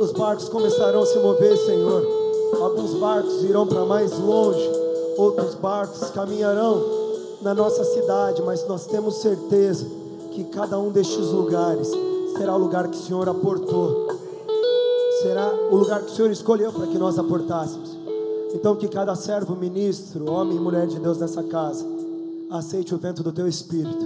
Os 0.00 0.12
barcos 0.12 0.48
começarão 0.48 1.02
a 1.02 1.06
se 1.06 1.18
mover, 1.18 1.56
Senhor. 1.56 2.06
Alguns 2.62 2.94
barcos 3.00 3.42
irão 3.42 3.66
para 3.66 3.84
mais 3.84 4.16
longe, 4.16 4.70
outros 5.18 5.56
barcos 5.56 6.08
caminharão 6.10 6.84
na 7.42 7.52
nossa 7.52 7.82
cidade, 7.82 8.40
mas 8.42 8.64
nós 8.68 8.86
temos 8.86 9.16
certeza 9.16 9.84
que 10.30 10.44
cada 10.44 10.78
um 10.78 10.90
destes 10.92 11.32
lugares 11.32 11.90
será 12.38 12.54
o 12.54 12.58
lugar 12.58 12.86
que 12.86 12.96
o 12.96 13.02
Senhor 13.02 13.28
aportou, 13.28 14.06
será 15.22 15.52
o 15.70 15.76
lugar 15.76 16.02
que 16.02 16.12
o 16.12 16.14
Senhor 16.14 16.30
escolheu 16.30 16.72
para 16.72 16.86
que 16.86 16.98
nós 16.98 17.18
aportássemos. 17.18 17.96
Então, 18.54 18.76
que 18.76 18.88
cada 18.88 19.14
servo, 19.14 19.54
ministro, 19.54 20.30
homem 20.30 20.56
e 20.56 20.60
mulher 20.60 20.86
de 20.86 20.98
Deus 20.98 21.18
nessa 21.18 21.42
casa, 21.42 21.84
aceite 22.50 22.94
o 22.94 22.98
vento 22.98 23.22
do 23.22 23.32
teu 23.32 23.46
espírito, 23.46 24.04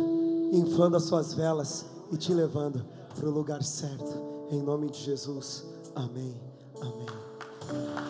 inflando 0.52 0.96
as 0.96 1.04
suas 1.04 1.34
velas 1.34 1.84
e 2.10 2.16
te 2.16 2.32
levando 2.32 2.84
para 3.14 3.28
o 3.28 3.32
lugar 3.32 3.62
certo. 3.62 4.12
Em 4.50 4.60
nome 4.62 4.90
de 4.90 4.98
Jesus. 4.98 5.64
Amém. 5.94 6.34
Amém. 6.80 8.09